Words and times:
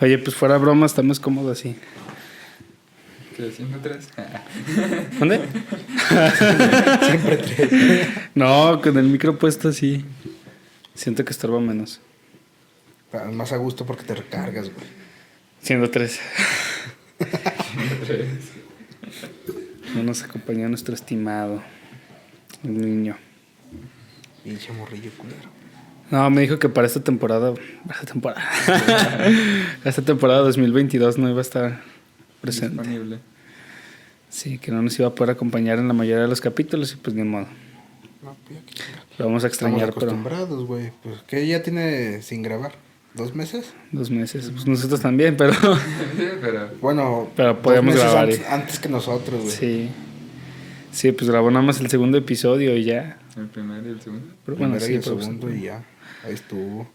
Oye, 0.00 0.18
pues 0.18 0.34
fuera 0.34 0.56
broma, 0.58 0.86
está 0.86 1.02
más 1.02 1.20
cómodo 1.20 1.52
así. 1.52 1.76
¿Qué? 3.36 3.50
¿Siendo 3.52 3.78
tres? 3.78 4.08
¿Dónde? 5.18 5.40
Siempre 7.06 7.36
tres. 7.36 8.08
No, 8.34 8.80
con 8.82 8.96
el 8.98 9.04
micro 9.04 9.38
puesto 9.38 9.68
así. 9.68 10.04
Siento 10.94 11.24
que 11.24 11.32
estorba 11.32 11.60
menos. 11.60 12.00
Ah, 13.12 13.24
Más 13.32 13.52
a 13.52 13.56
gusto 13.56 13.84
porque 13.84 14.04
te 14.04 14.14
recargas, 14.14 14.66
güey. 14.72 14.86
Siendo 15.62 15.90
tres. 15.90 16.20
Siendo 17.18 18.06
tres. 18.06 18.28
No 19.94 20.02
nos 20.02 20.22
acompañó 20.22 20.68
nuestro 20.68 20.94
estimado 20.94 21.62
el 22.64 22.80
niño. 22.80 23.16
Pinche 24.44 24.72
morrillo 24.72 25.10
culero. 25.18 25.59
No, 26.10 26.28
me 26.30 26.40
dijo 26.40 26.58
que 26.58 26.68
para 26.68 26.86
esta 26.86 27.00
temporada. 27.00 27.54
Esta 27.88 28.06
temporada. 28.12 28.42
esta 29.84 30.02
temporada 30.02 30.40
2022 30.40 31.18
no 31.18 31.28
iba 31.28 31.38
a 31.38 31.42
estar 31.42 31.82
presente. 32.40 32.82
Disponible. 32.82 33.18
Sí, 34.28 34.58
que 34.58 34.70
no 34.72 34.82
nos 34.82 34.98
iba 34.98 35.08
a 35.08 35.14
poder 35.14 35.30
acompañar 35.30 35.78
en 35.78 35.88
la 35.88 35.94
mayoría 35.94 36.22
de 36.22 36.28
los 36.28 36.40
capítulos 36.40 36.92
y 36.92 36.96
pues 36.96 37.14
ni 37.14 37.22
modo. 37.22 37.46
No, 38.22 38.36
pues. 38.46 38.58
Lo 39.18 39.26
vamos 39.26 39.44
a 39.44 39.46
Estamos 39.48 39.72
extrañar, 39.78 39.92
pero 39.94 40.06
acostumbrados, 40.06 40.66
güey. 40.66 40.92
Pues 41.02 41.20
que 41.22 41.46
ya 41.46 41.62
tiene 41.62 42.22
sin 42.22 42.42
grabar. 42.42 42.72
¿Dos 43.14 43.34
meses? 43.34 43.72
dos 43.90 44.08
meses. 44.10 44.50
Pues 44.52 44.66
nosotros 44.66 45.00
también, 45.00 45.36
pero 45.36 45.52
pero. 46.40 46.70
Bueno, 46.80 47.28
Pero 47.36 47.82
meses 47.82 48.00
grabar, 48.00 48.24
Antes, 48.24 48.46
antes 48.48 48.78
que 48.78 48.88
nosotros, 48.88 49.42
güey. 49.42 49.56
sí. 49.56 49.90
Sí, 50.92 51.12
pues 51.12 51.30
grabó 51.30 51.50
nada 51.52 51.64
más 51.64 51.80
el 51.80 51.88
segundo 51.88 52.18
episodio 52.18 52.76
y 52.76 52.84
ya. 52.84 53.18
El 53.36 53.46
primero 53.46 53.86
y 53.86 53.90
el 53.92 54.00
segundo. 54.00 54.26
Pero 54.44 54.56
Primero 54.56 54.70
bueno, 54.70 54.76
y 54.76 54.80
sí, 54.88 54.94
el 54.94 55.00
pero 55.02 55.20
segundo 55.20 55.54
y 55.54 55.62
ya. 55.62 55.84
Ahí 56.24 56.34
estuvo. 56.34 56.86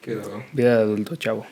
Quedó. 0.00 0.44
Vida 0.52 0.76
de 0.76 0.82
adulto, 0.82 1.16
chavo. 1.16 1.44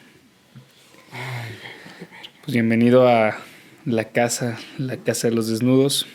Pues 2.42 2.52
bienvenido 2.52 3.08
a 3.08 3.36
la 3.84 4.04
casa, 4.04 4.58
la 4.78 4.96
casa 4.98 5.28
de 5.28 5.34
los 5.34 5.48
desnudos. 5.48 6.06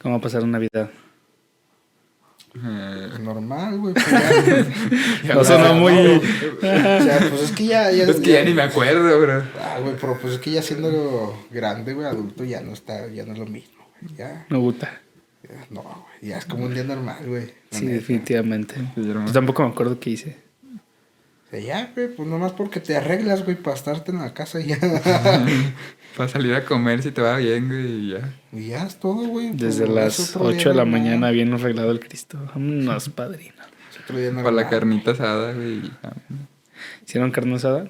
¿Cómo 0.00 0.14
va 0.14 0.18
a 0.18 0.22
pasar 0.22 0.46
Navidad? 0.46 0.90
Eh, 2.56 3.08
Normal, 3.20 3.78
güey. 3.78 3.94
Pues 3.94 4.06
ya, 5.24 5.34
No 5.34 5.40
no, 5.40 5.44
sonó 5.44 5.68
no, 5.68 5.74
muy... 5.74 5.92
o 5.98 6.60
sea, 6.60 7.26
pues 7.28 7.42
es 7.42 7.52
que 7.52 7.66
ya... 7.66 7.90
ya 7.90 8.04
Es 8.04 8.20
que 8.20 8.32
ya 8.32 8.44
ni 8.44 8.54
me 8.54 8.62
acuerdo, 8.62 9.20
bro. 9.20 9.42
Ah, 9.60 9.78
güey, 9.80 9.96
pero 10.00 10.16
pues 10.20 10.34
es 10.34 10.38
que 10.38 10.52
ya 10.52 10.62
siendo 10.62 11.46
grande, 11.50 11.94
güey, 11.94 12.06
adulto, 12.06 12.44
ya 12.44 12.60
no 12.60 12.72
está, 12.72 13.08
ya 13.08 13.24
no 13.24 13.32
es 13.32 13.38
lo 13.40 13.46
mismo, 13.46 13.84
güey. 14.00 14.14
Ya, 14.14 14.46
No 14.50 14.60
gusta. 14.60 15.00
No, 15.70 15.82
güey. 15.82 16.30
Ya 16.30 16.38
es 16.38 16.44
como 16.46 16.64
un 16.66 16.74
día 16.74 16.84
normal, 16.84 17.18
güey. 17.26 17.52
Sí, 17.70 17.84
neta. 17.84 17.94
definitivamente. 17.96 18.74
Pues 18.94 19.32
tampoco 19.32 19.62
me 19.64 19.70
acuerdo 19.70 19.98
qué 20.00 20.10
hice. 20.10 20.36
O 21.46 21.50
sea, 21.50 21.60
ya, 21.60 21.92
güey, 21.94 22.08
pues 22.14 22.28
nomás 22.28 22.52
porque 22.52 22.80
te 22.80 22.96
arreglas, 22.96 23.44
güey, 23.44 23.56
para 23.56 23.76
estarte 23.76 24.10
en 24.10 24.18
la 24.18 24.34
casa 24.34 24.60
y 24.60 24.66
ya. 24.68 24.78
Para 26.16 26.28
salir 26.28 26.54
a 26.54 26.64
comer 26.64 27.02
si 27.02 27.10
te 27.10 27.20
va 27.20 27.36
bien, 27.38 27.66
güey, 27.66 27.86
y 27.86 28.10
ya. 28.12 28.32
y 28.52 28.68
ya 28.68 28.86
es 28.86 29.00
todo, 29.00 29.26
güey. 29.26 29.50
Desde 29.52 29.84
Pues, 29.84 29.94
las 29.96 30.18
es 30.20 30.36
otro 30.36 30.50
día 30.50 30.58
8 30.60 30.68
de 30.68 30.74
la 30.76 30.84
mañana 30.84 31.30
bien 31.32 31.52
arreglado 31.52 31.90
el 31.90 31.98
Cristo. 31.98 32.38
Vámonos, 32.54 33.08
padrino. 33.08 33.54
Es 33.90 33.98
otro 34.00 34.18
día 34.18 34.32
Para 34.32 34.52
la 34.52 34.68
carnita 34.68 35.10
asada, 35.10 35.52
güey. 35.52 35.82
¿Hicieron 37.04 37.32
carne 37.32 37.56
asada? 37.56 37.88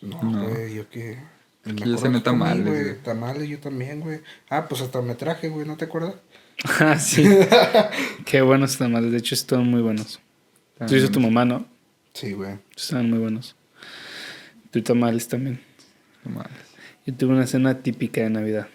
No, 0.00 0.22
No. 0.22 0.48
güey, 0.48 0.74
yo 0.74 0.88
qué. 0.88 1.18
Me 1.64 1.72
cené 1.74 1.84
qué 1.84 2.02
comí, 2.02 2.20
tamales, 2.22 2.66
güey. 2.66 2.82
güey. 2.82 2.96
Tamales 3.02 3.46
yo 3.48 3.58
también, 3.58 4.00
güey. 4.00 4.20
Ah, 4.48 4.66
pues 4.66 4.80
hasta 4.80 5.02
me 5.02 5.14
traje, 5.14 5.48
güey, 5.50 5.66
¿no 5.66 5.76
te 5.76 5.84
acuerdas? 5.84 6.14
Ah, 6.80 6.98
sí. 6.98 7.24
Qué 8.24 8.42
buenos 8.42 8.76
tamales. 8.78 9.12
De 9.12 9.18
hecho, 9.18 9.34
estuvieron 9.34 9.70
muy 9.70 9.80
buenos. 9.80 10.20
Tú 10.86 10.96
hizo 10.96 11.10
tu 11.10 11.20
mamá, 11.20 11.44
¿no? 11.44 11.66
Sí, 12.14 12.32
güey. 12.32 12.58
Estaban 12.76 13.10
muy 13.10 13.18
buenos. 13.18 13.54
Tu 14.70 14.82
tamales 14.82 15.28
también. 15.28 15.60
Tamales. 16.22 16.52
Yo 17.06 17.14
tuve 17.14 17.34
una 17.34 17.46
cena 17.46 17.78
típica 17.78 18.20
de 18.22 18.30
Navidad. 18.30 18.68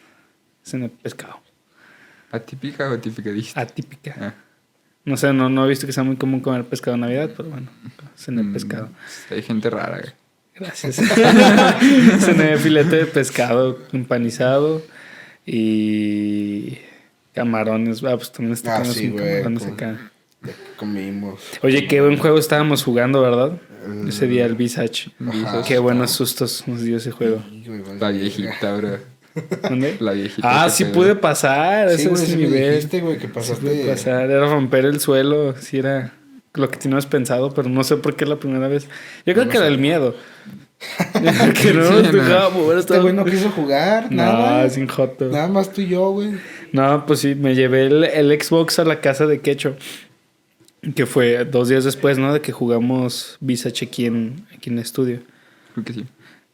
Cena 0.63 0.85
de 0.85 0.89
pescado. 0.89 1.41
¿Atípica 2.31 2.89
o 2.89 2.97
típica 2.97 3.31
dijiste? 3.31 3.59
Atípica. 3.59 4.15
Ah. 4.19 4.33
No 5.05 5.17
sé, 5.17 5.33
no, 5.33 5.49
no 5.49 5.65
he 5.65 5.69
visto 5.69 5.85
que 5.85 5.93
sea 5.93 6.03
muy 6.03 6.15
común 6.15 6.39
comer 6.39 6.63
pescado 6.63 6.95
en 6.95 7.01
Navidad, 7.01 7.31
pero 7.35 7.49
bueno, 7.49 7.69
cena 8.15 8.41
de 8.41 8.47
Mm, 8.47 8.53
pescado. 8.53 8.89
Hay 9.29 9.41
gente 9.43 9.69
rara, 9.69 9.99
güey. 9.99 10.13
Gracias. 10.55 10.95
cena 12.19 12.43
de 12.45 12.57
filete 12.57 12.95
de 12.95 13.05
pescado 13.05 13.77
empanizado 13.91 14.81
y 15.45 16.77
camarones. 17.33 18.03
Ah, 18.03 18.15
pues 18.15 18.31
también 18.31 18.53
está 18.53 18.77
Ah, 18.77 18.85
sí, 18.85 19.09
güey, 19.09 19.23
camarones 19.37 19.65
acá. 19.65 20.11
Comimos. 20.77 21.41
Oye, 21.61 21.87
qué 21.87 22.01
buen 22.01 22.17
juego 22.17 22.37
estábamos 22.37 22.83
jugando, 22.83 23.21
¿verdad? 23.21 23.53
El- 23.85 24.09
Ese 24.09 24.27
día 24.27 24.45
el 24.45 24.55
Visage. 24.55 25.11
Ajá. 25.25 25.61
Qué 25.65 25.77
buenos 25.79 26.11
sustos 26.11 26.63
nos 26.67 26.81
dio 26.81 26.97
ese 26.97 27.11
juego. 27.11 27.41
La 27.99 28.09
viejita, 28.09 28.75
bro. 28.75 28.97
¿Dónde? 29.69 29.95
La 29.99 30.11
viejita. 30.11 30.63
Ah, 30.65 30.69
sí 30.69 30.83
pedo. 30.85 30.93
pude 30.93 31.15
pasar. 31.15 31.89
Sí, 31.89 31.95
ese 31.95 32.09
güey, 32.09 32.23
es 32.23 32.29
el 32.31 32.37
nivel. 32.39 32.75
dijiste, 32.75 33.01
güey, 33.01 33.15
que 33.17 33.21
Sí 33.21 33.27
pude 33.27 33.33
pasaste. 33.41 33.85
pasar. 33.87 34.29
Era 34.29 34.45
romper 34.47 34.85
el 34.85 34.99
suelo. 34.99 35.55
Sí, 35.59 35.77
era 35.79 36.13
lo 36.53 36.69
que 36.69 36.77
teníamos 36.77 37.05
pensado, 37.07 37.53
pero 37.53 37.67
no 37.69 37.83
sé 37.83 37.97
por 37.97 38.15
qué 38.15 38.25
la 38.25 38.35
primera 38.37 38.67
vez. 38.67 38.87
Yo 39.25 39.33
creo 39.33 39.45
No 39.45 39.51
que 39.51 39.57
era 39.57 39.67
el 39.67 39.79
miedo. 39.79 40.15
que 41.13 41.73
no 41.73 41.87
Sí, 41.87 41.93
nos 41.93 42.03
no. 42.03 42.11
dejaba 42.11 42.49
mover. 42.49 42.77
Este 42.77 42.99
güey 42.99 43.13
no 43.13 43.23
quiso 43.25 43.49
jugar, 43.49 44.11
nada. 44.11 44.63
No, 44.63 44.69
sin 44.69 44.87
joto. 44.87 45.29
Nada 45.29 45.47
más 45.47 45.71
tú 45.71 45.81
y 45.81 45.87
yo, 45.87 46.11
güey. 46.11 46.31
No, 46.73 47.05
pues 47.05 47.19
sí, 47.19 47.35
me 47.35 47.55
llevé 47.55 47.85
el, 47.85 48.03
el 48.03 48.41
Xbox 48.41 48.79
a 48.79 48.83
la 48.83 48.99
casa 48.99 49.25
de 49.27 49.39
Quecho. 49.39 49.77
Que 50.95 51.05
fue 51.05 51.45
dos 51.45 51.69
días 51.69 51.85
después, 51.85 52.17
¿no? 52.17 52.33
De 52.33 52.41
que 52.41 52.51
jugamos 52.51 53.37
Visage 53.39 53.85
aquí 53.85 54.05
en, 54.05 54.45
aquí 54.53 54.69
en 54.69 54.77
el 54.77 54.83
estudio. 54.83 55.19
Creo 55.73 55.85
que 55.85 55.93
sí. 55.93 56.05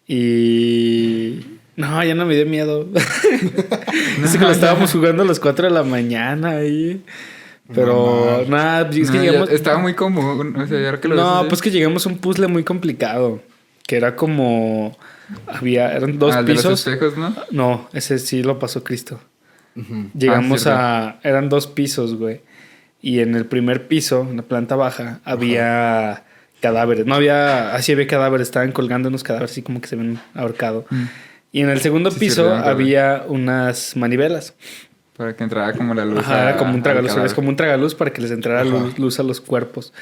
Y. 0.07 1.57
No, 1.75 2.03
ya 2.03 2.13
no 2.13 2.25
me 2.25 2.35
dio 2.35 2.45
miedo. 2.45 2.83
Dice 4.21 4.37
que 4.37 4.43
lo 4.43 4.51
estábamos 4.51 4.91
jugando 4.91 5.23
a 5.23 5.25
las 5.25 5.39
4 5.39 5.69
de 5.69 5.73
la 5.73 5.83
mañana 5.83 6.49
ahí. 6.57 7.03
Pero 7.73 8.43
No, 8.47 8.55
nada, 8.57 8.89
es 8.89 9.09
que 9.09 9.17
No, 9.17 9.23
llegamos. 9.23 9.49
Estaba 9.49 9.77
muy 9.79 9.93
común. 9.93 10.55
O 10.57 10.67
sea, 10.67 10.85
ahora 10.85 10.99
que 10.99 11.07
lo 11.07 11.15
No, 11.15 11.45
pues 11.47 11.61
que 11.61 11.71
llegamos 11.71 12.05
a 12.05 12.09
un 12.09 12.17
puzzle 12.17 12.47
muy 12.47 12.63
complicado. 12.63 13.41
Que 13.87 13.95
era 13.97 14.15
como. 14.15 14.97
Había. 15.47 15.93
Eran 15.93 16.19
dos 16.19 16.35
Ah, 16.35 16.39
el 16.39 16.45
de 16.45 16.53
los 16.55 16.63
pisos. 16.63 16.85
espejos, 16.87 17.17
¿no? 17.17 17.33
No, 17.51 17.89
ese 17.93 18.19
sí 18.19 18.43
lo 18.43 18.59
pasó 18.59 18.83
Cristo. 18.83 19.19
Ujú. 19.75 20.09
Llegamos 20.17 20.67
Ah, 20.67 21.19
a. 21.23 21.27
Eran 21.27 21.49
dos 21.49 21.67
pisos, 21.67 22.15
güey. 22.15 22.41
Y 23.01 23.19
en 23.19 23.35
el 23.35 23.45
primer 23.45 23.87
piso, 23.87 24.27
en 24.29 24.37
la 24.37 24.43
planta 24.43 24.75
baja, 24.75 25.19
había 25.23 26.23
cadáveres. 26.61 27.05
No 27.05 27.15
había. 27.15 27.73
Así 27.75 27.91
había 27.93 28.07
cadáveres, 28.07 28.47
estaban 28.47 28.71
colgando 28.71 29.09
unos 29.09 29.23
cadáveres 29.23 29.51
así 29.51 29.61
como 29.61 29.79
que 29.81 29.87
se 29.87 29.95
ven 29.95 30.19
ahorcado. 30.33 30.85
Mm. 30.89 31.03
Y 31.51 31.61
en 31.61 31.69
el 31.69 31.79
segundo 31.81 32.11
Sí, 32.11 32.15
sí, 32.19 32.25
piso 32.25 32.49
real. 32.49 32.67
había 32.67 33.23
unas 33.27 33.95
manivelas. 33.95 34.53
Para 35.17 35.35
que 35.35 35.43
entrara 35.43 35.73
como 35.73 35.93
la 35.93 36.05
luz. 36.05 36.19
Ajá, 36.19 36.49
a- 36.49 36.57
como 36.57 36.71
un 36.71 36.77
al 36.77 36.83
tragaluz. 36.83 37.17
Es 37.17 37.33
como 37.33 37.49
un 37.49 37.55
tragaluz 37.55 37.95
para 37.95 38.11
que 38.11 38.21
les 38.21 38.31
entrara 38.31 38.63
luz, 38.63 38.97
luz 38.99 39.19
a 39.19 39.23
los 39.23 39.41
cuerpos. 39.41 39.93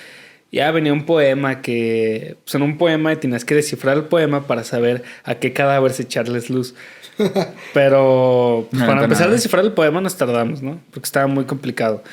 Ya 0.51 0.71
venía 0.71 0.93
un 0.93 1.05
poema 1.05 1.61
que. 1.61 2.37
Pues 2.43 2.55
en 2.55 2.61
un 2.61 2.77
poema 2.77 3.15
tenías 3.17 3.43
que 3.45 3.53
descifrar 3.55 3.97
el 3.97 4.03
poema 4.05 4.47
para 4.47 4.63
saber 4.63 5.03
a 5.23 5.35
qué 5.35 5.53
cadáveres 5.53 5.99
echarles 5.99 6.49
luz. 6.49 6.73
Pero 7.73 8.67
pues, 8.69 8.81
No, 8.81 8.87
para 8.87 9.03
empezar 9.03 9.27
a 9.27 9.31
descifrar 9.31 9.63
el 9.65 9.71
poema 9.71 10.01
nos 10.01 10.15
tardamos, 10.17 10.61
¿no? 10.61 10.79
Porque 10.91 11.05
estaba 11.05 11.27
muy 11.27 11.45
complicado. 11.45 12.03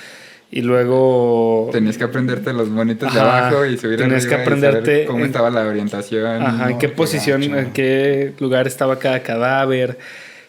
Y 0.51 0.61
luego. 0.61 1.69
Tenías 1.73 1.99
que 1.99 2.05
aprenderte 2.05 2.53
los 2.53 2.69
monitos 2.69 3.13
de 3.13 3.21
abajo 3.21 3.65
y 3.67 3.77
subir 3.77 3.99
tenías 3.99 4.25
que 4.27 4.35
aprenderte 4.37 5.05
cómo 5.07 5.21
en- 5.21 5.27
estaba 5.27 5.51
la 5.51 5.63
orientación. 5.63 6.43
Ajá, 6.43 6.67
en 6.67 6.71
No, 6.75 6.79
qué 6.79 6.87
qué 6.89 6.93
posición, 6.95 7.41
gacho. 7.41 7.59
en 7.59 7.73
qué 7.73 8.33
lugar 8.39 8.67
estaba 8.67 8.99
cada 8.99 9.21
cadáver. 9.23 9.99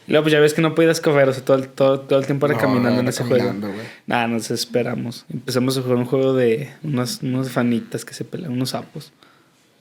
Y 0.07 0.11
luego, 0.11 0.25
pues 0.25 0.33
ya 0.33 0.39
ves 0.39 0.53
que 0.53 0.61
no 0.61 0.75
podías 0.75 1.01
coger, 1.01 1.27
o 1.29 1.33
sea, 1.33 1.43
todo, 1.43 1.63
todo, 1.63 1.99
todo 2.01 2.19
el 2.19 2.27
tiempo 2.27 2.45
era 2.45 2.53
No, 2.53 2.61
caminando 2.61 2.99
en 2.99 3.07
era 3.07 3.09
ese 3.09 3.23
caminando, 3.23 3.67
juego. 3.67 3.81
Nada, 4.05 4.27
nos 4.27 4.51
esperamos. 4.51 5.25
Empezamos 5.33 5.75
a 5.79 5.81
jugar 5.81 5.97
un 5.97 6.05
juego 6.05 6.33
de 6.35 6.69
unos, 6.83 7.23
unos 7.23 7.49
fanitas 7.49 8.05
que 8.05 8.13
se 8.13 8.23
pelean, 8.25 8.51
unos 8.51 8.69
sapos. 8.69 9.11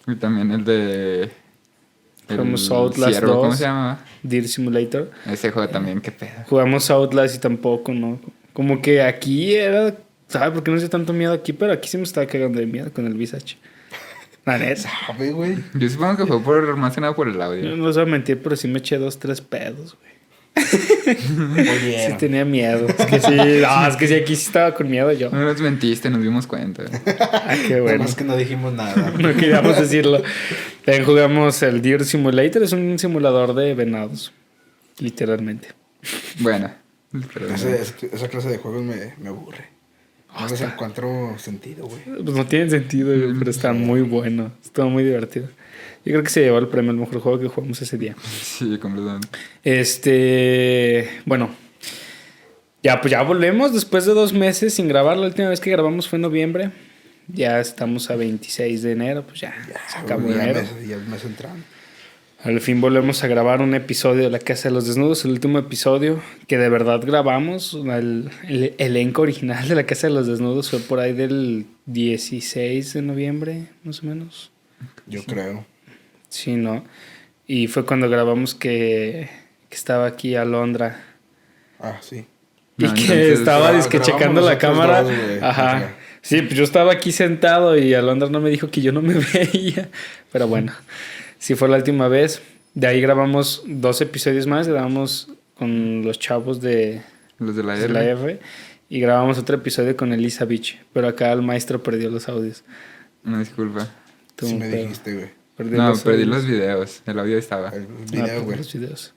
Y 0.06 0.14
también 0.14 0.50
el 0.52 0.64
de. 0.64 1.30
Jugamos 2.28 2.70
Outlast 2.70 3.12
Ciervo, 3.12 3.34
¿Cómo 3.34 3.46
2. 3.48 3.56
se 3.58 3.64
llama? 3.64 4.04
Deer 4.22 4.48
Simulator. 4.48 5.10
Ese 5.30 5.50
juego 5.50 5.68
también, 5.68 6.00
qué 6.00 6.10
pedo. 6.12 6.30
Jugamos 6.48 6.90
Outlast 6.90 7.36
y 7.36 7.38
tampoco, 7.38 7.92
¿no? 7.92 8.18
Como 8.52 8.80
que 8.80 9.02
aquí 9.02 9.54
era. 9.54 9.94
¿Sabes 10.28 10.50
por 10.52 10.62
qué 10.62 10.70
no 10.70 10.80
sé 10.80 10.88
tanto 10.88 11.12
miedo 11.12 11.32
aquí? 11.32 11.52
Pero 11.52 11.72
aquí 11.72 11.88
sí 11.88 11.96
me 11.98 12.04
estaba 12.04 12.26
cagando 12.26 12.58
de 12.60 12.66
miedo 12.66 12.92
con 12.92 13.06
el 13.06 13.14
Visage. 13.14 13.56
La 14.44 14.58
neta. 14.58 14.82
Sabe, 15.06 15.32
güey. 15.32 15.56
Yo 15.74 15.88
supongo 15.88 16.16
que 16.16 16.26
fue 16.26 16.40
por, 16.42 16.76
más 16.76 16.94
que 16.94 17.00
nada 17.00 17.14
por 17.14 17.28
el 17.28 17.34
Yo 17.34 17.42
audio. 17.42 17.76
no 17.76 17.86
les 17.86 17.96
voy 17.96 18.04
a 18.04 18.06
mentir, 18.08 18.42
pero 18.42 18.56
sí 18.56 18.68
me 18.68 18.78
eché 18.78 18.98
dos, 18.98 19.18
tres 19.18 19.40
pedos, 19.40 19.96
güey. 20.00 20.13
Oye. 21.06 22.06
Sí 22.08 22.16
tenía 22.18 22.44
miedo. 22.44 22.86
Es 22.88 23.06
que 23.06 23.20
sí, 23.20 23.30
no, 23.62 23.86
es 23.86 23.96
que 23.96 24.06
sí, 24.08 24.14
aquí 24.14 24.36
sí 24.36 24.46
estaba 24.46 24.74
con 24.74 24.90
miedo 24.90 25.12
yo. 25.12 25.30
No 25.30 25.40
nos 25.44 25.60
mentiste, 25.60 26.10
nos 26.10 26.22
dimos 26.22 26.46
cuenta. 26.46 26.84
Ah, 27.46 27.54
qué 27.68 27.80
bueno. 27.80 28.04
más 28.04 28.14
que 28.14 28.24
no 28.24 28.36
dijimos 28.36 28.72
nada. 28.72 29.12
No 29.18 29.34
queríamos 29.34 29.78
decirlo. 29.78 30.22
También 30.84 31.04
jugamos 31.04 31.62
el 31.62 31.82
Deer 31.82 32.04
Simulator, 32.04 32.62
es 32.62 32.72
un 32.72 32.98
simulador 32.98 33.54
de 33.54 33.74
venados. 33.74 34.32
Literalmente. 34.98 35.68
Bueno. 36.40 36.70
Pero, 37.32 37.54
Ese- 37.54 37.80
ese- 37.82 38.10
esa 38.12 38.28
clase 38.28 38.48
de 38.48 38.58
juegos 38.58 38.82
me, 38.82 39.14
me 39.20 39.28
aburre. 39.28 39.72
No 40.38 40.48
les 40.48 40.60
encuentro 40.62 41.36
sentido, 41.38 41.86
güey. 41.86 42.00
Pues 42.24 42.36
no 42.36 42.44
tiene 42.46 42.68
sentido, 42.68 43.06
güey, 43.16 43.38
pero 43.38 43.50
está 43.50 43.72
muy 43.72 44.00
bueno. 44.02 44.50
Está 44.64 44.84
muy 44.84 45.04
divertido. 45.04 45.48
Yo 46.04 46.12
creo 46.12 46.22
que 46.22 46.30
se 46.30 46.40
llevó 46.42 46.58
el 46.58 46.68
premio 46.68 46.90
al 46.90 46.96
mejor 46.98 47.20
juego 47.20 47.38
que 47.40 47.48
jugamos 47.48 47.80
ese 47.82 47.96
día. 47.98 48.14
Sí, 48.42 48.76
completamente. 48.78 49.28
Este, 49.62 51.08
bueno, 51.24 51.50
ya 52.82 53.00
pues 53.00 53.10
ya 53.12 53.22
volvemos 53.22 53.72
después 53.72 54.04
de 54.04 54.12
dos 54.12 54.32
meses 54.32 54.74
sin 54.74 54.88
grabar. 54.88 55.16
La 55.16 55.26
última 55.26 55.48
vez 55.48 55.60
que 55.60 55.70
grabamos 55.70 56.08
fue 56.08 56.16
en 56.18 56.22
noviembre. 56.22 56.70
Ya 57.28 57.58
estamos 57.60 58.10
a 58.10 58.16
26 58.16 58.82
de 58.82 58.92
enero, 58.92 59.24
pues 59.26 59.40
ya, 59.40 59.54
se 59.88 59.98
acabó 59.98 60.28
ya 60.28 60.42
enero. 60.42 60.60
mes- 60.60 60.88
ya 60.88 60.96
el 60.96 61.06
mes 61.06 61.24
entrando. 61.24 61.64
Al 62.42 62.60
fin 62.60 62.82
volvemos 62.82 63.24
a 63.24 63.26
grabar 63.26 63.62
un 63.62 63.72
episodio 63.74 64.24
de 64.24 64.30
La 64.30 64.38
Casa 64.38 64.68
de 64.68 64.74
los 64.74 64.86
Desnudos, 64.86 65.24
el 65.24 65.30
último 65.30 65.58
episodio 65.58 66.20
que 66.46 66.58
de 66.58 66.68
verdad 66.68 67.00
grabamos. 67.02 67.72
El, 67.72 68.30
el 68.46 68.74
elenco 68.76 69.22
original 69.22 69.66
de 69.66 69.74
La 69.74 69.86
Casa 69.86 70.08
de 70.08 70.12
los 70.12 70.26
Desnudos 70.26 70.68
fue 70.68 70.80
por 70.80 71.00
ahí 71.00 71.14
del 71.14 71.64
16 71.86 72.92
de 72.92 73.00
noviembre, 73.00 73.68
más 73.82 74.02
o 74.02 74.06
menos. 74.06 74.50
Yo 75.06 75.24
creo. 75.24 75.64
Sí, 76.34 76.56
¿no? 76.56 76.84
Y 77.46 77.68
fue 77.68 77.84
cuando 77.86 78.10
grabamos 78.10 78.56
que, 78.56 79.28
que 79.68 79.76
estaba 79.76 80.06
aquí 80.06 80.34
Alondra. 80.34 81.00
Ah, 81.78 81.98
sí. 82.00 82.26
Y 82.76 82.84
No, 82.84 82.94
que 82.94 83.00
entonces, 83.02 83.38
estaba 83.38 83.70
grabamos 83.70 83.88
checando 83.88 84.40
la 84.40 84.58
cámara. 84.58 85.02
dos, 85.04 85.12
Ajá. 85.42 85.92
Sí, 86.22 86.42
pues 86.42 86.54
yo 86.54 86.64
estaba 86.64 86.92
aquí 86.92 87.12
sentado 87.12 87.78
y 87.78 87.94
Alondra 87.94 88.28
no 88.30 88.40
me 88.40 88.50
dijo 88.50 88.68
que 88.68 88.80
yo 88.82 88.90
no 88.90 89.00
me 89.00 89.14
veía. 89.34 89.90
Pero 90.32 90.48
bueno, 90.48 90.72
sí 91.38 91.54
fue 91.54 91.68
la 91.68 91.76
última 91.76 92.08
vez. 92.08 92.42
De 92.74 92.88
ahí 92.88 93.00
grabamos 93.00 93.62
dos 93.66 94.00
episodios 94.00 94.48
más. 94.48 94.66
Grabamos 94.66 95.28
con 95.54 96.02
los 96.02 96.18
chavos 96.18 96.60
de, 96.60 97.00
Los 97.38 97.54
de 97.54 97.62
la 97.62 97.76
de 97.76 97.84
R. 97.84 97.92
la. 98.32 98.38
Y 98.88 98.98
grabamos 98.98 99.38
otro 99.38 99.54
episodio 99.54 99.96
con 99.96 100.12
Elisa 100.12 100.44
Beach. 100.46 100.80
Pero 100.92 101.06
acá 101.06 101.30
el 101.32 101.42
maestro 101.42 101.80
perdió 101.80 102.10
los 102.10 102.28
audios. 102.28 102.64
Una 103.24 103.38
disculpa. 103.38 103.86
Sí 104.38 104.54
me 104.56 104.68
pedo. 104.68 104.82
dijiste, 104.82 105.14
güey. 105.14 105.43
No, 105.58 105.88
los 105.90 106.02
perdí 106.02 106.22
audios. 106.22 106.36
los 106.36 106.46
videos. 106.46 107.02
El 107.06 107.18
audio 107.18 107.38
estaba. 107.38 107.70
El 107.70 107.82
Ah, 107.84 108.10
video, 108.10 108.42
güey. 108.44 108.58
los 108.58 108.72
videos. 108.72 109.14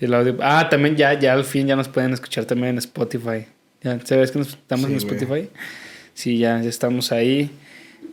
Y 0.00 0.04
el 0.04 0.14
audio. 0.14 0.36
Ah, 0.40 0.68
también 0.70 0.96
ya, 0.96 1.12
ya 1.18 1.32
al 1.32 1.44
fin 1.44 1.66
ya 1.66 1.76
nos 1.76 1.88
pueden 1.88 2.12
escuchar 2.12 2.44
también 2.44 2.70
en 2.70 2.78
Spotify. 2.78 3.46
¿Ya 3.82 3.98
sabes 4.04 4.30
que 4.30 4.38
nos 4.38 4.48
estamos 4.48 4.86
Sí, 4.86 4.92
en. 4.92 4.98
Spotify? 4.98 5.48
Sí, 6.14 6.38
ya, 6.38 6.60
ya 6.62 6.68
estamos 6.68 7.12
ahí. 7.12 7.50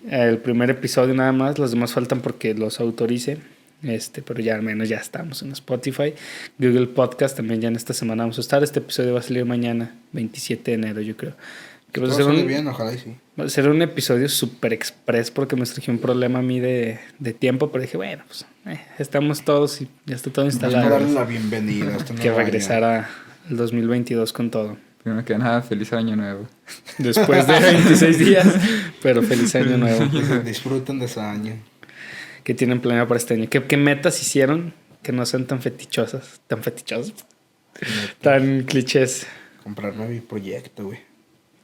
El 0.10 0.38
primer 0.40 0.70
episodio 0.70 1.14
nada 1.14 1.32
más, 1.32 1.60
los 1.60 1.72
demás 1.72 1.92
faltan 1.94 2.22
porque 2.22 2.54
los 2.54 2.80
autorice. 2.80 3.38
Este, 3.84 4.24
pero 4.24 4.40
ya 4.42 4.56
al 4.56 4.64
menos 4.64 4.90
ya 4.90 4.98
estamos 4.98 5.44
en 5.44 5.52
Spotify. 5.52 6.14
Google 6.58 6.88
Podcast 6.88 7.38
también 7.38 7.62
ya 7.62 7.68
en 7.68 7.76
esta 7.76 7.94
semana 7.94 8.24
vamos 8.24 8.40
a 8.40 8.42
estar. 8.42 8.64
Este 8.64 8.80
episodio 8.80 9.14
va 9.14 9.20
a 9.20 9.24
salir 9.24 9.46
mañana, 9.46 9.94
27 10.14 10.72
de 10.72 10.76
enero, 10.76 11.02
yo 11.02 11.16
creo. 11.16 11.34
Que 12.02 12.08
va 12.08 12.14
a 12.14 12.16
ser 12.16 12.26
un, 12.26 12.48
bien, 12.48 12.68
ojalá 12.68 12.94
y 12.94 12.98
sí. 13.00 13.16
Va 13.40 13.46
a 13.46 13.50
ser 13.50 13.70
un 13.70 13.82
episodio 13.82 14.28
super 14.30 14.74
express 14.74 15.32
porque 15.32 15.56
me 15.56 15.66
surgió 15.66 15.94
un 15.94 16.00
problema 16.00 16.40
a 16.40 16.42
mí 16.42 16.60
de, 16.60 17.00
de 17.20 17.34
tiempo, 17.34 17.72
pero 17.72 17.82
dije, 17.84 17.98
bueno, 17.98 18.24
pues 18.28 18.46
eh, 18.66 18.80
estamos 19.00 19.44
todos 19.44 19.82
y 19.82 19.88
ya 20.06 20.16
está 20.16 20.30
todo 20.32 20.46
instalado. 20.46 20.90
darle 20.90 21.12
la 21.14 21.24
bienvenida 21.26 21.98
que 21.98 22.14
nuevo 22.14 22.30
año. 22.30 22.38
regresar 22.38 22.84
a 22.84 23.10
el 23.50 23.58
2022 23.58 24.34
con 24.34 24.50
todo. 24.52 24.78
Primero 25.04 25.24
que 25.24 25.38
nada, 25.38 25.62
feliz 25.62 25.94
año 25.94 26.16
nuevo. 26.16 26.48
Después 26.98 27.48
de 27.48 27.60
26 27.60 28.20
días, 28.20 28.48
pero 29.02 29.22
feliz 29.24 29.56
año 29.56 29.78
nuevo. 29.78 30.04
Dis- 30.06 30.44
Disfruten 30.44 31.00
de 31.00 31.06
ese 31.06 31.22
año. 31.22 31.54
¿Qué 32.44 32.54
tienen 32.54 32.80
planeado 32.82 33.08
para 33.08 33.18
este 33.18 33.34
año? 33.36 33.48
¿Qué, 33.50 33.64
qué 33.64 33.78
metas 33.78 34.22
hicieron 34.22 34.74
que 35.04 35.12
no 35.14 35.26
sean 35.26 35.46
tan 35.46 35.62
fetichosas? 35.62 36.42
Tan 36.48 36.62
fetichosas. 36.64 37.14
Tan 38.22 38.64
clichés. 38.64 39.28
Comprarme 39.64 40.08
mi 40.08 40.20
proyecto, 40.20 40.86
güey. 40.86 41.00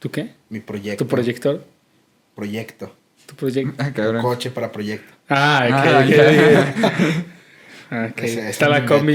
¿Tú 0.04 0.10
qué? 0.10 0.34
Mi 0.50 0.60
proyecto. 0.60 1.02
¿Tu 1.02 1.08
proyector? 1.08 1.64
Proyecto. 2.34 2.94
¿Tu 3.24 3.34
proyecto? 3.36 3.72
Ah, 3.82 3.90
cabrón. 3.90 4.20
Coche 4.20 4.50
para 4.50 4.70
proyecto. 4.70 5.10
Ah, 5.30 5.64
ok, 5.66 5.72
Ah, 5.72 6.00
ok, 6.04 6.08
ya. 6.10 6.88
ok. 6.88 7.24
Ah, 7.90 8.10
esa 8.18 8.48
Está 8.50 8.64
es 8.66 8.70
la 8.70 8.80
mi 8.80 8.86
combi. 8.86 9.14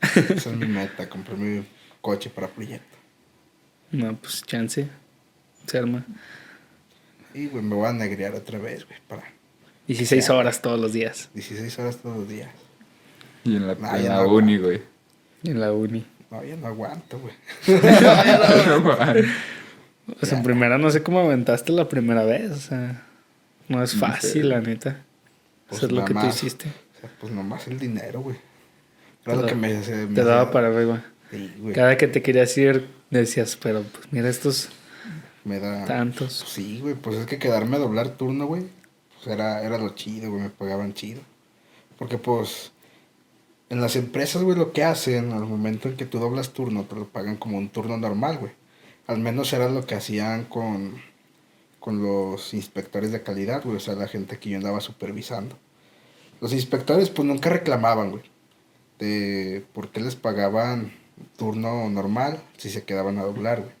Esa 0.00 0.32
es 0.32 0.46
mi 0.56 0.66
meta, 0.66 1.06
comprarme 1.10 1.58
mi 1.58 1.64
coche 2.00 2.30
para 2.30 2.48
proyecto. 2.48 2.96
No, 3.90 4.16
pues 4.16 4.42
chance. 4.46 4.88
Se 5.66 5.76
arma. 5.76 6.06
Y, 7.34 7.48
güey, 7.48 7.62
me 7.62 7.74
voy 7.74 7.86
a 7.86 7.92
negrear 7.92 8.34
otra 8.34 8.58
vez, 8.58 8.86
güey, 8.86 8.98
para 9.08 9.24
16 9.88 10.30
horas 10.30 10.62
todos 10.62 10.80
los 10.80 10.94
días 10.94 11.28
16 11.34 11.78
horas 11.80 11.98
todos 11.98 12.16
los 12.16 12.28
días. 12.30 12.48
Y 13.44 13.56
en 13.56 13.66
la, 13.66 13.74
Nah, 13.74 13.98
en 13.98 14.08
la 14.08 14.22
no 14.22 14.28
uni, 14.28 14.56
güey. 14.56 14.80
en 15.44 15.60
la 15.60 15.70
uni. 15.72 16.06
No, 16.30 16.42
ya 16.44 16.56
no 16.56 16.66
aguanto, 16.68 17.18
güey. 17.18 17.34
O 17.68 18.96
sea, 20.22 20.38
en 20.38 20.44
primera 20.44 20.78
no 20.78 20.90
sé 20.90 21.02
cómo 21.02 21.20
aventaste 21.20 21.72
la 21.72 21.88
primera 21.88 22.24
vez. 22.24 22.50
O 22.50 22.56
sea, 22.56 23.02
no 23.68 23.82
es 23.82 23.94
No 23.94 24.00
sé. 24.00 24.12
fácil, 24.12 24.48
la 24.48 24.60
neta. 24.60 25.02
Pues 25.68 25.78
Hacer 25.78 25.92
lo 25.92 26.02
nada 26.02 26.06
que 26.06 26.14
tú 26.14 26.26
hiciste. 26.34 26.68
O 26.68 27.00
sea, 27.00 27.10
pues 27.20 27.32
nomás 27.32 27.66
el 27.68 27.78
dinero, 27.78 28.20
güey. 28.22 28.36
Era 29.24 29.34
lo 29.36 29.42
da- 29.42 29.48
que 29.48 29.54
me, 29.54 29.74
Te 29.74 30.24
daba 30.24 30.50
para 30.50 30.68
arriba. 30.68 31.04
Sí, 31.30 31.54
güey. 31.58 31.74
Cada 31.74 31.96
que 31.98 32.08
te 32.08 32.22
querías 32.22 32.56
ir, 32.56 32.88
decías, 33.10 33.56
pero 33.62 33.82
pues 33.82 34.10
mira 34.10 34.28
estos 34.30 34.70
Me 35.44 35.60
da... 35.60 35.84
tantos. 35.84 36.38
Pues 36.42 36.52
sí, 36.54 36.78
güey, 36.80 36.94
pues 36.94 37.16
es 37.18 37.26
que 37.26 37.38
quedarme 37.38 37.76
a 37.76 37.80
doblar 37.80 38.10
turno, 38.16 38.46
güey, 38.46 38.64
pues 39.14 39.26
era, 39.34 39.62
era 39.62 39.76
lo 39.76 39.90
chido, 39.90 40.30
güey, 40.30 40.42
me 40.44 40.48
pagaban 40.50 40.94
chido. 40.94 41.20
Porque 41.98 42.16
pues 42.16 42.72
en 43.68 43.82
las 43.82 43.96
empresas, 43.96 44.42
güey, 44.42 44.56
lo 44.56 44.72
que 44.72 44.84
hacen 44.84 45.32
al 45.32 45.44
momento 45.44 45.88
en 45.88 45.96
que 45.96 46.06
tú 46.06 46.18
doblas 46.18 46.50
turno, 46.54 46.84
te 46.84 46.94
lo 46.96 47.06
pagan 47.06 47.36
como 47.36 47.58
un 47.58 47.68
turno 47.68 47.98
normal, 47.98 48.38
güey. 48.38 48.52
Al 49.08 49.18
menos 49.18 49.52
era 49.52 49.68
lo 49.68 49.84
que 49.86 49.96
hacían 49.96 50.44
con, 50.44 51.00
con 51.80 52.02
los 52.02 52.54
inspectores 52.54 53.10
de 53.10 53.22
calidad, 53.24 53.62
güey, 53.64 53.76
o 53.78 53.80
sea, 53.80 53.94
la 53.94 54.06
gente 54.06 54.38
que 54.38 54.50
yo 54.50 54.56
andaba 54.58 54.80
supervisando. 54.80 55.56
Los 56.40 56.52
inspectores 56.52 57.10
pues 57.10 57.26
nunca 57.26 57.50
reclamaban, 57.50 58.10
güey, 58.12 58.22
de 59.00 59.64
por 59.72 59.90
qué 59.90 60.00
les 60.00 60.14
pagaban 60.14 60.92
turno 61.36 61.88
normal 61.90 62.40
si 62.58 62.70
se 62.70 62.84
quedaban 62.84 63.18
a 63.18 63.22
doblar, 63.24 63.60
güey. 63.62 63.72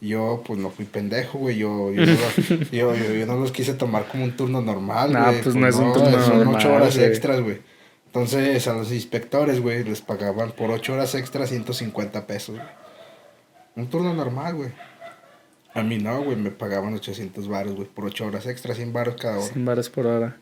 Yo, 0.00 0.42
pues, 0.46 0.58
no 0.60 0.70
fui 0.70 0.84
pendejo, 0.84 1.38
güey. 1.38 1.56
Yo, 1.58 1.90
yo, 1.92 2.06
no 2.06 2.12
los, 2.12 2.48
yo, 2.70 2.94
yo- 2.94 3.14
yo 3.14 3.26
no 3.26 3.36
los 3.36 3.50
quise 3.50 3.74
tomar 3.74 4.06
como 4.08 4.22
un 4.24 4.36
turno 4.36 4.60
normal, 4.60 5.12
No, 5.12 5.24
güey. 5.24 5.42
pues, 5.42 5.54
no 5.56 5.66
es 5.66 5.74
un 5.74 5.92
turno 5.92 6.22
Son 6.22 6.38
normal, 6.38 6.54
ocho 6.56 6.72
horas 6.72 6.96
güey. 6.96 7.08
extras, 7.08 7.40
güey. 7.40 7.58
Entonces, 8.06 8.66
a 8.68 8.74
los 8.74 8.92
inspectores, 8.92 9.60
güey, 9.60 9.82
les 9.84 10.00
pagaban 10.00 10.52
por 10.52 10.70
ocho 10.70 10.92
horas 10.94 11.14
extras 11.16 11.50
150 11.50 12.26
pesos, 12.28 12.56
güey. 12.56 12.68
Un 13.78 13.88
turno 13.88 14.12
normal, 14.12 14.54
güey. 14.56 14.70
A 15.74 15.82
mí 15.82 15.98
no, 15.98 16.22
güey. 16.22 16.36
Me 16.36 16.50
pagaban 16.50 16.94
800 16.94 17.46
baros, 17.48 17.74
güey. 17.76 17.86
Por 17.88 18.04
ocho 18.06 18.26
horas 18.26 18.46
extras, 18.46 18.76
100 18.76 18.92
baros 18.92 19.14
cada 19.20 19.38
hora. 19.38 19.46
100 19.46 19.64
varas 19.64 19.88
por 19.88 20.06
hora. 20.06 20.36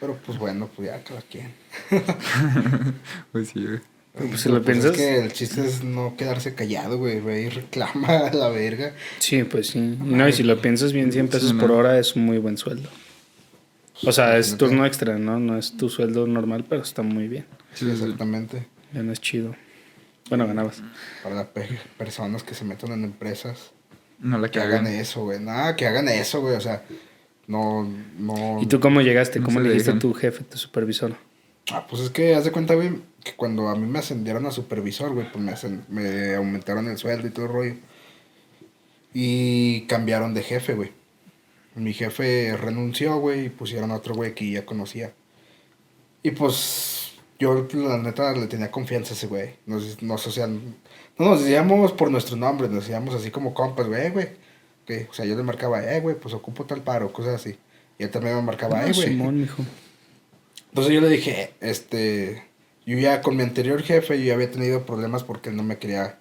Pero, 0.00 0.18
pues, 0.26 0.38
bueno, 0.38 0.68
pues 0.74 0.88
ya 0.88 1.02
cada 1.02 1.22
quien. 1.22 1.52
Pues 3.32 3.48
sí, 3.48 3.64
güey. 3.64 3.80
Pero, 4.14 4.28
pues, 4.30 4.40
si 4.40 4.48
lo 4.48 4.58
es 4.58 4.64
piensas- 4.64 4.96
que 4.96 5.18
el 5.20 5.32
chiste 5.32 5.66
es 5.66 5.84
no 5.84 6.16
quedarse 6.16 6.54
callado, 6.54 6.96
güey. 6.98 7.20
Ve 7.20 7.42
y 7.42 7.48
reclama 7.50 8.08
a 8.28 8.32
la 8.32 8.48
verga. 8.48 8.92
Sí, 9.18 9.44
pues 9.44 9.68
sí. 9.68 9.78
No, 10.00 10.26
y 10.28 10.32
si 10.32 10.42
lo 10.42 10.60
piensas 10.62 10.92
bien, 10.92 11.12
100 11.12 11.28
pesos 11.28 11.50
Sí, 11.50 11.54
por 11.56 11.70
hora 11.72 11.98
es 11.98 12.16
un 12.16 12.24
muy 12.24 12.38
buen 12.38 12.56
sueldo. 12.56 12.88
O 14.04 14.12
sea, 14.12 14.36
es 14.38 14.56
turno 14.56 14.84
extra, 14.86 15.18
¿no? 15.18 15.38
No 15.40 15.58
es 15.58 15.76
tu 15.76 15.88
sueldo 15.88 16.26
normal, 16.26 16.64
pero 16.68 16.82
está 16.82 17.02
muy 17.02 17.28
bien. 17.28 17.46
Sí, 17.74 17.90
exactamente. 17.90 18.66
Ya 18.92 19.02
no 19.02 19.12
es 19.12 19.20
chido. 19.20 19.54
Bueno, 20.28 20.46
ganabas. 20.46 20.82
Para 21.22 21.34
las 21.36 21.46
pe- 21.46 21.78
personas 21.98 22.42
que 22.42 22.54
se 22.54 22.64
metan 22.64 22.92
en 22.92 23.04
empresas, 23.04 23.70
No 24.18 24.38
la 24.38 24.48
que 24.48 24.58
que 24.58 24.60
hagan 24.60 24.86
hagan. 24.86 24.94
eso, 25.00 25.22
güey. 25.24 25.38
Nada, 25.40 25.76
que 25.76 25.86
hagan 25.86 26.08
eso, 26.08 26.40
güey. 26.40 26.54
O 26.56 26.60
sea, 26.60 26.82
no, 27.46 27.88
no. 28.18 28.58
¿Y 28.60 28.66
tú 28.66 28.80
cómo 28.80 29.00
llegaste? 29.02 29.38
No 29.38 29.46
¿Cómo 29.46 29.60
le 29.60 29.68
dijiste 29.70 29.92
a 29.92 29.98
tu 29.98 30.12
jefe, 30.14 30.42
tu 30.44 30.58
supervisor? 30.58 31.14
Ah, 31.72 31.86
pues 31.88 32.02
es 32.02 32.10
que 32.10 32.34
haz 32.34 32.44
de 32.44 32.52
cuenta, 32.52 32.74
güey, 32.74 32.90
que 33.24 33.34
cuando 33.34 33.68
a 33.68 33.76
mí 33.76 33.86
me 33.86 33.98
ascendieron 33.98 34.46
a 34.46 34.50
supervisor, 34.52 35.12
güey, 35.14 35.30
pues 35.30 35.44
me, 35.44 35.52
ascen- 35.52 35.86
me 35.88 36.34
aumentaron 36.36 36.86
el 36.88 36.96
sueldo 36.98 37.26
y 37.26 37.30
todo 37.30 37.46
el 37.46 37.52
rollo. 37.52 37.74
Y 39.14 39.82
cambiaron 39.82 40.34
de 40.34 40.42
jefe, 40.42 40.74
güey. 40.74 40.92
Mi 41.74 41.92
jefe 41.92 42.56
renunció, 42.56 43.16
güey, 43.18 43.46
y 43.46 43.48
pusieron 43.50 43.90
a 43.90 43.96
otro 43.96 44.14
güey 44.14 44.34
que 44.34 44.50
ya 44.50 44.64
conocía. 44.66 45.12
Y 46.22 46.30
pues 46.32 46.95
yo, 47.38 47.66
la 47.74 47.98
neta, 47.98 48.32
le 48.32 48.46
tenía 48.46 48.70
confianza 48.70 49.12
a 49.14 49.16
ese 49.16 49.26
güey. 49.26 49.56
Nos, 49.66 50.02
nos, 50.02 50.26
o 50.26 50.30
sea, 50.30 50.46
no 50.46 50.60
nos 51.18 51.40
decíamos 51.42 51.92
por 51.92 52.10
nuestro 52.10 52.36
nombre, 52.36 52.68
nos 52.68 52.84
decíamos 52.84 53.14
así 53.14 53.30
como 53.30 53.54
compas, 53.54 53.86
güey, 53.88 54.06
"Eh, 54.06 54.10
güey. 54.10 54.28
O 55.10 55.12
sea, 55.12 55.24
yo 55.24 55.34
le 55.36 55.42
marcaba, 55.42 55.82
eh, 55.84 56.00
güey, 56.00 56.14
pues 56.16 56.32
ocupo 56.34 56.64
tal 56.64 56.82
paro, 56.82 57.12
cosas 57.12 57.34
así. 57.34 57.58
Y 57.98 58.04
él 58.04 58.10
también 58.10 58.36
me 58.36 58.42
marcaba, 58.42 58.86
eh, 58.86 58.92
güey. 58.92 59.08
Simón, 59.08 59.40
mijo. 59.40 59.64
Entonces 60.68 60.92
yo 60.94 61.00
le 61.00 61.08
dije, 61.08 61.54
este, 61.60 62.44
yo 62.84 62.96
ya 62.98 63.20
con 63.20 63.36
mi 63.36 63.42
anterior 63.42 63.82
jefe, 63.82 64.18
yo 64.18 64.24
ya 64.26 64.34
había 64.34 64.50
tenido 64.50 64.84
problemas 64.86 65.24
porque 65.24 65.48
él 65.48 65.56
no 65.56 65.62
me 65.62 65.78
quería 65.78 66.18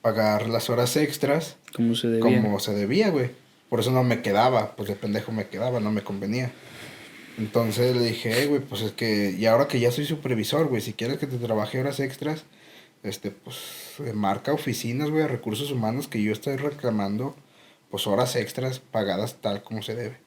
pagar 0.00 0.48
las 0.48 0.70
horas 0.70 0.96
extras 0.96 1.56
¿Cómo 1.74 1.94
se 1.94 2.08
debía? 2.08 2.40
como 2.40 2.60
se 2.60 2.72
debía, 2.72 3.10
güey. 3.10 3.30
Por 3.68 3.80
eso 3.80 3.90
no 3.90 4.02
me 4.04 4.22
quedaba, 4.22 4.74
pues 4.76 4.88
de 4.88 4.94
pendejo 4.94 5.32
me 5.32 5.48
quedaba, 5.48 5.80
no 5.80 5.90
me 5.92 6.02
convenía. 6.02 6.50
Entonces 7.38 7.96
le 7.96 8.02
dije, 8.04 8.42
"Eh, 8.42 8.46
güey, 8.46 8.60
pues 8.60 8.82
es 8.82 8.92
que, 8.92 9.30
y 9.30 9.46
ahora 9.46 9.68
que 9.68 9.80
ya 9.80 9.90
soy 9.92 10.04
supervisor, 10.04 10.66
güey, 10.68 10.82
si 10.82 10.92
quieres 10.92 11.18
que 11.18 11.26
te 11.26 11.38
trabaje 11.38 11.80
horas 11.80 12.00
extras, 12.00 12.44
este, 13.02 13.30
pues, 13.30 13.56
eh, 14.04 14.12
marca 14.12 14.52
oficinas, 14.52 15.10
güey, 15.10 15.26
recursos 15.26 15.70
humanos 15.70 16.08
que 16.08 16.22
yo 16.22 16.32
estoy 16.32 16.56
reclamando, 16.56 17.36
pues 17.90 18.06
horas 18.06 18.36
extras 18.36 18.80
pagadas 18.80 19.36
tal 19.40 19.62
como 19.62 19.82
se 19.82 19.94
debe. 19.94 20.18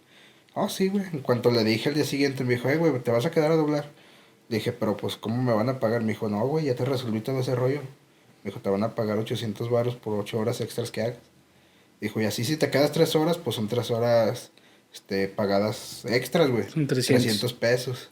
Oh, 0.53 0.69
sí, 0.69 0.89
güey. 0.89 1.05
En 1.13 1.19
cuanto 1.21 1.51
le 1.51 1.63
dije 1.63 1.89
al 1.89 1.95
día 1.95 2.05
siguiente, 2.05 2.43
me 2.43 2.55
dijo, 2.55 2.69
eh, 2.69 2.77
güey, 2.77 2.99
¿te 3.01 3.11
vas 3.11 3.25
a 3.25 3.31
quedar 3.31 3.51
a 3.51 3.55
doblar? 3.55 3.89
Le 4.49 4.57
dije, 4.57 4.71
pero 4.73 4.97
pues, 4.97 5.15
¿cómo 5.17 5.41
me 5.43 5.53
van 5.53 5.69
a 5.69 5.79
pagar? 5.79 6.01
Me 6.01 6.09
dijo, 6.13 6.29
no, 6.29 6.45
güey, 6.47 6.65
ya 6.65 6.75
te 6.75 6.85
resolví 6.85 7.21
todo 7.21 7.39
ese 7.41 7.55
rollo. 7.55 7.81
Me 8.43 8.51
dijo, 8.51 8.59
te 8.61 8.69
van 8.69 8.83
a 8.83 8.95
pagar 8.95 9.17
800 9.17 9.69
baros 9.69 9.95
por 9.95 10.19
8 10.19 10.39
horas 10.39 10.61
extras 10.61 10.91
que 10.91 11.01
hagas. 11.03 11.19
Dijo, 12.01 12.21
y 12.21 12.25
así 12.25 12.43
si 12.45 12.57
te 12.57 12.69
quedas 12.71 12.91
3 12.91 13.15
horas, 13.15 13.37
pues 13.37 13.55
son 13.57 13.67
3 13.67 13.91
horas 13.91 14.51
este, 14.93 15.27
pagadas 15.27 16.05
extras, 16.05 16.49
güey. 16.49 16.69
Son 16.69 16.87
300. 16.87 17.23
300 17.23 17.53
pesos. 17.53 18.09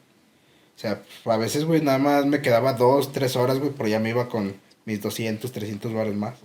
O 0.76 0.80
sea, 0.80 1.02
a 1.26 1.38
veces, 1.38 1.66
güey, 1.66 1.82
nada 1.82 1.98
más 1.98 2.26
me 2.26 2.42
quedaba 2.42 2.74
2, 2.74 3.12
3 3.12 3.36
horas, 3.36 3.60
güey, 3.60 3.72
pero 3.76 3.90
ya 3.90 4.00
me 4.00 4.12
iba 4.12 4.30
con 4.30 4.56
mis 4.86 5.02
200, 5.02 5.52
300 5.52 5.94
baros 5.94 6.16
más. 6.16 6.36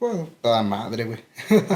Bueno, 0.00 0.30
toda 0.40 0.62
madre, 0.62 1.04
güey. 1.04 1.20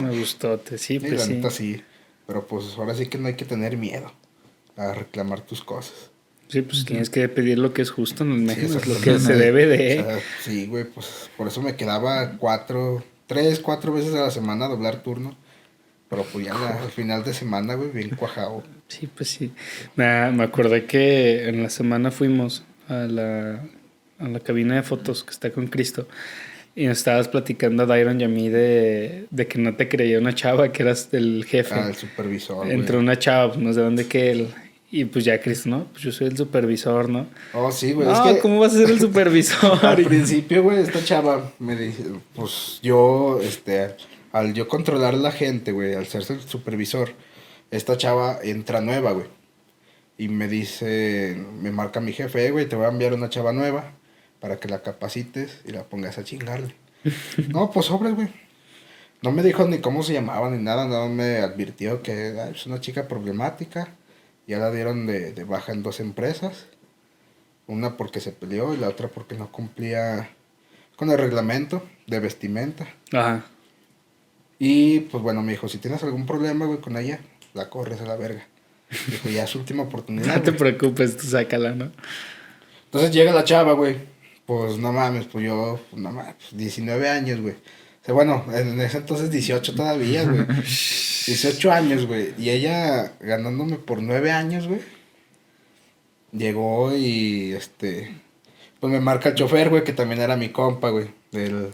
Me 0.00 0.18
gustó, 0.18 0.59
te 0.59 0.78
sí, 0.78 0.99
pues 1.00 1.12
la 1.12 1.18
sí. 1.18 1.32
neta 1.35 1.50
sí. 1.50 1.82
Pero 2.26 2.47
pues 2.47 2.75
ahora 2.78 2.94
sí 2.94 3.06
que 3.06 3.18
no 3.18 3.28
hay 3.28 3.35
que 3.35 3.44
tener 3.44 3.76
miedo 3.76 4.12
a 4.76 4.94
reclamar 4.94 5.40
tus 5.42 5.62
cosas. 5.62 6.11
Sí, 6.49 6.62
pues 6.62 6.85
tienes 6.85 7.11
que 7.11 7.28
pedir 7.28 7.59
lo 7.59 7.73
que 7.73 7.82
es 7.82 7.90
justo, 7.90 8.25
no 8.25 8.35
me 8.35 8.54
Sí, 8.54 8.66
es 8.66 8.87
lo 8.87 9.00
que 9.00 9.18
se 9.18 9.35
debe 9.35 9.66
de. 9.66 10.00
O 10.00 10.04
sea, 10.04 10.21
sí, 10.42 10.66
güey, 10.66 10.85
pues 10.85 11.30
por 11.37 11.49
eso 11.49 11.62
me 11.62 11.76
quedaba 11.76 12.37
cuatro, 12.38 13.02
tres, 13.26 13.59
cuatro 13.59 13.92
veces 13.92 14.14
a 14.14 14.21
la 14.21 14.30
semana 14.30 14.66
a 14.66 14.68
doblar 14.68 15.02
turno. 15.02 15.35
Pero 16.12 16.25
pues 16.31 16.45
ya 16.45 16.52
al 16.52 16.90
final 16.90 17.25
de 17.25 17.33
semana, 17.33 17.73
güey, 17.73 17.88
bien 17.88 18.11
cuajado. 18.11 18.62
Sí, 18.87 19.09
pues 19.09 19.31
sí. 19.31 19.50
Nah, 19.97 20.31
me 20.31 20.45
acordé 20.45 20.85
que 20.85 21.49
en 21.49 21.62
la 21.62 21.71
semana 21.71 22.11
fuimos 22.11 22.64
a 22.87 23.07
la, 23.09 23.64
a 24.19 24.28
la 24.28 24.40
cabina 24.40 24.75
de 24.75 24.83
fotos 24.83 25.25
que 25.25 25.31
está 25.31 25.50
con 25.52 25.69
Cristo. 25.69 26.07
Y 26.76 26.85
nos 26.85 26.99
estabas 26.99 27.28
platicando 27.28 27.85
a 27.85 27.87
Dairon 27.87 28.21
y 28.21 28.25
a 28.25 28.28
mí 28.28 28.50
de, 28.50 29.25
de 29.31 29.47
que 29.47 29.59
no 29.59 29.75
te 29.75 29.88
creía 29.88 30.19
una 30.19 30.35
chava, 30.35 30.71
que 30.71 30.83
eras 30.83 31.09
el 31.12 31.47
jefe. 31.47 31.76
Al 31.76 31.97
supervisor, 31.97 32.66
güey. 32.66 32.73
Entró 32.73 32.99
una 32.99 33.19
chava, 33.19 33.54
pues 33.54 33.64
no 33.64 33.73
sé 33.73 33.81
dónde 33.81 34.07
que 34.07 34.33
él. 34.33 34.49
Y 34.90 35.07
pues 35.07 35.25
ya 35.25 35.40
Cristo, 35.40 35.71
¿no? 35.71 35.87
Pues 35.92 36.04
yo 36.04 36.12
soy 36.12 36.26
el 36.26 36.37
supervisor, 36.37 37.09
¿no? 37.09 37.26
Oh, 37.54 37.73
sí, 37.73 37.92
güey. 37.92 38.07
no, 38.07 38.12
es 38.12 38.35
que 38.35 38.40
¿cómo 38.40 38.61
vas 38.61 38.75
a 38.75 38.76
ser 38.76 38.90
el 38.90 39.00
supervisor? 39.00 39.83
al 39.87 40.04
principio, 40.04 40.62
güey, 40.62 40.83
esta 40.83 41.02
chava 41.02 41.52
me 41.59 41.75
dice, 41.75 42.04
pues 42.35 42.81
yo, 42.83 43.40
este, 43.42 43.95
al 44.33 44.55
yo 44.55 44.67
controlar 44.69 45.15
la 45.15 45.31
gente, 45.31 45.73
güey, 45.73 45.95
al 45.95 46.07
ser 46.07 46.25
el 46.31 46.41
supervisor, 46.41 47.12
esta 47.71 47.97
chava 47.97 48.39
entra 48.43 48.81
nueva, 48.81 49.12
güey. 49.12 49.27
Y 50.19 50.29
me 50.29 50.49
dice, 50.49 51.37
me 51.61 51.71
marca 51.73 52.01
mi 52.01 52.12
jefe, 52.12 52.47
"Eh, 52.47 52.51
güey, 52.51 52.69
te 52.69 52.77
voy 52.77 52.85
a 52.87 52.89
enviar 52.89 53.15
una 53.15 53.29
chava 53.31 53.53
nueva 53.53 53.93
para 54.41 54.59
que 54.59 54.69
la 54.69 54.83
capacites 54.83 55.61
y 55.65 55.73
la 55.73 55.85
pongas 55.85 56.19
a 56.19 56.25
chingarle. 56.25 56.75
no, 57.49 57.71
pues 57.71 57.87
sobres, 57.87 58.15
güey. 58.15 58.29
No 59.23 59.31
me 59.33 59.43
dijo 59.43 59.67
ni 59.69 59.79
cómo 59.79 60.03
se 60.03 60.12
llamaba 60.15 60.51
ni 60.51 60.62
nada, 60.62 60.87
no 60.87 61.09
me 61.09 61.39
advirtió 61.39 62.03
que 62.03 62.39
"Ay, 62.41 62.53
es 62.55 62.67
una 62.67 62.81
chica 62.81 63.09
problemática. 63.09 63.89
Ya 64.47 64.59
la 64.59 64.71
dieron 64.71 65.07
de, 65.07 65.33
de 65.33 65.45
baja 65.45 65.73
en 65.73 65.83
dos 65.83 66.01
empresas. 66.01 66.67
Una 67.69 67.97
porque 67.97 68.21
se 68.21 68.33
peleó 68.33 68.75
y 68.75 68.77
la 68.77 68.89
otra 68.89 69.09
porque 69.09 69.37
no 69.37 69.51
cumplía 69.53 70.31
con 70.97 71.11
el 71.11 71.19
reglamento 71.19 71.83
de 72.07 72.19
vestimenta. 72.21 72.89
Ajá. 73.12 73.47
Y 74.64 75.00
pues 75.00 75.21
bueno, 75.25 75.42
me 75.42 75.50
dijo, 75.50 75.69
si 75.69 75.78
tienes 75.78 76.04
algún 76.04 76.25
problema, 76.25 76.66
güey, 76.66 76.78
con 76.78 76.97
ella, 76.97 77.19
la 77.52 77.69
corres 77.69 78.00
a 78.00 78.04
la 78.04 78.14
verga. 78.14 78.47
Dijo, 79.09 79.28
ya 79.28 79.42
es 79.42 79.50
su 79.50 79.59
última 79.59 79.83
oportunidad. 79.83 80.26
No 80.37 80.40
te 80.40 80.52
güey". 80.52 80.59
preocupes, 80.76 81.16
tú 81.16 81.26
sácala, 81.26 81.75
¿no? 81.75 81.90
Entonces 82.85 83.11
llega 83.11 83.33
la 83.33 83.42
chava, 83.42 83.73
güey. 83.73 83.97
Pues 84.47 84.78
no 84.78 84.92
mames, 84.92 85.26
pues 85.26 85.45
yo, 85.45 85.81
pues, 85.90 86.00
no 86.00 86.12
mames, 86.12 86.37
pues, 86.37 86.57
19 86.57 87.09
años, 87.09 87.40
güey. 87.40 87.54
O 87.54 88.04
sea, 88.04 88.14
bueno, 88.14 88.45
en 88.54 88.81
ese 88.81 88.99
entonces 88.99 89.33
18 89.33 89.75
todavía, 89.75 90.23
güey. 90.23 90.47
18 91.26 91.73
años, 91.73 92.07
güey. 92.07 92.33
Y 92.38 92.50
ella 92.50 93.14
ganándome 93.19 93.78
por 93.78 94.00
9 94.00 94.31
años, 94.31 94.69
güey. 94.69 94.81
Llegó 96.31 96.97
y, 96.97 97.52
este, 97.52 98.14
pues 98.78 98.92
me 98.92 99.00
marca 99.00 99.31
el 99.31 99.35
chofer, 99.35 99.71
güey, 99.71 99.83
que 99.83 99.92
también 99.92 100.21
era 100.21 100.37
mi 100.37 100.50
compa, 100.50 100.90
güey. 100.90 101.09
Del, 101.33 101.73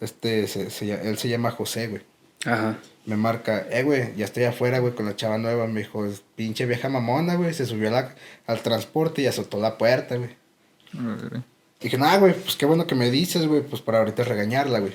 este, 0.00 0.46
se, 0.46 0.70
se 0.70 0.92
él 0.92 1.18
se 1.18 1.28
llama 1.28 1.50
José, 1.50 1.88
güey. 1.88 2.08
Ajá. 2.46 2.78
Me 3.06 3.16
marca, 3.16 3.66
eh, 3.70 3.82
güey, 3.82 4.14
ya 4.16 4.24
estoy 4.24 4.44
afuera, 4.44 4.78
güey, 4.78 4.94
con 4.94 5.06
la 5.06 5.16
chava 5.16 5.38
nueva. 5.38 5.66
Me 5.66 5.80
dijo, 5.80 6.04
"Es 6.06 6.22
pinche 6.36 6.66
vieja 6.66 6.88
mamona, 6.88 7.34
güey. 7.34 7.52
Se 7.54 7.66
subió 7.66 7.90
la- 7.90 8.14
al 8.46 8.60
transporte 8.62 9.22
y 9.22 9.26
azotó 9.26 9.58
la 9.60 9.76
puerta, 9.78 10.16
güey. 10.16 10.30
Dije, 11.80 11.96
nah, 11.98 12.16
güey, 12.18 12.34
pues 12.34 12.56
qué 12.56 12.66
bueno 12.66 12.86
que 12.86 12.94
me 12.94 13.10
dices, 13.10 13.46
güey, 13.46 13.62
pues 13.62 13.80
para 13.82 13.98
ahorita 13.98 14.22
regañarla, 14.24 14.80
güey. 14.80 14.92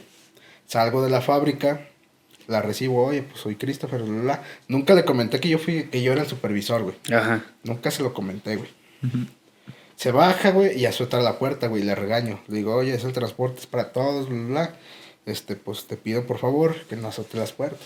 Salgo 0.68 1.04
de 1.04 1.10
la 1.10 1.22
fábrica, 1.22 1.88
la 2.48 2.62
recibo, 2.62 3.04
oye, 3.06 3.24
pues 3.24 3.42
soy 3.42 3.56
Christopher, 3.56 4.04
bla, 4.04 4.22
bla. 4.22 4.44
Nunca 4.68 4.94
le 4.94 5.04
comenté 5.04 5.40
que 5.40 5.50
yo 5.50 5.58
fui, 5.58 5.84
que 5.86 6.02
yo 6.04 6.12
era 6.12 6.22
el 6.22 6.28
supervisor, 6.28 6.84
güey. 6.84 6.96
Ajá. 7.12 7.44
Nunca 7.64 7.90
se 7.92 8.04
lo 8.04 8.14
comenté, 8.14 8.56
güey. 8.56 8.70
Se 9.96 10.12
baja, 10.12 10.52
güey, 10.52 10.78
y 10.80 10.86
azota 10.86 11.20
la 11.22 11.40
puerta, 11.40 11.68
güey, 11.68 11.82
y 11.82 11.86
le 11.86 11.96
regaño. 11.96 12.40
Le 12.48 12.58
digo, 12.58 12.76
oye, 12.76 12.94
es 12.94 13.04
el 13.04 13.14
transporte, 13.14 13.62
es 13.62 13.66
para 13.68 13.92
todos, 13.92 14.28
bla, 14.30 14.38
bla, 14.38 14.48
bla. 14.48 14.76
Este, 15.26 15.56
pues 15.56 15.88
te 15.88 15.98
pido 15.98 16.26
por 16.28 16.38
favor 16.38 16.76
que 16.88 16.96
no 16.96 17.08
azote 17.08 17.38
las 17.38 17.52
puertas. 17.52 17.80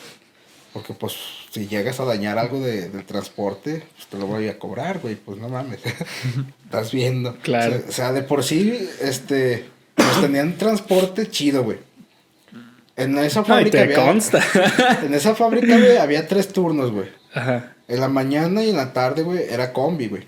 Porque, 0.73 0.93
pues, 0.93 1.13
si 1.51 1.67
llegas 1.67 1.99
a 1.99 2.05
dañar 2.05 2.37
algo 2.37 2.59
de- 2.59 2.89
del 2.89 3.03
transporte, 3.03 3.83
pues 3.95 4.07
te 4.07 4.17
lo 4.19 4.27
voy 4.27 4.47
a 4.49 4.59
cobrar, 4.59 4.99
güey. 4.99 5.15
Pues 5.15 5.39
no 5.39 5.49
mames. 5.49 5.79
Estás 6.65 6.91
viendo. 6.91 7.35
Claro. 7.37 7.75
O 7.75 7.79
sea, 7.79 7.89
o 7.89 7.91
sea, 7.91 8.13
de 8.13 8.21
por 8.21 8.43
sí, 8.43 8.87
este, 9.01 9.65
pues 9.95 10.21
tenían 10.21 10.57
transporte 10.57 11.27
chido, 11.29 11.63
güey. 11.63 11.79
En 12.95 13.17
esa 13.17 13.39
No, 13.39 13.45
fábrica 13.45 13.71
te 13.77 13.83
había, 13.83 13.95
consta. 13.95 14.43
en 15.03 15.13
esa 15.13 15.33
fábrica, 15.33 15.75
güey, 15.77 15.97
había 15.97 16.27
tres 16.27 16.49
turnos, 16.49 16.91
güey. 16.91 17.09
Ajá. 17.33 17.73
En 17.87 17.99
la 18.01 18.09
mañana 18.09 18.61
y 18.63 18.69
en 18.69 18.77
la 18.77 18.93
tarde, 18.93 19.23
güey, 19.23 19.45
era 19.49 19.73
combi, 19.73 20.07
güey. 20.07 20.27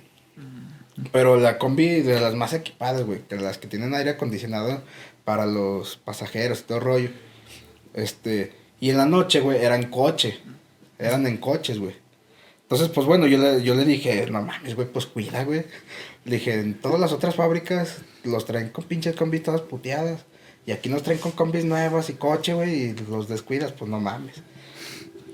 Pero 1.11 1.37
la 1.39 1.57
combi 1.57 2.01
de 2.01 2.19
las 2.19 2.33
más 2.35 2.53
equipadas, 2.53 3.03
güey, 3.03 3.19
que 3.27 3.35
las 3.35 3.57
que 3.57 3.67
tienen 3.67 3.93
aire 3.93 4.11
acondicionado 4.11 4.81
para 5.23 5.45
los 5.45 5.97
pasajeros 5.97 6.61
y 6.61 6.63
todo 6.63 6.79
rollo. 6.79 7.09
Este, 7.93 8.53
y 8.79 8.89
en 8.89 8.97
la 8.97 9.05
noche, 9.05 9.39
güey, 9.39 9.63
eran 9.63 9.89
coche. 9.89 10.39
Eran 10.97 11.25
en 11.27 11.37
coches, 11.37 11.79
güey. 11.79 11.95
Entonces, 12.63 12.89
pues 12.89 13.05
bueno, 13.05 13.27
yo 13.27 13.37
le, 13.37 13.63
yo 13.63 13.75
le 13.75 13.83
dije, 13.83 14.25
no 14.31 14.41
mames, 14.41 14.75
güey, 14.75 14.87
pues 14.87 15.05
cuida, 15.05 15.43
güey. 15.43 15.65
Le 16.23 16.35
dije, 16.35 16.53
en 16.53 16.75
todas 16.75 16.99
las 16.99 17.11
otras 17.11 17.35
fábricas 17.35 17.97
los 18.23 18.45
traen 18.45 18.69
con 18.69 18.85
pinches 18.85 19.15
combis 19.15 19.43
todas 19.43 19.61
puteadas. 19.61 20.25
Y 20.65 20.71
aquí 20.71 20.89
nos 20.89 21.03
traen 21.03 21.19
con 21.19 21.31
combis 21.31 21.65
nuevas 21.65 22.09
y 22.09 22.13
coche, 22.13 22.53
güey, 22.53 22.75
y 22.75 22.93
los 23.09 23.27
descuidas, 23.27 23.71
pues 23.71 23.89
no 23.89 23.99
mames. 23.99 24.37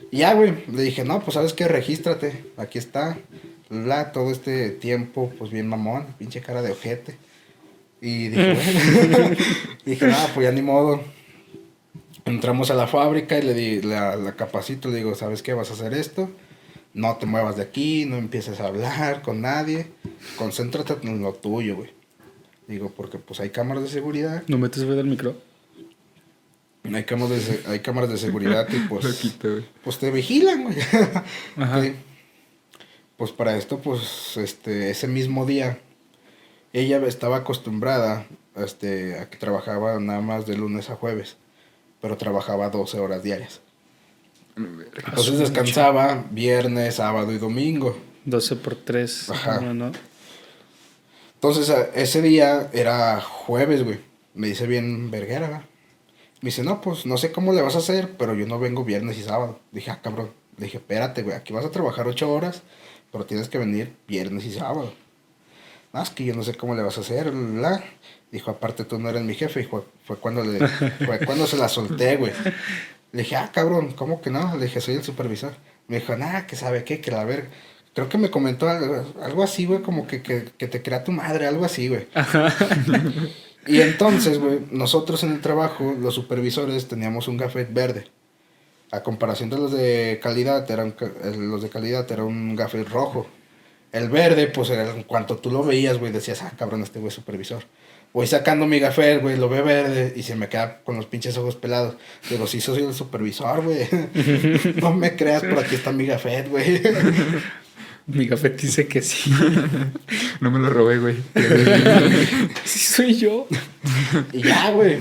Y 0.10 0.20
ya, 0.20 0.34
güey, 0.34 0.66
le 0.72 0.82
dije, 0.84 1.04
no, 1.04 1.22
pues 1.22 1.34
sabes 1.34 1.54
qué, 1.54 1.68
regístrate, 1.68 2.46
aquí 2.56 2.80
está, 2.80 3.20
bla, 3.70 4.14
todo 4.14 4.32
este 4.32 4.70
tiempo, 4.70 5.32
pues 5.38 5.52
bien 5.52 5.68
mamón, 5.68 6.16
pinche 6.18 6.42
cara 6.42 6.62
de 6.62 6.72
ojete. 6.72 7.18
Y 8.02 8.30
dije, 8.30 8.54
bueno, 8.54 9.36
dije, 9.86 10.08
no, 10.08 10.18
pues 10.34 10.46
ya 10.46 10.52
ni 10.52 10.62
modo. 10.62 11.02
Entramos 12.26 12.72
a 12.72 12.74
la 12.74 12.88
fábrica 12.88 13.38
y 13.38 13.42
le 13.42 13.54
di, 13.54 13.82
la, 13.82 14.16
la 14.16 14.36
capacito, 14.36 14.90
le 14.90 14.98
digo, 14.98 15.16
¿sabes 15.16 15.42
qué? 15.42 15.54
Vas 15.54 15.70
a 15.72 15.74
hacer 15.74 15.94
esto, 15.94 16.30
no 16.94 17.16
te 17.16 17.26
muevas 17.26 17.56
de 17.56 17.64
aquí, 17.64 18.06
no 18.06 18.18
empieces 18.18 18.60
a 18.60 18.68
hablar 18.68 19.22
con 19.22 19.42
nadie, 19.42 19.88
concéntrate 20.36 20.96
en 21.04 21.22
lo 21.22 21.34
tuyo, 21.34 21.78
güey. 21.78 21.92
Digo, 22.68 22.92
porque 22.92 23.18
pues 23.18 23.40
hay 23.40 23.52
cámaras 23.52 23.84
de 23.84 23.90
seguridad, 23.90 24.44
¿No 24.48 24.58
metes 24.58 24.84
ruido 24.84 25.00
al 25.00 25.08
micro? 25.08 25.36
hay 26.94 27.04
cámaras 27.04 27.48
de, 27.48 27.62
hay 27.70 27.80
cámaras 27.80 28.10
de 28.10 28.18
seguridad 28.18 28.68
y 28.70 28.80
pues... 28.90 29.36
Pues 29.84 29.98
te 29.98 30.12
vigilan, 30.12 30.64
güey. 30.64 30.78
Ajá. 31.58 31.84
Pues 33.18 33.32
para 33.32 33.58
esto, 33.58 33.80
pues, 33.80 34.38
este, 34.38 34.92
ese 34.92 35.08
mismo 35.08 35.46
día, 35.46 35.80
ella 36.74 36.98
estaba 37.06 37.38
acostumbrada, 37.38 38.26
este, 38.56 39.20
a 39.20 39.30
que 39.30 39.38
trabajaba 39.38 40.00
nada 40.00 40.22
más 40.22 40.46
de 40.46 40.58
lunes 40.58 40.90
a 40.90 40.96
jueves, 40.96 41.38
pero 42.02 42.18
trabajaba 42.18 42.70
12 42.70 43.00
horas 43.00 43.24
diarias. 43.24 43.62
Entonces 44.56 45.40
descansaba 45.40 46.26
viernes, 46.32 46.96
sábado 46.96 47.32
y 47.32 47.38
domingo. 47.38 47.98
12 48.26 48.56
por 48.58 48.76
3. 48.76 49.30
Ajá. 49.30 49.62
No, 49.62 49.74
no. 49.74 49.92
Entonces 51.36 51.72
ese 51.94 52.22
día 52.22 52.70
era 52.74 53.22
jueves, 53.22 53.84
güey. 53.84 54.00
Me 54.34 54.48
dice 54.48 54.66
bien 54.66 55.12
verguera, 55.12 55.42
¿verdad? 55.42 55.62
Me 56.42 56.50
dice, 56.50 56.64
no, 56.64 56.82
pues 56.82 57.06
no 57.06 57.18
sé 57.18 57.32
cómo 57.32 57.54
le 57.54 57.62
vas 57.62 57.76
a 57.76 57.80
hacer, 57.80 58.16
pero 58.18 58.36
yo 58.36 58.46
no 58.46 58.60
vengo 58.60 58.84
viernes 58.84 59.18
y 59.18 59.24
sábado. 59.24 59.60
Dije, 59.72 59.92
ah, 59.92 60.00
cabrón. 60.02 60.32
Le 60.58 60.66
dije, 60.66 60.78
espérate, 60.78 61.22
güey, 61.22 61.36
aquí 61.36 61.54
vas 61.54 61.66
a 61.66 61.72
trabajar 61.72 62.08
ocho 62.08 62.32
horas, 62.32 62.64
pero 63.12 63.26
tienes 63.26 63.50
que 63.50 63.60
venir 63.60 63.96
viernes 64.08 64.46
y 64.46 64.52
sábado. 64.52 64.92
Es 66.04 66.10
que 66.10 66.26
yo 66.26 66.34
no 66.36 66.44
sé 66.44 66.56
cómo 66.56 66.76
le 66.76 66.84
vas 66.84 66.98
a 66.98 67.02
hacer, 67.02 67.32
bla. 67.32 67.84
Dijo, 68.32 68.52
aparte 68.52 68.84
tú 68.84 69.00
no 69.00 69.10
eres 69.10 69.24
mi 69.24 69.34
jefe. 69.34 69.62
Y 69.62 69.64
fue, 69.64 69.84
cuando 70.18 70.44
le, 70.44 70.68
fue 70.68 71.20
cuando 71.26 71.48
se 71.48 71.58
la 71.58 71.70
solté, 71.70 72.18
güey. 72.18 72.34
Le 73.12 73.24
dije, 73.24 73.36
ah, 73.36 73.50
cabrón, 73.54 73.94
¿cómo 73.94 74.22
que 74.22 74.30
no? 74.30 74.56
Le 74.58 74.66
dije, 74.66 74.82
soy 74.82 74.96
el 74.96 75.04
supervisor. 75.04 75.54
Me 75.88 76.00
dijo, 76.00 76.16
nada, 76.18 76.46
que 76.46 76.56
sabe 76.56 76.84
qué, 76.84 77.00
que 77.00 77.12
la 77.12 77.24
verga. 77.24 77.50
Creo 77.94 78.10
que 78.10 78.18
me 78.18 78.30
comentó 78.30 78.70
algo, 78.70 79.06
algo 79.24 79.44
así, 79.44 79.66
güey, 79.66 79.82
como 79.82 80.06
que, 80.06 80.22
que, 80.22 80.46
que 80.58 80.68
te 80.68 80.84
crea 80.84 81.04
tu 81.04 81.12
madre, 81.12 81.48
algo 81.48 81.66
así, 81.66 81.88
güey. 81.88 82.08
y 83.66 83.82
entonces, 83.82 84.40
güey, 84.40 84.60
nosotros 84.70 85.24
en 85.24 85.32
el 85.32 85.42
trabajo, 85.42 85.96
los 86.00 86.14
supervisores, 86.14 86.88
teníamos 86.88 87.28
un 87.28 87.38
gafet 87.38 87.74
verde. 87.74 88.08
A 88.92 89.02
comparación 89.02 89.50
de 89.50 89.58
los 89.58 89.72
de 89.72 90.20
calidad, 90.22 90.70
eran, 90.70 90.96
los 91.38 91.62
de 91.62 91.70
calidad 91.70 92.10
era 92.12 92.24
un 92.24 92.56
gafel 92.56 92.86
rojo. 92.86 93.28
El 93.98 94.10
verde, 94.10 94.48
pues 94.48 94.70
en 94.70 95.04
cuanto 95.04 95.38
tú 95.38 95.52
lo 95.52 95.64
veías, 95.64 95.98
güey, 95.98 96.12
decías, 96.12 96.42
ah, 96.44 96.52
cabrón, 96.58 96.84
este 96.84 97.00
güey 97.00 97.12
supervisor. 97.12 97.64
Voy 98.14 98.26
sacando 98.26 98.66
mi 98.66 98.80
gafel, 98.80 99.20
güey, 99.20 99.38
lo 99.38 99.50
ve 99.50 99.62
verde 99.62 100.14
y 100.16 100.24
se 100.24 100.36
me 100.36 100.48
queda 100.48 100.82
con 100.84 100.96
los 100.96 101.06
pinches 101.06 101.38
ojos 101.38 101.56
pelados. 101.56 101.98
Digo, 102.30 102.48
sí, 102.48 102.62
soy 102.62 102.84
el 102.84 102.94
supervisor, 102.94 103.62
güey. 103.62 103.88
no 104.82 104.94
me 104.94 105.16
creas, 105.16 105.44
por 105.44 105.60
aquí 105.60 105.76
está 105.76 105.92
mi 105.92 106.06
gafet, 106.06 106.50
güey. 106.50 106.82
Mi 108.08 108.28
café 108.28 108.50
dice 108.50 108.88
que 108.88 109.02
sí. 109.02 109.32
No 110.40 110.50
me 110.52 110.60
lo 110.60 110.70
robé, 110.70 110.98
güey. 111.00 111.16
sí 112.64 112.80
soy 112.80 113.16
yo. 113.18 113.48
Y 114.32 114.44
ya, 114.44 114.72
güey. 114.72 115.00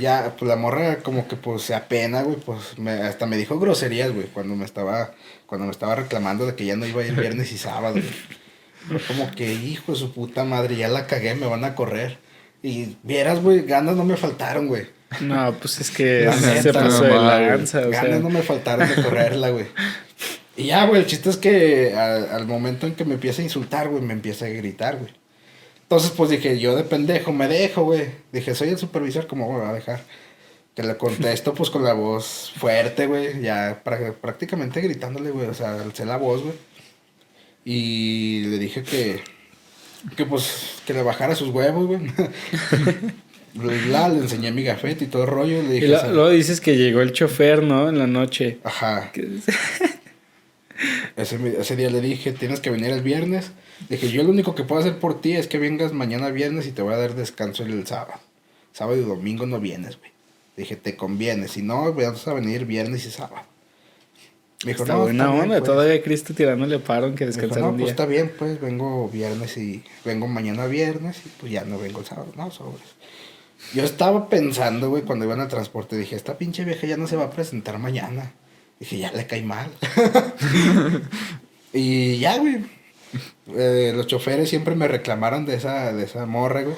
Ya, 0.00 0.34
pues 0.36 0.48
la 0.48 0.56
morra 0.56 0.96
como 0.98 1.28
que 1.28 1.36
pues 1.36 1.62
se 1.62 1.74
apena, 1.74 2.22
güey. 2.22 2.36
Pues 2.36 2.78
me, 2.78 2.90
hasta 2.92 3.26
me 3.26 3.36
dijo 3.36 3.58
groserías, 3.60 4.12
güey, 4.12 4.26
cuando 4.26 4.56
me 4.56 4.64
estaba, 4.64 5.12
cuando 5.46 5.66
me 5.66 5.70
estaba 5.72 5.94
reclamando 5.94 6.46
de 6.46 6.54
que 6.56 6.64
ya 6.64 6.74
no 6.76 6.86
iba 6.86 7.02
a 7.02 7.06
ir 7.06 7.14
viernes 7.14 7.52
y 7.52 7.58
sábado, 7.58 7.94
güey. 8.88 9.00
Como 9.08 9.30
que, 9.32 9.52
hijo 9.52 9.92
de 9.92 9.98
su 9.98 10.12
puta 10.12 10.44
madre, 10.44 10.76
ya 10.76 10.88
la 10.88 11.06
cagué, 11.06 11.34
me 11.34 11.46
van 11.46 11.64
a 11.64 11.74
correr. 11.74 12.18
Y 12.62 12.96
vieras, 13.02 13.40
güey, 13.40 13.62
ganas 13.62 13.96
no 13.96 14.04
me 14.04 14.16
faltaron, 14.16 14.66
güey. 14.68 14.86
No, 15.20 15.52
pues 15.54 15.80
es 15.80 15.90
que 15.90 16.24
La 16.24 16.32
se 16.32 16.54
neta, 16.54 16.72
pasó 16.72 17.04
de 17.04 17.14
lanza, 17.14 17.80
o 17.86 17.90
ganas 17.90 18.10
sea. 18.10 18.18
no 18.18 18.30
me 18.30 18.42
faltaron 18.42 18.88
de 18.88 19.02
correrla, 19.02 19.50
güey. 19.50 19.66
Y 20.56 20.64
ya, 20.66 20.86
güey, 20.86 21.00
el 21.02 21.06
chiste 21.06 21.28
es 21.30 21.36
que 21.36 21.94
al, 21.94 22.28
al 22.30 22.46
momento 22.46 22.86
en 22.86 22.94
que 22.94 23.04
me 23.04 23.14
empieza 23.14 23.42
a 23.42 23.44
insultar, 23.44 23.88
güey, 23.88 24.02
me 24.02 24.12
empieza 24.14 24.46
a 24.46 24.48
gritar, 24.48 24.96
güey. 24.98 25.12
Entonces, 25.82 26.10
pues 26.16 26.30
dije, 26.30 26.58
yo 26.58 26.74
de 26.74 26.82
pendejo 26.82 27.32
me 27.32 27.46
dejo, 27.46 27.84
güey. 27.84 28.06
Dije, 28.32 28.54
soy 28.54 28.70
el 28.70 28.78
supervisor, 28.78 29.26
¿cómo 29.26 29.52
me 29.52 29.58
va 29.60 29.70
a 29.70 29.74
dejar? 29.74 30.00
Que 30.74 30.82
le 30.82 30.96
contesto, 30.96 31.54
pues 31.54 31.70
con 31.70 31.84
la 31.84 31.92
voz 31.92 32.52
fuerte, 32.58 33.06
güey. 33.06 33.40
Ya 33.40 33.82
prá- 33.84 34.12
prácticamente 34.14 34.80
gritándole, 34.80 35.30
güey. 35.30 35.46
O 35.46 35.54
sea, 35.54 35.74
alcé 35.80 36.04
la 36.04 36.16
voz, 36.16 36.42
güey. 36.42 36.54
Y 37.64 38.44
le 38.46 38.58
dije 38.58 38.82
que, 38.82 39.20
que 40.16 40.24
pues, 40.26 40.80
que 40.86 40.92
le 40.94 41.02
bajara 41.02 41.34
sus 41.34 41.48
huevos, 41.50 41.86
güey. 41.86 42.00
Bla, 43.54 44.08
le 44.10 44.18
enseñé 44.18 44.52
mi 44.52 44.62
gafete 44.64 45.04
y 45.04 45.08
todo 45.08 45.22
el 45.24 45.28
rollo. 45.30 45.62
Le 45.62 45.68
Y 45.68 45.72
dije, 45.74 45.88
lo- 45.88 46.00
sea, 46.00 46.10
luego 46.10 46.30
dices 46.30 46.60
que 46.60 46.76
llegó 46.76 47.00
el 47.00 47.12
chofer, 47.12 47.62
¿no? 47.62 47.88
En 47.88 47.98
la 47.98 48.06
noche. 48.06 48.58
Ajá. 48.64 49.12
Ese, 51.16 51.38
ese 51.60 51.76
día 51.76 51.90
le 51.90 52.00
dije, 52.00 52.32
tienes 52.32 52.60
que 52.60 52.70
venir 52.70 52.90
el 52.90 53.02
viernes. 53.02 53.50
Dije, 53.88 54.10
yo 54.10 54.22
lo 54.22 54.30
único 54.30 54.54
que 54.54 54.64
puedo 54.64 54.80
hacer 54.80 54.98
por 54.98 55.20
ti 55.20 55.32
es 55.32 55.46
que 55.46 55.58
vengas 55.58 55.92
mañana 55.92 56.30
viernes 56.30 56.66
y 56.66 56.72
te 56.72 56.82
voy 56.82 56.94
a 56.94 56.98
dar 56.98 57.14
descanso 57.14 57.62
el 57.64 57.86
sábado. 57.86 58.20
Sábado 58.72 58.96
y 58.98 59.02
domingo 59.04 59.46
no 59.46 59.60
vienes, 59.60 59.98
güey. 59.98 60.10
Dije, 60.56 60.76
te 60.76 60.96
conviene. 60.96 61.48
Si 61.48 61.62
no, 61.62 61.92
vas 61.92 62.26
a 62.28 62.34
venir 62.34 62.64
viernes 62.66 63.04
y 63.06 63.10
sábado. 63.10 63.42
Me 64.64 64.72
dijo, 64.72 64.84
Está 64.84 64.94
"No, 64.94 65.02
buena 65.02 65.26
bien, 65.30 65.42
onda. 65.42 65.58
pues". 65.58 65.64
Todavía 65.70 66.02
Cristo 66.02 66.32
tirándole 66.34 66.78
paro 66.78 67.06
en 67.08 67.14
que 67.14 67.26
descansar 67.26 67.60
no, 67.60 67.68
un 67.68 67.74
pues 67.74 67.84
día. 67.84 67.90
está 67.90 68.06
bien, 68.06 68.32
pues 68.38 68.58
vengo 68.60 69.08
viernes 69.08 69.56
y 69.58 69.84
vengo 70.04 70.26
mañana 70.28 70.66
viernes 70.66 71.18
y 71.26 71.28
pues 71.40 71.52
ya 71.52 71.64
no 71.64 71.78
vengo 71.78 72.00
el 72.00 72.06
sábado. 72.06 72.32
No, 72.36 72.50
sobres. 72.50 72.82
Yo 73.74 73.84
estaba 73.84 74.28
pensando, 74.28 74.88
güey, 74.90 75.02
cuando 75.02 75.24
iban 75.26 75.40
al 75.40 75.48
transporte, 75.48 75.96
dije, 75.96 76.16
esta 76.16 76.38
pinche 76.38 76.64
vieja 76.64 76.86
ya 76.86 76.96
no 76.96 77.06
se 77.06 77.16
va 77.16 77.24
a 77.24 77.30
presentar 77.30 77.78
mañana. 77.78 78.32
Dije, 78.78 78.98
ya 78.98 79.12
le 79.12 79.26
cae 79.26 79.42
mal. 79.42 79.70
y 81.72 82.18
ya, 82.18 82.38
güey. 82.38 82.64
Eh, 83.54 83.92
los 83.94 84.06
choferes 84.06 84.50
siempre 84.50 84.74
me 84.74 84.88
reclamaron 84.88 85.46
de 85.46 85.54
esa, 85.54 85.92
de 85.92 86.04
esa 86.04 86.26
morra, 86.26 86.62
güey. 86.62 86.76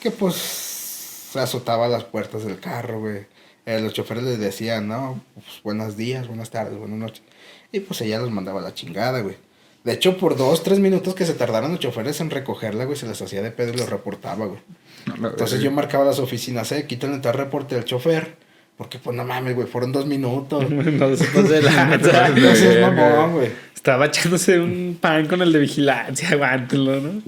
Que 0.00 0.10
pues 0.10 1.32
azotaba 1.34 1.88
las 1.88 2.04
puertas 2.04 2.44
del 2.44 2.60
carro, 2.60 3.00
güey. 3.00 3.26
Eh, 3.66 3.80
los 3.80 3.92
choferes 3.92 4.24
les 4.24 4.38
decían, 4.38 4.88
no, 4.88 5.22
pues 5.34 5.62
buenos 5.62 5.96
días, 5.96 6.26
buenas 6.26 6.50
tardes, 6.50 6.78
buenas 6.78 6.98
noches. 6.98 7.22
Y 7.70 7.80
pues 7.80 8.00
ella 8.00 8.18
los 8.18 8.30
mandaba 8.30 8.60
a 8.60 8.62
la 8.62 8.74
chingada, 8.74 9.20
güey. 9.20 9.36
De 9.84 9.92
hecho, 9.92 10.16
por 10.16 10.36
dos, 10.36 10.62
tres 10.62 10.78
minutos 10.78 11.14
que 11.14 11.26
se 11.26 11.34
tardaron 11.34 11.72
los 11.72 11.80
choferes 11.80 12.20
en 12.20 12.30
recogerla, 12.30 12.84
güey, 12.84 12.96
se 12.96 13.06
les 13.06 13.20
hacía 13.20 13.42
de 13.42 13.50
pedo 13.50 13.72
y 13.72 13.76
los 13.76 13.90
reportaba, 13.90 14.46
güey. 14.46 14.60
Entonces 15.06 15.60
yo 15.60 15.70
marcaba 15.70 16.04
las 16.04 16.18
oficinas, 16.18 16.72
eh, 16.72 16.86
quítenle 16.86 17.18
tal 17.18 17.34
reporte 17.34 17.74
al 17.74 17.84
chofer. 17.84 18.36
Porque 18.78 19.00
pues 19.00 19.14
no 19.16 19.24
mames, 19.24 19.56
güey, 19.56 19.66
fueron 19.66 19.90
dos 19.90 20.06
minutos. 20.06 20.70
no 20.70 21.16
se 21.16 21.62
lanza. 21.62 22.28
No 22.30 22.54
seas 22.54 22.80
mamón, 22.80 23.32
güey. 23.34 23.50
Estaba 23.74 24.06
echándose 24.06 24.58
un 24.60 24.96
pan 25.00 25.26
con 25.26 25.42
el 25.42 25.52
de 25.52 25.58
vigilancia, 25.58 26.28
aguántenlo, 26.32 27.00
¿no? 27.00 27.22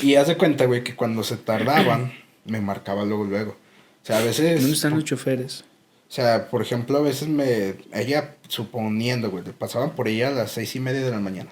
Y 0.00 0.14
haz 0.14 0.28
de 0.28 0.36
cuenta, 0.36 0.64
güey, 0.64 0.84
que 0.84 0.94
cuando 0.94 1.24
se 1.24 1.36
tardaban, 1.36 2.12
me 2.44 2.60
marcaba 2.60 3.04
luego, 3.04 3.24
luego. 3.24 3.50
O 3.50 4.06
sea, 4.06 4.18
a 4.18 4.22
veces... 4.22 4.60
¿Dónde 4.60 4.74
están 4.74 4.94
los 4.94 5.04
choferes? 5.04 5.64
O 6.08 6.12
sea, 6.12 6.48
por 6.48 6.62
ejemplo, 6.62 6.98
a 6.98 7.02
veces 7.02 7.26
me... 7.26 7.74
Ella, 7.92 8.36
suponiendo, 8.46 9.28
güey, 9.30 9.42
pasaban 9.58 9.90
por 9.90 10.06
ella 10.06 10.28
a 10.28 10.30
las 10.30 10.52
seis 10.52 10.76
y 10.76 10.80
media 10.80 11.04
de 11.04 11.10
la 11.10 11.18
mañana. 11.18 11.50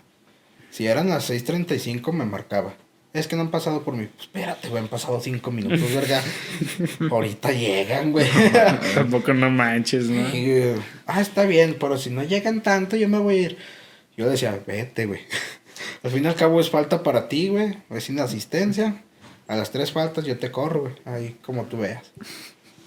Si 0.71 0.87
eran 0.87 1.09
las 1.09 1.31
6.35, 1.31 2.13
me 2.13 2.25
marcaba. 2.25 2.75
Es 3.15 3.29
que 3.29 3.37
no 3.37 3.43
han 3.43 3.51
pasado 3.53 3.83
por 3.83 3.95
mí. 3.95 4.07
Pues 4.07 4.27
espérate, 4.27 4.69
güey, 4.69 4.83
han 4.83 4.89
pasado 4.89 5.21
cinco 5.21 5.53
minutos, 5.53 5.95
verga. 5.95 6.21
Ahorita 7.11 7.53
llegan, 7.53 8.11
güey. 8.11 8.27
Tampoco 8.95 9.33
no 9.33 9.51
manches, 9.51 10.07
¿no? 10.07 10.37
Y, 10.37 10.75
ah, 11.07 11.21
está 11.21 11.45
bien, 11.45 11.77
pero 11.79 11.97
si 11.97 12.11
no 12.11 12.25
llegan 12.25 12.61
tanto, 12.61 12.97
yo 12.97 13.09
me 13.09 13.19
voy 13.19 13.35
a 13.37 13.41
ir. 13.43 13.59
Yo 14.17 14.29
decía, 14.29 14.59
vete, 14.67 15.07
güey. 15.07 15.21
Al 16.03 16.11
fin 16.11 16.25
y 16.25 16.27
al 16.27 16.35
cabo 16.35 16.61
es 16.61 16.71
falta 16.71 17.05
para 17.05 17.29
ti, 17.29 17.49
güey. 17.49 17.79
Es 17.91 18.05
sin 18.05 18.19
asistencia. 18.19 19.03
A 19.47 19.55
las 19.55 19.71
tres 19.71 19.93
faltas 19.93 20.25
yo 20.25 20.37
te 20.37 20.51
corro, 20.51 20.81
güey. 20.81 20.95
Ahí 21.05 21.37
como 21.41 21.65
tú 21.67 21.79
veas. 21.79 22.11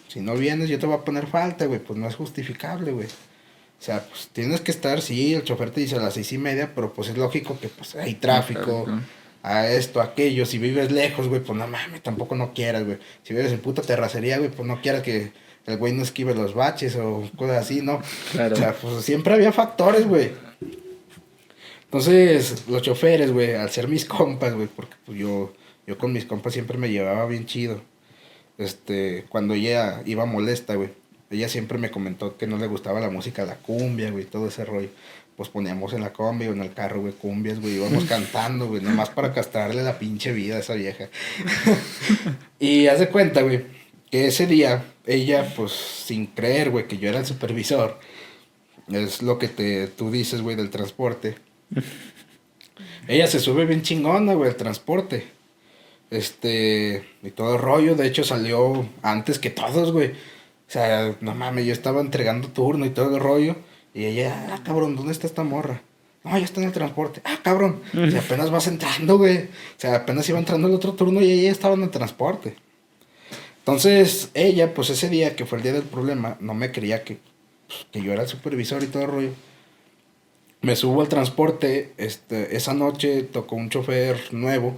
Si 0.09 0.19
no 0.19 0.35
vienes, 0.35 0.67
yo 0.67 0.77
te 0.77 0.87
voy 0.87 0.95
a 0.95 1.05
poner 1.05 1.27
falta, 1.27 1.67
güey. 1.67 1.79
Pues 1.79 1.97
no 1.97 2.05
es 2.05 2.15
justificable, 2.15 2.91
güey. 2.91 3.07
O 3.07 3.83
sea, 3.83 4.03
pues 4.03 4.27
tienes 4.33 4.59
que 4.59 4.71
estar, 4.71 5.01
sí, 5.01 5.35
el 5.35 5.43
chofer 5.43 5.69
te 5.69 5.81
dice 5.81 5.95
a 5.95 5.99
las 5.99 6.15
seis 6.15 6.33
y 6.33 6.37
media, 6.37 6.73
pero 6.73 6.91
pues 6.93 7.09
es 7.09 7.17
lógico 7.17 7.57
que 7.59 7.69
pues 7.69 7.95
hay 7.95 8.15
tráfico, 8.15 8.83
Tráfico. 8.83 9.01
A 9.43 9.67
esto, 9.67 10.01
a 10.01 10.05
aquello. 10.05 10.45
Si 10.45 10.57
vives 10.57 10.91
lejos, 10.91 11.27
güey, 11.27 11.41
pues 11.41 11.57
no 11.57 11.67
mames, 11.67 12.01
tampoco 12.01 12.35
no 12.35 12.53
quieras, 12.53 12.85
güey. 12.85 12.97
Si 13.23 13.33
vives 13.33 13.51
en 13.51 13.59
puta 13.59 13.81
terracería, 13.81 14.37
güey, 14.37 14.49
pues 14.49 14.67
no 14.67 14.81
quieras 14.81 15.03
que 15.03 15.31
el 15.65 15.77
güey 15.77 15.93
no 15.93 16.03
esquive 16.03 16.33
los 16.33 16.53
baches 16.53 16.95
o 16.95 17.29
cosas 17.35 17.57
así, 17.57 17.81
¿no? 17.81 18.01
Claro. 18.31 18.55
O 18.55 18.57
sea, 18.57 18.73
pues 18.73 19.03
siempre 19.03 19.33
había 19.33 19.51
factores, 19.51 20.07
güey. 20.07 20.31
Entonces, 21.85 22.65
los 22.67 22.81
choferes, 22.81 23.31
güey, 23.31 23.55
al 23.55 23.69
ser 23.69 23.87
mis 23.87 24.05
compas, 24.17 24.53
güey, 24.53 24.67
porque 24.67 24.95
pues 25.05 25.17
yo, 25.17 25.53
yo 25.85 25.97
con 25.97 26.13
mis 26.13 26.25
compas 26.25 26.53
siempre 26.53 26.77
me 26.77 26.89
llevaba 26.89 27.25
bien 27.25 27.45
chido. 27.45 27.81
Este, 28.57 29.25
cuando 29.29 29.53
ella 29.53 30.01
iba 30.05 30.25
molesta, 30.25 30.75
güey, 30.75 30.89
ella 31.29 31.49
siempre 31.49 31.77
me 31.77 31.91
comentó 31.91 32.37
que 32.37 32.47
no 32.47 32.57
le 32.57 32.67
gustaba 32.67 32.99
la 32.99 33.09
música, 33.09 33.45
la 33.45 33.55
cumbia, 33.55 34.09
güey, 34.11 34.25
todo 34.25 34.47
ese 34.47 34.65
rollo. 34.65 34.89
Pues 35.37 35.47
poníamos 35.47 35.93
en 35.93 36.01
la 36.01 36.11
combi 36.11 36.47
o 36.47 36.51
en 36.51 36.61
el 36.61 36.73
carro, 36.73 36.99
güey, 36.99 37.13
cumbias, 37.13 37.61
güey, 37.61 37.75
íbamos 37.75 38.03
cantando, 38.09 38.67
güey, 38.67 38.81
nomás 38.81 39.09
para 39.09 39.33
castrarle 39.33 39.83
la 39.83 39.97
pinche 39.97 40.33
vida 40.33 40.57
a 40.57 40.59
esa 40.59 40.73
vieja. 40.73 41.07
y 42.59 42.87
haz 42.87 42.99
de 42.99 43.07
cuenta, 43.07 43.41
güey, 43.41 43.63
que 44.11 44.27
ese 44.27 44.47
día, 44.47 44.83
ella, 45.05 45.53
pues, 45.55 45.71
sin 45.71 46.25
creer, 46.25 46.71
güey, 46.71 46.89
que 46.89 46.97
yo 46.97 47.07
era 47.07 47.19
el 47.19 47.25
supervisor, 47.25 47.97
es 48.91 49.21
lo 49.21 49.37
que 49.39 49.47
te, 49.47 49.87
tú 49.87 50.11
dices, 50.11 50.41
güey, 50.41 50.57
del 50.57 50.69
transporte. 50.69 51.35
Ella 53.07 53.27
se 53.27 53.39
sube 53.39 53.65
bien 53.65 53.81
chingona, 53.81 54.33
güey, 54.33 54.49
el 54.49 54.55
transporte. 54.57 55.27
Este, 56.09 57.05
y 57.21 57.31
todo 57.31 57.55
el 57.55 57.61
rollo, 57.61 57.95
de 57.95 58.07
hecho 58.07 58.23
salió 58.23 58.87
antes 59.01 59.39
que 59.39 59.49
todos, 59.49 59.91
güey. 59.91 60.11
O 60.11 60.69
sea, 60.69 61.15
no 61.21 61.33
mames, 61.35 61.65
yo 61.65 61.73
estaba 61.73 62.01
entregando 62.01 62.49
turno 62.49 62.85
y 62.85 62.89
todo 62.89 63.15
el 63.15 63.21
rollo. 63.21 63.55
Y 63.97 64.05
ella, 64.05 64.49
ah, 64.51 64.61
cabrón, 64.63 64.95
¿dónde 64.95 65.11
está 65.11 65.25
esta 65.25 65.43
morra? 65.43 65.81
No, 66.23 66.37
ya 66.37 66.45
está 66.45 66.61
en 66.61 66.67
el 66.67 66.71
transporte. 66.71 67.19
Ah, 67.23 67.39
cabrón. 67.41 67.81
O 67.93 68.11
sea, 68.11 68.19
apenas 68.19 68.51
vas 68.51 68.67
entrando, 68.67 69.17
güey. 69.17 69.37
O 69.37 69.77
sea, 69.77 69.95
apenas 69.95 70.29
iba 70.29 70.37
entrando 70.37 70.67
el 70.67 70.75
otro 70.75 70.93
turno 70.93 71.19
y 71.19 71.31
ella 71.31 71.49
estaba 71.49 71.73
en 71.73 71.81
el 71.81 71.89
transporte. 71.89 72.55
Entonces, 73.57 74.29
ella, 74.35 74.75
pues 74.75 74.91
ese 74.91 75.09
día 75.09 75.35
que 75.35 75.47
fue 75.47 75.57
el 75.57 75.63
día 75.63 75.73
del 75.73 75.81
problema, 75.81 76.37
no 76.39 76.53
me 76.53 76.71
creía 76.71 77.03
que, 77.03 77.17
pues, 77.67 77.87
que 77.91 78.03
yo 78.03 78.13
era 78.13 78.21
el 78.21 78.27
supervisor 78.27 78.83
y 78.83 78.85
todo 78.85 79.01
el 79.01 79.09
rollo. 79.09 79.29
Me 80.61 80.75
subo 80.75 81.01
al 81.01 81.09
transporte, 81.09 81.93
este, 81.97 82.55
esa 82.55 82.75
noche 82.75 83.23
tocó 83.23 83.55
un 83.55 83.71
chofer 83.71 84.31
nuevo. 84.31 84.77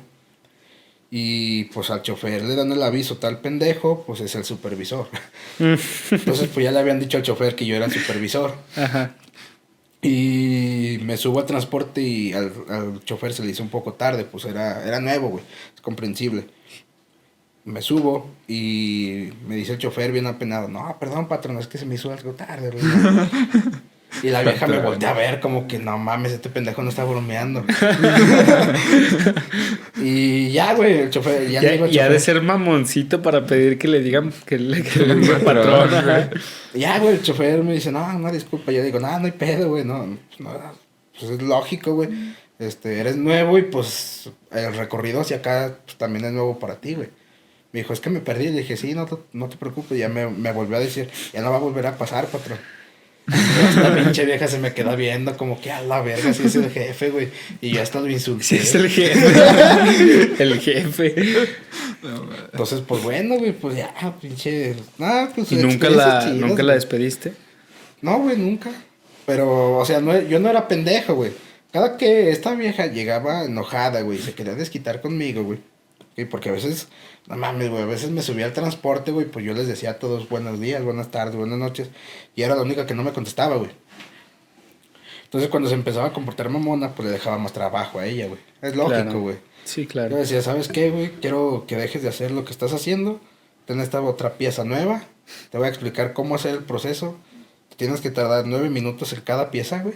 Y 1.11 1.65
pues 1.65 1.89
al 1.89 2.03
chofer 2.03 2.43
le 2.43 2.55
dan 2.55 2.71
el 2.71 2.83
aviso, 2.83 3.17
tal 3.17 3.39
pendejo, 3.39 4.03
pues 4.05 4.21
es 4.21 4.35
el 4.35 4.45
supervisor. 4.45 5.07
Entonces, 5.59 6.49
pues 6.53 6.63
ya 6.63 6.71
le 6.71 6.79
habían 6.79 6.99
dicho 6.99 7.17
al 7.17 7.23
chofer 7.23 7.55
que 7.55 7.65
yo 7.65 7.75
era 7.75 7.85
el 7.85 7.91
supervisor. 7.91 8.55
Ajá. 8.75 9.15
Y 10.01 10.99
me 11.03 11.17
subo 11.17 11.39
al 11.39 11.45
transporte 11.45 12.01
y 12.01 12.31
al, 12.33 12.53
al 12.69 13.03
chofer 13.03 13.33
se 13.33 13.43
le 13.43 13.51
hizo 13.51 13.63
un 13.63 13.69
poco 13.69 13.93
tarde, 13.93 14.23
pues 14.23 14.45
era, 14.45 14.85
era 14.87 15.01
nuevo, 15.01 15.29
güey, 15.29 15.43
es 15.75 15.81
comprensible. 15.81 16.47
Me 17.65 17.81
subo 17.81 18.29
y 18.47 19.29
me 19.45 19.55
dice 19.55 19.73
el 19.73 19.77
chofer 19.77 20.13
bien 20.13 20.25
apenado, 20.25 20.69
no, 20.69 20.95
perdón, 20.99 21.27
patrón, 21.27 21.57
es 21.57 21.67
que 21.67 21.77
se 21.77 21.85
me 21.85 21.95
hizo 21.95 22.13
algo 22.13 22.31
tarde. 22.31 22.71
güey". 24.11 24.27
Y 24.27 24.29
la 24.29 24.41
vieja 24.41 24.67
me 24.67 24.79
voltea 24.79 25.11
a 25.11 25.13
ver 25.13 25.39
como 25.39 25.67
que 25.67 25.79
no 25.79 25.97
mames, 25.97 26.31
este 26.33 26.49
pendejo 26.49 26.83
no 26.83 26.89
está 26.89 27.03
bromeando. 27.03 27.63
Y 30.01 30.51
ya, 30.51 30.73
güey, 30.73 30.99
el 30.99 31.09
chofer. 31.09 31.49
Ya, 31.49 31.61
Ya, 31.61 31.69
le 31.69 31.71
digo 31.73 31.85
al 31.85 31.91
ya 31.91 32.09
de 32.09 32.19
ser 32.19 32.41
mamoncito 32.41 33.21
para 33.21 33.45
pedir 33.45 33.77
que 33.77 33.87
le 33.87 33.99
digan 33.99 34.31
que 34.45 34.57
le, 34.57 34.81
que 34.83 35.05
le 35.05 35.15
diga 35.15 35.39
Patrón. 35.39 35.89
Ya, 36.73 36.99
güey, 36.99 37.15
el 37.15 37.21
chofer 37.21 37.63
me 37.63 37.73
dice, 37.73 37.91
no, 37.91 38.13
no, 38.13 38.31
disculpa. 38.31 38.71
Yo 38.71 38.83
digo, 38.83 38.99
no, 38.99 39.19
no 39.19 39.25
hay 39.25 39.31
pedo, 39.31 39.69
güey, 39.69 39.83
no, 39.83 40.17
pues, 40.29 40.39
no, 40.39 40.51
pues 41.17 41.31
es 41.31 41.41
lógico, 41.41 41.95
güey. 41.95 42.09
Este, 42.59 42.99
eres 42.99 43.15
nuevo 43.15 43.57
y 43.57 43.63
pues 43.63 44.29
el 44.51 44.75
recorrido 44.75 45.21
hacia 45.21 45.37
acá 45.37 45.77
pues, 45.85 45.97
también 45.97 46.25
es 46.25 46.31
nuevo 46.33 46.59
para 46.59 46.75
ti, 46.75 46.95
güey. 46.95 47.09
Me 47.71 47.81
dijo, 47.81 47.93
es 47.93 47.99
que 47.99 48.09
me 48.09 48.19
perdí. 48.19 48.45
Le 48.45 48.59
dije, 48.61 48.77
sí, 48.77 48.93
no 48.93 49.05
te, 49.05 49.15
no 49.33 49.47
te 49.47 49.57
preocupes. 49.57 49.97
Ya 49.97 50.09
me, 50.09 50.27
me 50.27 50.51
volvió 50.51 50.77
a 50.77 50.79
decir, 50.79 51.09
ya 51.33 51.41
no 51.41 51.51
va 51.51 51.57
a 51.57 51.59
volver 51.59 51.85
a 51.87 51.97
pasar, 51.97 52.25
patrón. 52.25 52.57
Esta 53.27 53.93
pinche 53.93 54.25
vieja 54.25 54.47
se 54.47 54.58
me 54.58 54.73
queda 54.73 54.95
viendo 54.95 55.38
como 55.38 55.60
que 55.62 55.71
a 55.71 55.82
la 55.82 56.01
verga, 56.01 56.34
si 56.34 56.43
es 56.43 56.55
el 56.55 56.71
jefe, 56.71 57.12
güey. 57.12 57.29
Y 57.62 57.71
yo 57.71 57.82
hasta 57.82 57.99
lo 57.99 58.10
insulté. 58.10 58.58
Es 58.58 58.73
el 58.75 58.89
jefe. 58.89 60.34
el 60.43 60.60
jefe. 60.60 61.15
Entonces, 62.51 62.82
pues 62.88 63.03
bueno, 63.03 63.38
güey, 63.38 63.51
pues 63.51 63.77
ya, 63.77 63.93
pinche. 64.19 64.75
Nah, 64.97 65.27
pues 65.27 65.51
¿Y 65.51 65.55
nunca 65.55 65.89
la, 65.89 66.19
chidas, 66.21 66.36
nunca 66.36 66.63
la 66.63 66.73
despediste? 66.73 67.34
No, 68.01 68.19
güey, 68.19 68.38
nunca. 68.38 68.71
Pero, 69.25 69.77
o 69.77 69.86
sea, 69.86 69.99
no, 70.01 70.19
yo 70.21 70.39
no 70.39 70.49
era 70.49 70.67
pendejo, 70.67 71.13
güey. 71.13 71.32
Cada 71.71 71.97
que 71.97 72.32
esta 72.32 72.55
vieja 72.55 72.88
llegaba 72.88 73.43
enojada, 73.43 74.01
güey, 74.01 74.17
se 74.17 74.34
quería 74.34 74.55
desquitar 74.55 75.01
conmigo, 75.01 75.43
güey. 75.43 75.60
Y 76.21 76.25
porque 76.25 76.49
a 76.49 76.51
veces, 76.51 76.88
no 77.27 77.38
mames, 77.38 77.69
güey, 77.69 77.84
a 77.84 77.86
veces 77.86 78.10
me 78.12 78.21
subía 78.21 78.45
al 78.45 78.53
transporte, 78.53 79.12
güey, 79.12 79.25
pues 79.27 79.45
yo 79.45 79.53
les 79.53 79.67
decía 79.67 79.91
a 79.91 79.99
todos 79.99 80.27
buenos 80.29 80.60
días, 80.60 80.84
buenas 80.84 81.12
tardes, 81.12 81.36
buenas 81.36 81.58
noches. 81.60 81.89
Y 82.36 82.41
era 82.43 82.55
la 82.55 82.62
única 82.63 82.86
que 82.86 82.93
no 82.95 83.03
me 83.03 83.13
contestaba, 83.13 83.55
güey. 83.55 83.71
Entonces 85.25 85.49
cuando 85.49 85.69
se 85.69 85.75
empezaba 85.75 86.08
a 86.08 86.13
comportar 86.13 86.49
mamona, 86.49 86.95
pues 86.95 87.08
le 87.08 87.13
dejaba 87.13 87.38
más 87.38 87.53
trabajo 87.53 87.99
a 87.99 88.05
ella, 88.08 88.27
güey. 88.27 88.39
Es 88.62 88.75
lógico, 88.75 88.95
Claro. 89.03 89.19
güey. 89.21 89.36
Sí, 89.63 89.84
Yo 89.84 89.88
claro. 89.89 90.15
decía, 90.15 90.41
¿sabes 90.41 90.67
qué, 90.67 90.89
güey? 90.89 91.12
Quiero 91.21 91.65
que 91.67 91.75
dejes 91.75 92.01
de 92.01 92.10
hacer 92.10 92.32
lo 92.32 92.45
que 92.45 92.51
estás 92.51 92.73
haciendo. 92.73 93.21
Ten 93.65 93.79
esta 93.79 94.01
otra 94.01 94.38
pieza 94.38 94.63
nueva. 94.63 95.03
Te 95.51 95.58
voy 95.60 95.67
a 95.67 95.69
explicar 95.69 96.13
cómo 96.13 96.34
hacer 96.36 96.55
el 96.55 96.63
proceso. 96.63 97.15
Tienes 97.77 98.01
que 98.01 98.10
tardar 98.10 98.47
nueve 98.47 98.69
minutos 98.71 99.13
en 99.13 99.21
cada 99.21 99.51
pieza, 99.51 99.84
güey. 99.84 99.95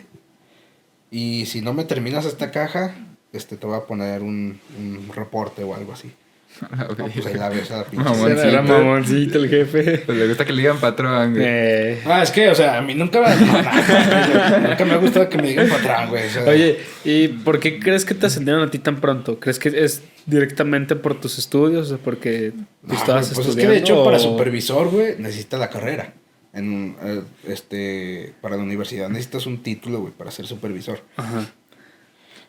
Y 1.10 1.48
si 1.48 1.62
no 1.62 1.74
me 1.74 1.84
terminas 1.86 2.26
esta 2.26 2.52
caja, 2.52 2.94
este, 3.34 3.58
te 3.58 3.65
voy 3.67 3.76
a 3.76 3.82
poner 3.82 4.22
un, 4.22 4.60
un 4.80 5.10
reporte 5.13 5.63
o 5.63 5.76
algo 5.76 5.93
así. 5.93 6.12
Ah. 6.72 6.86
No, 6.96 7.08
pues 7.08 7.26
ahí 7.26 7.34
la 7.34 7.50
ves 7.50 7.72
a 7.72 7.78
la 7.78 7.84
pinche. 7.86 8.06
Mamón. 8.08 8.32
Era, 8.32 8.48
era 8.48 8.62
mamoncito 8.62 9.39
el 9.39 9.50
jefe. 9.50 10.04
Pues 10.06 10.15
le 10.15 10.28
gusta 10.28 10.46
que 10.46 10.54
le 10.54 10.62
digan 10.62 10.78
patrón, 10.80 11.32
güey. 11.34 11.43
Eh, 11.43 12.02
Ah, 12.06 12.22
es 12.22 12.30
que, 12.30 12.48
o 12.48 12.54
sea, 12.54 12.78
a 12.78 12.82
mí 12.84 12.93
nunca 12.93 13.19
me, 13.22 13.36
nunca 14.69 14.86
me 14.86 14.91
ha 14.93 14.98
gustado 14.98 15.30
que 15.30 15.38
me 15.39 15.48
digan 15.48 15.67
patrón, 15.67 16.10
güey. 16.10 16.28
o 16.28 16.30
sea, 16.30 16.43
Oye, 16.46 16.80
¿y 17.04 17.28
por 17.30 17.60
qué 17.60 17.80
crees 17.80 18.06
que 18.06 18.13
te 18.13 18.28
ascendieron 18.28 18.62
a 18.62 18.69
ti 18.69 18.78
tan 18.78 18.98
pronto? 19.02 19.39
¿Crees 19.39 19.58
que 19.58 19.69
es 19.69 20.04
directamente 20.28 20.96
por 20.96 21.19
tus 21.19 21.39
estudios 21.39 21.91
o 21.91 21.98
porque 21.98 22.52
tú 22.52 22.63
no, 22.84 22.93
estabas 22.93 23.28
pues 23.30 23.39
es 23.39 23.48
estudiando? 23.48 23.74
que 23.74 23.80
de 23.80 23.84
hecho 23.84 24.04
para 24.06 24.17
o- 24.17 24.19
supervisor, 24.19 24.89
güey, 24.89 25.15
necesitas 25.17 25.60
la 25.60 25.69
carrera. 25.72 26.13
En, 26.54 26.96
eh, 27.02 27.22
este, 27.48 28.34
para 28.41 28.58
la 28.58 28.62
universidad 28.63 29.10
necesitas 29.10 29.48
un 29.48 29.63
título, 29.63 30.02
güey, 30.02 30.13
para 30.13 30.30
ser 30.30 30.46
supervisor. 30.46 31.00
Ajá. 31.17 31.46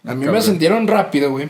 A 0.04 0.10
mí 0.14 0.20
me 0.20 0.24
Cabrón. 0.26 0.40
ascendieron 0.40 0.86
rápido, 0.86 1.30
güey. 1.30 1.48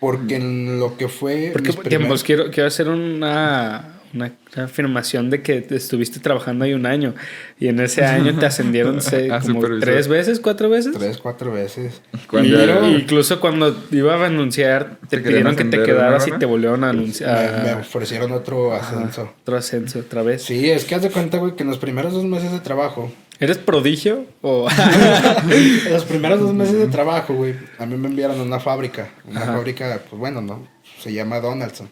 Porque 0.00 0.36
en 0.36 0.78
lo 0.78 0.96
que 0.96 1.08
fue. 1.08 1.50
Porque, 1.52 1.68
mis 1.68 1.76
porque, 1.76 1.88
primer- 1.90 2.08
pues, 2.08 2.22
quiero, 2.22 2.50
quiero 2.50 2.66
hacer 2.68 2.88
una, 2.88 3.97
una 4.14 4.32
afirmación 4.56 5.30
de 5.30 5.42
que 5.42 5.66
estuviste 5.70 6.20
trabajando 6.20 6.64
ahí 6.64 6.72
un 6.74 6.86
año 6.86 7.14
y 7.60 7.68
en 7.68 7.80
ese 7.80 8.04
año 8.04 8.38
te 8.38 8.46
ascendieron 8.46 9.00
sé, 9.02 9.30
A 9.32 9.40
como 9.40 9.60
tres 9.80 10.08
veces, 10.08 10.40
cuatro 10.40 10.68
veces. 10.70 10.96
Tres, 10.96 11.18
cuatro 11.18 11.52
veces. 11.52 12.00
Y- 12.42 12.54
era- 12.54 12.88
incluso 12.88 13.40
cuando 13.40 13.76
iba 13.90 14.14
a 14.14 14.26
anunciar, 14.26 14.98
te 15.08 15.18
¿Te 15.18 15.22
pidieron 15.22 15.56
que 15.56 15.64
te 15.64 15.82
quedaras 15.82 16.26
y 16.28 16.32
te 16.32 16.46
volvieron 16.46 16.84
a 16.84 16.92
Me, 16.92 16.98
anunciar. 17.00 17.62
me 17.64 17.74
ofrecieron 17.74 18.32
otro 18.32 18.74
Ajá, 18.74 18.96
ascenso. 18.96 19.32
otro 19.42 19.56
ascenso 19.56 19.98
otra 20.00 20.22
vez. 20.22 20.42
Sí, 20.42 20.70
es 20.70 20.84
que 20.84 20.94
haz 20.94 21.02
de 21.02 21.10
cuenta, 21.10 21.38
güey, 21.38 21.54
que 21.56 21.62
en 21.62 21.68
los 21.70 21.78
primeros 21.78 22.12
dos 22.12 22.24
meses 22.24 22.52
de 22.52 22.60
trabajo. 22.60 23.12
¿Eres 23.40 23.58
prodigio? 23.58 24.24
O... 24.42 24.68
en 25.86 25.92
los 25.92 26.04
primeros 26.04 26.40
dos 26.40 26.52
meses 26.54 26.78
de 26.78 26.86
trabajo, 26.88 27.34
güey, 27.34 27.54
a 27.78 27.86
mí 27.86 27.96
me 27.96 28.08
enviaron 28.08 28.40
a 28.40 28.42
una 28.42 28.58
fábrica. 28.60 29.10
Una 29.28 29.42
Ajá. 29.42 29.52
fábrica, 29.54 30.00
pues 30.08 30.18
bueno, 30.18 30.40
¿no? 30.40 30.66
Se 30.98 31.12
llama 31.12 31.38
Donaldson. 31.40 31.88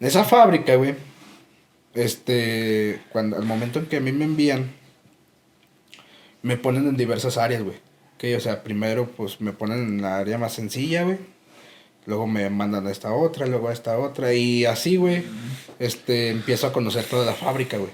En 0.00 0.06
esa 0.06 0.24
fábrica, 0.24 0.74
güey, 0.76 0.94
este, 1.94 3.00
cuando 3.10 3.36
al 3.36 3.44
momento 3.44 3.78
en 3.78 3.86
que 3.86 3.96
a 3.96 4.00
mí 4.00 4.12
me 4.12 4.24
envían, 4.24 4.72
me 6.42 6.56
ponen 6.56 6.88
en 6.88 6.96
diversas 6.96 7.38
áreas, 7.38 7.62
güey. 7.62 7.76
Que, 8.18 8.36
o 8.36 8.40
sea, 8.40 8.62
primero, 8.62 9.08
pues 9.08 9.40
me 9.40 9.52
ponen 9.52 9.78
en 9.78 10.02
la 10.02 10.18
área 10.18 10.38
más 10.38 10.52
sencilla, 10.52 11.04
güey. 11.04 11.18
Luego 12.06 12.26
me 12.26 12.48
mandan 12.50 12.86
a 12.86 12.90
esta 12.90 13.12
otra, 13.12 13.46
luego 13.46 13.68
a 13.68 13.72
esta 13.72 13.98
otra. 13.98 14.34
Y 14.34 14.64
así, 14.64 14.96
güey, 14.96 15.24
este, 15.78 16.30
empiezo 16.30 16.66
a 16.66 16.72
conocer 16.72 17.04
toda 17.04 17.26
la 17.26 17.34
fábrica, 17.34 17.78
güey. 17.78 17.92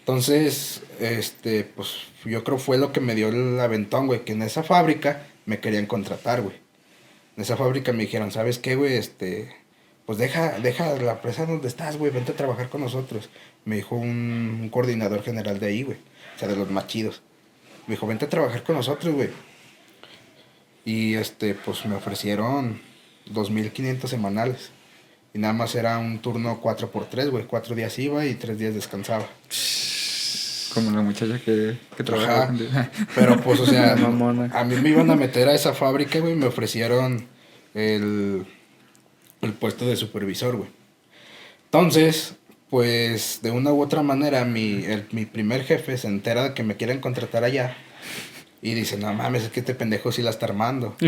Entonces, 0.00 0.82
este, 1.00 1.64
pues 1.64 1.94
yo 2.24 2.42
creo 2.44 2.58
fue 2.58 2.78
lo 2.78 2.92
que 2.92 3.00
me 3.00 3.14
dio 3.14 3.28
el 3.28 3.58
aventón, 3.60 4.06
güey, 4.06 4.24
que 4.24 4.32
en 4.32 4.42
esa 4.42 4.62
fábrica 4.62 5.26
me 5.46 5.60
querían 5.60 5.86
contratar, 5.86 6.42
güey. 6.42 6.56
En 7.36 7.42
esa 7.42 7.56
fábrica 7.56 7.92
me 7.92 8.02
dijeron, 8.04 8.30
¿sabes 8.32 8.58
qué, 8.58 8.74
güey? 8.74 8.94
Este, 8.94 9.54
pues 10.06 10.18
deja, 10.18 10.58
deja 10.60 10.94
la 10.96 11.12
empresa 11.12 11.46
donde 11.46 11.68
estás, 11.68 11.96
güey, 11.96 12.10
vente 12.12 12.32
a 12.32 12.36
trabajar 12.36 12.68
con 12.68 12.80
nosotros. 12.80 13.28
Me 13.64 13.76
dijo 13.76 13.94
un, 13.96 14.58
un 14.62 14.68
coordinador 14.68 15.22
general 15.22 15.58
de 15.60 15.66
ahí, 15.66 15.82
güey. 15.84 15.98
O 16.36 16.38
sea, 16.38 16.48
de 16.48 16.56
los 16.56 16.70
más 16.70 16.86
chidos. 16.86 17.22
Me 17.86 17.94
dijo, 17.94 18.06
vente 18.06 18.24
a 18.24 18.28
trabajar 18.28 18.62
con 18.62 18.76
nosotros, 18.76 19.14
güey. 19.14 19.28
Y 20.84 21.14
este, 21.14 21.54
pues 21.54 21.84
me 21.86 21.94
ofrecieron 21.94 22.80
2.500 23.32 24.06
semanales. 24.08 24.70
Y 25.34 25.38
nada 25.38 25.54
más 25.54 25.74
era 25.74 25.98
un 25.98 26.18
turno 26.20 26.60
4x3, 26.60 27.30
güey. 27.30 27.46
Cuatro 27.46 27.74
días 27.74 27.98
iba 27.98 28.26
y 28.26 28.34
tres 28.34 28.58
días 28.58 28.74
descansaba. 28.74 29.26
Como 30.74 30.90
la 30.90 31.02
muchacha 31.02 31.38
que, 31.44 31.78
que 31.96 32.02
trabaja. 32.04 32.42
Ajá. 32.44 32.48
con- 32.48 33.06
Pero 33.14 33.40
pues, 33.40 33.60
o 33.60 33.66
sea, 33.66 33.92
a 34.54 34.64
mí 34.64 34.74
me 34.76 34.88
iban 34.90 35.10
a 35.10 35.16
meter 35.16 35.48
a 35.48 35.54
esa 35.54 35.72
fábrica, 35.74 36.18
güey, 36.18 36.32
y 36.32 36.36
me 36.36 36.46
ofrecieron 36.46 37.26
el, 37.74 38.44
el 39.42 39.52
puesto 39.52 39.86
de 39.86 39.96
supervisor, 39.96 40.56
güey. 40.56 40.70
Entonces, 41.66 42.34
pues, 42.70 43.40
de 43.42 43.50
una 43.50 43.72
u 43.72 43.82
otra 43.82 44.02
manera, 44.02 44.44
mi, 44.44 44.84
el- 44.84 45.06
mi 45.12 45.26
primer 45.26 45.64
jefe 45.64 45.96
se 45.98 46.08
entera 46.08 46.42
de 46.44 46.54
que 46.54 46.62
me 46.62 46.76
quieren 46.76 47.00
contratar 47.00 47.44
allá. 47.44 47.76
Y 48.64 48.74
dice, 48.74 48.96
no 48.96 49.12
mames, 49.12 49.42
es 49.42 49.48
que 49.50 49.58
este 49.60 49.74
pendejo 49.74 50.12
sí 50.12 50.22
la 50.22 50.30
está 50.30 50.46
armando. 50.46 50.96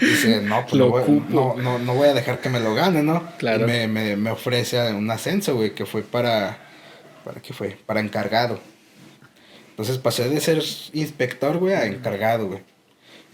dice, 0.00 0.42
no, 0.42 0.62
pues 0.62 0.74
Lo 0.74 0.86
no 0.86 0.90
voy, 0.90 1.22
no, 1.30 1.54
no, 1.56 1.78
no 1.78 1.94
voy 1.94 2.08
a 2.08 2.14
dejar 2.14 2.40
que 2.40 2.50
me 2.50 2.60
lo 2.60 2.74
gane, 2.74 3.02
¿no? 3.02 3.26
Claro. 3.38 3.64
Y 3.64 3.66
me, 3.66 3.88
me, 3.88 4.16
me 4.16 4.30
ofrece 4.30 4.92
un 4.92 5.10
ascenso, 5.10 5.56
güey, 5.56 5.74
que 5.74 5.86
fue 5.86 6.02
para... 6.02 6.58
¿Para 7.24 7.40
qué 7.40 7.54
fue? 7.54 7.78
Para 7.86 8.00
encargado. 8.00 8.60
Entonces 9.70 9.96
pasé 9.96 10.28
de 10.28 10.40
ser 10.40 10.62
inspector, 10.92 11.56
güey, 11.56 11.74
a 11.74 11.86
encargado, 11.86 12.48
güey. 12.48 12.60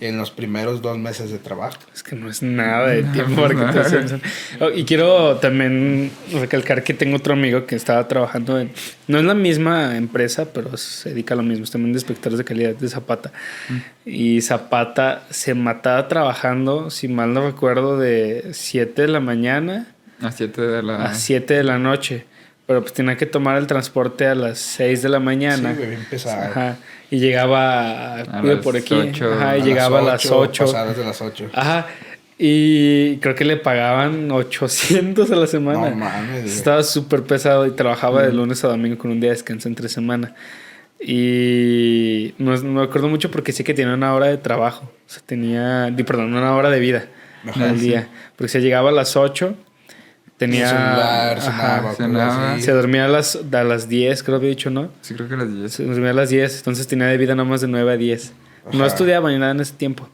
En 0.01 0.17
los 0.17 0.31
primeros 0.31 0.81
dos 0.81 0.97
meses 0.97 1.31
de 1.31 1.39
trabajo. 1.39 1.77
Es 1.95 2.03
que 2.03 2.17
no 2.17 2.31
es 2.31 2.43
nada 2.43 2.89
de 2.89 3.03
tiempo 3.03 3.43
para 3.43 3.73
que 3.73 3.91
te. 3.91 4.21
Oh, 4.65 4.71
y 4.71 4.85
quiero 4.85 5.37
también 5.37 6.11
recalcar 6.33 6.83
que 6.83 6.95
tengo 6.95 7.17
otro 7.17 7.35
amigo 7.35 7.67
que 7.67 7.77
estaba 7.77 8.09
trabajando 8.09 8.59
en. 8.59 8.71
No 9.09 9.19
es 9.19 9.25
la 9.25 9.35
misma 9.35 9.97
empresa, 9.99 10.53
pero 10.55 10.75
se 10.79 11.11
dedica 11.11 11.35
a 11.35 11.37
lo 11.37 11.43
mismo. 11.43 11.65
Es 11.65 11.71
también 11.71 11.93
de 11.93 11.99
inspectores 11.99 12.39
de 12.39 12.45
calidad 12.45 12.75
de 12.75 12.89
Zapata. 12.89 13.31
Y 14.07 14.41
Zapata 14.41 15.25
se 15.29 15.53
mataba 15.55 16.09
trabajando, 16.09 16.89
si 16.89 17.07
mal 17.07 17.35
no 17.35 17.47
recuerdo, 17.47 17.99
de 17.99 18.49
7 18.53 19.03
de 19.03 19.09
la 19.09 19.21
mañana 19.21 19.89
A 20.23 20.33
7 20.33 20.63
de 20.63 20.83
la. 20.83 21.05
a 21.05 21.15
7 21.15 21.53
de 21.55 21.65
la 21.65 21.79
noche. 21.79 22.25
Pero 22.71 22.83
pues 22.83 22.93
tenía 22.93 23.17
que 23.17 23.27
tomar 23.27 23.59
el 23.59 23.67
transporte 23.67 24.29
a 24.29 24.37
las 24.37 24.61
6 24.61 25.03
de 25.03 25.09
la 25.09 25.19
mañana. 25.19 25.71
Sí, 25.73 25.77
güey, 25.77 25.89
bien 25.91 26.07
pesado. 26.09 26.41
Ajá. 26.53 26.77
Y 27.11 27.19
llegaba 27.19 28.21
A 28.21 28.43
las 28.45 28.59
por 28.59 28.77
aquí. 28.77 28.95
ocho. 28.95 29.29
Ajá, 29.35 29.59
y 29.59 29.63
A 29.63 29.65
llegaba 29.65 29.99
a 29.99 30.03
las 30.03 30.31
8. 30.31 30.67
Pasadas 30.67 30.97
de 30.97 31.05
las 31.05 31.21
8. 31.21 31.51
Ajá. 31.53 31.89
Y 32.39 33.17
creo 33.17 33.35
que 33.35 33.45
le 33.45 33.57
pagaban 33.57 34.31
800 34.31 35.33
a 35.33 35.35
la 35.35 35.49
semana. 35.49 35.91
No 35.91 35.97
mames, 35.97 36.43
güey. 36.43 36.55
Estaba 36.55 36.85
súper 36.85 37.25
pesado 37.25 37.67
y 37.67 37.73
trabajaba 37.73 38.23
de 38.23 38.33
lunes 38.33 38.63
a 38.63 38.69
domingo 38.69 38.97
con 38.99 39.11
un 39.11 39.19
día 39.19 39.31
de 39.31 39.35
descanso 39.35 39.67
entre 39.67 39.89
semana. 39.89 40.37
Y 41.01 42.35
no, 42.39 42.57
no 42.57 42.71
me 42.71 42.83
acuerdo 42.85 43.09
mucho 43.09 43.33
porque 43.33 43.51
sí 43.51 43.65
que 43.65 43.75
tenía 43.75 43.95
una 43.95 44.15
hora 44.15 44.27
de 44.29 44.37
trabajo. 44.39 44.85
O 44.85 45.11
sea, 45.13 45.21
tenía, 45.27 45.93
perdón, 46.07 46.33
una 46.35 46.55
hora 46.55 46.71
de 46.71 46.79
vida 46.79 47.07
Ajá, 47.49 47.71
al 47.71 47.81
sí. 47.81 47.87
día. 47.89 48.07
Porque 48.37 48.49
se 48.49 48.61
llegaba 48.61 48.91
a 48.91 48.93
las 48.93 49.17
8, 49.17 49.57
tenía... 50.41 50.69
celular, 50.69 51.39
ajá, 51.39 51.51
cenaba, 51.51 51.95
cenaba. 51.95 52.61
se 52.61 52.73
dormía 52.73 53.05
a 53.05 53.09
las, 53.09 53.39
a 53.53 53.63
las 53.63 53.89
10, 53.89 54.23
creo 54.23 54.39
que 54.39 54.47
había 54.47 54.49
dicho, 54.51 54.71
¿no? 54.71 54.91
Sí, 55.03 55.15
creo 55.15 55.29
que 55.29 55.35
a 55.35 55.37
las 55.37 55.55
10. 55.55 55.73
Se 55.73 55.85
dormía 55.85 56.11
a 56.11 56.15
las 56.15 56.31
10, 56.31 56.57
entonces 56.57 56.87
tenía 56.89 57.07
de 57.07 57.19
vida 57.19 57.35
nomás 57.35 57.61
de 57.61 57.69
9 57.69 57.93
a 57.93 57.97
10. 57.97 58.33
No 58.73 58.87
estudiaba 58.87 59.31
ni 59.31 59.39
nada 59.39 59.53
en 59.53 59.61
ese 59.61 59.75
tiempo. 59.75 60.09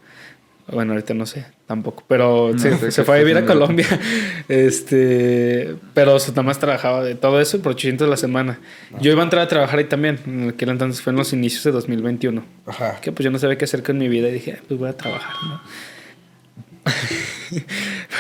Bueno, 0.69 0.95
ahorita 0.95 1.15
no 1.15 1.27
sé, 1.27 1.47
tampoco. 1.67 2.03
Pero 2.09 2.51
No 2.53 2.59
se, 2.59 3.05
fue 3.05 3.17
a 3.17 3.19
vivir 3.21 3.37
a. 3.39 3.47
Colombia. 3.47 3.87
Este, 4.49 5.77
pero 5.95 6.19
su 6.21 6.33
más 6.43 6.59
trabajaba 6.59 7.03
de 7.05 7.15
todo 7.15 7.41
eso 7.41 7.61
por 7.63 7.73
800 7.73 8.07
a 8.07 8.11
la 8.11 8.17
semana. 8.17 8.59
Yo 9.01 9.13
iba 9.13 9.21
a 9.23 9.25
entrar 9.25 9.43
a 9.43 9.49
trabajar 9.49 9.79
ahí 9.79 9.85
también. 9.85 10.19
En 10.27 10.51
aquel 10.51 10.69
entonces 10.71 11.03
fue 11.03 11.13
en 11.13 11.17
los 11.19 11.33
inicios 11.33 11.63
de 11.65 11.71
2021. 11.73 12.45
Ajá. 12.67 13.01
Que 13.01 13.13
pues 13.13 13.25
yo 13.25 13.31
no 13.31 13.39
sabía 13.39 13.59
qué 13.59 13.65
hacer 13.65 13.83
con 13.85 13.99
mi 13.99 14.09
vida 14.09 14.29
y 14.29 14.33
dije, 14.33 14.59
"Ah, 14.59 14.65
pues 14.67 14.79
voy 14.79 14.89
a 14.89 14.97
trabajar, 14.97 15.35
¿no? 15.49 15.61
Voy 17.51 17.65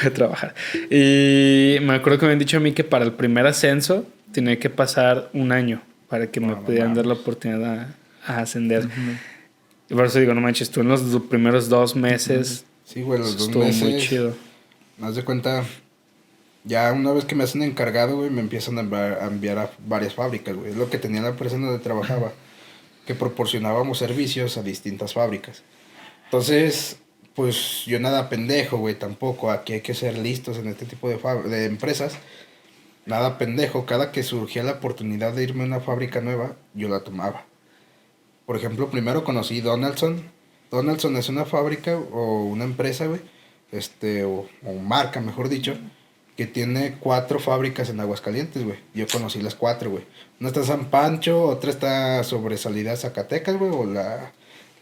a 0.04 0.10
trabajar. 0.12 0.54
Y 0.90 1.78
me 1.82 1.94
acuerdo 1.94 2.18
que 2.18 2.26
me 2.26 2.32
habían 2.32 2.38
dicho 2.38 2.56
a 2.56 2.60
mí 2.60 2.72
que 2.72 2.84
para 2.84 3.04
el 3.04 3.12
primer 3.12 3.46
ascenso 3.46 4.06
tenía 4.32 4.58
que 4.58 4.70
pasar 4.70 5.30
un 5.32 5.52
año 5.52 5.82
para 6.08 6.30
que 6.30 6.40
me 6.40 6.48
No, 6.48 6.56
no 6.56 6.64
pudieran 6.64 6.94
dar 6.94 7.06
la 7.06 7.14
oportunidad 7.14 7.64
a, 8.26 8.34
a 8.34 8.38
ascender. 8.40 8.88
Y 9.88 9.94
por 9.94 10.06
eso 10.06 10.18
digo, 10.18 10.34
no 10.34 10.40
manches, 10.40 10.70
tú 10.70 10.80
en 10.80 10.88
los 10.88 11.00
primeros 11.28 11.68
dos 11.68 11.94
meses 11.96 12.64
Sí, 12.86 13.02
güey, 13.02 13.18
los 13.18 13.36
dos 13.36 13.48
estuvo 13.48 13.64
meses. 13.64 13.82
muy 13.82 14.00
chido. 14.00 14.34
Haz 15.02 15.16
de 15.16 15.24
cuenta, 15.24 15.64
ya 16.64 16.92
una 16.92 17.12
vez 17.12 17.24
que 17.24 17.34
me 17.34 17.44
hacen 17.44 17.62
encargado, 17.62 18.16
güey, 18.18 18.30
me 18.30 18.40
empiezan 18.40 18.78
a 18.78 19.26
enviar, 19.26 19.58
a 19.58 19.70
varias 19.86 20.14
fábricas, 20.14 20.54
güey. 20.54 20.70
Es 20.70 20.76
lo 20.76 20.88
que 20.88 20.98
tenía 20.98 21.20
la 21.20 21.30
empresa 21.30 21.56
donde 21.58 21.80
trabajaba, 21.80 22.32
que 23.04 23.14
proporcionábamos 23.14 23.98
servicios 23.98 24.56
a 24.56 24.62
distintas 24.62 25.14
fábricas. 25.14 25.62
Entonces, 26.26 26.98
pues 27.36 27.84
yo 27.84 28.00
nada 28.00 28.30
pendejo, 28.30 28.78
güey, 28.78 28.98
tampoco. 28.98 29.50
Aquí 29.50 29.74
hay 29.74 29.82
que 29.82 29.94
ser 29.94 30.16
listos 30.16 30.56
en 30.56 30.68
este 30.68 30.86
tipo 30.86 31.08
de, 31.08 31.18
de 31.48 31.66
empresas. 31.66 32.16
Nada 33.04 33.36
pendejo. 33.38 33.84
Cada 33.84 34.10
que 34.10 34.22
surgía 34.22 34.64
la 34.64 34.72
oportunidad 34.72 35.34
de 35.34 35.44
irme 35.44 35.62
a 35.62 35.66
una 35.66 35.80
fábrica 35.80 36.22
nueva, 36.22 36.56
yo 36.74 36.88
la 36.88 37.00
tomaba. 37.00 37.44
Por 38.46 38.56
ejemplo, 38.56 38.90
primero 38.90 39.22
conocí 39.22 39.60
Donaldson. 39.60 40.22
Donaldson 40.70 41.16
es 41.16 41.28
una 41.28 41.44
fábrica 41.44 41.96
o 41.96 42.44
una 42.44 42.64
empresa, 42.64 43.06
güey, 43.06 43.20
este, 43.70 44.24
o, 44.24 44.48
o 44.64 44.72
marca, 44.74 45.20
mejor 45.20 45.48
dicho, 45.48 45.76
que 46.36 46.46
tiene 46.46 46.96
cuatro 46.98 47.38
fábricas 47.38 47.90
en 47.90 48.00
Aguascalientes, 48.00 48.64
güey. 48.64 48.78
Yo 48.94 49.06
conocí 49.06 49.42
las 49.42 49.54
cuatro, 49.54 49.90
güey. 49.90 50.04
Una 50.40 50.48
está 50.48 50.64
San 50.64 50.86
Pancho, 50.86 51.42
otra 51.42 51.70
está 51.70 52.24
sobre 52.24 52.56
salida 52.56 52.92
a 52.92 52.96
Zacatecas, 52.96 53.58
güey, 53.58 53.70
o 53.70 53.84
la, 53.84 54.32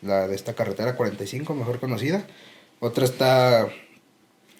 la 0.04 0.28
de 0.28 0.34
esta 0.34 0.54
carretera 0.54 0.96
45, 0.96 1.54
mejor 1.54 1.80
conocida. 1.80 2.24
Otra 2.80 3.04
está 3.04 3.68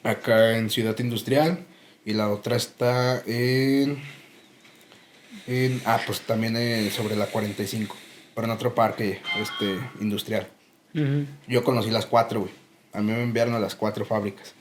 acá 0.03 0.57
en 0.57 0.71
Ciudad 0.71 0.99
Industrial 0.99 1.59
y 2.05 2.13
la 2.15 2.31
otra 2.31 2.57
está 2.57 3.23
en... 3.27 4.03
en 5.47 5.83
ah, 5.85 6.01
pues 6.07 6.21
también 6.23 6.57
eh, 6.57 6.91
sobre 6.91 7.17
la 7.17 7.27
45, 7.27 7.97
pero 8.35 8.47
en 8.47 8.53
otro 8.53 8.75
parque 8.75 9.21
este, 9.41 9.79
industrial. 10.01 10.49
Yo 11.49 11.65
conocí 11.65 11.91
las 11.91 12.07
cuatro, 12.07 12.41
güey. 12.41 12.53
A 12.93 13.03
mí 13.03 13.11
me 13.11 13.23
enviaron 13.25 13.55
a 13.55 13.59
las 13.59 13.75
cuatro 13.75 14.05
fábricas. 14.05 14.55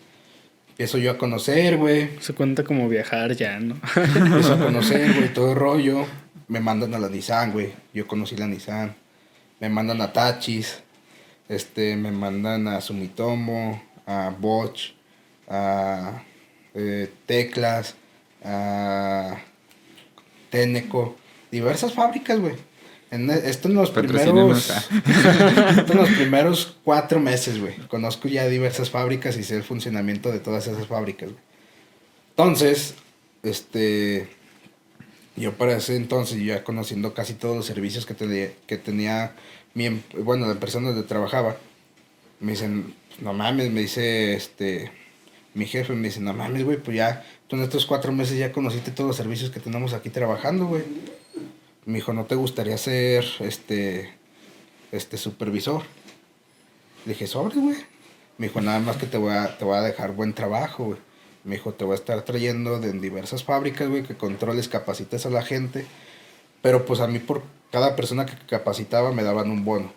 Empiezo 0.69 0.97
yo 0.97 1.11
a 1.11 1.17
conocer, 1.19 1.77
güey. 1.77 2.09
Se 2.19 2.33
cuenta 2.33 2.63
como 2.63 2.89
viajar 2.89 3.35
ya, 3.35 3.59
¿no? 3.59 3.79
Empiezo 3.95 4.55
a 4.55 4.57
conocer, 4.57 5.13
güey, 5.15 5.31
todo 5.31 5.51
el 5.51 5.57
rollo. 5.57 6.07
Me 6.47 6.59
mandan 6.59 6.95
a 6.95 6.99
la 6.99 7.07
Nissan, 7.09 7.51
güey. 7.51 7.71
Yo 7.93 8.07
conocí 8.07 8.35
la 8.35 8.47
Nissan. 8.47 8.95
Me 9.63 9.69
mandan 9.69 10.01
a 10.01 10.11
Tachis. 10.11 10.83
Este, 11.47 11.95
me 11.95 12.11
mandan 12.11 12.67
a 12.67 12.81
Sumitomo, 12.81 13.81
a 14.05 14.29
Bosch, 14.37 14.91
a 15.47 16.21
eh, 16.73 17.09
Teclas, 17.25 17.95
a 18.43 19.37
Teneco. 20.49 21.15
Diversas 21.49 21.93
fábricas, 21.93 22.41
güey. 22.41 22.55
En, 23.09 23.29
esto 23.29 23.69
en 23.69 23.75
los 23.75 23.91
primeros... 23.91 24.69
esto 25.77 25.93
en 25.93 25.97
los 25.97 26.09
primeros 26.09 26.75
cuatro 26.83 27.21
meses, 27.21 27.57
güey. 27.57 27.77
Conozco 27.87 28.27
ya 28.27 28.45
diversas 28.49 28.89
fábricas 28.89 29.37
y 29.37 29.43
sé 29.43 29.55
el 29.55 29.63
funcionamiento 29.63 30.29
de 30.29 30.39
todas 30.39 30.67
esas 30.67 30.87
fábricas, 30.87 31.29
güey. 31.29 31.41
Entonces, 32.31 32.95
este, 33.43 34.27
yo 35.35 35.53
para 35.53 35.75
ese 35.77 35.95
entonces, 35.95 36.43
ya 36.43 36.63
conociendo 36.63 37.13
casi 37.13 37.33
todos 37.33 37.55
los 37.55 37.65
servicios 37.65 38.05
que 38.05 38.13
tenía, 38.13 38.51
que 38.67 38.77
tenía 38.77 39.33
mi, 39.73 39.87
em- 39.87 40.01
bueno, 40.19 40.45
la 40.45 40.53
empresa 40.53 40.79
donde 40.79 41.03
trabajaba, 41.03 41.57
me 42.39 42.51
dicen, 42.51 42.93
no 43.19 43.33
mames, 43.33 43.71
me 43.71 43.81
dice, 43.81 44.33
este, 44.33 44.91
mi 45.53 45.65
jefe 45.65 45.93
me 45.93 46.07
dice, 46.09 46.19
no 46.19 46.33
mames, 46.33 46.63
güey, 46.63 46.77
pues 46.77 46.97
ya, 46.97 47.25
tú 47.47 47.55
en 47.55 47.63
estos 47.63 47.85
cuatro 47.85 48.11
meses 48.11 48.37
ya 48.37 48.51
conociste 48.51 48.91
todos 48.91 49.07
los 49.07 49.17
servicios 49.17 49.49
que 49.49 49.59
tenemos 49.59 49.93
aquí 49.93 50.09
trabajando, 50.09 50.67
güey. 50.67 50.83
Me 51.85 51.95
dijo, 51.95 52.13
¿no 52.13 52.25
te 52.25 52.35
gustaría 52.35 52.77
ser, 52.77 53.25
este, 53.39 54.13
este, 54.91 55.17
supervisor? 55.17 55.83
Le 57.05 57.13
dije, 57.13 57.27
sobre, 57.27 57.55
güey. 57.59 57.77
Me 58.37 58.47
dijo, 58.47 58.61
nada 58.61 58.79
más 58.79 58.97
que 58.97 59.05
te 59.05 59.17
voy 59.17 59.33
a, 59.33 59.57
te 59.57 59.65
voy 59.65 59.77
a 59.77 59.81
dejar 59.81 60.13
buen 60.13 60.33
trabajo, 60.33 60.85
güey. 60.85 60.99
Me 61.43 61.55
dijo, 61.55 61.73
te 61.73 61.83
voy 61.83 61.93
a 61.93 61.95
estar 61.95 62.21
trayendo 62.23 62.79
de 62.79 62.93
diversas 62.93 63.43
fábricas, 63.43 63.89
güey, 63.89 64.03
que 64.03 64.15
controles, 64.15 64.69
capacites 64.69 65.25
a 65.25 65.29
la 65.29 65.41
gente. 65.43 65.85
Pero 66.61 66.85
pues 66.85 66.99
a 67.01 67.07
mí 67.07 67.19
por 67.19 67.41
cada 67.71 67.95
persona 67.95 68.25
que 68.25 68.33
capacitaba 68.47 69.11
me 69.11 69.23
daban 69.23 69.51
un 69.51 69.65
bono. 69.65 69.91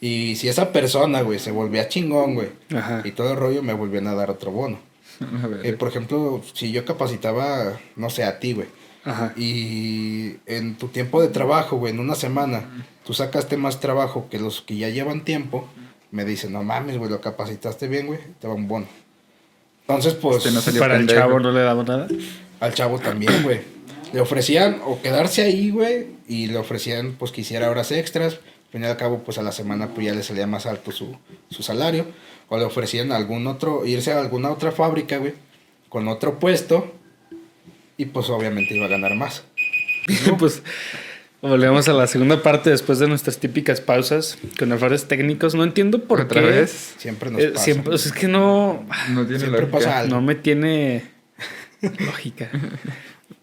Y 0.00 0.34
si 0.34 0.48
esa 0.48 0.72
persona, 0.72 1.22
güey, 1.22 1.38
se 1.38 1.52
volvía 1.52 1.88
chingón, 1.88 2.34
güey, 2.34 2.48
Ajá. 2.74 3.02
y 3.04 3.12
todo 3.12 3.30
el 3.30 3.36
rollo, 3.36 3.62
me 3.62 3.72
volvían 3.72 4.08
a 4.08 4.14
dar 4.14 4.30
otro 4.30 4.50
bono. 4.50 4.80
A 5.20 5.46
ver. 5.46 5.64
Eh, 5.64 5.72
por 5.74 5.86
ejemplo, 5.88 6.42
si 6.54 6.72
yo 6.72 6.84
capacitaba, 6.84 7.78
no 7.94 8.10
sé, 8.10 8.24
a 8.24 8.40
ti, 8.40 8.54
güey, 8.54 8.66
Ajá. 9.04 9.32
y 9.36 10.38
en 10.46 10.76
tu 10.76 10.88
tiempo 10.88 11.22
de 11.22 11.28
trabajo, 11.28 11.76
güey, 11.76 11.92
en 11.92 12.00
una 12.00 12.16
semana, 12.16 12.84
tú 13.04 13.14
sacaste 13.14 13.56
más 13.56 13.78
trabajo 13.78 14.26
que 14.28 14.40
los 14.40 14.60
que 14.62 14.76
ya 14.76 14.88
llevan 14.88 15.22
tiempo, 15.22 15.68
me 16.10 16.24
dicen, 16.24 16.52
no 16.52 16.64
mames, 16.64 16.98
güey, 16.98 17.08
lo 17.08 17.20
capacitaste 17.20 17.86
bien, 17.86 18.08
güey, 18.08 18.18
te 18.40 18.48
va 18.48 18.54
un 18.54 18.66
bono. 18.66 18.86
Entonces, 19.82 20.14
pues, 20.14 20.38
Este 20.38 20.50
no 20.52 20.60
salió 20.60 20.80
Para 20.80 20.96
el 20.96 21.06
chavo 21.06 21.40
no 21.40 21.52
le 21.52 21.60
daba 21.60 21.82
nada. 21.82 22.08
al 22.60 22.74
chavo 22.74 22.98
también, 22.98 23.42
güey. 23.42 23.60
Le 24.12 24.20
ofrecían 24.20 24.80
o 24.84 25.00
quedarse 25.00 25.42
ahí, 25.42 25.70
güey, 25.70 26.06
y 26.28 26.46
le 26.46 26.58
ofrecían, 26.58 27.12
pues, 27.18 27.32
que 27.32 27.40
hiciera 27.40 27.70
horas 27.70 27.90
extras. 27.92 28.34
Al 28.34 28.70
fin 28.70 28.82
y 28.82 28.86
al 28.86 28.96
cabo, 28.96 29.18
pues, 29.24 29.38
a 29.38 29.42
la 29.42 29.52
semana, 29.52 29.88
pues, 29.88 30.06
ya 30.06 30.14
le 30.14 30.22
salía 30.22 30.46
más 30.46 30.66
alto 30.66 30.92
su, 30.92 31.16
su 31.50 31.62
salario. 31.62 32.06
O 32.48 32.58
le 32.58 32.64
ofrecían 32.64 33.12
algún 33.12 33.46
otro, 33.46 33.84
irse 33.86 34.12
a 34.12 34.20
alguna 34.20 34.50
otra 34.50 34.72
fábrica, 34.72 35.16
güey, 35.18 35.34
con 35.88 36.08
otro 36.08 36.38
puesto, 36.38 36.92
y, 37.96 38.06
pues, 38.06 38.28
obviamente 38.30 38.74
iba 38.74 38.86
a 38.86 38.90
ganar 38.90 39.14
más. 39.14 39.44
pues 40.38 40.62
volvemos 41.42 41.88
a 41.88 41.92
la 41.92 42.06
segunda 42.06 42.42
parte 42.42 42.70
después 42.70 42.98
de 42.98 43.08
nuestras 43.08 43.38
típicas 43.38 43.80
pausas 43.80 44.38
con 44.58 44.72
errores 44.72 45.06
técnicos. 45.06 45.54
No 45.54 45.64
entiendo 45.64 46.02
por 46.04 46.20
¿Otra 46.22 46.40
qué. 46.40 46.46
vez? 46.46 46.94
Siempre 46.98 47.30
nos 47.30 47.40
Eh, 47.42 47.48
pasa. 47.50 47.64
siempre, 47.64 47.94
o 47.94 47.98
sea, 47.98 48.12
es 48.12 48.18
que 48.18 48.28
no, 48.28 48.86
No 49.10 49.24
tiene 49.26 49.38
Siempre 49.40 49.60
lógica. 49.62 49.78
pasa 49.78 49.98
algo. 50.00 50.14
no 50.14 50.22
me 50.22 50.34
tiene 50.36 51.04
lógica. 52.06 52.48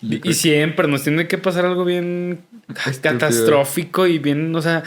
Y, 0.02 0.28
y 0.30 0.34
siempre 0.34 0.88
nos 0.88 1.04
tiene 1.04 1.28
que 1.28 1.38
pasar 1.38 1.66
algo 1.66 1.84
bien 1.86 2.40
Estúpido. 2.70 3.02
catastrófico 3.02 4.08
y 4.08 4.18
bien, 4.18 4.56
o 4.56 4.62
sea, 4.62 4.84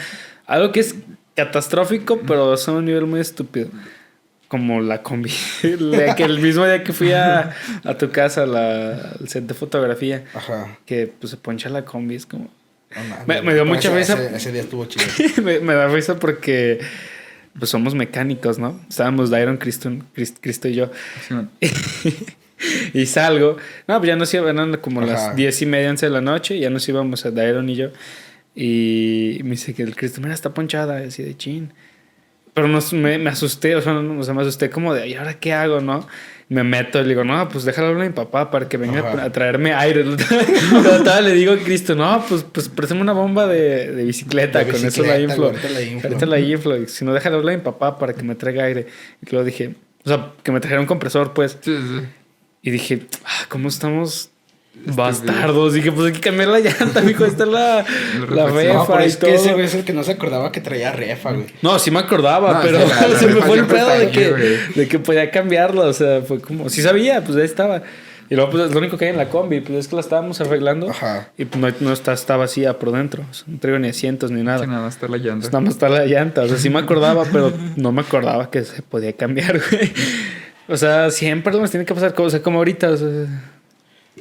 algo 0.47 0.71
que 0.71 0.79
es 0.79 0.95
catastrófico, 1.35 2.19
pero 2.25 2.53
es 2.55 2.67
a 2.67 2.71
un 2.71 2.85
nivel 2.85 3.05
muy 3.05 3.19
estúpido. 3.19 3.69
Como 4.47 4.81
la 4.81 5.01
combi. 5.01 5.31
La 5.79 6.15
que 6.15 6.23
el 6.23 6.39
mismo 6.39 6.63
día 6.65 6.83
que 6.83 6.93
fui 6.93 7.11
a, 7.11 7.55
a 7.83 7.97
tu 7.97 8.11
casa, 8.11 8.45
la, 8.45 9.11
al 9.19 9.27
set 9.29 9.45
de 9.45 9.53
fotografía, 9.55 10.25
Ajá. 10.33 10.77
que 10.85 11.11
pues 11.19 11.31
se 11.31 11.37
poncha 11.37 11.69
la 11.69 11.85
combi, 11.85 12.15
es 12.15 12.25
como. 12.27 12.49
No 13.27 13.43
Me- 13.43 13.53
dio 13.53 13.65
mucha 13.65 13.89
ese- 13.89 14.15
risa. 14.15 14.25
Ese, 14.27 14.35
ese 14.37 14.51
día 14.51 14.61
estuvo 14.61 14.85
chido. 14.85 15.05
me, 15.43 15.59
me 15.59 15.73
da 15.73 15.87
risa 15.87 16.19
porque 16.19 16.79
pues 17.57 17.69
somos 17.69 17.93
mecánicos, 17.95 18.57
¿no? 18.59 18.79
Estábamos 18.89 19.29
Dairon, 19.29 19.57
Cristo, 19.57 19.89
Crist- 20.15 20.37
Cristo 20.41 20.67
y 20.67 20.75
yo. 20.75 20.91
Y 22.93 23.05
salgo. 23.07 23.57
No, 23.87 23.97
pues 23.97 24.07
ya 24.07 24.15
nos 24.15 24.33
iban 24.33 24.57
eran 24.57 24.77
como 24.77 25.01
Ajá. 25.01 25.11
las 25.11 25.35
diez 25.35 25.61
y 25.61 25.65
media, 25.65 25.89
once 25.89 26.05
de 26.05 26.11
la 26.11 26.21
noche. 26.21 26.57
Ya 26.59 26.69
nos 26.69 26.87
íbamos 26.87 27.25
a 27.25 27.31
Dairon 27.31 27.67
y 27.69 27.75
yo. 27.75 27.89
Y 28.55 29.39
me 29.43 29.51
dice 29.51 29.73
que 29.73 29.83
el 29.83 29.95
Cristo, 29.95 30.21
mira, 30.21 30.33
está 30.33 30.53
ponchada. 30.53 30.97
Así 30.99 31.23
de 31.23 31.35
chin. 31.35 31.73
Pero 32.53 32.67
nos, 32.67 32.93
me, 32.93 33.17
me 33.17 33.29
asusté, 33.31 33.75
o 33.75 33.81
sea, 33.81 33.93
no, 33.93 34.19
o 34.19 34.23
sea, 34.23 34.33
me 34.33 34.43
asusté 34.43 34.69
como 34.69 34.93
de, 34.93 35.07
¿y 35.09 35.15
ahora 35.15 35.33
qué 35.39 35.53
hago, 35.53 35.81
no? 35.81 36.07
Me 36.53 36.63
meto 36.63 36.99
y 36.99 37.03
le 37.03 37.09
digo, 37.09 37.23
no, 37.23 37.49
pues 37.49 37.63
déjalo 37.65 37.87
hablar 37.87 38.03
a 38.05 38.09
mi 38.09 38.13
papá 38.13 38.51
para 38.51 38.69
que 38.69 38.77
venga 38.77 38.99
Ajá. 38.99 39.23
a 39.23 39.31
traerme 39.31 39.73
aire. 39.73 40.05
Le 41.23 41.33
digo 41.33 41.53
a 41.53 41.57
Cristo, 41.57 41.95
no, 41.95 42.23
pues, 42.29 42.43
pues 42.43 42.69
préstame 42.69 43.01
una 43.01 43.13
bomba 43.13 43.47
de, 43.47 43.91
de 43.91 44.03
bicicleta, 44.03 44.59
De 44.59 44.71
con 44.71 44.85
eso 44.85 45.01
la 45.03 45.19
inflo. 45.19 45.45
ahorita 45.47 45.69
la 45.69 45.81
inflo. 45.81 46.09
Ahorita 46.09 46.25
la 46.27 46.39
inflo. 46.39 46.77
Y 46.77 46.87
Si 46.87 47.05
no, 47.05 47.13
déjalo 47.13 47.37
hablar 47.37 47.55
a 47.55 47.57
mi 47.57 47.63
papá 47.63 47.97
para 47.97 48.13
que 48.13 48.21
me 48.23 48.35
traiga 48.35 48.65
aire. 48.65 48.85
Y 49.25 49.29
luego 49.31 49.45
dije, 49.45 49.73
o 50.05 50.09
sea, 50.09 50.31
que 50.43 50.51
me 50.51 50.59
trajera 50.59 50.79
un 50.81 50.85
compresor, 50.85 51.33
pues. 51.33 51.57
Sí, 51.61 51.75
sí. 51.75 52.05
Y 52.61 52.71
dije, 52.71 53.07
ah, 53.25 53.45
¿cómo 53.49 53.67
estamos 53.69 54.29
bastardos? 54.85 55.73
Dije, 55.73 55.91
pues 55.91 56.07
hay 56.07 56.13
que 56.13 56.19
cambiar 56.19 56.49
la 56.49 56.59
llanta, 56.59 57.01
mijo. 57.01 57.25
Está 57.25 57.45
la, 57.45 57.85
la. 58.29 58.47
No, 58.47 58.55
refa 58.55 58.85
pero 58.87 59.03
y 59.03 59.07
es 59.07 59.17
que 59.17 59.33
ese 59.33 59.45
todo. 59.45 59.53
güey 59.55 59.65
es 59.65 59.75
el 59.75 59.83
que 59.85 59.93
no 59.93 60.03
se 60.03 60.11
acordaba 60.13 60.51
que 60.51 60.61
traía 60.61 60.91
refa, 60.91 61.31
güey. 61.31 61.45
No, 61.61 61.79
sí 61.79 61.91
me 61.91 61.99
acordaba, 61.99 62.53
No, 62.53 62.61
pero 62.61 62.79
sí, 62.79 62.85
la- 62.89 63.07
la 63.13 63.19
se 63.19 63.27
me 63.27 63.41
fue 63.41 63.57
el 63.59 63.65
pedo 63.65 63.89
de 63.89 64.09
que, 64.09 64.29
güey. 64.31 64.57
de 64.75 64.87
que 64.87 64.99
podía 64.99 65.29
cambiarlo. 65.31 65.83
O 65.83 65.93
sea, 65.93 66.21
fue 66.21 66.39
como, 66.39 66.69
sí 66.69 66.81
sabía, 66.81 67.23
pues 67.23 67.37
ahí 67.37 67.45
estaba. 67.45 67.81
Y 68.29 68.35
luego, 68.35 68.51
pues 68.51 68.63
es 68.63 68.71
lo 68.71 68.79
único 68.79 68.97
que 68.97 69.05
hay 69.05 69.11
en 69.11 69.17
la 69.17 69.29
combi, 69.29 69.59
pues 69.59 69.77
es 69.79 69.87
que 69.89 69.95
la 69.95 70.01
estábamos 70.01 70.39
arreglando. 70.41 70.89
Ajá. 70.89 71.29
Y 71.37 71.45
pues 71.45 71.61
no, 71.61 71.87
no 71.89 71.93
está, 71.93 72.13
está 72.13 72.35
vacía 72.37 72.79
por 72.79 72.91
dentro. 72.91 73.23
O 73.29 73.33
sea, 73.33 73.45
no 73.47 73.59
traigo 73.59 73.77
ni 73.79 73.89
asientos 73.89 74.31
ni 74.31 74.41
nada. 74.43 74.65
Nada 74.65 74.81
más 74.85 74.95
está 74.95 75.07
la 75.07 75.17
llanta. 75.17 75.41
Pues 75.41 75.51
nada 75.53 75.61
más 75.61 75.73
está 75.73 75.89
la 75.89 76.05
llanta. 76.05 76.41
O 76.41 76.47
sea, 76.47 76.57
sí 76.57 76.69
me 76.69 76.79
acordaba, 76.79 77.25
pero 77.31 77.53
no 77.75 77.91
me 77.91 78.01
acordaba 78.01 78.49
que 78.49 78.63
se 78.63 78.81
podía 78.81 79.13
cambiar, 79.13 79.59
güey. 79.69 79.91
O 80.67 80.77
sea, 80.77 81.11
siempre 81.11 81.53
nos 81.59 81.69
tiene 81.69 81.85
que 81.85 81.93
pasar 81.93 82.13
cosas 82.15 82.39
como 82.39 82.57
ahorita. 82.59 82.89
O 82.91 82.97
sea, 82.97 83.07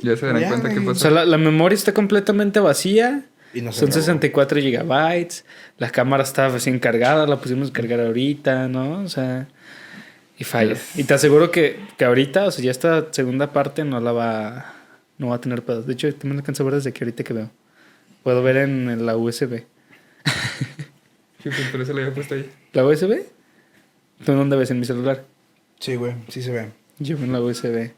Ya 0.02 0.16
se 0.16 0.26
darán 0.26 0.42
Ya, 0.42 0.48
cuenta 0.48 0.68
qué 0.68 0.74
güey. 0.76 0.86
o 0.86 0.90
pasó. 0.92 1.00
sea, 1.00 1.10
la, 1.10 1.24
la 1.24 1.38
memoria 1.38 1.74
está 1.76 1.92
completamente 1.94 2.60
vacía. 2.60 3.24
Y 3.54 3.60
no 3.60 3.70
se 3.72 3.80
Son 3.80 3.88
grabó. 3.90 4.00
64 4.00 4.60
gigabytes. 4.60 5.44
La 5.78 5.90
cámara 5.90 6.22
está 6.22 6.48
recién 6.48 6.78
cargada, 6.78 7.26
la 7.26 7.38
pusimos 7.40 7.70
a 7.70 7.72
cargar 7.72 8.00
ahorita, 8.00 8.68
¿no? 8.68 9.00
O 9.02 9.08
sea. 9.08 9.46
Y 10.38 10.44
falla. 10.44 10.72
Yes. 10.74 10.96
Y 10.98 11.04
te 11.04 11.14
aseguro 11.14 11.50
que, 11.50 11.78
que 11.98 12.04
ahorita, 12.04 12.46
o 12.46 12.50
sea, 12.50 12.64
ya 12.64 12.70
esta 12.70 13.08
segunda 13.12 13.52
parte 13.52 13.84
no 13.84 14.00
la 14.00 14.12
va, 14.12 14.74
no 15.18 15.28
va 15.28 15.36
a 15.36 15.40
tener 15.40 15.62
pedos. 15.62 15.86
De 15.86 15.92
hecho, 15.92 16.08
también 16.14 16.36
la 16.36 16.40
alcanzo 16.40 16.62
a 16.62 16.66
ver 16.66 16.74
desde 16.76 16.92
que 16.92 17.04
ahorita 17.04 17.22
que 17.24 17.32
veo. 17.34 17.50
Puedo 18.22 18.42
ver 18.42 18.56
en 18.56 19.04
la 19.06 19.16
USB. 19.16 19.64
Sí, 21.42 21.48
pues 21.50 21.68
por 21.72 21.80
eso 21.80 21.92
le 21.92 22.02
había 22.02 22.14
puesto 22.14 22.36
ahí. 22.36 22.48
¿La 22.72 22.84
USB? 22.86 23.24
¿Tú 24.24 24.30
en 24.30 24.38
dónde 24.38 24.56
ves? 24.56 24.70
En 24.70 24.78
mi 24.78 24.86
celular. 24.86 25.24
Sí, 25.80 25.96
güey, 25.96 26.14
sí 26.28 26.40
se 26.40 26.52
ve. 26.52 26.68
Yo 27.00 27.16
en 27.16 27.32
la 27.32 27.40
USB. 27.40 27.90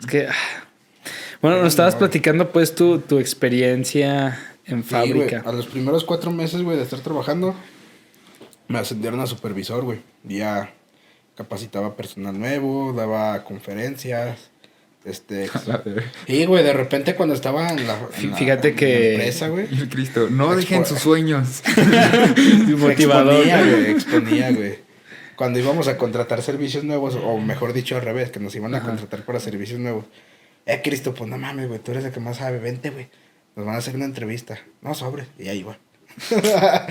Es 0.00 0.06
que... 0.08 0.28
ah. 0.28 0.32
Bueno, 1.42 1.58
nos 1.58 1.68
estabas 1.68 1.96
platicando 1.96 2.50
pues 2.52 2.74
tu, 2.74 3.00
tu 3.00 3.18
experiencia 3.18 4.38
en 4.64 4.82
Sí, 4.84 4.90
fábrica. 4.90 5.42
a 5.44 5.52
los 5.52 5.66
primeros 5.66 6.04
cuatro 6.04 6.30
meses, 6.30 6.62
güey, 6.62 6.76
de 6.76 6.84
estar 6.84 7.00
trabajando, 7.00 7.54
me 8.68 8.78
ascendieron 8.78 9.20
a 9.20 9.26
supervisor, 9.26 9.82
güey. 9.84 10.00
Ya 10.22 10.72
capacitaba 11.36 11.96
personal 11.96 12.38
nuevo, 12.38 12.92
daba 12.92 13.42
conferencias, 13.42 14.38
este... 15.04 15.50
Y, 16.28 16.44
güey, 16.44 16.62
de 16.62 16.72
repente 16.72 17.16
cuando 17.16 17.34
estaba 17.34 17.70
en 17.70 17.88
la, 17.88 17.96
en 18.20 18.30
la- 18.30 18.36
Fíjate 18.36 18.68
en 18.68 18.74
la 18.74 18.78
que- 18.78 19.14
empresa, 19.14 19.48
güey... 19.48 19.66
Cristo, 19.88 20.28
no 20.30 20.54
dejen 20.54 20.86
sus 20.86 21.00
sueños. 21.00 21.62
motivador. 22.78 23.34
Exponía, 23.44 23.64
güey, 23.64 23.90
exponía, 23.90 24.52
güey. 24.52 24.78
Cuando 25.34 25.58
íbamos 25.58 25.88
a 25.88 25.96
contratar 25.98 26.40
servicios 26.42 26.84
nuevos, 26.84 27.16
o 27.16 27.38
mejor 27.38 27.72
dicho 27.72 27.96
al 27.96 28.02
revés, 28.02 28.30
que 28.30 28.38
nos 28.38 28.54
iban 28.54 28.74
a 28.74 28.78
Ajá. 28.78 28.86
contratar 28.86 29.24
para 29.24 29.40
servicios 29.40 29.80
nuevos. 29.80 30.04
Eh, 30.66 30.80
Cristo, 30.82 31.12
pues 31.14 31.28
no 31.28 31.38
mames, 31.38 31.68
güey, 31.68 31.80
tú 31.80 31.90
eres 31.92 32.04
el 32.04 32.12
que 32.12 32.20
más 32.20 32.36
sabe, 32.38 32.58
vente, 32.58 32.90
güey. 32.90 33.08
Nos 33.56 33.66
van 33.66 33.74
a 33.74 33.78
hacer 33.78 33.96
una 33.96 34.04
entrevista. 34.04 34.58
No, 34.80 34.94
sobre. 34.94 35.26
Y 35.38 35.48
ahí 35.48 35.62
va. 35.62 35.78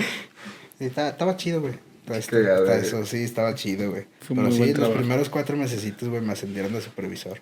Sí, 0.78 0.86
estaba, 0.86 1.08
estaba 1.10 1.36
chido, 1.36 1.60
güey. 1.60 1.74
Está- 2.08 2.18
está 2.18 2.60
güey. 2.62 2.78
Eso 2.80 3.06
sí, 3.06 3.22
estaba 3.22 3.54
chido, 3.54 3.90
güey. 3.90 4.06
Pero 4.28 4.50
sí, 4.50 4.58
los 4.66 4.72
trabajo. 4.74 4.98
primeros 4.98 5.28
cuatro 5.28 5.56
mesecitos, 5.56 6.08
güey, 6.08 6.20
me 6.22 6.32
ascendieron 6.32 6.72
de 6.72 6.80
supervisor. 6.80 7.40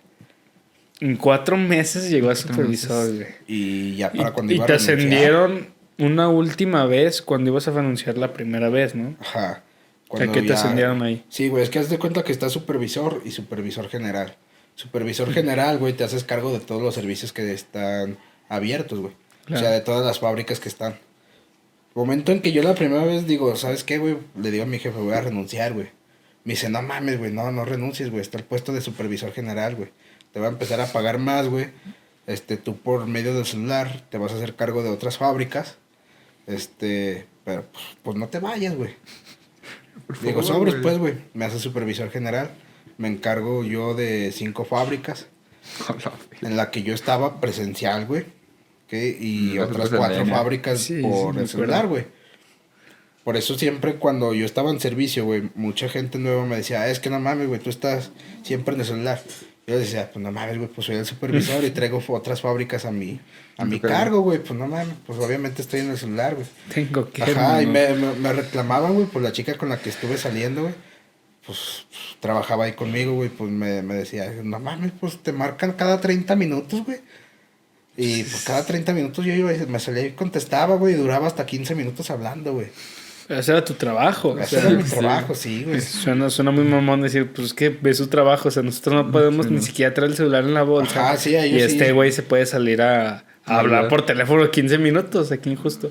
En 1.01 1.17
cuatro 1.17 1.57
meses 1.57 2.11
llegó 2.11 2.29
a 2.29 2.35
supervisor, 2.35 3.15
güey. 3.15 3.27
Y 3.47 3.97
ya 3.97 4.11
Y, 4.13 4.19
para 4.19 4.33
cuando 4.33 4.53
y 4.53 4.57
iba 4.57 4.65
a 4.65 4.67
te 4.67 4.75
renunciar- 4.75 4.95
ascendieron 4.99 5.67
una 5.99 6.29
última 6.29 6.85
vez 6.85 7.23
cuando 7.23 7.51
ibas 7.51 7.67
a 7.69 7.71
renunciar 7.71 8.19
la 8.19 8.33
primera 8.35 8.69
vez, 8.69 8.95
¿no? 8.95 9.17
Ajá. 9.21 9.63
O 10.09 10.19
sea, 10.19 10.27
¿qué 10.31 10.43
te 10.43 10.53
ascendieron 10.53 11.03
ahí? 11.03 11.25
Sí, 11.31 11.49
güey, 11.49 11.63
es 11.63 11.71
que 11.71 11.79
haz 11.79 11.89
de 11.89 11.99
cuenta 11.99 12.23
que 12.25 12.33
está 12.33 12.51
supervisor 12.51 13.23
y 13.25 13.31
supervisor 13.31 13.89
general. 13.89 14.37
Supervisor 14.81 15.31
general, 15.31 15.77
güey, 15.77 15.93
te 15.93 16.05
haces 16.05 16.25
cargo 16.25 16.55
de 16.55 16.61
todos 16.61 16.81
los 16.81 16.95
servicios 16.95 17.35
que 17.35 17.53
están 17.53 18.17
abiertos, 18.49 18.99
güey. 18.99 19.13
Claro. 19.45 19.61
O 19.61 19.63
sea, 19.63 19.73
de 19.73 19.83
todas 19.83 20.07
las 20.07 20.21
fábricas 20.21 20.59
que 20.59 20.71
están. 20.71 20.99
Momento 21.95 22.33
en 22.33 22.41
que 22.41 22.53
yo 22.53 22.63
la 22.63 22.75
primera 22.75 23.05
vez 23.05 23.27
digo, 23.27 23.55
¿sabes 23.57 23.85
qué, 23.85 23.99
güey? 23.99 24.17
Le 24.41 24.51
digo 24.51 24.63
a 24.63 24.67
mi 24.67 24.79
jefe, 24.79 24.99
voy 24.99 25.13
a 25.13 25.21
renunciar, 25.21 25.75
güey. 25.75 25.89
Me 26.45 26.55
dice, 26.55 26.71
no 26.71 26.81
mames, 26.81 27.19
güey, 27.19 27.31
no, 27.31 27.53
no 27.53 27.67
renuncies, 27.67 28.09
güey. 28.09 28.23
Está 28.23 28.39
el 28.39 28.45
puesto 28.45 28.73
de 28.73 28.81
supervisor 28.81 29.33
general, 29.33 29.77
güey. 29.77 29.91
Te 30.33 30.41
va 30.41 30.47
a 30.47 30.51
empezar 30.51 30.81
a 30.81 30.87
pagar 30.87 31.19
más, 31.19 31.47
güey. 31.47 31.67
Este, 32.27 32.57
tú 32.57 32.79
por 32.79 33.07
medio 33.07 33.35
del 33.35 33.45
celular 33.45 34.07
te 34.09 34.17
vas 34.17 34.33
a 34.33 34.37
hacer 34.37 34.57
cargo 34.57 34.83
de 34.83 34.89
otras 34.89 35.19
fábricas. 35.19 35.77
Este, 36.47 37.27
pero 37.45 37.67
pues, 37.71 37.85
pues 38.03 38.17
no 38.17 38.29
te 38.29 38.39
vayas, 38.39 38.75
güey. 38.77 38.95
Digo, 40.23 40.43
sobres, 40.43 40.77
pues, 40.77 40.97
güey. 40.97 41.17
Me 41.35 41.45
hace 41.45 41.59
supervisor 41.59 42.11
general. 42.11 42.51
Me 43.01 43.09
encargo 43.09 43.65
yo 43.65 43.95
de 43.95 44.31
cinco 44.31 44.67
fábricas 44.67 45.27
en 46.43 46.59
la 46.59 46.71
que 46.71 46.83
yo 46.83 46.93
estaba 46.93 47.41
presencial, 47.41 48.05
güey. 48.05 48.27
Y 48.93 49.55
No, 49.55 49.63
otras 49.65 49.89
cuatro 49.89 50.27
fábricas 50.27 50.81
Sí, 50.81 50.97
sí, 50.97 51.03
por 51.03 51.39
el 51.39 51.49
celular, 51.49 51.87
güey. 51.87 52.05
Por 53.25 53.39
eso 53.39 53.57
siempre 53.57 53.95
cuando 53.95 54.35
yo 54.35 54.45
estaba 54.45 54.71
en 54.71 54.81
servicio, 54.81 55.25
güey, 55.25 55.49
mucha 55.55 55.89
gente 55.89 56.19
nueva 56.19 56.45
me 56.45 56.57
decía, 56.57 56.83
"Ah, 56.83 56.89
es 56.89 57.01
que 57.01 57.09
no 57.09 57.21
mames, 57.21 57.49
güey, 57.49 57.59
tú 57.61 57.71
estás 57.71 58.11
siempre 58.43 58.75
en 58.75 58.81
el 58.81 58.87
celular. 58.87 59.23
Yo 59.67 59.79
decía, 59.79 60.11
pues 60.13 60.23
no 60.23 60.31
mames, 60.31 60.59
güey, 60.59 60.69
pues 60.69 60.87
soy 60.87 60.97
el 60.97 61.07
supervisor 61.07 61.65
y 61.65 61.71
traigo 61.71 62.03
otras 62.09 62.43
fábricas 62.43 62.85
a 62.85 62.91
mi, 62.91 63.19
a 63.57 63.65
mi 63.65 63.81
cargo, 63.81 64.21
güey. 64.21 64.41
Pues 64.41 64.59
no 64.59 64.67
mames, 64.67 64.95
pues 65.07 65.19
obviamente 65.21 65.63
estoy 65.63 65.81
en 65.81 65.91
el 65.91 65.97
celular, 65.97 66.35
güey. 66.35 66.47
Tengo 66.75 67.09
que... 67.11 67.23
Ajá, 67.23 67.63
y 67.63 67.67
me, 67.67 67.95
me, 67.95 68.13
me 68.15 68.33
reclamaban, 68.33 68.95
güey, 68.95 69.07
por 69.07 69.23
la 69.23 69.33
chica 69.33 69.57
con 69.57 69.71
la 69.71 69.79
que 69.79 69.89
estuve 69.89 70.19
saliendo, 70.19 70.63
güey. 70.63 70.75
Pues, 71.51 71.87
trabajaba 72.21 72.65
ahí 72.67 72.73
conmigo, 72.75 73.15
güey, 73.15 73.29
pues 73.29 73.51
me, 73.51 73.83
me 73.83 73.95
decía, 73.95 74.33
no 74.45 74.61
mames, 74.61 74.93
pues 75.01 75.19
te 75.21 75.33
marcan 75.33 75.73
cada 75.73 76.01
30 76.01 76.37
minutos, 76.37 76.85
güey. 76.85 76.99
Y 77.97 78.23
pues 78.23 78.45
cada 78.45 78.65
30 78.65 78.93
minutos 78.93 79.25
yo 79.25 79.33
iba 79.35 79.53
y 79.53 79.67
me 79.67 79.81
salía 79.81 80.07
y 80.07 80.13
contestaba, 80.13 80.77
güey, 80.77 80.95
y 80.95 80.97
duraba 80.97 81.27
hasta 81.27 81.45
15 81.45 81.75
minutos 81.75 82.09
hablando, 82.11 82.53
güey. 82.53 82.69
Ese 83.29 83.51
era 83.53 83.65
tu 83.65 83.75
trabajo. 83.75 84.39
Ese 84.39 84.59
era 84.59 84.71
mi 84.71 84.83
trabajo, 84.85 85.35
sí, 85.35 85.65
güey. 85.65 85.81
Suena, 85.81 86.31
suena 86.31 86.51
muy 86.53 86.65
mamón 86.65 87.01
decir, 87.03 87.33
pues 87.33 87.49
es 87.49 87.55
que 87.55 87.69
ve 87.69 87.93
su 87.95 88.07
trabajo. 88.07 88.49
O 88.49 88.51
sea, 88.51 88.63
nosotros 88.63 88.95
no 88.95 89.11
podemos 89.13 89.47
Sí, 89.47 89.53
ni 89.53 89.57
no. 89.59 89.63
siquiera 89.63 89.93
traer 89.93 90.11
el 90.13 90.17
celular 90.17 90.45
en 90.45 90.55
la 90.55 90.63
bolsa. 90.63 91.01
Ajá, 91.11 91.17
sí, 91.17 91.35
ahí 91.37 91.51
y 91.57 91.59
sí. 91.59 91.67
este 91.67 91.93
güey 91.93 92.13
se 92.13 92.23
puede 92.23 92.47
salir 92.47 92.81
a, 92.81 93.25
a 93.45 93.59
hablar. 93.59 93.89
por 93.89 94.07
teléfono 94.07 94.49
15 94.51 94.79
minutos, 94.79 95.31
aquí 95.33 95.51
injusto. 95.51 95.91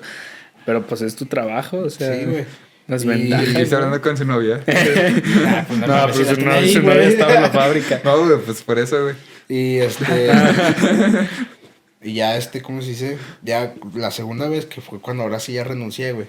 Pero 0.65 0.85
pues 0.87 1.01
es 1.01 1.15
tu 1.15 1.25
trabajo, 1.25 1.77
o 1.79 1.89
sea. 1.89 2.13
Sí, 2.17 2.25
güey. 2.25 2.45
Las 2.89 3.05
Y- 3.05 3.53
Cristo 3.53 3.75
hablando 3.77 4.01
con 4.01 4.17
su 4.17 4.25
novia. 4.25 4.61
Pues, 4.65 5.79
No, 5.79 5.87
mames, 5.87 6.15
pues 6.17 6.37
la 6.37 6.43
no, 6.43 6.51
ahí, 6.51 6.73
su 6.73 6.81
novia 6.81 7.03
estaba 7.03 7.35
en 7.35 7.41
la 7.43 7.49
fábrica. 7.61 8.01
No, 8.03 8.25
güey, 8.25 8.39
pues 8.43 8.61
por 8.63 8.77
eso, 8.79 9.01
güey. 9.03 9.15
Y 9.47 9.77
este. 9.77 10.03
y 12.01 12.13
ya 12.13 12.35
este, 12.37 12.61
¿cómo 12.61 12.81
se 12.81 12.89
dice? 12.89 13.17
Ya 13.43 13.73
la 13.95 14.11
segunda 14.11 14.47
vez 14.49 14.65
que 14.65 14.81
fue 14.81 14.99
cuando 14.99 15.23
ahora 15.23 15.39
sí 15.39 15.53
ya 15.53 15.63
renuncié, 15.63 16.11
güey. 16.13 16.27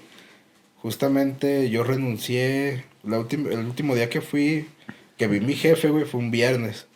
Justamente 0.76 1.68
yo 1.70 1.82
renuncié. 1.84 2.84
La 3.02 3.16
el 3.16 3.58
último 3.66 3.94
día 3.94 4.10
que 4.10 4.20
fui, 4.20 4.68
que 5.16 5.26
vi 5.26 5.40
mi 5.40 5.54
jefe, 5.54 5.88
güey, 5.88 6.04
fue 6.04 6.20
un 6.20 6.30
viernes. 6.30 6.86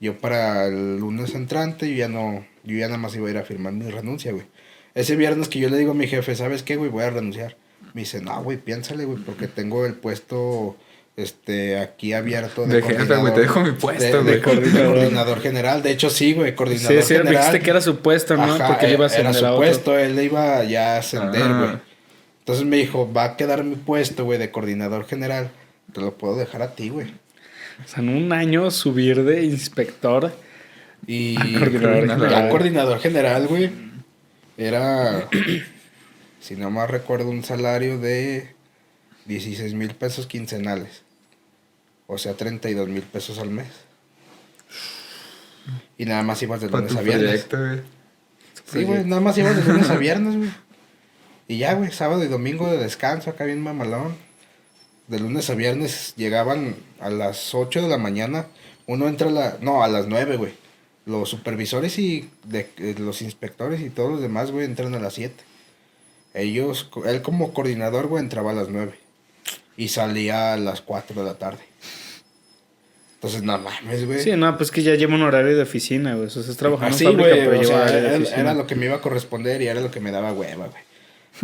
Yo 0.00 0.18
para 0.18 0.66
el 0.66 0.98
lunes 0.98 1.34
entrante, 1.34 1.88
yo 1.88 1.96
ya 1.96 2.08
no. 2.08 2.44
Yo 2.64 2.76
ya 2.76 2.86
nada 2.86 2.98
más 2.98 3.14
iba 3.14 3.28
a 3.28 3.30
ir 3.30 3.38
a 3.38 3.42
firmar 3.44 3.72
mi 3.72 3.88
renuncia, 3.90 4.32
güey. 4.32 4.44
Ese 4.94 5.14
viernes 5.14 5.48
que 5.48 5.60
yo 5.60 5.68
le 5.68 5.78
digo 5.78 5.92
a 5.92 5.94
mi 5.94 6.06
jefe, 6.08 6.34
¿sabes 6.34 6.62
qué, 6.64 6.74
güey? 6.76 6.90
Voy 6.90 7.04
a 7.04 7.10
renunciar. 7.10 7.56
Me 7.96 8.02
dice, 8.02 8.20
no, 8.20 8.42
güey, 8.42 8.58
piénsale, 8.58 9.06
güey, 9.06 9.18
porque 9.24 9.48
tengo 9.48 9.86
el 9.86 9.94
puesto 9.94 10.76
este 11.16 11.78
aquí 11.78 12.12
abierto 12.12 12.66
De 12.66 12.82
jefe, 12.82 13.16
güey, 13.16 13.32
te 13.32 13.40
dejo 13.40 13.60
mi 13.60 13.70
puesto, 13.72 14.04
de- 14.04 14.32
de 14.32 14.38
güey. 14.38 14.42
coordinador. 14.42 14.94
coordinador 14.98 15.40
general. 15.40 15.82
De 15.82 15.92
hecho, 15.92 16.10
sí, 16.10 16.34
güey, 16.34 16.54
coordinador 16.54 16.92
Sí, 16.94 17.02
sí, 17.02 17.14
me 17.14 17.18
general. 17.20 17.36
dijiste 17.44 17.60
que 17.64 17.70
era 17.70 17.80
su 17.80 18.00
puesto, 18.00 18.36
¿no? 18.36 18.42
Ajá, 18.54 18.66
Porque 18.68 18.84
él 18.84 18.92
iba 18.92 19.06
a 19.06 19.08
era 19.08 19.30
ascender 19.30 19.34
su 19.34 19.46
a 19.46 19.52
otro. 19.52 19.66
puesto, 19.66 19.98
él 19.98 20.14
le 20.14 20.24
iba 20.24 20.62
ya 20.64 20.96
a 20.96 20.98
ascender, 20.98 21.40
Ah. 21.42 21.58
güey. 21.58 21.78
Entonces 22.40 22.66
me 22.66 22.76
dijo, 22.76 23.10
va 23.10 23.24
a 23.24 23.36
quedar 23.38 23.64
mi 23.64 23.76
puesto, 23.76 24.24
güey, 24.26 24.38
de 24.38 24.50
coordinador 24.50 25.06
general. 25.06 25.48
Te 25.94 26.02
lo 26.02 26.12
puedo 26.18 26.36
dejar 26.36 26.60
a 26.60 26.74
ti, 26.74 26.90
güey. 26.90 27.06
O 27.82 27.88
sea, 27.88 28.02
en 28.02 28.10
un 28.10 28.30
año 28.34 28.70
subir 28.70 29.24
de 29.24 29.42
inspector 29.42 30.32
Y 31.06 31.36
a 31.38 31.58
coordinador 31.58 32.48
coordinador 32.50 32.98
general, 33.00 33.46
güey, 33.46 33.70
era, 34.58 35.28
si 36.40 36.56
no 36.56 36.70
más 36.70 36.90
recuerdo, 36.90 37.30
un 37.30 37.44
salario 37.44 37.98
de 37.98 38.54
16 39.26 39.74
mil 39.74 39.94
pesos 39.94 40.26
quincenales. 40.26 41.02
O 42.06 42.18
sea, 42.18 42.34
32 42.34 42.88
mil 42.88 43.02
pesos 43.02 43.38
al 43.38 43.50
mes. 43.50 43.66
Y 45.98 46.04
nada 46.04 46.22
más 46.22 46.42
ibas 46.42 46.60
de 46.60 46.68
lunes 46.68 46.94
a 46.94 47.00
viernes. 47.00 47.44
proyecto. 47.44 47.88
Sí, 48.70 48.84
güey, 48.84 49.04
nada 49.04 49.20
más 49.20 49.36
ibas 49.38 49.56
de 49.56 49.72
lunes 49.72 49.90
a 49.90 49.96
viernes, 49.96 50.36
güey. 50.36 50.50
Y 51.48 51.58
ya, 51.58 51.74
güey, 51.74 51.92
sábado 51.92 52.24
y 52.24 52.28
domingo 52.28 52.70
de 52.70 52.78
descanso, 52.78 53.30
acá 53.30 53.44
bien 53.44 53.62
mamalón. 53.62 54.16
De 55.06 55.20
lunes 55.20 55.48
a 55.50 55.54
viernes 55.54 56.14
llegaban 56.16 56.74
a 57.00 57.10
las 57.10 57.54
8 57.54 57.82
de 57.82 57.88
la 57.88 57.98
mañana. 57.98 58.46
Uno 58.86 59.06
entra 59.08 59.28
a 59.28 59.32
la... 59.32 59.56
No, 59.60 59.82
a 59.84 59.88
las 59.88 60.08
9, 60.08 60.36
güey. 60.36 60.54
Los 61.04 61.28
supervisores 61.28 61.98
y 62.00 62.28
de, 62.44 62.68
eh, 62.78 62.96
los 62.98 63.22
inspectores 63.22 63.80
y 63.80 63.90
todos 63.90 64.10
los 64.10 64.20
demás, 64.20 64.50
güey, 64.50 64.64
entran 64.64 64.94
a 64.96 64.98
las 64.98 65.14
7. 65.14 65.44
Ellos, 66.36 66.90
él 67.06 67.22
como 67.22 67.52
coordinador, 67.54 68.06
güey, 68.08 68.22
entraba 68.22 68.50
a 68.50 68.54
las 68.54 68.68
9. 68.68 68.92
Y 69.76 69.88
salía 69.88 70.52
a 70.52 70.56
las 70.56 70.80
4 70.82 71.20
de 71.22 71.26
la 71.26 71.34
tarde. 71.38 71.64
Entonces, 73.14 73.42
no 73.42 73.58
mames, 73.58 74.06
güey. 74.06 74.20
Sí, 74.20 74.32
no, 74.36 74.56
pues 74.56 74.70
que 74.70 74.82
ya 74.82 74.94
lleva 74.94 75.14
un 75.14 75.22
horario 75.22 75.56
de 75.56 75.62
oficina, 75.62 76.14
güey. 76.14 76.26
O 76.26 76.30
sea, 76.30 76.42
estás 76.42 76.56
trabajando 76.56 76.94
Así, 76.94 77.04
en 77.06 77.12
fábrica, 77.12 77.34
güey, 77.36 77.48
pero 77.48 77.60
o 77.60 77.64
sea, 77.64 77.76
horario 77.76 78.00
de 78.02 78.06
era, 78.08 78.16
oficina. 78.18 78.40
era 78.40 78.54
lo 78.54 78.66
que 78.66 78.74
me 78.74 78.86
iba 78.86 78.96
a 78.96 79.00
corresponder 79.00 79.62
y 79.62 79.66
era 79.68 79.80
lo 79.80 79.90
que 79.90 80.00
me 80.00 80.10
daba 80.10 80.32
hueva, 80.32 80.66
güey. 80.68 80.82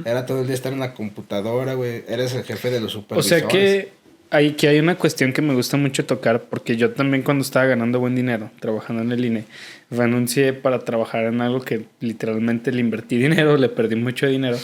Era 0.07 0.25
todo 0.27 0.40
el 0.40 0.47
día 0.47 0.55
estar 0.55 0.73
en 0.73 0.81
la 0.81 0.95
computadora, 0.95 1.75
güey. 1.75 2.05
Eres 2.09 2.35
el 2.35 2.45
jefe 2.45 2.71
de 2.71 2.81
los 2.81 2.95
O 2.95 3.01
supervisores. 3.01 3.40
sea 3.40 3.49
que 3.49 3.93
hay, 4.33 4.53
que 4.53 4.67
hay 4.67 4.79
una 4.79 4.97
cuestión 4.97 5.35
que 5.35 5.43
me 5.43 5.53
gusta 5.53 5.77
mucho 5.77 6.07
tocar, 6.07 6.45
porque 6.45 6.79
yo 6.79 6.93
también 6.93 7.23
cuando 7.23 7.43
estaba 7.43 7.67
ganando 7.67 8.01
buen 8.01 8.15
dinero, 8.15 8.51
trabajando 8.61 9.03
en 9.03 9.13
el 9.13 9.23
INE, 9.23 9.45
renuncié 9.91 10.55
para 10.55 10.79
trabajar 10.79 11.27
en 11.27 11.43
algo 11.43 11.61
que 11.61 11.85
literalmente 12.01 12.73
le 12.73 12.81
invertí 12.81 13.19
dinero, 13.19 13.59
le 13.59 13.69
perdí 13.69 13.95
mucho 13.95 14.27
dinero. 14.27 14.57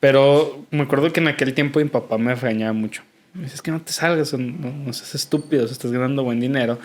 Pero 0.00 0.66
me 0.72 0.82
acuerdo 0.82 1.12
que 1.12 1.20
en 1.20 1.28
aquel 1.28 1.54
tiempo 1.54 1.78
mi 1.78 1.86
papá 1.86 2.18
me 2.18 2.34
regañaba 2.34 2.72
mucho. 2.72 3.02
Me 3.34 3.44
dice, 3.44 3.54
es 3.54 3.62
que 3.62 3.70
no 3.70 3.80
te 3.80 3.92
salgas, 3.92 4.32
no, 4.32 4.72
no 4.72 4.92
seas 4.92 5.14
estúpido, 5.14 5.64
estás 5.64 5.92
ganando 5.92 6.24
buen 6.24 6.40
dinero 6.40 6.80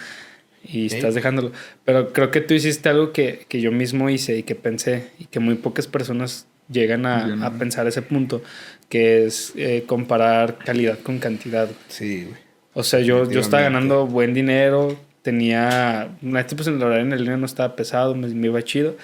y 0.64 0.86
estás 0.86 1.16
dejándolo. 1.16 1.52
Pero 1.84 2.14
creo 2.14 2.30
que 2.30 2.42
tú 2.42 2.54
hiciste 2.54 2.90
algo 2.90 3.12
que, 3.12 3.48
que 3.50 3.60
yo 3.60 3.72
mismo 3.72 4.12
hice 4.12 4.38
y 4.38 4.44
que 4.44 4.54
pensé 4.54 5.10
y 5.18 5.26
que 5.26 5.40
muy 5.40 5.56
pocas 5.56 5.88
personas 5.88 6.46
llegan 6.70 7.06
a, 7.06 7.28
no. 7.28 7.46
a 7.46 7.52
pensar 7.52 7.88
ese 7.88 8.02
punto, 8.02 8.42
que 8.90 9.26
es 9.26 9.54
eh, 9.56 9.84
comparar 9.86 10.58
calidad 10.58 11.00
con 11.00 11.20
cantidad. 11.20 11.70
Sí, 11.88 12.26
güey. 12.26 12.44
O 12.74 12.84
sea, 12.84 13.00
yo, 13.02 13.30
yo 13.30 13.40
estaba 13.40 13.64
ganando 13.64 14.08
buen 14.08 14.34
dinero, 14.34 14.98
tenía... 15.22 16.10
Pues 16.22 16.68
en 16.68 16.76
el 16.76 16.84
horario 16.84 17.06
en 17.06 17.14
el 17.14 17.20
línea 17.20 17.38
no 17.38 17.46
estaba 17.46 17.76
pesado, 17.76 18.16
me, 18.16 18.28
me, 18.30 18.48
iba 18.48 18.64
chido. 18.64 18.98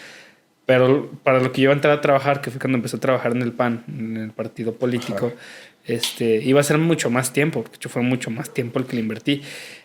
Pero 0.66 1.12
para 1.24 1.39
lo 1.39 1.51
que 1.51 1.62
yo 1.62 1.66
iba 1.66 1.74
a 1.74 1.76
entrar 1.76 1.97
a 1.97 2.01
trabajar, 2.01 2.41
que 2.41 2.49
fue 2.49 2.60
cuando 2.60 2.78
empecé 2.78 2.97
a 2.97 2.99
trabajar 2.99 3.32
en 3.32 3.43
el 3.43 3.51
PAN, 3.51 3.84
en 3.88 4.18
el 4.18 4.32
partido 4.32 4.74
político, 4.74 5.34
este, 5.86 6.43
iba 6.43 6.60
a 6.60 6.64
ser 6.64 6.78
mucho 6.78 7.10
más 7.10 7.32
tiempo. 7.32 7.64
De 7.64 7.76
hecho, 7.76 7.89
fue 7.89 8.01
mucho 8.01 8.32
más 8.32 8.53
tiempo 8.53 8.80
el 8.80 8.86
que 8.86 8.95
le 8.95 9.01
invertí. 9.01 9.41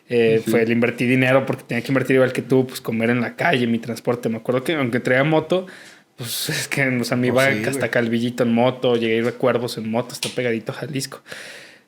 Eh, 0.08 0.42
Fue 0.46 0.62
el 0.62 0.70
invertí 0.70 1.06
dinero 1.06 1.46
porque 1.46 1.62
tenía 1.62 1.82
que 1.82 1.90
invertir 1.90 2.16
igual 2.16 2.32
que 2.32 2.42
tú, 2.42 2.66
pues 2.66 2.80
comer 2.82 3.08
en 3.08 3.22
la 3.22 3.36
calle, 3.36 3.66
mi 3.66 3.78
transporte. 3.78 4.28
Me 4.28 4.36
acuerdo 4.36 4.62
que 4.62 4.74
aunque 4.74 5.00
traía 5.00 5.24
moto, 5.24 5.66
pues 6.16 6.48
es 6.50 6.68
que, 6.68 6.86
o 6.88 7.04
sea, 7.04 7.16
me 7.16 7.28
iba 7.28 7.44
oh, 7.44 7.68
hasta 7.68 7.90
Calvillito 7.90 8.42
en 8.42 8.52
moto, 8.52 8.96
llegué 8.96 9.14
a 9.14 9.18
ir 9.18 9.26
a 9.26 9.32
Cuervos 9.32 9.78
en 9.78 9.90
moto, 9.90 10.12
hasta 10.12 10.28
pegadito 10.28 10.72
a 10.72 10.76
Jalisco. 10.76 11.22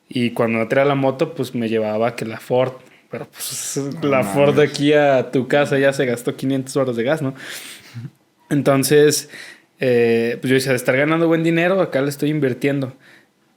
Y 0.09 0.31
cuando 0.31 0.59
no 0.59 0.67
traía 0.67 0.85
la 0.85 0.95
moto, 0.95 1.33
pues 1.33 1.53
me 1.53 1.69
llevaba 1.69 2.15
que 2.15 2.25
la 2.25 2.39
Ford. 2.39 2.73
Pero 3.09 3.27
pues 3.27 3.79
la 4.01 4.23
Ford 4.23 4.55
de 4.55 4.63
aquí 4.63 4.93
a 4.93 5.31
tu 5.31 5.47
casa 5.47 5.77
ya 5.77 5.93
se 5.93 6.05
gastó 6.05 6.35
500 6.35 6.75
horas 6.77 6.95
de 6.95 7.03
gas, 7.03 7.21
¿no? 7.21 7.33
Entonces, 8.49 9.29
eh, 9.79 10.37
pues 10.39 10.49
yo 10.49 10.55
decía, 10.55 10.71
de 10.71 10.77
estar 10.77 10.95
ganando 10.95 11.27
buen 11.27 11.43
dinero, 11.43 11.81
acá 11.81 12.01
le 12.01 12.09
estoy 12.09 12.29
invirtiendo. 12.29 12.95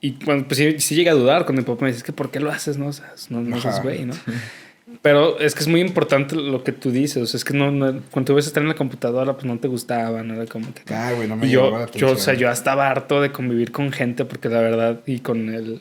Y 0.01 0.13
cuando, 0.13 0.49
pues 0.49 0.59
sí, 0.83 0.95
llega 0.95 1.13
a 1.13 1.15
dudar 1.15 1.45
cuando 1.45 1.63
mi 1.63 1.67
papá 1.67 1.85
me 1.85 1.93
dice, 1.93 2.03
que 2.03 2.13
¿por 2.13 2.31
qué 2.31 2.41
lo 2.41 2.51
haces? 2.51 2.79
No, 2.79 2.87
o 2.87 2.93
sea, 2.93 3.13
no, 3.29 3.43
no 3.43 3.57
güey, 3.83 4.07
¿no? 4.07 4.15
Pero 5.03 5.39
es 5.39 5.55
que 5.55 5.61
es 5.61 5.69
muy 5.69 5.81
importante 5.81 6.37
lo 6.37 6.63
que 6.63 6.73
tú 6.73 6.91
dices. 6.91 7.23
O 7.23 7.27
sea, 7.27 7.39
es 7.39 7.45
que 7.45 7.55
no, 7.55 7.71
no 7.71 8.03
cuando 8.11 8.33
tú 8.33 8.35
ves 8.35 8.47
estar 8.47 8.63
en 8.63 8.69
la 8.69 8.75
computadora, 8.75 9.33
pues 9.33 9.47
no 9.47 9.59
te 9.59 9.67
gustaba, 9.67 10.23
no 10.23 10.35
era 10.35 10.45
como 10.47 10.67
que. 10.75 10.83
Ah, 10.93 11.13
güey, 11.17 11.27
no 11.27 11.37
me 11.37 11.47
y 11.47 11.51
yo, 11.51 11.87
yo, 11.93 12.13
o 12.13 12.17
sea, 12.17 12.35
yo 12.35 12.51
estaba 12.51 12.91
harto 12.91 13.23
de 13.23 13.33
convivir 13.33 13.73
con 13.73 13.93
gente 13.93 14.27
porque 14.27 14.51
la 14.51 14.61
verdad, 14.61 15.01
y 15.07 15.21
con 15.21 15.49
el. 15.55 15.81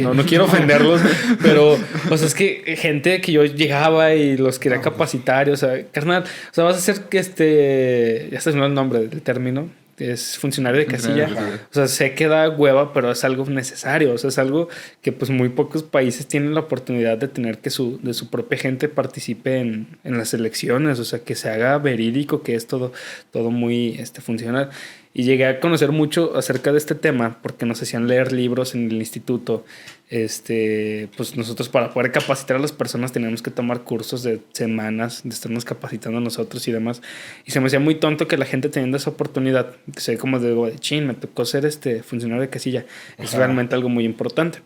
no, 0.00 0.14
no 0.14 0.24
quiero 0.24 0.44
ofenderlos, 0.46 1.00
pero, 1.42 1.76
o 2.08 2.16
sea, 2.16 2.26
es 2.26 2.34
que 2.34 2.76
gente 2.78 3.20
que 3.20 3.32
yo 3.32 3.44
llegaba 3.44 4.14
y 4.14 4.36
los 4.36 4.60
quería 4.60 4.80
capacitar, 4.80 5.50
o 5.50 5.56
sea, 5.56 5.84
carnal, 5.90 6.22
o 6.22 6.54
sea, 6.54 6.62
vas 6.62 6.76
a 6.76 6.78
hacer 6.78 7.08
que 7.08 7.18
este. 7.18 8.28
Ya 8.30 8.38
está 8.38 8.50
el 8.50 8.74
nombre 8.74 9.08
del 9.08 9.22
término 9.22 9.81
es 9.98 10.38
funcionario 10.38 10.80
de 10.80 10.86
casilla. 10.86 11.28
O 11.70 11.74
sea, 11.74 11.88
sé 11.88 12.14
que 12.14 12.28
da 12.28 12.48
hueva, 12.48 12.92
pero 12.92 13.10
es 13.10 13.24
algo 13.24 13.44
necesario. 13.46 14.12
O 14.12 14.18
sea, 14.18 14.28
es 14.28 14.38
algo 14.38 14.68
que 15.00 15.12
pues 15.12 15.30
muy 15.30 15.50
pocos 15.50 15.82
países 15.82 16.26
tienen 16.26 16.54
la 16.54 16.60
oportunidad 16.60 17.18
de 17.18 17.28
tener 17.28 17.58
que 17.58 17.70
su, 17.70 18.00
de 18.02 18.14
su 18.14 18.30
propia 18.30 18.58
gente 18.58 18.88
participe 18.88 19.58
en, 19.58 19.98
en 20.04 20.18
las 20.18 20.34
elecciones. 20.34 20.98
O 20.98 21.04
sea, 21.04 21.20
que 21.20 21.34
se 21.34 21.50
haga 21.50 21.78
verídico, 21.78 22.42
que 22.42 22.54
es 22.54 22.66
todo, 22.66 22.92
todo 23.30 23.50
muy 23.50 23.96
este, 23.98 24.20
funcional. 24.20 24.70
Y 25.14 25.24
llegué 25.24 25.46
a 25.46 25.60
conocer 25.60 25.92
mucho 25.92 26.36
acerca 26.36 26.72
de 26.72 26.78
este 26.78 26.94
tema 26.94 27.38
porque 27.42 27.66
nos 27.66 27.82
hacían 27.82 28.08
leer 28.08 28.32
libros 28.32 28.74
en 28.74 28.90
el 28.90 28.96
instituto. 28.96 29.64
Este, 30.12 31.08
pues 31.16 31.38
nosotros 31.38 31.70
para 31.70 31.88
poder 31.88 32.12
capacitar 32.12 32.58
a 32.58 32.60
las 32.60 32.70
personas 32.70 33.12
teníamos 33.12 33.40
que 33.40 33.50
tomar 33.50 33.80
cursos 33.80 34.22
de 34.22 34.42
semanas, 34.52 35.22
de 35.24 35.30
estarnos 35.30 35.64
capacitando 35.64 36.20
nosotros 36.20 36.68
y 36.68 36.72
demás. 36.72 37.00
Y 37.46 37.50
se 37.50 37.60
me 37.60 37.68
hacía 37.68 37.80
muy 37.80 37.94
tonto 37.94 38.28
que 38.28 38.36
la 38.36 38.44
gente 38.44 38.68
teniendo 38.68 38.98
esa 38.98 39.08
oportunidad, 39.08 39.74
que 39.94 40.00
se 40.00 40.18
como 40.18 40.38
de, 40.38 40.76
chin, 40.80 41.06
me 41.06 41.14
tocó 41.14 41.46
ser 41.46 41.64
este 41.64 42.02
funcionario 42.02 42.42
de 42.42 42.50
casilla. 42.50 42.84
Es 43.16 43.32
realmente 43.32 43.74
algo 43.74 43.88
muy 43.88 44.04
importante. 44.04 44.58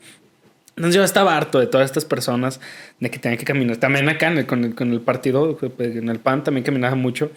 Entonces 0.70 0.97
yo 0.97 1.05
estaba 1.05 1.36
harto 1.36 1.61
de 1.61 1.68
todas 1.68 1.84
estas 1.84 2.05
personas 2.05 2.61
de 2.99 3.09
que 3.09 3.20
tenían 3.20 3.38
que 3.38 3.44
caminar. 3.44 3.76
También 3.76 4.09
acá 4.09 4.26
en 4.26 4.38
el, 4.38 4.47
con, 4.47 4.64
el, 4.64 4.74
con 4.74 4.90
el 4.90 5.01
partido, 5.01 5.57
en 5.78 6.09
el 6.09 6.18
PAN 6.18 6.42
también 6.42 6.64
caminaba 6.64 6.97
mucho 6.97 7.30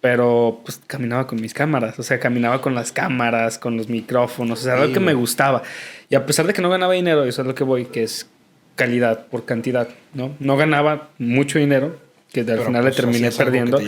pero 0.00 0.60
pues 0.64 0.80
caminaba 0.86 1.26
con 1.26 1.40
mis 1.40 1.52
cámaras, 1.52 1.98
o 1.98 2.02
sea, 2.02 2.18
caminaba 2.18 2.60
con 2.60 2.74
las 2.74 2.92
cámaras, 2.92 3.58
con 3.58 3.76
los 3.76 3.88
micrófonos, 3.88 4.60
o 4.60 4.62
sea, 4.62 4.74
algo 4.74 4.92
que 4.92 5.00
me 5.00 5.14
gustaba. 5.14 5.62
Y 6.08 6.14
a 6.14 6.24
pesar 6.26 6.46
de 6.46 6.52
que 6.52 6.62
no 6.62 6.70
ganaba 6.70 6.94
dinero, 6.94 7.24
eso 7.24 7.42
es 7.42 7.48
lo 7.48 7.54
que 7.54 7.64
voy, 7.64 7.86
que 7.86 8.02
es 8.02 8.28
calidad 8.76 9.26
por 9.26 9.44
cantidad, 9.44 9.88
¿no? 10.14 10.34
No 10.40 10.56
ganaba 10.56 11.10
mucho 11.18 11.58
dinero, 11.58 11.98
que 12.32 12.40
al 12.40 12.60
final 12.60 12.84
le 12.84 12.90
pues, 12.90 12.96
terminé 12.96 13.30
perdiendo, 13.30 13.80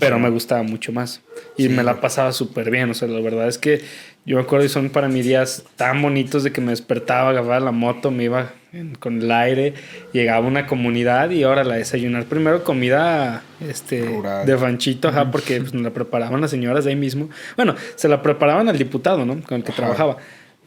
pero 0.00 0.18
me 0.18 0.30
gustaba 0.30 0.62
mucho 0.62 0.92
más. 0.92 1.20
Y 1.56 1.68
me 1.68 1.82
la 1.82 2.00
pasaba 2.00 2.32
súper 2.32 2.70
bien, 2.70 2.90
o 2.90 2.94
sea, 2.94 3.08
la 3.08 3.20
verdad 3.20 3.48
es 3.48 3.58
que 3.58 3.82
yo 4.26 4.36
me 4.36 4.42
acuerdo 4.42 4.64
y 4.64 4.68
son 4.70 4.88
para 4.88 5.08
mí 5.08 5.20
días 5.20 5.64
tan 5.76 6.00
bonitos 6.00 6.44
de 6.44 6.52
que 6.52 6.60
me 6.60 6.70
despertaba, 6.70 7.30
agarraba 7.30 7.60
la 7.60 7.72
moto, 7.72 8.10
me 8.10 8.24
iba 8.24 8.52
con 8.98 9.20
el 9.20 9.30
aire, 9.30 9.74
llegaba 10.12 10.46
una 10.46 10.66
comunidad 10.66 11.30
y 11.30 11.42
ahora 11.42 11.62
la 11.62 11.76
desayunar 11.76 12.24
primero 12.24 12.64
comida 12.64 13.42
este, 13.60 14.02
de 14.46 14.56
ranchito, 14.56 15.08
ajá, 15.08 15.30
porque 15.30 15.60
pues, 15.60 15.74
la 15.74 15.90
preparaban 15.90 16.40
las 16.40 16.50
señoras 16.50 16.84
de 16.84 16.90
ahí 16.90 16.96
mismo. 16.96 17.28
Bueno, 17.56 17.76
se 17.96 18.08
la 18.08 18.22
preparaban 18.22 18.68
al 18.68 18.78
diputado, 18.78 19.24
¿no? 19.24 19.40
Con 19.42 19.58
el 19.58 19.64
que 19.64 19.72
trabajaba. 19.72 20.16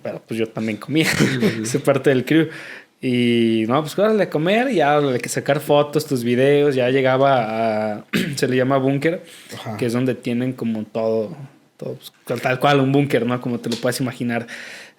Pero 0.04 0.22
pues 0.26 0.40
yo 0.40 0.48
también 0.48 0.78
comía, 0.78 1.08
esa 1.62 1.80
parte 1.84 2.12
del 2.12 2.24
crew. 2.24 2.48
Y 3.00 3.66
no, 3.68 3.80
pues 3.82 3.98
órale 4.00 4.24
a 4.24 4.30
comer, 4.30 4.72
y 4.72 4.76
ya 4.76 4.98
hay 4.98 5.20
que 5.20 5.30
sacar 5.30 5.60
fotos, 5.60 6.06
tus 6.08 6.24
videos, 6.24 6.74
ya 6.74 6.90
llegaba 6.90 7.96
a, 7.96 8.06
se 8.36 8.48
le 8.48 8.56
llama 8.56 8.78
búnker, 8.78 9.24
que 9.78 9.86
es 9.86 9.94
donde 9.94 10.16
tienen 10.16 10.54
como 10.54 10.84
todo, 10.84 11.36
todo 11.78 11.98
pues, 12.26 12.42
tal 12.42 12.60
cual 12.60 12.80
un 12.80 12.92
búnker, 12.92 13.26
¿no? 13.26 13.40
Como 13.40 13.60
te 13.60 13.70
lo 13.70 13.78
puedes 13.78 14.00
imaginar. 14.02 14.48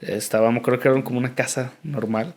Estábamos, 0.00 0.62
creo 0.62 0.78
que 0.78 0.88
era 0.88 1.02
como 1.02 1.18
una 1.18 1.34
casa 1.34 1.72
normal. 1.82 2.34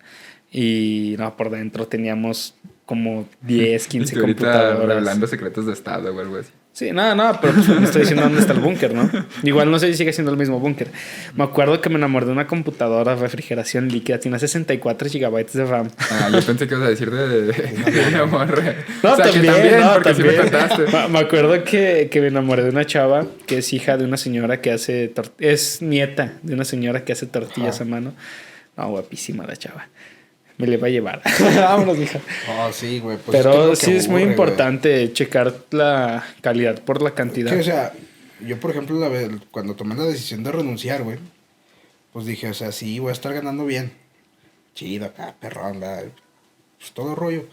Y 0.51 1.15
no, 1.17 1.37
por 1.37 1.49
dentro 1.49 1.87
teníamos 1.87 2.55
como 2.85 3.27
10, 3.41 3.87
15 3.87 4.19
computadoras. 4.19 4.97
Hablando 4.97 5.27
secretos 5.27 5.65
de 5.65 5.73
Estado 5.73 6.13
o 6.13 6.19
algo 6.19 6.37
así. 6.37 6.51
Sí, 6.73 6.91
nada, 6.91 7.15
nada, 7.15 7.41
pero 7.41 7.53
pues 7.53 7.67
me 7.67 7.83
estoy 7.83 8.01
diciendo 8.01 8.23
dónde 8.23 8.39
está 8.39 8.53
el 8.53 8.61
búnker, 8.61 8.93
¿no? 8.93 9.09
Igual 9.43 9.69
no 9.69 9.77
sé 9.77 9.87
si 9.87 9.95
sigue 9.95 10.13
siendo 10.13 10.31
el 10.31 10.37
mismo 10.37 10.57
búnker. 10.57 10.87
Me 11.35 11.43
acuerdo 11.43 11.81
que 11.81 11.89
me 11.89 11.95
enamoré 11.95 12.27
de 12.27 12.31
una 12.31 12.47
computadora 12.47 13.13
refrigeración 13.15 13.89
líquida, 13.89 14.19
tiene 14.19 14.39
64 14.39 15.09
gigabytes 15.09 15.51
de 15.53 15.65
RAM. 15.65 15.89
Ah, 15.99 16.29
yo 16.31 16.41
pensé 16.41 16.69
que 16.69 16.75
ibas 16.75 16.87
a 16.87 16.89
decir 16.89 17.11
de, 17.11 17.27
de, 17.27 18.15
amor. 18.21 18.47
No, 19.03 19.17
también, 19.17 19.81
no, 19.81 19.93
porque 19.95 20.13
también. 20.13 20.27
me 20.27 20.41
contaste. 20.43 20.85
Me 21.09 21.19
acuerdo 21.19 21.61
que, 21.65 22.07
que, 22.09 22.21
me 22.21 22.27
enamoré 22.27 22.63
de 22.63 22.69
una 22.69 22.85
chava 22.85 23.25
que 23.45 23.57
es 23.57 23.73
hija 23.73 23.97
de 23.97 24.05
una 24.05 24.15
señora 24.15 24.61
que 24.61 24.71
hace, 24.71 25.13
es 25.39 25.81
nieta 25.81 26.35
de 26.41 26.53
una 26.53 26.63
señora 26.63 27.03
que 27.03 27.11
hace 27.11 27.25
tortillas 27.25 27.81
a 27.81 27.85
mano. 27.85 28.13
No, 28.77 28.89
guapísima 28.89 29.45
la 29.45 29.57
chava 29.57 29.89
me 30.57 30.67
le 30.67 30.77
va 30.77 30.87
a 30.87 30.89
llevar. 30.89 31.21
Vámonos, 31.55 31.97
hija. 31.97 32.19
Oh, 32.49 32.71
sí, 32.71 32.99
güey. 32.99 33.17
Pues 33.17 33.37
Pero 33.37 33.75
sí 33.75 33.95
es 33.95 34.07
muy 34.07 34.23
importante 34.23 35.11
checar 35.13 35.53
la 35.71 36.23
calidad 36.41 36.81
por 36.81 37.01
la 37.01 37.11
cantidad. 37.11 37.57
o 37.57 37.63
sea, 37.63 37.93
yo, 38.45 38.59
por 38.59 38.71
ejemplo, 38.71 38.99
la 38.99 39.09
vez, 39.09 39.29
cuando 39.51 39.75
tomé 39.75 39.95
la 39.95 40.05
decisión 40.05 40.43
de 40.43 40.51
renunciar, 40.51 41.03
güey, 41.03 41.17
pues 42.13 42.25
dije, 42.25 42.49
o 42.49 42.53
sea, 42.53 42.71
sí, 42.71 42.99
voy 42.99 43.09
a 43.09 43.13
estar 43.13 43.33
ganando 43.33 43.65
bien. 43.65 43.93
Chido 44.73 45.05
acá, 45.05 45.35
perrón, 45.39 45.79
pues 45.79 46.91
todo 46.93 47.15
rollo. 47.15 47.45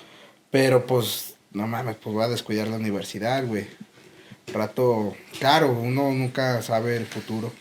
Pero 0.50 0.86
pues, 0.86 1.34
no 1.52 1.66
mames, 1.66 1.96
pues 1.96 2.14
voy 2.14 2.24
a 2.24 2.28
descuidar 2.28 2.68
la 2.68 2.76
universidad, 2.76 3.44
güey. 3.46 3.66
Rato, 4.52 5.14
claro, 5.38 5.72
uno 5.72 6.10
nunca 6.12 6.62
sabe 6.62 6.96
el 6.96 7.06
futuro. 7.06 7.52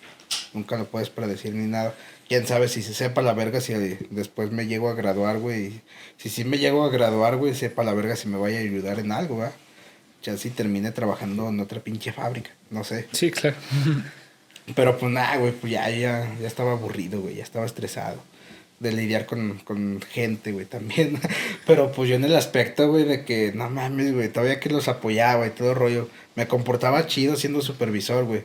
Nunca 0.54 0.78
lo 0.78 0.86
puedes 0.86 1.10
predecir 1.10 1.54
ni 1.54 1.68
nada 1.68 1.94
quién 2.28 2.46
sabe 2.48 2.68
si 2.68 2.82
se 2.82 2.94
sepa 2.94 3.22
la 3.22 3.34
verga 3.34 3.62
si 3.62 3.74
después 4.10 4.52
me 4.52 4.68
llego 4.68 4.90
a 4.90 4.94
graduar, 4.94 5.40
güey. 5.40 5.82
Si 6.18 6.30
sí 6.30 6.44
me 6.44 6.58
llego 6.58 6.84
a 6.84 6.90
graduar, 6.90 7.38
güey, 7.38 7.56
sepa 7.56 7.84
la 7.84 7.94
verga 7.94 8.16
si 8.16 8.28
me 8.28 8.38
vaya 8.38 8.58
a 8.58 8.62
ayudar 8.62 9.00
en 9.00 9.12
algo, 9.12 9.38
¿va? 9.38 9.52
Ya 10.24 10.38
si 10.38 10.50
termine 10.50 10.92
trabajando 10.92 11.50
en 11.50 11.60
otra 11.60 11.80
pinche 11.80 12.12
fábrica, 12.12 12.52
no 12.70 12.84
sé. 12.84 13.08
Sí, 13.12 13.32
claro. 13.32 13.56
Pero 14.76 14.98
pues 14.98 15.12
nada, 15.12 15.38
güey, 15.38 15.54
pues 15.54 15.72
ya, 15.72 15.90
ya, 15.90 16.36
ya 16.42 16.48
estaba 16.48 16.74
aburrido, 16.74 17.22
güey, 17.22 17.36
ya 17.36 17.44
estaba 17.44 17.66
estresado 17.66 18.22
de 18.80 18.92
lidiar 18.92 19.26
con, 19.26 19.60
con 19.60 20.02
gente, 20.02 20.52
güey, 20.52 20.66
también. 20.66 21.20
Pero 21.66 21.92
pues 21.92 22.10
yo 22.10 22.16
en 22.16 22.24
el 22.24 22.36
aspecto, 22.36 22.90
güey, 22.90 23.06
de 23.06 23.26
que, 23.26 23.52
no 23.54 23.70
mames, 23.70 24.14
güey, 24.14 24.30
todavía 24.30 24.60
que 24.60 24.70
los 24.70 24.88
apoyaba 24.88 25.48
y 25.48 25.52
todo 25.52 25.74
rollo, 25.74 26.10
me 26.36 26.48
comportaba 26.48 27.08
chido 27.08 27.36
siendo 27.36 27.62
supervisor, 27.62 28.26
güey. 28.26 28.44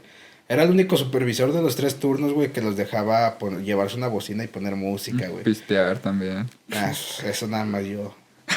Era 0.53 0.65
el 0.65 0.71
único 0.71 0.99
supervisor 0.99 1.51
de 1.51 1.63
los 1.63 1.77
tres 1.77 1.95
turnos, 1.95 2.35
güey, 2.35 2.53
que 2.53 2.61
los 2.61 2.77
dejaba 2.77 3.39
llevarse 3.65 3.97
una 3.97 4.09
bocina 4.09 4.45
y 4.45 4.49
poner 4.49 4.77
música, 4.77 5.29
güey. 5.29 5.43
Pistear 5.45 5.99
también. 5.99 6.47
Ah, 6.71 6.93
eso 7.25 7.47
nada 7.47 7.65
más 7.65 7.87
yo. 7.87 8.15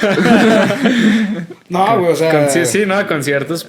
no, 1.70 2.00
güey, 2.02 2.12
o 2.12 2.16
sea. 2.18 2.50
sí, 2.50 2.66
sí, 2.66 2.86
no, 2.86 3.08
con 3.08 3.24
ciertos 3.24 3.66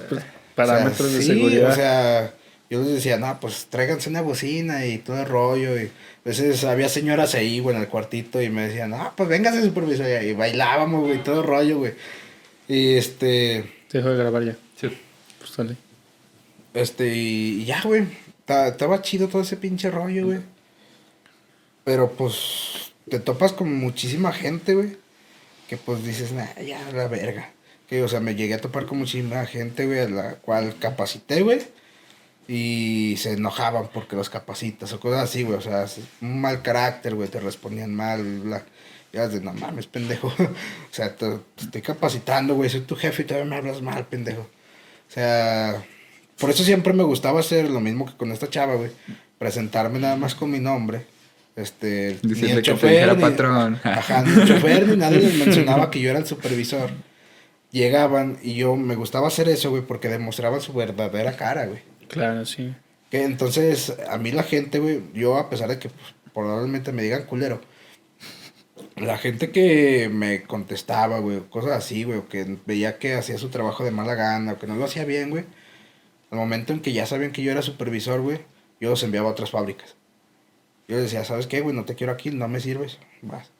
parámetros 0.55 1.13
de 1.13 1.21
seguridad. 1.21 1.71
O 1.71 1.75
sea, 1.75 2.33
yo 2.69 2.81
les 2.81 2.95
decía, 2.95 3.17
no, 3.17 3.39
pues 3.39 3.67
tráiganse 3.69 4.09
una 4.09 4.19
bocina 4.19 4.85
y 4.85 4.97
todo 4.97 5.21
el 5.21 5.25
rollo. 5.25 5.79
Y 5.79 5.85
a 5.85 5.89
veces 6.25 6.65
había 6.65 6.89
señoras 6.89 7.33
ahí, 7.33 7.61
güey, 7.61 7.77
en 7.77 7.83
el 7.83 7.87
cuartito 7.87 8.41
y 8.41 8.49
me 8.49 8.67
decían, 8.67 8.89
no, 8.89 9.13
pues 9.15 9.29
véngase 9.29 9.63
supervisor. 9.63 10.05
Y 10.21 10.33
bailábamos, 10.33 11.05
güey, 11.05 11.23
todo 11.23 11.39
el 11.39 11.47
rollo, 11.47 11.77
güey. 11.77 11.93
Y 12.67 12.95
este. 12.95 13.71
Se 13.87 13.99
dejó 13.99 14.09
de 14.09 14.17
grabar 14.17 14.43
ya. 14.43 14.57
Sí. 14.75 14.89
Pues 15.39 15.51
sale. 15.51 15.86
Este, 16.77 17.07
y 17.07 17.65
ya, 17.65 17.81
güey. 17.83 18.05
Estaba 18.47 19.01
chido 19.01 19.27
todo 19.27 19.41
ese 19.41 19.57
pinche 19.57 19.89
rollo, 19.89 20.27
güey. 20.27 20.39
Pero 21.83 22.11
pues 22.11 22.93
te 23.09 23.19
topas 23.19 23.51
con 23.51 23.73
muchísima 23.73 24.31
gente, 24.31 24.75
güey. 24.75 24.95
Que 25.67 25.77
pues 25.77 26.05
dices, 26.05 26.33
nah, 26.33 26.53
ya, 26.61 26.79
la 26.93 27.07
verga. 27.07 27.51
Que, 27.87 28.03
o 28.03 28.07
sea, 28.07 28.19
me 28.19 28.35
llegué 28.35 28.53
a 28.53 28.61
topar 28.61 28.85
con 28.85 28.99
muchísima 28.99 29.43
gente, 29.47 29.87
güey, 29.87 30.01
a 30.01 30.09
la 30.09 30.35
cual 30.35 30.77
capacité, 30.77 31.41
güey. 31.41 31.61
Y 32.47 33.15
se 33.17 33.33
enojaban 33.33 33.89
porque 33.91 34.15
los 34.15 34.29
capacitas 34.29 34.93
o 34.93 34.99
cosas 34.99 35.23
así, 35.23 35.41
güey. 35.41 35.57
O 35.57 35.61
sea, 35.61 35.87
un 36.21 36.39
mal 36.41 36.61
carácter, 36.61 37.15
güey, 37.15 37.27
te 37.27 37.39
respondían 37.39 37.93
mal, 37.95 38.23
bla. 38.41 38.63
Y 39.11 39.17
de, 39.17 39.41
no 39.41 39.53
mames, 39.53 39.87
pendejo. 39.87 40.27
o 40.37 40.93
sea, 40.93 41.15
te 41.15 41.39
estoy 41.57 41.81
capacitando, 41.81 42.53
güey. 42.53 42.69
Soy 42.69 42.81
tu 42.81 42.95
jefe 42.95 43.23
y 43.23 43.25
todavía 43.25 43.49
me 43.49 43.55
hablas 43.55 43.81
mal, 43.81 44.05
pendejo. 44.05 44.41
O 44.41 45.11
sea, 45.11 45.83
por 46.39 46.49
eso 46.49 46.63
siempre 46.63 46.93
me 46.93 47.03
gustaba 47.03 47.39
hacer 47.39 47.69
lo 47.69 47.79
mismo 47.79 48.05
que 48.05 48.13
con 48.13 48.31
esta 48.31 48.49
chava, 48.49 48.75
güey. 48.75 48.91
Presentarme 49.37 49.99
nada 49.99 50.15
más 50.15 50.35
con 50.35 50.51
mi 50.51 50.59
nombre. 50.59 51.05
Este, 51.55 52.19
ni 52.21 52.29
Decirle 52.29 52.51
el 52.51 52.61
que 52.61 52.71
chofer, 52.71 53.15
ni, 53.15 53.21
patrón. 53.21 53.79
ajá, 53.83 54.21
ni 54.23 54.41
el 54.41 54.47
chofer, 54.47 54.87
ni 54.87 54.97
nadie 54.97 55.19
les 55.19 55.33
mencionaba 55.33 55.89
que 55.89 55.99
yo 55.99 56.11
era 56.11 56.19
el 56.19 56.27
supervisor. 56.27 56.91
Llegaban 57.71 58.37
y 58.43 58.53
yo 58.55 58.75
me 58.75 58.95
gustaba 58.95 59.27
hacer 59.27 59.49
eso, 59.49 59.71
güey, 59.71 59.81
porque 59.81 60.07
demostraban 60.07 60.61
su 60.61 60.73
verdadera 60.73 61.35
cara, 61.35 61.65
güey. 61.65 61.79
Claro, 62.07 62.45
sí. 62.45 62.73
Que 63.09 63.23
entonces, 63.23 63.93
a 64.09 64.17
mí 64.17 64.31
la 64.31 64.43
gente, 64.43 64.79
güey, 64.79 65.01
yo 65.13 65.37
a 65.37 65.49
pesar 65.49 65.69
de 65.69 65.79
que 65.79 65.89
pues, 65.89 66.13
probablemente 66.33 66.91
me 66.91 67.01
digan 67.01 67.23
culero, 67.23 67.59
la 68.95 69.17
gente 69.17 69.51
que 69.51 70.09
me 70.11 70.43
contestaba, 70.43 71.19
güey, 71.19 71.41
cosas 71.49 71.71
así, 71.71 72.03
güey, 72.03 72.19
o 72.19 72.27
que 72.27 72.57
veía 72.65 72.99
que 72.99 73.15
hacía 73.15 73.37
su 73.37 73.49
trabajo 73.49 73.83
de 73.83 73.91
mala 73.91 74.15
gana, 74.15 74.53
o 74.53 74.59
que 74.59 74.67
no 74.67 74.75
lo 74.75 74.85
hacía 74.85 75.05
bien, 75.05 75.29
güey, 75.29 75.45
al 76.31 76.37
momento 76.37 76.73
en 76.73 76.79
que 76.81 76.93
ya 76.93 77.05
sabían 77.05 77.31
que 77.31 77.41
yo 77.43 77.51
era 77.51 77.61
supervisor, 77.61 78.21
güey, 78.21 78.39
yo 78.81 78.89
los 78.89 79.03
enviaba 79.03 79.29
a 79.29 79.31
otras 79.31 79.51
fábricas. 79.51 79.95
Yo 80.87 80.95
les 80.95 81.05
decía, 81.05 81.23
¿sabes 81.25 81.47
qué, 81.47 81.61
güey? 81.61 81.75
No 81.75 81.85
te 81.85 81.95
quiero 81.95 82.13
aquí, 82.13 82.29
no 82.31 82.47
me 82.47 82.59
sirves, 82.59 82.97
vas. 83.21 83.51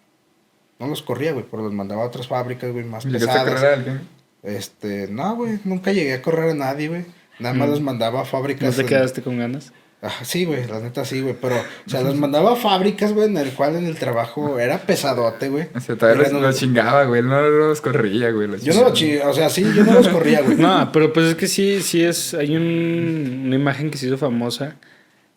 No 0.79 0.87
los 0.87 1.01
corría, 1.01 1.33
güey, 1.33 1.45
pero 1.49 1.63
los 1.63 1.73
mandaba 1.73 2.03
a 2.03 2.07
otras 2.07 2.27
fábricas, 2.27 2.71
güey, 2.71 2.85
más 2.85 3.05
¿Llegaste 3.05 3.29
a 3.29 3.33
pesadas. 3.43 3.53
correr 3.53 3.69
a 3.71 3.73
alguien? 3.77 4.01
Este, 4.43 5.07
no, 5.07 5.35
güey, 5.35 5.59
nunca 5.63 5.91
llegué 5.91 6.13
a 6.13 6.21
correr 6.21 6.51
a 6.51 6.53
nadie, 6.53 6.87
güey. 6.87 7.05
Nada 7.39 7.53
más 7.55 7.67
Mm. 7.67 7.71
los 7.71 7.81
mandaba 7.81 8.21
a 8.21 8.25
fábricas. 8.25 8.63
¿No 8.69 8.75
te 8.75 8.81
en- 8.81 8.87
quedaste 8.87 9.21
con 9.21 9.37
ganas? 9.37 9.73
Ajá, 9.99 10.23
sí, 10.25 10.45
güey, 10.45 10.67
la 10.67 10.79
neta 10.79 11.03
sí, 11.05 11.21
güey. 11.21 11.35
Pero, 11.41 11.55
o 11.55 11.89
sea, 11.89 12.01
los 12.01 12.15
mandaba 12.15 12.53
a 12.53 12.55
fábricas, 12.55 13.13
güey, 13.13 13.27
en 13.29 13.37
el 13.37 13.49
cual 13.53 13.75
en 13.77 13.87
el 13.87 13.95
trabajo 13.97 14.59
era 14.59 14.77
pesadote, 14.79 15.49
güey. 15.49 15.69
O 15.73 15.79
sea, 15.79 15.95
todavía 15.95 16.21
los, 16.21 16.31
Era- 16.31 16.39
los 16.39 16.55
chingaba, 16.59 17.03
güey. 17.05 17.23
No 17.23 17.41
los 17.41 17.81
corría, 17.81 18.29
güey. 18.31 18.47
los 18.47 18.61
Yo 18.63 18.73
no 18.75 18.83
lo 18.83 18.93
chingaba. 18.93 19.23
chi- 19.23 19.27
o 19.29 19.33
sea, 19.33 19.49
sí, 19.49 19.65
yo 19.75 19.83
no 19.83 19.93
los 19.93 20.07
corría, 20.07 20.41
güey. 20.41 20.55
No, 20.57 20.91
pero 20.91 21.11
pues 21.13 21.25
es 21.29 21.35
que 21.35 21.47
sí, 21.47 21.81
sí 21.81 22.03
es. 22.03 22.35
Hay 22.35 22.55
un- 22.55 23.43
una 23.47 23.55
imagen 23.55 23.89
que 23.89 23.97
se 23.97 24.05
hizo 24.05 24.19
famosa 24.19 24.75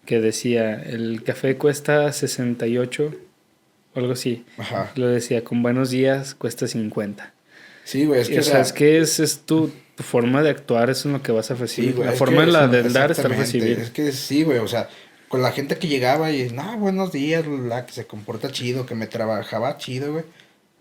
que 0.04 0.20
decía: 0.20 0.74
el 0.82 1.22
café 1.24 1.56
cuesta 1.56 2.12
68 2.12 3.14
o 3.94 3.98
algo 3.98 4.12
así. 4.12 4.44
Ajá. 4.58 4.92
Lo 4.94 5.08
decía: 5.08 5.42
con 5.42 5.62
buenos 5.62 5.88
días 5.90 6.34
cuesta 6.34 6.66
50. 6.66 7.32
Sí, 7.84 8.04
güey, 8.04 8.20
es 8.20 8.28
que, 8.28 8.38
o 8.40 8.42
sea, 8.42 8.60
es 8.60 8.72
que 8.74 8.98
es, 9.00 9.18
es 9.20 9.40
tu, 9.40 9.72
tu 10.00 10.06
forma 10.06 10.42
de 10.42 10.48
actuar, 10.48 10.88
eso 10.88 11.08
es 11.08 11.12
lo 11.12 11.22
que 11.22 11.30
vas 11.30 11.50
a 11.50 11.54
recibir. 11.54 11.90
Sí, 11.90 11.96
güey. 11.96 12.08
la 12.08 12.14
forma 12.14 12.42
en 12.42 12.52
la 12.54 12.68
de 12.68 12.82
dar 12.84 13.10
es 13.10 13.18
exactamente, 13.18 13.42
recibir. 13.44 13.78
Es 13.80 13.90
que 13.90 14.12
sí, 14.12 14.44
güey, 14.44 14.58
o 14.58 14.66
sea, 14.66 14.88
con 15.28 15.42
la 15.42 15.52
gente 15.52 15.76
que 15.76 15.88
llegaba 15.88 16.32
y, 16.32 16.48
no, 16.50 16.78
buenos 16.78 17.12
días, 17.12 17.46
la 17.46 17.84
que 17.84 17.92
se 17.92 18.06
comporta 18.06 18.50
chido, 18.50 18.86
que 18.86 18.94
me 18.94 19.06
trabajaba 19.06 19.76
chido, 19.76 20.12
güey. 20.14 20.24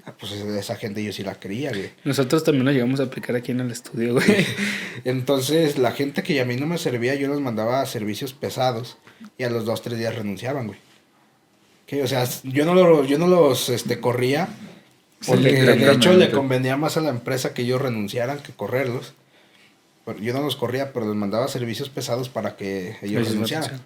Ah, 0.05 0.13
pues 0.17 0.31
esa 0.31 0.77
gente 0.77 1.03
yo 1.03 1.11
sí 1.11 1.23
la 1.23 1.35
quería, 1.35 1.71
güey. 1.71 1.89
Nosotros 2.05 2.45
también 2.45 2.65
lo 2.65 2.71
llegamos 2.71 3.01
a 3.01 3.03
aplicar 3.03 3.35
aquí 3.35 3.51
en 3.51 3.59
el 3.59 3.71
estudio, 3.71 4.13
güey. 4.13 4.25
Entonces, 5.03 5.77
la 5.77 5.91
gente 5.91 6.23
que 6.23 6.39
a 6.39 6.45
mí 6.45 6.55
no 6.55 6.65
me 6.65 6.77
servía, 6.77 7.15
yo 7.15 7.27
los 7.27 7.41
mandaba 7.41 7.81
a 7.81 7.85
servicios 7.85 8.33
pesados 8.33 8.97
y 9.37 9.43
a 9.43 9.49
los 9.49 9.65
dos, 9.65 9.81
tres 9.81 9.99
días 9.99 10.15
renunciaban, 10.15 10.67
güey. 10.67 10.79
Que, 11.85 12.03
o 12.03 12.07
sea, 12.07 12.25
yo 12.43 12.63
no, 12.65 12.73
lo- 12.73 13.03
yo 13.03 13.17
no 13.17 13.27
los 13.27 13.67
este, 13.69 13.99
corría 13.99 14.47
Sí, 15.21 15.31
porque 15.31 15.43
de 15.51 15.59
exactamente. 15.59 15.91
hecho 15.95 16.13
le 16.13 16.31
convenía 16.31 16.77
más 16.77 16.95
a 16.97 17.01
la 17.01 17.09
empresa 17.09 17.53
que 17.53 17.63
ellos 17.63 17.81
renunciaran 17.81 18.39
que 18.39 18.51
correrlos. 18.53 19.13
Yo 20.21 20.33
no 20.33 20.41
los 20.41 20.55
corría, 20.55 20.91
pero 20.91 21.05
les 21.07 21.15
mandaba 21.15 21.47
servicios 21.47 21.89
pesados 21.89 22.29
para 22.29 22.55
que 22.55 22.95
ellos 23.03 23.21
Ellos 23.21 23.29
renunciaran. 23.31 23.81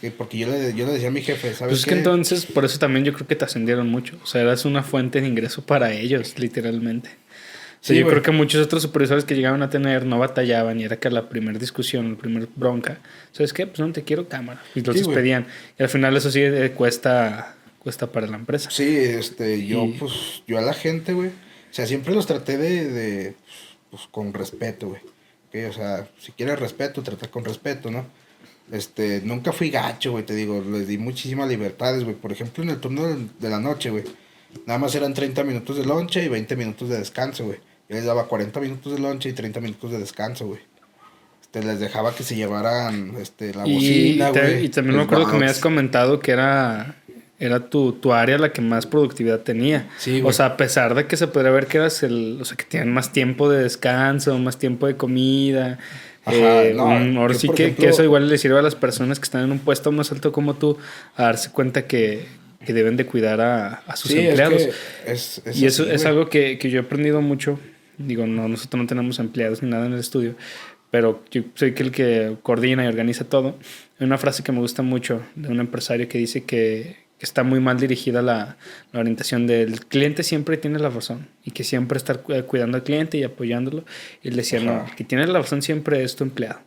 Sí, 0.00 0.10
porque 0.16 0.38
yo 0.38 0.48
le, 0.48 0.72
yo 0.74 0.86
le 0.86 0.92
decía 0.94 1.08
a 1.08 1.10
mi 1.10 1.20
jefe, 1.20 1.52
¿sabes 1.52 1.72
Pues 1.72 1.78
es 1.80 1.84
qué? 1.84 1.90
que 1.90 1.96
entonces, 1.98 2.46
por 2.46 2.64
eso 2.64 2.78
también 2.78 3.04
yo 3.04 3.12
creo 3.12 3.26
que 3.26 3.36
te 3.36 3.44
ascendieron 3.44 3.88
mucho. 3.88 4.16
O 4.22 4.26
sea, 4.26 4.40
eras 4.40 4.64
una 4.64 4.82
fuente 4.82 5.20
de 5.20 5.28
ingreso 5.28 5.64
para 5.64 5.92
ellos, 5.92 6.38
literalmente. 6.38 7.10
O 7.10 7.84
sea, 7.84 7.94
Sí, 7.94 7.96
yo 7.96 8.02
güey. 8.06 8.12
creo 8.14 8.22
que 8.22 8.30
muchos 8.30 8.64
otros 8.64 8.82
supervisores 8.82 9.24
que 9.24 9.34
llegaban 9.34 9.62
a 9.62 9.68
tener 9.68 10.06
no 10.06 10.18
batallaban 10.18 10.80
y 10.80 10.84
era 10.84 10.96
que 10.96 11.10
la 11.10 11.28
primera 11.28 11.58
discusión, 11.58 12.12
la 12.12 12.16
primera 12.16 12.46
bronca, 12.56 12.98
¿sabes 13.32 13.52
qué? 13.52 13.66
Pues 13.66 13.78
no 13.80 13.92
te 13.92 14.02
quiero 14.04 14.28
cámara. 14.28 14.62
Y 14.74 14.80
los 14.80 14.96
Sí, 14.96 15.02
despedían. 15.02 15.46
Y 15.78 15.82
al 15.82 15.88
final 15.90 16.16
eso 16.16 16.30
sí 16.30 16.40
eh, 16.42 16.72
cuesta, 16.74 17.56
cuesta 17.82 18.06
para 18.12 18.26
la 18.26 18.36
empresa. 18.36 18.70
Sí, 18.70 18.96
este, 18.96 19.66
yo, 19.66 19.84
Y- 19.84 19.92
pues, 19.92 20.42
yo 20.46 20.58
a 20.58 20.62
la 20.62 20.72
gente, 20.74 21.12
güey, 21.14 21.28
o 21.30 21.32
sea, 21.74 21.86
siempre 21.86 22.14
los 22.14 22.26
traté 22.26 22.56
de, 22.58 22.88
de 22.88 23.34
pues, 23.90 24.02
con 24.10 24.32
respeto, 24.32 24.88
güey. 24.88 25.00
O 25.68 25.72
sea, 25.72 26.08
si 26.18 26.32
quieres 26.32 26.58
respeto, 26.58 27.02
trata 27.02 27.28
con 27.30 27.44
respeto, 27.44 27.90
¿no? 27.90 28.06
Este, 28.70 29.20
nunca 29.22 29.52
fui 29.52 29.68
gacho, 29.70 30.12
güey, 30.12 30.24
te 30.24 30.34
digo, 30.34 30.62
les 30.66 30.86
di 30.88 30.96
muchísimas 30.96 31.48
libertades, 31.48 32.04
güey. 32.04 32.16
Por 32.16 32.32
ejemplo, 32.32 32.62
en 32.64 32.70
el 32.70 32.78
turno 32.78 33.04
de 33.38 33.50
la 33.50 33.58
noche, 33.60 33.90
güey, 33.90 34.04
nada 34.66 34.78
más 34.78 34.94
eran 34.94 35.12
30 35.12 35.44
minutos 35.44 35.76
de 35.76 35.84
lonche 35.84 36.24
y 36.24 36.28
20 36.28 36.56
minutos 36.56 36.88
de 36.88 36.98
descanso, 36.98 37.44
güey. 37.44 37.58
Yo 37.88 37.96
les 37.96 38.04
daba 38.06 38.28
40 38.28 38.60
minutos 38.60 38.94
de 38.94 38.98
lonche 39.00 39.28
y 39.28 39.32
30 39.34 39.60
minutos 39.60 39.90
de 39.90 39.98
descanso, 39.98 40.46
güey. 40.46 40.60
Este, 41.42 41.62
les 41.62 41.80
dejaba 41.80 42.14
que 42.14 42.22
se 42.22 42.34
llevaran, 42.34 43.12
este, 43.20 43.52
la 43.52 43.66
Y, 43.66 43.74
bocina, 43.74 44.32
te- 44.32 44.40
güey. 44.40 44.64
y 44.64 44.68
también 44.70 44.96
me 44.96 45.02
acuerdo 45.02 45.26
que 45.26 45.32
me 45.36 45.44
habías 45.44 45.60
comentado 45.60 46.18
que 46.20 46.30
era, 46.30 47.01
era 47.44 47.60
tu, 47.68 47.92
tu 47.92 48.12
área 48.12 48.38
la 48.38 48.52
que 48.52 48.60
más 48.62 48.86
productividad 48.86 49.40
tenía. 49.40 49.88
Sí, 49.98 50.22
o 50.24 50.32
sea, 50.32 50.46
a 50.46 50.56
pesar 50.56 50.94
de 50.94 51.06
que 51.06 51.16
se 51.16 51.26
podría 51.26 51.50
ver 51.50 51.66
que 51.66 51.78
eras 51.78 52.02
el, 52.02 52.38
o 52.40 52.44
sea, 52.44 52.56
que 52.56 52.64
tienen 52.64 52.92
más 52.92 53.12
tiempo 53.12 53.50
de 53.50 53.62
descanso, 53.62 54.38
más 54.38 54.58
tiempo 54.58 54.86
de 54.86 54.96
comida. 54.96 55.78
Ajá, 56.24 56.36
eh, 56.64 56.72
no, 56.74 56.84
un- 56.86 57.16
ahora 57.16 57.34
sí 57.34 57.48
que, 57.48 57.64
ejemplo- 57.66 57.84
que 57.84 57.90
eso 57.90 58.04
igual 58.04 58.28
le 58.28 58.38
sirve 58.38 58.58
a 58.58 58.62
las 58.62 58.76
personas 58.76 59.18
que 59.18 59.24
están 59.24 59.42
en 59.44 59.50
un 59.52 59.58
puesto 59.58 59.90
más 59.90 60.12
alto 60.12 60.30
como 60.30 60.54
tú 60.54 60.78
a 61.16 61.24
darse 61.24 61.50
cuenta 61.50 61.86
que, 61.88 62.26
que 62.64 62.72
deben 62.72 62.96
de 62.96 63.06
cuidar 63.06 63.40
a, 63.40 63.82
a 63.88 63.96
sus 63.96 64.12
Sí, 64.12 64.18
es 64.20 64.26
empleados. 64.28 64.62
que 64.62 65.12
es, 65.12 65.42
es 65.44 65.56
y 65.60 65.66
eso 65.66 65.82
así, 65.82 65.92
es 65.92 66.02
güey. 66.02 66.14
algo 66.14 66.28
que, 66.30 66.58
que 66.58 66.70
yo 66.70 66.78
he 66.80 66.82
aprendido 66.84 67.20
mucho. 67.20 67.58
Digo, 67.98 68.24
no, 68.26 68.46
nosotros 68.48 68.80
no 68.80 68.86
tenemos 68.86 69.18
empleados 69.18 69.62
ni 69.64 69.68
nada 69.70 69.86
en 69.86 69.94
el 69.94 69.98
estudio, 69.98 70.36
pero 70.92 71.24
yo 71.32 71.42
soy 71.54 71.74
que 71.74 71.82
el 71.82 71.90
que 71.90 72.36
coordina 72.42 72.84
y 72.84 72.86
organiza 72.86 73.24
todo. 73.24 73.56
Hay 73.98 74.06
una 74.06 74.16
frase 74.16 74.44
que 74.44 74.52
me 74.52 74.60
gusta 74.60 74.82
mucho 74.82 75.22
de 75.34 75.48
un 75.48 75.58
empresario 75.58 76.08
que 76.08 76.18
dice 76.18 76.44
que 76.44 77.01
está 77.24 77.42
muy 77.42 77.60
mal 77.60 77.78
dirigida 77.78 78.22
la, 78.22 78.56
la 78.92 79.00
orientación 79.00 79.46
del 79.46 79.84
cliente 79.86 80.22
siempre 80.22 80.56
tiene 80.56 80.78
la 80.78 80.88
razón 80.90 81.26
y 81.44 81.50
que 81.52 81.64
siempre 81.64 81.96
estar 81.98 82.20
cu- 82.20 82.34
cuidando 82.46 82.76
al 82.76 82.82
cliente 82.84 83.18
y 83.18 83.24
apoyándolo. 83.24 83.84
Y 84.22 84.28
él 84.28 84.36
decía, 84.36 84.60
no, 84.60 84.84
que 84.96 85.04
tiene 85.04 85.26
la 85.26 85.38
razón 85.40 85.62
siempre 85.62 86.02
es 86.02 86.16
tu 86.16 86.24
empleado 86.24 86.60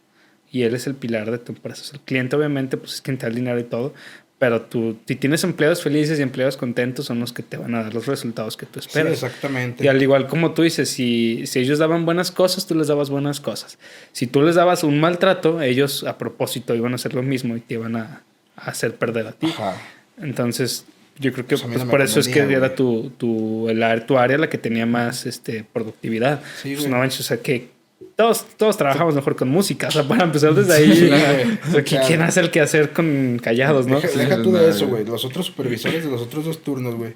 y 0.51 0.63
él 0.63 0.73
es 0.75 0.87
el 0.87 0.95
pilar 0.95 1.31
de 1.31 1.37
tu 1.37 1.51
empresa. 1.51 1.81
O 1.81 1.85
sea, 1.85 1.99
el 1.99 2.05
cliente 2.05 2.35
obviamente 2.35 2.77
pues 2.77 2.93
es 2.95 3.01
quien 3.01 3.17
te 3.17 3.23
da 3.25 3.29
el 3.29 3.35
dinero 3.35 3.59
y 3.59 3.63
todo, 3.63 3.93
pero 4.37 4.61
tú, 4.61 4.97
si 5.07 5.15
tienes 5.15 5.43
empleados 5.45 5.81
felices 5.81 6.19
y 6.19 6.21
empleados 6.21 6.57
contentos 6.57 7.05
son 7.05 7.19
los 7.21 7.31
que 7.31 7.41
te 7.41 7.55
van 7.55 7.73
a 7.73 7.83
dar 7.83 7.93
los 7.93 8.05
resultados 8.05 8.57
que 8.57 8.65
tú 8.65 8.81
Sí, 8.81 8.87
esperas. 8.87 9.13
exactamente. 9.13 9.83
Y 9.83 9.87
al 9.87 10.01
igual 10.01 10.27
como 10.27 10.51
tú 10.53 10.61
dices, 10.61 10.89
si, 10.89 11.47
si 11.47 11.59
ellos 11.59 11.79
daban 11.79 12.05
buenas 12.05 12.31
cosas, 12.31 12.67
tú 12.67 12.75
les 12.75 12.87
dabas 12.87 13.09
buenas 13.09 13.39
cosas. 13.39 13.77
Si 14.11 14.27
tú 14.27 14.41
les 14.41 14.55
dabas 14.55 14.83
un 14.83 14.99
maltrato, 14.99 15.61
ellos 15.61 16.03
a 16.03 16.17
propósito 16.17 16.75
iban 16.75 16.91
a 16.91 16.95
hacer 16.95 17.13
lo 17.13 17.23
mismo 17.23 17.55
y 17.55 17.61
te 17.61 17.75
iban 17.75 17.95
a, 17.95 18.23
a 18.57 18.69
hacer 18.71 18.95
perder 18.95 19.27
a 19.27 19.31
ti. 19.31 19.47
Ajá. 19.47 19.77
Entonces, 20.17 20.85
yo 21.19 21.31
creo 21.33 21.45
que 21.47 21.57
Pues 21.57 21.67
pues, 21.71 21.83
por 21.85 22.01
eso 22.01 22.19
es 22.19 22.27
que 22.27 22.39
era 22.39 22.75
tu, 22.75 23.09
tu, 23.17 23.69
el 23.69 23.81
ar- 23.83 24.05
tu 24.05 24.17
área 24.17 24.37
la 24.37 24.49
que 24.49 24.57
tenía 24.57 24.85
más 24.85 25.25
este, 25.25 25.63
productividad. 25.71 26.41
Sí, 26.61 26.69
Pues, 26.69 26.79
güey. 26.81 26.91
no 26.91 26.97
manches, 26.97 27.21
o 27.21 27.23
sea, 27.23 27.37
que 27.37 27.69
todos, 28.15 28.45
todos 28.57 28.77
trabajamos 28.77 29.15
mejor 29.15 29.35
con 29.35 29.49
música. 29.49 29.87
O 29.87 29.91
sea, 29.91 30.03
para 30.07 30.23
empezar 30.25 30.53
desde 30.53 30.73
ahí, 30.73 30.93
Sí, 30.95 31.07
güey. 31.07 31.13
o 31.21 31.71
sea, 31.71 31.83
¿qui- 31.83 31.85
O 31.85 31.87
sea, 31.87 32.01
¿quién 32.07 32.21
hace 32.21 32.39
el 32.41 32.51
que 32.51 32.61
hacer 32.61 32.91
con 32.91 33.39
callados, 33.41 33.87
no? 33.87 33.99
Deja, 33.99 34.17
deja 34.17 34.41
tú 34.41 34.51
de 34.53 34.69
eso, 34.69 34.87
güey. 34.87 35.03
güey. 35.03 35.05
Los 35.13 35.25
otros 35.25 35.45
supervisores 35.47 36.03
de 36.03 36.09
los 36.11 36.21
otros 36.21 36.45
dos 36.45 36.61
turnos, 36.63 36.95
güey, 36.95 37.13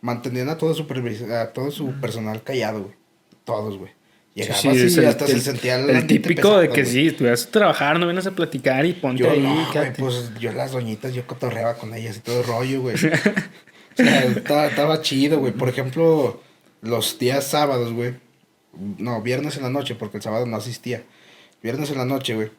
mantenían 0.00 0.48
a 0.48 0.56
todo, 0.58 0.74
supervis- 0.74 1.30
a 1.30 1.52
todo 1.52 1.70
su 1.70 1.92
personal 2.00 2.42
callado, 2.42 2.82
güey. 2.82 2.94
Todos, 3.44 3.78
güey. 3.78 3.92
Llegabas 4.38 4.60
Sí, 4.60 4.88
sí, 4.90 4.96
y 5.00 5.02
el- 5.02 5.08
hasta 5.08 5.24
el- 5.24 5.30
se 5.32 5.40
sentía 5.40 5.74
El 5.76 6.06
típico 6.06 6.58
de 6.58 6.68
que 6.68 6.82
güey. 6.82 6.92
sí, 6.92 7.10
tú 7.10 7.24
vas 7.24 7.46
a 7.46 7.50
trabajar, 7.50 7.98
no 7.98 8.06
vienes 8.06 8.26
a 8.26 8.30
platicar 8.30 8.86
y 8.86 8.92
ponte 8.92 9.24
Yo 9.24 9.30
ahí, 9.30 9.40
no, 9.40 9.72
güey, 9.72 9.92
pues 9.94 10.30
yo 10.38 10.52
las 10.52 10.70
doñitas, 10.72 11.12
yo 11.12 11.26
cotorreaba 11.26 11.74
con 11.74 11.92
ellas 11.92 12.16
y 12.16 12.20
todo 12.20 12.40
el 12.40 12.46
rollo, 12.46 12.82
güey. 12.82 12.94
o 12.96 12.98
sea, 13.96 14.24
estaba, 14.24 14.66
estaba 14.68 15.02
chido, 15.02 15.40
güey. 15.40 15.52
Por 15.52 15.68
ejemplo, 15.68 16.40
los 16.82 17.18
días 17.18 17.44
sábados, 17.48 17.92
güey. 17.92 18.14
No, 18.98 19.20
viernes 19.22 19.56
en 19.56 19.64
la 19.64 19.70
noche, 19.70 19.96
porque 19.96 20.18
el 20.18 20.22
sábado 20.22 20.46
no 20.46 20.56
asistía. 20.56 21.02
Viernes 21.62 21.90
en 21.90 21.98
la 21.98 22.04
noche, 22.04 22.34
güey. 22.36 22.50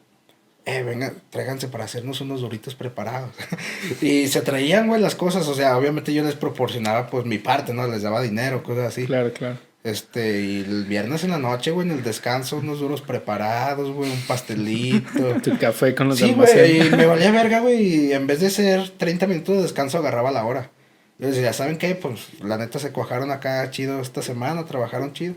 Eh, 0.66 0.82
venga, 0.82 1.14
tráiganse 1.30 1.68
para 1.68 1.84
hacernos 1.84 2.20
unos 2.20 2.42
duritos 2.42 2.74
preparados. 2.74 3.30
y 4.02 4.26
se 4.28 4.42
traían, 4.42 4.86
güey, 4.88 5.00
las 5.00 5.14
cosas. 5.14 5.48
O 5.48 5.54
sea, 5.54 5.78
obviamente 5.78 6.12
yo 6.12 6.22
les 6.22 6.34
proporcionaba, 6.34 7.06
pues, 7.06 7.24
mi 7.24 7.38
parte, 7.38 7.72
¿no? 7.72 7.88
Les 7.88 8.02
daba 8.02 8.20
dinero, 8.20 8.62
cosas 8.62 8.88
así. 8.88 9.06
Claro, 9.06 9.32
claro. 9.32 9.56
Este, 9.82 10.42
y 10.42 10.60
el 10.60 10.84
viernes 10.84 11.24
en 11.24 11.30
la 11.30 11.38
noche, 11.38 11.70
güey, 11.70 11.88
en 11.88 11.96
el 11.96 12.02
descanso, 12.02 12.58
unos 12.58 12.80
duros 12.80 13.00
preparados, 13.00 13.90
güey, 13.92 14.10
un 14.10 14.20
pastelito. 14.22 15.40
Tu 15.42 15.58
café 15.58 15.94
con 15.94 16.08
los 16.08 16.18
Sí, 16.18 16.32
güey, 16.34 16.86
y 16.86 16.90
me 16.90 17.06
valía 17.06 17.30
verga, 17.30 17.60
güey, 17.60 17.82
y 17.82 18.12
en 18.12 18.26
vez 18.26 18.40
de 18.40 18.50
ser 18.50 18.90
30 18.90 19.26
minutos 19.26 19.56
de 19.56 19.62
descanso, 19.62 19.98
agarraba 19.98 20.30
la 20.30 20.44
hora. 20.44 20.70
Yo 21.18 21.28
decía, 21.28 21.52
¿saben 21.52 21.78
qué? 21.78 21.94
Pues 21.94 22.28
la 22.42 22.58
neta 22.58 22.78
se 22.78 22.92
cuajaron 22.92 23.30
acá 23.30 23.70
chido 23.70 24.00
esta 24.00 24.22
semana, 24.22 24.64
trabajaron 24.64 25.12
chido. 25.12 25.34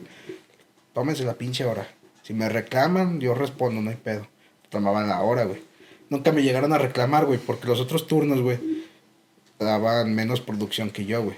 Tómense 0.93 1.23
la 1.23 1.33
pinche 1.33 1.65
hora. 1.65 1.87
Si 2.21 2.33
me 2.33 2.47
reclaman, 2.47 3.19
yo 3.19 3.35
respondo, 3.35 3.81
no 3.81 3.89
hay 3.89 3.97
pedo. 3.97 4.27
Tomaban 4.69 5.07
la 5.07 5.21
hora, 5.21 5.43
güey. 5.43 5.61
Nunca 6.09 6.31
me 6.31 6.43
llegaron 6.43 6.71
a 6.73 6.77
reclamar, 6.77 7.25
güey, 7.25 7.39
porque 7.39 7.67
los 7.67 7.79
otros 7.79 8.07
turnos, 8.07 8.41
güey, 8.41 8.59
daban 9.59 10.13
menos 10.13 10.41
producción 10.41 10.89
que 10.89 11.05
yo, 11.05 11.23
güey. 11.23 11.37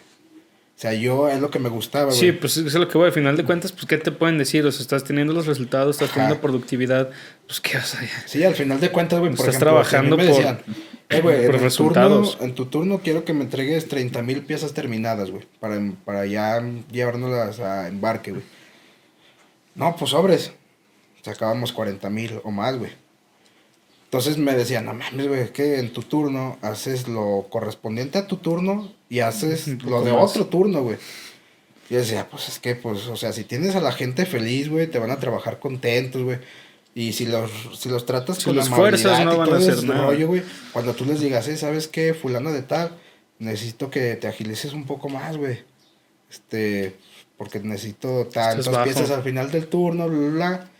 O 0.76 0.78
sea, 0.78 0.94
yo 0.94 1.30
es 1.30 1.40
lo 1.40 1.50
que 1.50 1.58
me 1.60 1.70
gustaba, 1.70 2.08
güey. 2.08 2.18
Sí, 2.20 2.32
pues 2.34 2.58
eso 2.58 2.68
es 2.68 2.74
lo 2.76 2.90
que 2.90 2.98
voy. 2.98 3.08
Al 3.08 3.14
final 3.14 3.38
de 3.38 3.46
cuentas, 3.46 3.72
pues, 3.72 3.86
¿qué 3.86 3.98
te 3.98 4.12
pueden 4.12 4.38
decir? 4.38 4.66
O 4.66 4.72
sea, 4.74 4.82
estás 4.82 5.06
teniendo 5.06 5.32
los 5.32 5.46
resultados, 5.46 5.96
estás 5.96 6.10
Ajá. 6.10 6.16
teniendo 6.22 6.42
productividad. 6.42 7.12
Pues, 7.48 7.62
¿qué 7.62 7.78
vas 7.78 7.96
a 7.96 8.00
Sí, 8.28 8.44
al 8.44 8.56
final 8.56 8.82
de 8.82 8.92
cuentas, 8.92 9.20
güey, 9.20 9.32
por 9.32 9.40
Estás 9.40 9.56
ejemplo, 9.56 9.70
trabajando 9.70 10.18
me 10.18 10.26
por- 10.26 10.36
decían, 10.36 10.60
eh, 11.10 11.22
güey, 11.22 11.46
por 11.46 11.56
en, 11.56 11.62
resultados. 11.62 12.32
turno, 12.34 12.46
en 12.46 12.56
tu 12.56 12.66
turno 12.66 13.00
quiero 13.02 13.24
que 13.24 13.34
me 13.34 13.44
entregues 13.46 13.88
30 13.88 14.22
mil 14.22 14.42
piezas 14.42 14.74
terminadas, 14.74 15.32
güey, 15.32 15.46
para, 15.62 15.80
para 16.04 16.26
ya 16.26 16.62
llevárnoslas 16.92 17.60
a 17.62 17.88
embarque, 17.88 18.32
güey. 18.32 18.44
No, 19.76 19.96
pues 19.96 20.12
sobres. 20.12 20.52
Sacábamos 21.22 21.72
40 21.72 22.10
mil 22.10 22.40
o 22.44 22.52
más, 22.52 22.78
güey. 22.78 22.92
Entonces 24.16 24.38
me 24.38 24.56
decían, 24.56 24.86
no 24.86 24.94
mames, 24.94 25.28
güey, 25.28 25.42
es 25.42 25.52
que 25.52 25.78
en 25.78 25.92
tu 25.92 26.02
turno 26.02 26.58
haces 26.62 27.10
lo 27.10 27.48
correspondiente 27.50 28.18
a 28.18 28.28
tu 28.28 28.38
turno 28.38 28.90
y 29.10 29.20
haces 29.20 29.68
lo 29.84 30.04
de 30.04 30.14
más. 30.14 30.32
otro 30.32 30.46
turno, 30.46 30.84
güey. 30.84 30.96
Y 31.90 31.96
yo 31.96 32.00
decía, 32.00 32.26
pues 32.32 32.48
es 32.48 32.60
que, 32.60 32.76
pues, 32.76 33.08
o 33.08 33.18
sea, 33.18 33.34
si 33.34 33.44
tienes 33.44 33.76
a 33.76 33.82
la 33.82 33.92
gente 33.92 34.26
feliz, 34.26 34.70
güey, 34.70 34.88
te 34.88 35.00
van 35.00 35.12
a 35.12 35.20
trabajar 35.20 35.60
contentos, 35.60 36.24
güey. 36.24 36.38
Y 36.94 37.12
si 37.12 37.26
los, 37.26 37.52
si 37.78 37.90
los 37.90 38.06
tratas 38.06 38.38
Si 38.38 38.46
con 38.46 38.56
los 38.56 38.70
fuerzas, 38.70 39.26
no 39.26 39.34
y 39.34 39.38
van 39.38 39.42
a 39.42 39.46
todo 39.48 39.56
hacer 39.58 39.84
nada. 39.84 40.06
rollo, 40.06 40.28
güey, 40.28 40.44
cuando 40.72 40.94
tú 40.94 41.04
les 41.04 41.20
digas, 41.20 41.50
eh, 41.50 41.58
¿sabes 41.58 41.90
qué? 41.90 42.14
Fulano 42.14 42.54
de 42.54 42.62
tal, 42.62 42.98
necesito 43.40 43.90
que 43.90 44.16
te 44.16 44.30
agilices 44.30 44.72
un 44.72 44.86
poco 44.86 45.10
más, 45.10 45.36
güey. 45.36 45.60
Este, 46.32 46.96
porque 47.38 47.60
necesito 47.60 48.28
tantas 48.28 48.72
bajo. 48.72 48.86
piezas 48.86 49.12
al 49.12 49.24
final 49.24 49.52
del 49.52 49.68
turno, 49.68 50.08
bla, 50.08 50.18
bla, 50.18 50.30
bla. 50.30 50.72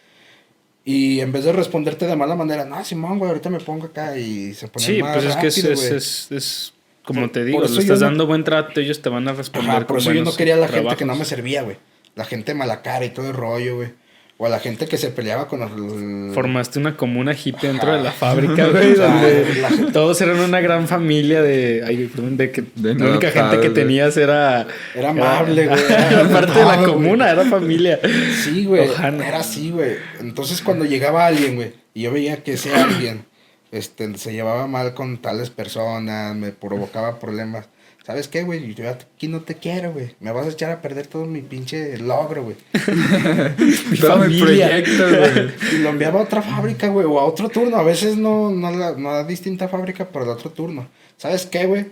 Y 0.88 1.20
en 1.20 1.32
vez 1.32 1.44
de 1.46 1.52
responderte 1.52 2.06
de 2.06 2.16
mala 2.16 2.36
manera, 2.36 2.64
no, 2.64 2.84
Simón, 2.86 3.18
güey, 3.18 3.30
ahorita 3.30 3.50
me 3.50 3.60
pongo 3.60 3.88
acá 3.88 4.16
y 4.18 4.54
se 4.54 4.68
ponen 4.68 4.88
Sí, 4.88 5.02
más 5.02 5.14
pues 5.16 5.26
es 5.26 5.36
que 5.38 5.48
es, 5.48 5.58
rápido, 5.58 5.74
es, 5.74 5.92
es, 5.92 6.32
es 6.32 6.74
como 7.04 7.30
te 7.32 7.44
digo, 7.44 7.60
le 7.62 7.66
estás 7.66 8.00
no- 8.00 8.06
dando 8.06 8.28
buen 8.28 8.44
trato, 8.44 8.80
ellos 8.80 9.02
te 9.02 9.10
van 9.10 9.28
a 9.28 9.34
responder 9.34 9.72
Ajá, 9.72 9.88
por 9.88 9.98
eso 9.98 10.12
yo 10.14 10.24
no 10.24 10.36
quería 10.36 10.56
la 10.58 10.68
gente 10.68 10.82
que 10.96 11.06
no 11.06 11.14
trabajos. 11.14 11.20
me 11.20 11.26
servía, 11.26 11.64
güey. 11.64 11.78
La 12.16 12.24
gente 12.24 12.54
mala 12.54 12.82
cara 12.84 13.04
y 13.04 13.10
todo 13.10 13.28
el 13.30 13.34
rollo, 13.34 13.76
güey. 13.78 13.90
O 14.38 14.46
a 14.46 14.50
la 14.50 14.60
gente 14.60 14.86
que 14.86 14.98
se 14.98 15.12
peleaba 15.12 15.48
con 15.48 15.62
los... 15.62 16.34
Formaste 16.34 16.78
una 16.78 16.98
comuna 16.98 17.32
hippie 17.34 17.70
dentro 17.70 17.96
de 17.96 18.04
la 18.04 18.12
fábrica, 18.12 18.68
güey, 18.68 18.92
O 18.92 18.96
sea, 18.98 19.08
donde 19.08 19.56
la- 19.62 19.92
todos 19.94 20.20
eran 20.20 20.40
una 20.42 20.60
gran 20.60 20.90
familia 20.90 21.42
de... 21.42 21.84
Ay, 21.88 22.12
de 22.14 22.52
que 22.52 22.66
De 22.76 22.96
la 22.96 23.12
única 23.12 23.32
gente 23.32 23.62
que 23.62 23.70
tenías 23.70 24.18
era... 24.18 24.68
Era 24.94 25.12
amable, 25.12 25.68
güey. 25.68 25.80
Era 25.90 26.28
parte 26.34 26.60
de 26.60 26.66
la 26.66 26.84
comuna, 26.84 27.32
güey. 27.34 27.40
era 27.40 27.50
familia. 27.50 28.00
Sí, 28.44 28.66
güey. 28.66 28.90
Ojana. 28.90 29.26
Era 29.26 29.40
así, 29.40 29.72
güey. 29.72 29.96
Entonces 30.20 30.62
cuando 30.62 30.84
llegaba 30.84 31.26
alguien, 31.28 31.56
güey, 31.56 31.72
y 31.94 32.02
yo 32.02 32.12
veía 32.12 32.44
que 32.44 32.54
ese 32.56 32.76
alguien 32.76 33.24
este, 33.72 34.18
se 34.18 34.34
llevaba 34.34 34.68
mal 34.68 34.94
con 34.94 35.18
tales 35.20 35.50
personas, 35.50 36.36
me 36.36 36.52
provocaba 36.52 37.20
problemas. 37.20 37.70
¿Sabes 38.06 38.28
qué, 38.28 38.44
güey? 38.44 38.76
Yo 38.76 38.88
aquí 38.90 39.28
no 39.28 39.42
te 39.42 39.56
quiero, 39.56 39.92
güey. 39.92 40.16
Me 40.20 40.32
vas 40.32 40.46
a 40.46 40.50
echar 40.52 40.70
a 40.72 40.82
perder 40.82 41.08
todo 41.08 41.26
mi 41.26 41.42
pinche 41.42 41.98
logro, 41.98 42.44
güey. 42.44 42.56
Mi 43.90 43.98
Todo 43.98 44.18
mi 44.20 44.40
familia. 44.40 44.68
proyecto, 44.70 45.08
güey. 45.10 45.52
Y 45.74 45.78
lo 45.80 45.90
enviaba 45.90 46.20
a 46.20 46.24
otra 46.24 46.42
fábrica, 46.44 46.88
güey, 46.90 47.08
o 47.08 47.20
a 47.20 47.26
otro 47.26 47.50
turno. 47.50 47.78
A 47.78 47.84
veces 47.84 48.16
no, 48.16 48.52
no, 48.52 48.70
la, 48.72 48.92
no 48.96 49.10
a 49.10 49.24
distinta 49.24 49.68
fábrica, 49.68 50.08
pero 50.12 50.26
a 50.26 50.34
otro 50.36 50.52
turno. 50.52 50.88
¿Sabes 51.18 51.48
qué, 51.48 51.66
güey? 51.66 51.88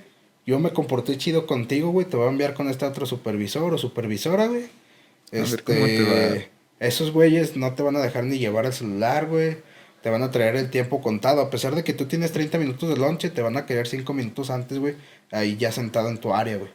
Yo 0.46 0.60
me 0.60 0.70
comporté 0.72 1.18
chido 1.18 1.48
contigo, 1.48 1.90
güey. 1.90 2.06
Te 2.06 2.16
voy 2.18 2.28
a 2.28 2.30
enviar 2.30 2.54
con 2.54 2.70
este 2.70 2.86
otro 2.86 3.06
supervisor 3.08 3.74
o 3.74 3.78
supervisora, 3.80 4.46
güey. 4.48 4.64
A 5.32 5.36
ver 5.38 5.44
Este, 5.46 5.64
cómo 5.64 5.86
te 5.86 6.04
va. 6.04 6.42
Esos 6.80 7.12
güeyes 7.12 7.56
no 7.56 7.74
te 7.74 7.82
van 7.82 7.96
a 7.96 8.02
dejar 8.02 8.26
ni 8.26 8.38
llevar 8.38 8.66
el 8.68 8.74
celular, 8.74 9.26
güey. 9.26 9.58
Te 10.04 10.10
van 10.10 10.22
a 10.22 10.32
traer 10.32 10.58
el 10.58 10.70
tiempo 10.70 11.02
contado. 11.02 11.42
A 11.42 11.50
pesar 11.50 11.76
de 11.76 11.86
que 11.86 11.94
tú 11.94 12.06
tienes 12.06 12.34
30 12.34 12.58
minutos 12.58 12.90
de 12.90 12.98
lonche, 12.98 13.30
te 13.30 13.42
van 13.42 13.56
a 13.56 13.66
querer 13.66 13.88
5 13.88 14.14
minutos 14.14 14.50
antes, 14.50 14.78
güey. 14.78 14.96
Ahí 15.32 15.56
ya 15.56 15.72
sentado 15.72 16.10
en 16.10 16.18
tu 16.18 16.34
área, 16.34 16.58
güey. 16.58 16.72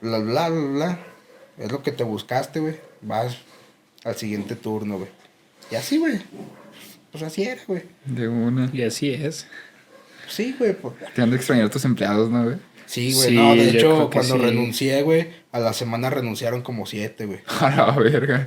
Bla, 0.00 0.18
bla, 0.20 0.48
bla, 0.48 0.68
bla. 0.68 0.98
Es 1.58 1.72
lo 1.72 1.82
que 1.82 1.90
te 1.90 2.04
buscaste, 2.04 2.60
güey. 2.60 2.76
Vas 3.02 3.38
al 4.04 4.14
siguiente 4.14 4.54
turno, 4.54 4.98
güey. 4.98 5.10
Y 5.72 5.74
así, 5.74 5.98
güey. 5.98 6.20
Pues 7.10 7.24
así 7.24 7.42
era, 7.42 7.60
güey. 7.66 7.82
De 8.04 8.28
una. 8.28 8.70
Y 8.72 8.82
así 8.82 9.10
es. 9.10 9.48
Sí, 10.28 10.54
güey. 10.56 10.74
pues. 10.74 10.94
Te 11.12 11.22
han 11.22 11.30
de 11.30 11.36
extrañar 11.36 11.70
tus 11.70 11.84
empleados, 11.84 12.30
¿no, 12.30 12.44
güey? 12.44 12.56
Sí, 12.86 13.12
güey. 13.14 13.30
Sí, 13.30 13.34
no, 13.34 13.56
de 13.56 13.70
hecho, 13.70 14.10
cuando 14.12 14.36
sí. 14.36 14.40
renuncié, 14.40 15.02
güey, 15.02 15.28
a 15.54 15.60
la 15.60 15.72
semana 15.72 16.10
renunciaron 16.10 16.62
como 16.62 16.84
siete, 16.84 17.26
güey. 17.26 17.38
A 17.60 17.70
la 17.70 17.90
verga. 17.92 18.46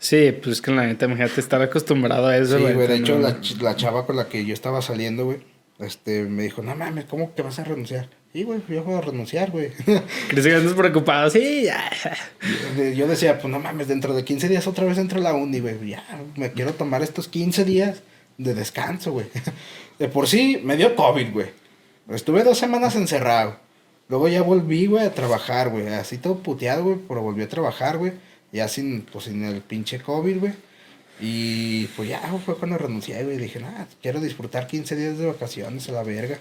Sí, 0.00 0.32
pues 0.32 0.56
es 0.56 0.60
que 0.62 0.72
la 0.72 0.84
neta, 0.86 1.06
imagínate 1.06 1.40
estar 1.40 1.62
acostumbrado 1.62 2.26
a 2.26 2.36
eso, 2.36 2.56
Sí, 2.58 2.62
güey. 2.64 2.76
De 2.76 2.88
no- 2.88 2.94
hecho, 2.94 3.18
la, 3.20 3.40
ch- 3.40 3.60
la 3.60 3.76
chava 3.76 4.04
con 4.06 4.16
la 4.16 4.28
que 4.28 4.44
yo 4.44 4.52
estaba 4.52 4.82
saliendo, 4.82 5.24
güey, 5.24 5.38
este, 5.78 6.24
me 6.24 6.42
dijo, 6.42 6.60
no 6.62 6.74
mames, 6.74 7.04
¿cómo 7.04 7.32
que 7.34 7.42
vas 7.42 7.58
a 7.60 7.64
renunciar? 7.64 8.08
Sí, 8.32 8.42
güey, 8.44 8.60
yo 8.68 8.82
voy 8.82 8.94
a 8.96 9.00
renunciar, 9.02 9.50
güey. 9.52 9.70
¿Crees 10.28 10.46
que 10.46 10.54
andas 10.54 10.72
preocupado? 10.74 11.30
Sí, 11.30 11.64
ya. 11.64 11.80
Yo 12.96 13.06
decía, 13.06 13.38
pues 13.38 13.50
no 13.52 13.60
mames, 13.60 13.86
dentro 13.88 14.12
de 14.14 14.24
15 14.24 14.48
días 14.48 14.66
otra 14.66 14.84
vez 14.84 14.98
entro 14.98 15.20
a 15.20 15.22
la 15.22 15.34
uni, 15.34 15.60
güey. 15.60 15.76
Ya, 15.88 16.02
me 16.36 16.50
quiero 16.52 16.72
tomar 16.72 17.02
estos 17.02 17.28
15 17.28 17.64
días 17.64 18.02
de 18.38 18.54
descanso, 18.54 19.12
güey. 19.12 19.26
De 19.98 20.08
por 20.08 20.26
sí, 20.26 20.60
me 20.64 20.76
dio 20.76 20.96
COVID, 20.96 21.32
güey. 21.32 21.46
Estuve 22.10 22.42
dos 22.42 22.58
semanas 22.58 22.96
encerrado. 22.96 23.60
Luego 24.12 24.28
ya 24.28 24.42
volví, 24.42 24.84
güey, 24.88 25.06
a 25.06 25.14
trabajar, 25.14 25.70
güey. 25.70 25.88
Así 25.88 26.18
todo 26.18 26.36
puteado, 26.36 26.84
güey, 26.84 26.96
pero 27.08 27.22
volví 27.22 27.40
a 27.42 27.48
trabajar, 27.48 27.96
güey. 27.96 28.12
Ya 28.52 28.68
sin, 28.68 29.06
pues, 29.10 29.24
sin 29.24 29.42
el 29.42 29.62
pinche 29.62 30.00
COVID, 30.00 30.36
güey. 30.38 30.52
Y 31.18 31.86
pues 31.96 32.10
ya 32.10 32.20
fue 32.44 32.56
cuando 32.56 32.76
renuncié, 32.76 33.24
güey. 33.24 33.38
Dije, 33.38 33.58
nada, 33.58 33.86
quiero 34.02 34.20
disfrutar 34.20 34.66
15 34.66 34.96
días 34.96 35.18
de 35.18 35.24
vacaciones 35.24 35.88
a 35.88 35.92
la 35.92 36.02
verga. 36.02 36.38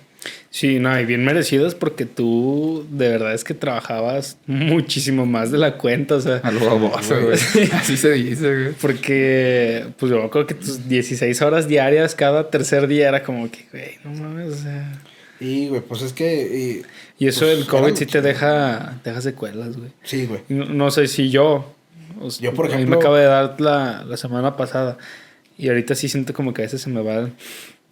Sí, 0.49 0.79
no, 0.79 0.99
y 0.99 1.05
bien 1.05 1.23
merecidos 1.23 1.73
porque 1.73 2.05
tú 2.05 2.85
de 2.89 3.07
verdad 3.07 3.33
es 3.33 3.45
que 3.45 3.53
trabajabas 3.53 4.35
muchísimo 4.47 5.25
más 5.25 5.49
de 5.51 5.57
la 5.57 5.77
cuenta, 5.77 6.15
o 6.15 6.19
sea, 6.21 6.41
A 6.43 6.51
lo 6.51 6.65
baboso, 6.65 7.15
güey. 7.21 7.37
Así 7.71 7.95
se 7.95 8.11
dice, 8.11 8.53
güey. 8.63 8.73
porque 8.73 9.85
pues 9.97 10.09
yo 10.11 10.17
me 10.17 10.25
acuerdo 10.25 10.47
que 10.47 10.55
tus 10.55 10.89
16 10.89 11.41
horas 11.41 11.69
diarias 11.69 12.15
cada 12.15 12.49
tercer 12.49 12.87
día 12.87 13.07
era 13.07 13.23
como 13.23 13.49
que, 13.49 13.65
güey, 13.71 13.91
no 14.03 14.11
mames, 14.21 14.47
o 14.55 14.57
sea... 14.57 14.91
Y, 15.39 15.69
güey, 15.69 15.81
pues 15.81 16.03
es 16.03 16.13
que... 16.13 16.43
y- 16.43 16.81
Y 17.21 17.27
eso 17.27 17.41
pues, 17.41 17.57
del 17.57 17.67
COVID 17.67 17.95
sí 17.95 18.05
te 18.07 18.21
deja, 18.21 18.99
te 19.03 19.11
deja 19.11 19.21
secuelas, 19.21 19.77
güey. 19.77 19.91
Sí, 20.03 20.25
güey. 20.25 20.41
No, 20.49 20.65
no 20.65 20.91
sé 20.91 21.07
si 21.07 21.29
yo. 21.29 21.71
Yo, 22.39 22.53
por 22.53 22.65
a 22.65 22.69
mí 22.69 22.75
ejemplo- 22.75 22.97
me 22.97 23.01
acabo 23.01 23.15
de 23.15 23.25
dar 23.25 23.59
la, 23.61 24.03
la 24.03 24.17
semana 24.17 24.57
pasada. 24.57 24.97
Y 25.57 25.67
ahorita 25.69 25.93
sí 25.95 26.09
siento 26.09 26.33
como 26.33 26.53
que 26.53 26.63
a 26.63 26.65
veces 26.65 26.81
se 26.81 26.89
me 26.89 27.01
va 27.03 27.29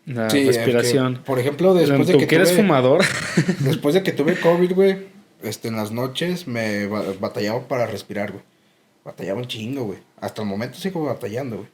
la 0.07 0.29
Sí, 0.31 0.39
es 0.39 0.57
que, 0.57 0.63
respiración. 0.63 1.19
por 1.25 1.37
ejemplo, 1.39 1.73
después 1.75 2.07
de 2.07 2.13
Tú 2.13 2.19
que 2.19 2.27
que 2.27 2.35
eres 2.37 2.49
tuve- 2.51 2.57
fumador. 2.57 3.01
Después 3.59 3.93
de 3.93 4.01
que 4.01 4.11
tuve 4.11 4.35
COVID, 4.39 4.73
güey, 4.73 4.97
este, 5.43 5.67
en 5.67 5.75
las 5.75 5.91
noches 5.91 6.47
me 6.47 6.87
ba- 6.87 7.03
batallaba 7.19 7.67
para 7.67 7.85
respirar, 7.85 8.31
güey. 8.31 8.43
Batallaba 9.05 9.39
un 9.39 9.47
chingo, 9.47 9.83
güey. 9.83 9.99
Hasta 10.19 10.41
el 10.41 10.47
momento 10.47 10.79
sigo 10.79 11.05
batallando, 11.05 11.57
güey. 11.57 11.67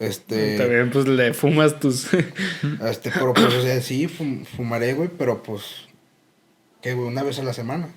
Este, 0.00 0.56
También 0.58 0.90
pues 0.90 1.06
le 1.06 1.32
fumas 1.34 1.78
tus... 1.78 2.08
este, 2.90 3.10
pero 3.12 3.32
pues, 3.34 3.46
o 3.54 3.62
sea, 3.62 3.80
sí, 3.80 4.08
fum- 4.08 4.44
fumaré, 4.44 4.94
güey, 4.94 5.08
pero 5.16 5.42
pues, 5.42 5.62
¿qué, 6.82 6.94
güey? 6.94 7.08
Una 7.08 7.22
vez 7.22 7.38
a 7.38 7.42
la 7.42 7.52
semana. 7.52 7.88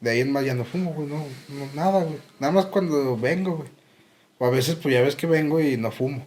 De 0.00 0.10
ahí 0.10 0.20
en 0.20 0.32
más 0.32 0.44
ya 0.44 0.54
no 0.54 0.64
fumo, 0.64 0.92
güey, 0.92 1.06
no, 1.08 1.18
no, 1.48 1.66
nada, 1.74 2.02
güey. 2.02 2.18
Nada 2.40 2.52
más 2.52 2.66
cuando 2.66 3.16
vengo, 3.16 3.56
güey. 3.58 3.68
O 4.38 4.46
a 4.46 4.50
veces, 4.50 4.74
pues 4.74 4.92
ya 4.94 5.00
ves 5.02 5.14
que 5.14 5.26
vengo 5.28 5.60
y 5.60 5.76
no 5.76 5.92
fumo. 5.92 6.26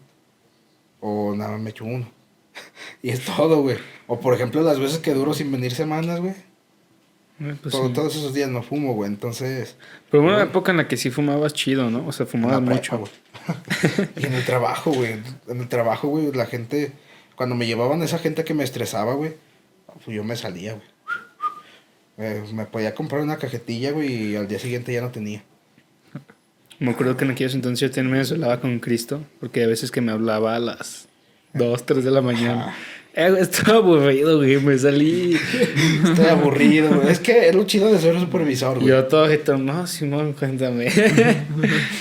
O 1.01 1.35
nada 1.35 1.51
más 1.51 1.59
me 1.61 1.69
echo 1.71 1.83
uno. 1.85 2.09
y 3.01 3.09
es 3.09 3.25
todo, 3.25 3.61
güey. 3.61 3.77
O 4.07 4.19
por 4.19 4.33
ejemplo, 4.33 4.61
las 4.61 4.79
veces 4.79 4.99
que 4.99 5.13
duro 5.13 5.33
sin 5.33 5.51
venir 5.51 5.73
semanas, 5.73 6.21
güey. 6.21 6.33
Pues, 7.37 7.73
Todo- 7.73 7.87
sí. 7.87 7.93
Todos 7.93 8.15
esos 8.15 8.33
días 8.33 8.49
no 8.49 8.63
fumo, 8.63 8.93
güey. 8.93 9.09
Entonces. 9.09 9.75
Pero 10.09 10.21
hubo 10.21 10.29
una 10.29 10.37
Bueno. 10.37 10.49
época 10.51 10.71
en 10.71 10.77
la 10.77 10.87
que 10.87 10.95
sí 10.95 11.09
fumabas 11.11 11.53
chido, 11.53 11.91
¿no? 11.91 12.07
O 12.07 12.13
sea, 12.13 12.25
fumabas 12.25 12.61
mucho. 12.61 12.97
güey. 12.99 13.11
y 14.15 14.25
en 14.25 14.33
el 14.33 14.45
trabajo, 14.45 14.91
güey. 14.93 15.19
En 15.49 15.59
el 15.59 15.67
trabajo, 15.67 16.07
güey, 16.07 16.31
la 16.31 16.45
gente. 16.45 16.93
Cuando 17.35 17.55
me 17.55 17.67
llevaban 17.67 18.01
esa 18.03 18.19
gente 18.19 18.45
que 18.45 18.53
me 18.53 18.63
estresaba, 18.63 19.15
güey. 19.15 19.33
Pues 20.05 20.15
yo 20.15 20.23
me 20.23 20.37
salía, 20.37 20.73
güey. 20.75 20.87
Eh, 22.17 22.43
me 22.53 22.65
podía 22.65 22.93
comprar 22.95 23.21
una 23.21 23.37
cajetilla, 23.37 23.91
güey, 23.91 24.31
y 24.31 24.35
al 24.35 24.47
día 24.47 24.59
siguiente 24.59 24.93
ya 24.93 25.01
no 25.01 25.09
tenía. 25.11 25.43
Me 26.79 26.91
acuerdo 26.91 27.15
que 27.15 27.23
en 27.25 27.31
aquellos 27.31 27.55
entonces 27.55 27.79
yo 27.89 27.93
también 27.93 28.21
me 28.21 28.27
hablaba 28.27 28.59
con 28.59 28.79
Cristo, 28.79 29.21
porque 29.39 29.63
a 29.63 29.67
veces 29.67 29.91
que 29.91 30.01
me 30.01 30.11
hablaba 30.11 30.55
a 30.55 30.59
las 30.59 31.07
2, 31.53 31.85
3 31.85 32.03
de 32.03 32.11
la 32.11 32.21
mañana. 32.21 32.75
Eh, 33.17 33.33
estaba 33.39 33.77
aburrido, 33.77 34.37
güey, 34.37 34.57
me 34.59 34.77
salí. 34.77 35.37
Estoy 36.03 36.25
aburrido, 36.25 36.93
güey. 36.95 37.09
Es 37.09 37.19
que 37.19 37.47
es 37.47 37.55
lo 37.55 37.63
chido 37.65 37.89
de 37.91 37.97
ser 37.99 38.19
supervisor, 38.19 38.75
Y 38.75 38.81
güey. 38.81 38.89
yo 38.89 39.05
todo 39.05 39.23
agitado, 39.23 39.57
no, 39.57 39.87
Simón, 39.87 40.33
cuéntame. 40.33 40.91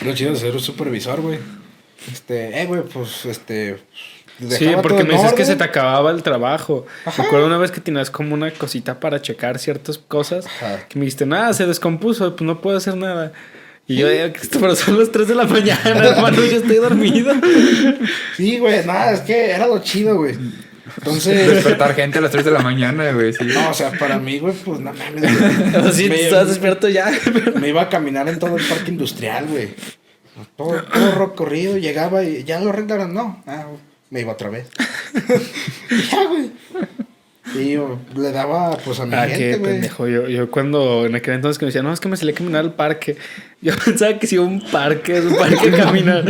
Lo 0.05 0.13
chido 0.13 0.33
de 0.33 0.37
ser 0.39 0.61
supervisor, 0.61 1.21
güey. 1.21 1.39
Este, 2.13 2.61
eh, 2.61 2.67
güey, 2.67 2.83
pues, 2.83 3.25
este. 3.27 3.77
Sí, 4.51 4.69
porque 4.83 5.05
me 5.05 5.15
dices 5.15 5.33
que 5.33 5.45
se 5.45 5.55
te 5.57 5.65
acababa 5.65 6.11
el 6.11 6.23
trabajo. 6.23 6.87
Ajá. 7.05 7.23
Me 7.23 7.29
acuerdo 7.29 7.47
una 7.47 7.59
vez 7.59 7.71
que 7.71 7.81
tenías 7.81 8.11
como 8.11 8.35
una 8.35 8.51
cosita 8.51 8.99
para 8.99 9.23
checar 9.23 9.59
ciertas 9.59 9.97
cosas. 9.99 10.47
Ajá. 10.47 10.81
Que 10.89 10.99
me 10.99 11.05
dijiste, 11.05 11.25
nada, 11.27 11.53
se 11.53 11.67
descompuso, 11.67 12.35
pues 12.35 12.47
no 12.47 12.61
puedo 12.61 12.77
hacer 12.77 12.97
nada. 12.97 13.33
Y 13.87 13.97
yo, 13.97 14.09
"Eh, 14.09 14.33
Cristo, 14.33 14.59
pero 14.61 14.75
son 14.75 14.99
las 14.99 15.13
3 15.13 15.29
de 15.29 15.35
la 15.35 15.45
mañana, 15.45 15.81
hermano, 16.09 16.37
yo 16.37 16.57
estoy 16.57 16.77
dormido. 16.77 17.35
Sí, 18.37 18.59
güey, 18.59 18.85
nada, 18.87 19.13
es 19.13 19.21
que 19.21 19.51
era 19.51 19.67
lo 19.67 19.79
chido, 19.81 20.17
güey. 20.17 20.35
Entonces, 20.99 21.47
Despertar 21.49 21.95
gente 21.95 22.19
a 22.19 22.23
las 22.23 22.31
3 22.31 22.45
de 22.45 22.51
la 22.51 22.61
mañana, 22.61 23.11
güey. 23.13 23.33
Sí. 23.33 23.45
no, 23.45 23.71
o 23.71 23.75
sea, 23.75 23.91
para 23.93 24.19
mí, 24.19 24.39
güey, 24.39 24.55
pues 24.55 24.81
no 24.81 24.93
mames, 24.93 25.23
güey. 25.81 25.93
Sí, 25.93 26.09
Me- 26.09 26.21
estás 26.23 26.49
despierto 26.49 26.89
ya. 26.89 27.11
Me 27.61 27.69
iba 27.69 27.83
a 27.83 27.89
caminar 27.89 28.29
en 28.29 28.39
todo 28.39 28.57
el 28.57 28.65
parque 28.65 28.91
industrial, 28.91 29.47
güey. 29.47 29.75
Todo, 30.57 30.83
todo 30.83 31.13
recorrido, 31.27 31.77
llegaba 31.77 32.25
y 32.25 32.43
ya 32.45 32.61
lo 32.61 32.71
arreglaron, 32.71 33.15
no. 33.15 33.43
Ah, 33.47 33.67
me 34.15 34.21
iba 34.21 34.33
otra 34.33 34.49
vez. 34.49 34.69
Ya, 36.11 36.25
güey. 36.27 36.51
Y 37.57 37.73
yo 37.73 37.99
le 38.17 38.33
daba, 38.33 38.77
pues, 38.79 38.99
a 39.01 39.07
mi 39.07 39.15
Ah, 39.15 39.27
gente, 39.29 39.39
qué 39.39 39.57
güey. 39.59 39.73
pendejo. 39.73 40.09
Yo, 40.09 40.27
yo 40.29 40.51
cuando 40.51 41.05
en 41.07 41.15
aquel 41.15 41.35
entonces 41.35 41.59
que 41.59 41.67
me 41.67 41.69
decían, 41.69 41.85
no, 41.85 41.93
es 41.93 42.01
que 42.01 42.09
me 42.09 42.17
salí 42.17 42.33
a 42.33 42.35
caminar 42.35 42.61
al 42.63 42.73
parque. 42.75 43.17
Yo 43.61 43.75
pensaba 43.85 44.19
que 44.19 44.27
si 44.27 44.39
un 44.39 44.61
parque, 44.73 45.19
es 45.19 45.25
un 45.25 45.37
parque 45.37 45.71
caminar. 45.71 46.25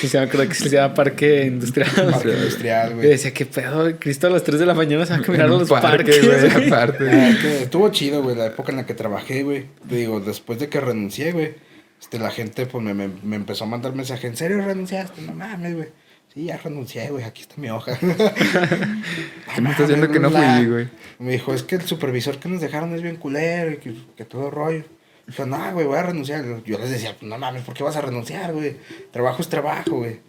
Sí, 0.00 0.08
se 0.08 0.18
me 0.18 0.24
acuerdo 0.24 0.48
que 0.48 0.54
se 0.54 0.70
llama 0.70 0.94
parque 0.94 1.44
industrial. 1.46 1.90
Parque 2.12 2.30
industrial, 2.30 2.90
Yo 2.90 2.96
güey. 2.96 3.08
decía, 3.08 3.34
qué 3.34 3.46
pedo, 3.46 3.98
Cristo 3.98 4.28
a 4.28 4.30
las 4.30 4.44
3 4.44 4.60
de 4.60 4.66
la 4.66 4.74
mañana 4.74 5.04
se 5.04 5.12
va 5.12 5.18
a 5.18 5.22
caminar 5.22 5.46
En 5.48 5.52
a 5.54 5.58
los 5.58 5.68
parque, 5.68 5.88
parques, 5.88 6.26
güey. 6.26 6.50
güey. 6.50 6.66
Aparte. 6.68 7.10
Ah, 7.10 7.34
que 7.42 7.62
estuvo 7.64 7.88
chido, 7.90 8.22
güey, 8.22 8.36
la 8.36 8.46
época 8.46 8.70
en 8.70 8.76
la 8.76 8.86
que 8.86 8.94
trabajé, 8.94 9.42
güey. 9.42 9.66
Te 9.88 9.96
digo, 9.96 10.20
después 10.20 10.58
de 10.60 10.68
que 10.68 10.80
renuncié, 10.80 11.32
güey, 11.32 11.54
este, 12.00 12.18
la 12.18 12.30
gente, 12.30 12.64
pues, 12.66 12.82
me, 12.82 12.94
me, 12.94 13.10
me 13.22 13.36
empezó 13.36 13.64
a 13.64 13.66
mandar 13.66 13.92
mensajes. 13.94 14.24
¿En 14.24 14.36
serio 14.36 14.58
renunciaste? 14.64 15.20
No 15.22 15.32
mames, 15.34 15.74
güey. 15.74 15.88
Sí, 16.32 16.44
ya 16.44 16.56
renuncié, 16.58 17.10
güey, 17.10 17.24
aquí 17.24 17.42
está 17.42 17.56
mi 17.56 17.70
hoja. 17.70 17.98
¿Qué 19.54 19.60
me 19.60 19.70
estás 19.70 19.88
diciendo 19.88 20.12
que 20.12 20.20
no 20.20 20.30
fui, 20.30 20.66
güey? 20.66 20.88
Me 21.18 21.32
dijo, 21.32 21.52
es 21.52 21.64
que 21.64 21.74
el 21.74 21.82
supervisor 21.82 22.38
que 22.38 22.48
nos 22.48 22.60
dejaron 22.60 22.94
es 22.94 23.02
bien 23.02 23.16
culero 23.16 23.72
y 23.72 23.78
que, 23.78 23.94
que 24.16 24.24
todo 24.24 24.48
rollo. 24.50 24.84
Dijo, 25.26 25.44
no, 25.46 25.72
güey, 25.72 25.86
voy 25.86 25.98
a 25.98 26.04
renunciar. 26.04 26.44
Yo 26.64 26.78
les 26.78 26.90
decía, 26.90 27.16
no 27.20 27.36
mames, 27.36 27.62
¿por 27.62 27.74
qué 27.74 27.82
vas 27.82 27.96
a 27.96 28.00
renunciar, 28.00 28.52
güey? 28.52 28.76
Trabajo 29.10 29.42
es 29.42 29.48
trabajo, 29.48 29.96
güey. 29.98 30.20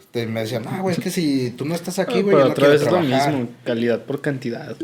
Este, 0.00 0.26
me 0.26 0.40
decían, 0.40 0.62
no, 0.62 0.82
güey, 0.82 0.94
es 0.96 1.02
que 1.02 1.10
si 1.10 1.50
tú 1.50 1.64
no 1.64 1.74
estás 1.74 1.98
aquí, 1.98 2.18
Ah, 2.18 2.22
güey, 2.22 2.36
yo 2.36 2.44
no 2.44 2.50
otra 2.50 2.54
quiero 2.54 2.72
vez 2.72 2.82
es 2.82 2.92
lo 2.92 3.00
mismo, 3.00 3.48
calidad 3.64 4.04
por 4.04 4.20
cantidad. 4.20 4.76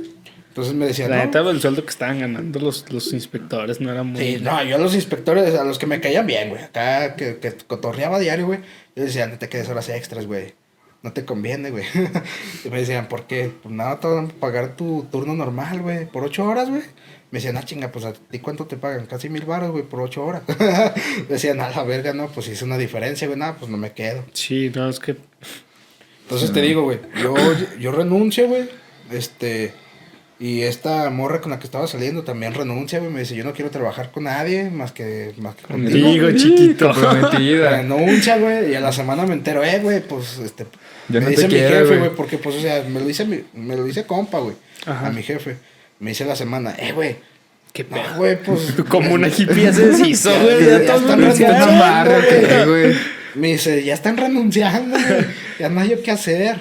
Entonces 0.58 0.74
me 0.74 0.86
decían, 0.86 1.10
La 1.10 1.18
no, 1.18 1.24
neta, 1.26 1.38
el 1.38 1.60
sueldo 1.60 1.84
que 1.84 1.90
estaban 1.90 2.18
ganando 2.18 2.58
los, 2.58 2.90
los 2.90 3.12
inspectores 3.12 3.80
no 3.80 3.92
era 3.92 4.02
muy... 4.02 4.20
Sí, 4.20 4.38
no, 4.42 4.60
yo 4.64 4.74
a 4.74 4.78
los 4.80 4.92
inspectores, 4.92 5.54
a 5.54 5.62
los 5.62 5.78
que 5.78 5.86
me 5.86 6.00
caían 6.00 6.26
bien, 6.26 6.48
güey, 6.48 6.60
acá 6.60 7.14
que, 7.14 7.38
que 7.38 7.52
cotorreaba 7.64 8.18
diario, 8.18 8.46
güey, 8.46 8.58
yo 8.96 9.04
decía, 9.04 9.28
no 9.28 9.38
te 9.38 9.48
quedes 9.48 9.68
horas 9.68 9.88
extras, 9.88 10.26
güey, 10.26 10.54
no 11.04 11.12
te 11.12 11.24
conviene, 11.24 11.70
güey. 11.70 11.84
y 12.64 12.70
me 12.70 12.78
decían, 12.78 13.06
¿por 13.06 13.28
qué? 13.28 13.52
Pues 13.62 13.72
nada, 13.72 14.00
te 14.00 14.08
van 14.08 14.24
a 14.24 14.28
pagar 14.30 14.74
tu 14.74 15.06
turno 15.12 15.32
normal, 15.32 15.80
güey, 15.80 16.06
por 16.06 16.24
ocho 16.24 16.44
horas, 16.44 16.68
güey. 16.68 16.82
Me 17.30 17.38
decían, 17.38 17.56
ah, 17.56 17.62
chinga, 17.62 17.92
pues 17.92 18.04
a 18.04 18.12
ti 18.12 18.40
cuánto 18.40 18.66
te 18.66 18.76
pagan, 18.76 19.06
casi 19.06 19.28
mil 19.28 19.44
baros, 19.44 19.70
güey, 19.70 19.84
por 19.84 20.00
ocho 20.00 20.26
horas. 20.26 20.42
decían, 21.28 21.60
a 21.60 21.70
la 21.70 21.84
verga, 21.84 22.14
no, 22.14 22.26
pues 22.26 22.46
si 22.46 22.52
es 22.52 22.62
una 22.62 22.78
diferencia, 22.78 23.28
güey, 23.28 23.38
nada, 23.38 23.54
pues 23.54 23.70
no 23.70 23.76
me 23.76 23.92
quedo. 23.92 24.24
Sí, 24.32 24.72
no, 24.74 24.88
es 24.88 24.98
que... 24.98 25.14
Entonces 26.24 26.52
te 26.52 26.60
digo, 26.62 26.82
güey, 26.82 26.98
yo, 27.22 27.36
yo 27.78 27.92
renuncio, 27.92 28.48
güey, 28.48 28.68
este... 29.12 29.72
Y 30.40 30.62
esta 30.62 31.10
morra 31.10 31.40
con 31.40 31.50
la 31.50 31.58
que 31.58 31.64
estaba 31.64 31.88
saliendo 31.88 32.22
también 32.22 32.54
renuncia, 32.54 33.00
güey. 33.00 33.10
Me 33.10 33.20
dice, 33.20 33.34
yo 33.34 33.42
no 33.42 33.52
quiero 33.52 33.70
trabajar 33.72 34.12
con 34.12 34.24
nadie 34.24 34.70
más 34.70 34.92
que, 34.92 35.32
más 35.38 35.56
que 35.56 35.62
contigo. 35.64 36.30
Chiquito. 36.30 36.92
Comprometida. 36.92 37.78
Renuncia, 37.78 38.38
güey. 38.38 38.70
Y 38.70 38.74
a 38.76 38.80
la 38.80 38.92
semana 38.92 39.26
me 39.26 39.34
entero, 39.34 39.64
eh, 39.64 39.80
güey, 39.82 40.00
pues, 40.00 40.38
este... 40.38 40.64
Yo 41.08 41.20
me 41.20 41.20
no 41.20 41.24
te 41.26 41.30
dice 41.30 41.48
mi 41.48 41.54
quiero, 41.54 41.78
jefe, 41.86 41.98
güey. 41.98 42.10
porque, 42.14 42.38
pues, 42.38 42.54
o 42.56 42.60
sea, 42.60 42.84
me 42.88 43.00
lo 43.00 43.06
dice, 43.06 43.24
mi- 43.24 43.42
me 43.54 43.74
lo 43.76 43.82
dice 43.84 44.04
compa, 44.06 44.38
güey. 44.38 44.54
Ajá. 44.86 45.06
A 45.08 45.10
mi 45.10 45.22
jefe. 45.24 45.56
Me 45.98 46.10
dice 46.10 46.24
la 46.24 46.36
semana, 46.36 46.74
eh, 46.78 46.92
güey. 46.92 47.16
Qué 47.72 47.82
No, 47.84 47.96
pedo. 47.96 48.14
güey, 48.18 48.40
pues... 48.42 48.74
Como 48.88 49.14
una 49.14 49.26
hippie 49.28 49.64
ya 49.64 49.72
se 49.72 49.88
deshizo, 49.88 50.30
Ya- 50.30 50.42
güey. 50.42 50.60
ya 50.66 50.78
Ya 50.78 50.86
todos 50.86 51.00
están 51.02 51.18
renunciando, 51.20 51.64
Amarra, 51.64 52.18
güey. 52.18 52.28
¿qué, 52.48 52.64
güey? 52.64 52.94
Me 53.34 53.48
dice, 53.48 53.82
ya 53.82 53.94
están 53.94 54.16
renunciando, 54.16 54.96
güey. 54.96 55.24
Ya 55.58 55.68
no 55.68 55.80
hay 55.80 55.88
yo 55.90 56.02
qué 56.02 56.12
hacer. 56.12 56.60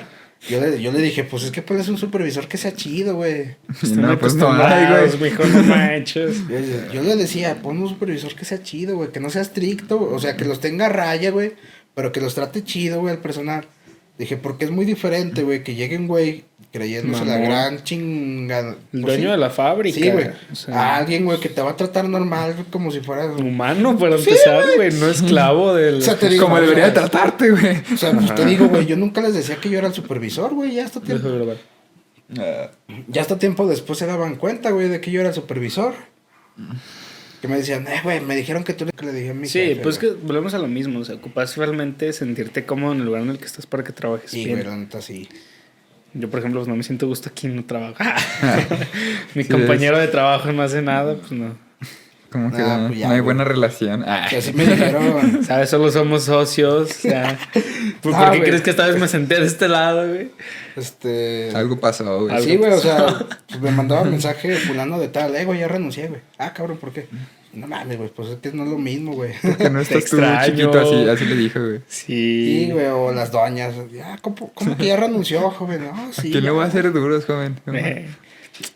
Yo 0.50 0.62
le, 0.62 0.82
yo 0.82 0.92
le 0.92 1.02
dije, 1.02 1.24
pues 1.24 1.44
es 1.44 1.52
que 1.52 1.62
pues 1.62 1.82
es 1.82 1.90
un 1.90 1.98
supervisor 1.98 2.48
que 2.48 2.58
sea 2.58 2.74
chido, 2.74 3.16
güey. 3.16 3.56
Están 3.82 4.02
No, 4.02 4.20
pues 4.20 4.36
no 4.36 4.52
hay, 4.52 5.10
güey. 5.18 5.32
no 5.34 5.64
manches. 5.64 6.48
Yo, 6.50 6.94
yo 6.94 7.02
le 7.04 7.16
decía, 7.16 7.62
pon 7.62 7.82
un 7.82 7.90
supervisor 7.90 8.36
que 8.36 8.46
sea 8.46 8.62
chido, 8.62 8.96
güey, 8.96 9.12
que 9.12 9.20
no 9.20 9.30
sea 9.30 9.42
estricto, 9.42 10.00
o 10.00 10.20
sea, 10.20 10.38
que 10.38 10.46
los 10.46 10.60
tenga 10.62 10.86
a 10.86 10.90
raya, 10.90 11.32
güey, 11.32 11.54
pero 11.96 12.12
que 12.12 12.22
los 12.22 12.36
trate 12.36 12.64
chido, 12.64 13.02
güey, 13.02 13.16
al 13.16 13.22
personal. 13.22 13.66
Dije, 14.18 14.38
porque 14.38 14.66
es 14.66 14.72
muy 14.72 14.86
diferente, 14.86 15.44
güey, 15.44 15.64
que 15.64 15.76
llegue 15.76 15.98
un 15.98 16.08
güey 16.08 16.46
creyéndose 16.78 17.26
la 17.26 17.34
Mamón. 17.34 17.50
gran 17.50 17.84
chingada. 17.84 18.70
El 18.72 19.02
Pues 19.02 19.04
dueño 19.04 19.24
sí. 19.24 19.32
de 19.32 19.38
la 19.38 19.50
fábrica. 19.50 20.00
Sí, 20.00 20.10
güey. 20.12 20.28
O 20.52 20.56
sea, 20.56 20.96
alguien, 20.98 21.26
güey, 21.26 21.40
que 21.40 21.50
te 21.50 21.62
va 21.62 21.72
a 21.72 21.76
tratar 21.76 22.08
normal, 22.08 22.56
como 22.72 22.92
si 22.92 23.00
fueras... 23.02 23.40
humano 23.40 23.98
para 23.98 24.16
empezar, 24.16 24.64
güey. 24.76 24.92
No 24.94 25.08
esclavo 25.10 25.74
del. 25.74 25.96
O 25.96 26.02
sea, 26.02 26.16
te 26.18 26.30
digo, 26.30 26.44
Como 26.46 26.60
debería 26.62 26.86
de 26.86 26.92
tratarte, 26.92 27.52
güey. 27.52 27.78
O 27.94 27.98
sea, 27.98 28.12
pues 28.12 28.34
te 28.36 28.46
digo, 28.46 28.68
güey, 28.68 28.86
yo 28.86 28.96
nunca 28.96 29.22
les 29.22 29.34
decía 29.34 29.56
que 29.58 29.70
yo 29.70 29.78
era 29.80 29.88
el 29.88 29.94
supervisor, 29.94 30.54
güey, 30.54 30.74
ya 30.76 30.86
hasta 30.86 31.02
tiempo, 31.02 31.30
grabar. 31.30 31.58
ya 33.08 33.22
hasta 33.22 33.40
tiempo 33.40 33.68
después 33.68 33.98
se 34.00 34.06
daban 34.06 34.36
cuenta, 34.36 34.72
güey, 34.72 34.90
de 34.90 35.02
que 35.02 35.12
yo 35.12 35.20
era 35.22 35.30
el 35.30 35.36
supervisor. 35.36 35.94
Que 37.42 37.48
me 37.48 37.58
decían, 37.58 37.86
eh, 37.88 38.02
güey, 38.04 38.20
me 38.20 38.36
dijeron 38.36 38.64
que 38.64 38.74
tú 38.74 38.84
le, 38.86 38.92
que 38.92 39.06
le 39.06 39.14
dije 39.14 39.30
a 39.30 39.34
mi 39.36 39.48
Sí, 39.48 39.60
jefe, 39.60 39.82
pues 39.84 40.00
güey". 40.00 40.14
que 40.16 40.18
volvemos 40.26 40.56
a 40.56 40.58
lo 40.58 40.68
mismo. 40.68 41.00
O 41.00 41.06
sea, 41.06 41.16
ocupas 41.16 41.56
realmente 41.56 42.12
sentirte 42.12 42.66
cómodo 42.66 42.94
en 42.94 43.00
el 43.02 43.06
lugar 43.06 43.22
en 43.22 43.30
el 43.30 43.38
que 43.38 43.46
estás 43.46 43.68
para 43.68 43.84
que 43.84 43.94
trabajes 43.94 44.32
Sí, 44.32 44.44
bien. 44.46 44.58
güey, 44.58 44.68
la 44.70 44.76
neta 44.76 45.02
sí. 45.04 45.30
Yo, 46.20 46.30
por 46.30 46.40
ejemplo, 46.40 46.60
pues 46.62 46.68
no 46.68 46.76
me 46.76 46.84
siento 46.84 47.08
gusto 47.08 47.30
aquí, 47.30 47.48
no 47.48 47.64
trabajo. 47.66 47.96
Mi 49.36 49.44
Sí, 49.44 49.50
compañero 49.50 49.98
de 50.00 50.08
trabajo 50.08 50.52
no 50.52 50.64
hace 50.64 50.82
nada, 50.82 51.16
pues 51.16 51.32
no. 51.32 51.56
Como 52.32 52.52
que 52.52 52.62
Ah, 52.62 52.78
no, 52.78 52.88
pues 52.88 53.00
ya, 53.00 53.08
no 53.08 53.14
hay 53.14 53.20
güey. 53.20 53.26
buena 53.26 53.44
relación. 53.46 54.04
Ah. 54.06 54.28
Que 54.30 54.38
así 54.38 54.52
me 54.52 54.66
dijeron. 54.66 55.44
¿Sabes? 55.46 55.70
Solo 55.70 55.90
somos 55.92 56.24
socios. 56.26 56.90
O 56.90 56.94
sea, 56.94 57.38
¿Por, 58.02 58.14
Ah, 58.14 58.18
por 58.20 58.32
qué 58.32 58.38
güey. 58.38 58.42
crees 58.50 58.62
que 58.62 58.70
esta 58.72 58.86
vez 58.88 59.00
me 59.00 59.08
senté 59.08 59.40
de 59.40 59.46
este 59.46 59.68
lado, 59.70 60.08
güey? 60.10 60.32
Este. 60.76 61.52
Algo 61.56 61.80
pasó, 61.80 62.22
güey. 62.22 62.36
Algo 62.36 62.46
Sí, 62.50 62.56
güey, 62.58 62.72
o 62.74 62.80
sea, 62.80 63.06
pues 63.48 63.62
me 63.62 63.72
mandaba 63.72 64.04
mensaje 64.04 64.56
fulano 64.58 65.00
de 65.00 65.08
tal, 65.08 65.36
eh, 65.36 65.46
güey, 65.46 65.60
ya 65.62 65.68
renuncié, 65.70 66.08
güey. 66.08 66.22
Ah, 66.38 66.54
cabrón, 66.54 66.78
¿por 66.78 66.92
qué? 66.92 67.08
No 67.54 67.66
mames, 67.68 67.98
güey, 67.98 68.10
pues 68.10 68.30
es 68.30 68.38
que 68.40 68.52
no 68.52 68.64
es 68.64 68.70
lo 68.70 68.78
mismo, 68.78 69.14
güey. 69.14 69.34
Que 69.58 69.70
no 69.70 69.80
estás 69.82 70.06
tú 70.06 70.18
extraño. 70.18 70.46
chiquito 70.46 70.80
así, 70.80 71.10
así 71.10 71.26
le 71.26 71.36
dijo, 71.36 71.60
güey. 71.60 71.82
Sí. 71.88 72.66
Sí, 72.66 72.72
güey, 72.72 72.86
o 72.88 73.12
las 73.12 73.32
doñas. 73.32 73.74
Ya, 73.92 74.18
¿cómo, 74.22 74.52
cómo 74.54 74.78
que 74.78 74.86
ya 74.86 74.98
renunció, 74.98 75.50
joven? 75.52 75.86
No, 75.86 76.14
sí. 76.14 76.32
¿Quién 76.32 76.44
le 76.44 76.50
ya. 76.50 76.54
va 76.54 76.64
a 76.66 76.68
hacer 76.68 76.92
duros, 76.92 77.26
joven? 77.26 77.60
Eh, 77.74 78.08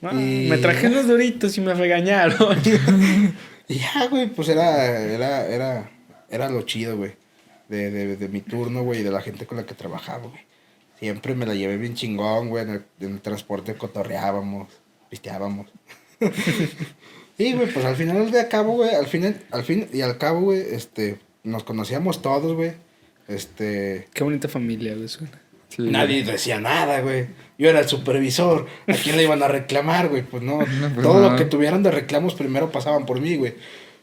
no, 0.02 0.12
Y- 0.20 0.48
Me 0.50 0.58
traje 0.58 0.88
unos 0.88 1.08
duritos 1.08 1.58
y 1.58 1.62
me 1.62 1.74
regañaron. 1.74 2.58
Y 3.68 3.76
ya, 3.76 4.08
güey, 4.10 4.28
pues 4.28 4.50
era, 4.50 5.00
era, 5.00 5.48
era, 5.48 5.90
era 6.30 6.50
lo 6.50 6.64
chido, 6.64 6.98
güey. 6.98 7.14
De, 7.70 7.90
de, 7.90 8.18
de 8.18 8.28
mi 8.28 8.42
turno, 8.42 8.84
güey, 8.84 9.00
y 9.00 9.04
de 9.04 9.12
la 9.12 9.22
gente 9.22 9.46
con 9.46 9.56
la 9.58 9.66
que 9.66 9.74
trabajaba, 9.76 10.24
güey. 10.28 10.42
Siempre 11.00 11.36
me 11.36 11.46
la 11.46 11.56
llevé 11.56 11.78
bien 11.78 11.94
chingón, 11.96 12.50
güey. 12.50 12.64
En 12.66 12.70
el, 12.72 12.84
en 13.00 13.14
el 13.14 13.22
transporte 13.22 13.76
cotorreábamos, 13.76 14.68
pisteábamos. 15.10 15.68
Y, 17.38 17.54
güey, 17.54 17.68
pues 17.72 17.86
al 17.86 17.96
final 17.96 18.30
de 18.32 18.48
cabo, 18.48 18.74
güey, 18.74 18.94
al 18.94 19.08
final, 19.08 19.42
al 19.52 19.64
fin 19.64 19.88
y 19.94 20.02
al 20.02 20.18
cabo, 20.18 20.42
güey, 20.42 20.60
este, 20.62 21.18
nos 21.44 21.64
conocíamos 21.64 22.22
todos, 22.22 22.54
güey. 22.56 22.74
Este, 23.28 24.08
Qué 24.14 24.24
bonita 24.24 24.48
familia, 24.48 24.94
güey. 24.96 25.08
suena. 25.08 25.40
Sí, 25.70 25.84
nadie 25.84 26.24
decía 26.24 26.60
nada, 26.60 27.00
güey. 27.00 27.28
Yo 27.58 27.70
era 27.70 27.80
el 27.80 27.88
supervisor. 27.88 28.68
¿A 28.88 28.94
quién 28.94 29.16
le 29.16 29.24
iban 29.24 29.42
a 29.42 29.48
reclamar, 29.48 30.10
güey? 30.10 30.22
Pues 30.24 30.44
no. 30.44 30.60
No, 30.82 30.90
pues 30.94 31.02
Todo 31.02 31.22
no. 31.22 31.30
lo 31.32 31.36
que 31.38 31.46
tuvieran 31.46 31.82
de 31.84 31.92
reclamos 31.92 32.34
primero 32.36 32.72
pasaban 32.72 33.06
por 33.06 33.22
mí, 33.22 33.38
güey. 33.38 33.54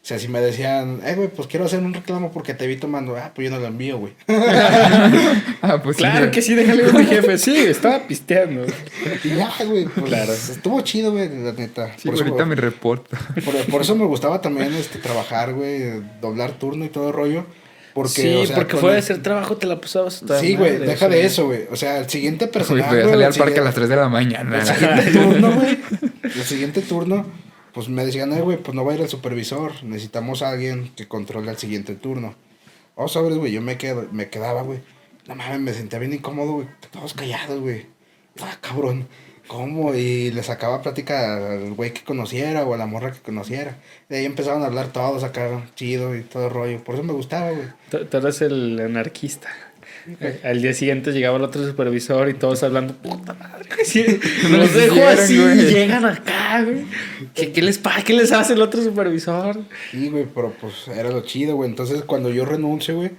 O 0.08 0.10
sea, 0.10 0.18
si 0.18 0.26
me 0.28 0.40
decían, 0.40 1.02
eh, 1.04 1.16
güey, 1.16 1.28
pues 1.28 1.48
quiero 1.48 1.66
hacer 1.66 1.80
un 1.80 1.92
reclamo 1.92 2.32
porque 2.32 2.54
te 2.54 2.66
vi 2.66 2.76
tomando. 2.76 3.14
Ah, 3.18 3.30
pues 3.34 3.50
yo 3.50 3.54
no 3.54 3.60
lo 3.60 3.66
envío, 3.66 3.98
güey. 3.98 4.14
Ah, 5.60 5.82
pues 5.82 5.96
sí, 5.98 6.02
Claro 6.02 6.30
que 6.30 6.40
sí, 6.40 6.54
déjale 6.54 6.86
a 6.88 6.92
mi 6.94 7.04
jefe. 7.04 7.36
Sí, 7.38 7.54
estaba 7.54 8.00
pisteando. 8.06 8.64
y 9.22 9.28
ya, 9.28 9.52
güey. 9.66 9.84
Pues, 9.84 10.06
Claro. 10.06 10.32
Estuvo 10.32 10.80
chido, 10.80 11.12
güey, 11.12 11.28
la 11.28 11.52
neta. 11.52 11.92
Sí, 11.98 12.08
por, 12.08 12.14
eso, 12.14 12.24
ahorita 12.24 12.46
me 12.46 12.54
reporto. 12.54 13.14
por, 13.44 13.54
por 13.66 13.82
eso 13.82 13.96
me 13.96 14.06
gustaba 14.06 14.40
también 14.40 14.72
este, 14.72 14.98
trabajar, 14.98 15.52
güey, 15.52 16.00
doblar 16.22 16.52
turno 16.52 16.86
y 16.86 16.88
todo 16.88 17.08
el 17.08 17.12
rollo. 17.12 17.44
Porque, 17.92 18.22
sí, 18.22 18.34
o 18.34 18.46
sea, 18.46 18.56
porque 18.56 18.78
fuera 18.78 18.94
de 18.94 19.00
el- 19.00 19.04
hacer 19.04 19.22
trabajo 19.22 19.58
te 19.58 19.66
la 19.66 19.78
pasabas 19.78 20.20
toda 20.26 20.40
Sí, 20.40 20.56
güey, 20.56 20.78
deja 20.78 21.06
de 21.10 21.26
eso, 21.26 21.44
güey. 21.48 21.64
O 21.70 21.76
sea, 21.76 21.98
el 21.98 22.08
siguiente 22.08 22.46
personaje. 22.48 22.88
voy 22.94 23.00
a 23.04 23.10
salir 23.10 23.26
al 23.26 23.34
parque 23.34 23.60
a 23.60 23.64
las 23.64 23.74
3 23.74 23.90
de 23.90 23.96
la 23.96 24.08
mañana. 24.08 24.58
El 24.58 24.66
siguiente 24.66 25.10
turno, 25.10 25.52
güey. 25.52 25.78
El 26.22 26.44
siguiente 26.44 26.80
turno, 26.80 27.26
pues 27.78 27.88
me 27.88 28.04
decían, 28.04 28.32
eh, 28.32 28.40
güey, 28.40 28.56
pues 28.56 28.74
no 28.74 28.84
va 28.84 28.90
a 28.90 28.96
ir 28.96 29.02
el 29.02 29.08
supervisor. 29.08 29.84
Necesitamos 29.84 30.42
a 30.42 30.50
alguien 30.50 30.90
que 30.96 31.06
controle 31.06 31.48
el 31.48 31.58
siguiente 31.58 31.94
turno. 31.94 32.34
Oh, 32.96 33.06
sabes, 33.06 33.36
güey, 33.36 33.52
yo 33.52 33.62
me, 33.62 33.78
quedo, 33.78 34.08
me 34.10 34.30
quedaba, 34.30 34.62
güey. 34.62 34.80
No 35.28 35.36
mames, 35.36 35.60
me 35.60 35.72
sentía 35.72 36.00
bien 36.00 36.12
incómodo, 36.12 36.54
güey. 36.54 36.66
Todos 36.90 37.14
callados, 37.14 37.60
güey. 37.60 37.86
Ah, 38.40 38.58
cabrón. 38.60 39.06
¿Cómo? 39.46 39.94
Y 39.94 40.32
le 40.32 40.42
sacaba 40.42 40.82
plática 40.82 41.52
al 41.52 41.74
güey 41.74 41.94
que 41.94 42.02
conociera 42.02 42.64
o 42.66 42.74
a 42.74 42.78
la 42.78 42.86
morra 42.86 43.12
que 43.12 43.20
conociera. 43.20 43.78
De 44.08 44.18
ahí 44.18 44.24
empezaban 44.24 44.64
a 44.64 44.66
hablar 44.66 44.92
todos 44.92 45.22
acá, 45.22 45.70
chido 45.76 46.16
y 46.16 46.22
todo 46.22 46.48
rollo. 46.48 46.82
Por 46.82 46.96
eso 46.96 47.04
me 47.04 47.12
gustaba, 47.12 47.52
güey. 47.52 47.68
Tú 47.90 48.16
eres 48.16 48.42
el 48.42 48.80
anarquista. 48.80 49.50
Al 50.42 50.62
día 50.62 50.72
siguiente 50.72 51.12
llegaba 51.12 51.36
el 51.36 51.42
otro 51.44 51.66
supervisor 51.66 52.28
y 52.28 52.34
todos 52.34 52.62
hablando, 52.62 52.94
puta 52.94 53.34
madre. 53.34 53.68
Sí, 53.84 54.02
dejo 54.02 55.06
así 55.06 55.40
güey. 55.40 55.60
y 55.60 55.72
llegan 55.72 56.04
acá, 56.04 56.62
güey. 56.64 56.84
¿Qué, 57.34 57.52
qué 57.52 57.62
les 57.62 57.78
pasa? 57.78 58.02
¿Qué 58.02 58.12
les 58.12 58.32
hace 58.32 58.54
el 58.54 58.62
otro 58.62 58.82
supervisor? 58.82 59.58
Sí, 59.90 60.08
güey, 60.08 60.26
pero 60.34 60.52
pues 60.60 60.88
era 60.88 61.10
lo 61.10 61.20
chido, 61.22 61.56
güey. 61.56 61.70
Entonces 61.70 62.02
cuando 62.02 62.30
yo 62.30 62.44
renuncio, 62.44 62.96
güey, 62.96 63.12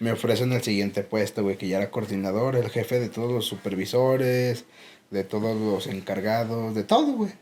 me 0.00 0.12
ofrecen 0.12 0.52
el 0.52 0.62
siguiente 0.62 1.02
puesto, 1.02 1.42
güey, 1.42 1.56
que 1.56 1.68
ya 1.68 1.78
era 1.78 1.90
coordinador, 1.90 2.56
el 2.56 2.70
jefe 2.70 2.98
de 2.98 3.08
todos 3.08 3.32
los 3.32 3.46
supervisores, 3.46 4.64
de 5.10 5.24
todos 5.24 5.56
los 5.60 5.86
encargados, 5.86 6.74
de 6.74 6.84
todo, 6.84 7.12
güey. 7.12 7.32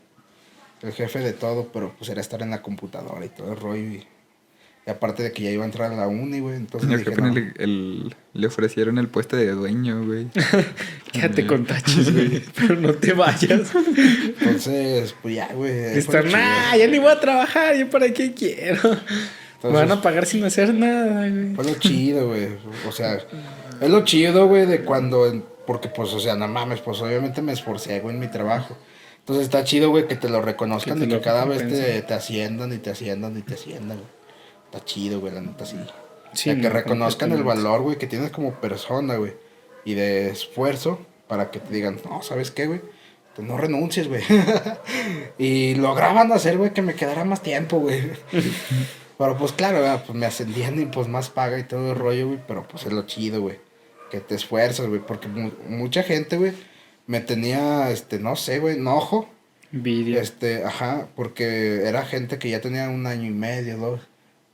El 0.81 0.91
jefe 0.91 1.19
de 1.19 1.33
todo, 1.33 1.69
pero 1.71 1.95
pues 1.97 2.09
era 2.09 2.21
estar 2.21 2.41
en 2.41 2.51
la 2.51 2.61
computadora 2.61 3.25
y 3.25 3.29
todo 3.29 3.53
el 3.53 3.59
rollo. 3.59 3.83
Y, 3.83 4.07
y 4.87 4.89
aparte 4.91 5.23
de 5.23 5.31
que 5.31 5.43
ya 5.43 5.49
iba 5.51 5.63
a 5.63 5.65
entrar 5.65 5.91
a 5.91 5.95
la 5.95 6.07
uni, 6.07 6.39
güey, 6.39 6.55
entonces 6.57 6.89
El 6.89 6.97
dije, 6.99 7.09
jefe 7.11 7.21
no. 7.21 7.33
le, 7.33 7.53
el- 7.57 8.15
le 8.33 8.47
ofrecieron 8.47 8.97
el 8.99 9.07
puesto 9.07 9.35
de 9.35 9.49
dueño, 9.51 10.05
güey. 10.05 10.27
Quédate 11.11 11.47
con 11.47 11.65
tachos, 11.65 12.11
güey. 12.13 12.43
Pero 12.55 12.75
no 12.75 12.93
te 12.93 13.13
vayas. 13.13 13.71
Entonces, 14.39 15.15
pues 15.21 15.35
ya, 15.35 15.47
güey. 15.53 15.71
Estar, 15.97 16.25
nah, 16.25 16.75
ya 16.77 16.87
ni 16.87 16.99
voy 16.99 17.11
a 17.11 17.19
trabajar, 17.19 17.75
yo 17.75 17.89
para 17.89 18.09
qué 18.13 18.33
quiero. 18.33 18.79
Me 19.63 19.69
van 19.71 19.91
a 19.91 20.01
pagar 20.01 20.25
sin 20.27 20.43
hacer 20.43 20.73
nada, 20.73 21.27
güey. 21.29 21.55
Fue 21.55 21.63
lo 21.63 21.73
chido, 21.75 22.27
güey. 22.27 22.49
O 22.87 22.91
sea, 22.91 23.17
es 23.81 23.89
lo 23.89 24.03
chido, 24.03 24.47
güey, 24.47 24.65
de 24.65 24.81
cuando. 24.81 25.51
Porque, 25.65 25.87
pues, 25.89 26.13
o 26.13 26.19
sea, 26.19 26.35
no 26.35 26.47
mames, 26.47 26.81
pues 26.81 27.01
obviamente 27.01 27.41
me 27.41 27.53
esforcé, 27.53 27.99
güey, 28.01 28.13
en 28.13 28.19
mi 28.21 28.27
trabajo. 28.27 28.77
Entonces 29.19 29.45
está 29.45 29.63
chido, 29.63 29.89
güey, 29.89 30.07
que 30.07 30.15
te 30.15 30.29
lo 30.29 30.43
reconozcan 30.43 30.99
Que 30.99 31.07
te 31.07 31.15
y 31.15 31.17
que 31.17 31.23
cada 31.23 31.45
vez 31.45 31.67
te, 31.67 32.03
te 32.03 32.13
asciendan 32.13 32.71
y 32.71 32.77
te 32.77 32.91
asciendan 32.91 33.35
y 33.35 33.41
te 33.41 33.55
asciendan, 33.55 33.97
güey. 33.97 34.09
Está 34.75 34.85
chido, 34.85 35.21
güey, 35.21 35.33
la 35.33 35.39
neta, 35.39 35.65
sí. 35.65 35.77
Sí, 36.33 36.49
O 36.49 36.53
sea, 36.53 36.55
que 36.55 36.67
no, 36.67 36.69
reconozcan 36.69 37.31
el 37.31 37.43
valor, 37.43 37.81
güey, 37.81 37.97
que 37.97 38.07
tienes 38.07 38.31
como 38.31 38.55
persona, 38.55 39.15
güey. 39.15 39.33
Y 39.85 39.93
de 39.93 40.29
esfuerzo 40.29 40.99
para 41.29 41.49
que 41.49 41.59
te 41.59 41.73
digan, 41.73 41.97
no, 42.03 42.21
¿sabes 42.23 42.51
qué, 42.51 42.67
güey? 42.67 42.81
Pues 43.35 43.47
no 43.47 43.57
renuncies, 43.57 44.09
güey. 44.09 44.21
y 45.37 45.75
lograban 45.75 46.29
hacer, 46.33 46.57
güey, 46.57 46.73
que 46.73 46.81
me 46.81 46.93
quedara 46.95 47.23
más 47.23 47.41
tiempo, 47.41 47.79
güey. 47.79 48.01
pero 49.17 49.37
pues 49.37 49.53
claro, 49.53 49.79
güey, 49.79 49.97
pues 50.05 50.17
me 50.17 50.25
ascendían 50.25 50.81
y 50.81 50.87
pues 50.87 51.07
más 51.07 51.29
paga 51.29 51.57
y 51.57 51.63
todo 51.63 51.91
el 51.93 51.97
rollo, 51.97 52.27
güey. 52.27 52.39
Pero 52.45 52.67
pues 52.67 52.85
es 52.85 52.91
lo 52.91 53.03
chido, 53.03 53.39
güey. 53.41 53.59
Que 54.11 54.19
te 54.19 54.35
esfuerzas, 54.35 54.87
güey. 54.87 54.99
Porque 54.99 55.29
mu- 55.29 55.53
mucha 55.69 56.03
gente, 56.03 56.35
güey, 56.37 56.51
me 57.07 57.21
tenía, 57.21 57.91
este, 57.91 58.19
no 58.19 58.35
sé, 58.35 58.59
güey, 58.59 58.75
enojo. 58.75 59.29
Envidia. 59.71 60.21
Este, 60.21 60.65
ajá, 60.65 61.07
porque 61.15 61.87
era 61.87 62.05
gente 62.05 62.39
que 62.39 62.49
ya 62.49 62.59
tenía 62.59 62.89
un 62.89 63.07
año 63.07 63.25
y 63.27 63.33
medio, 63.33 63.77
dos. 63.77 64.01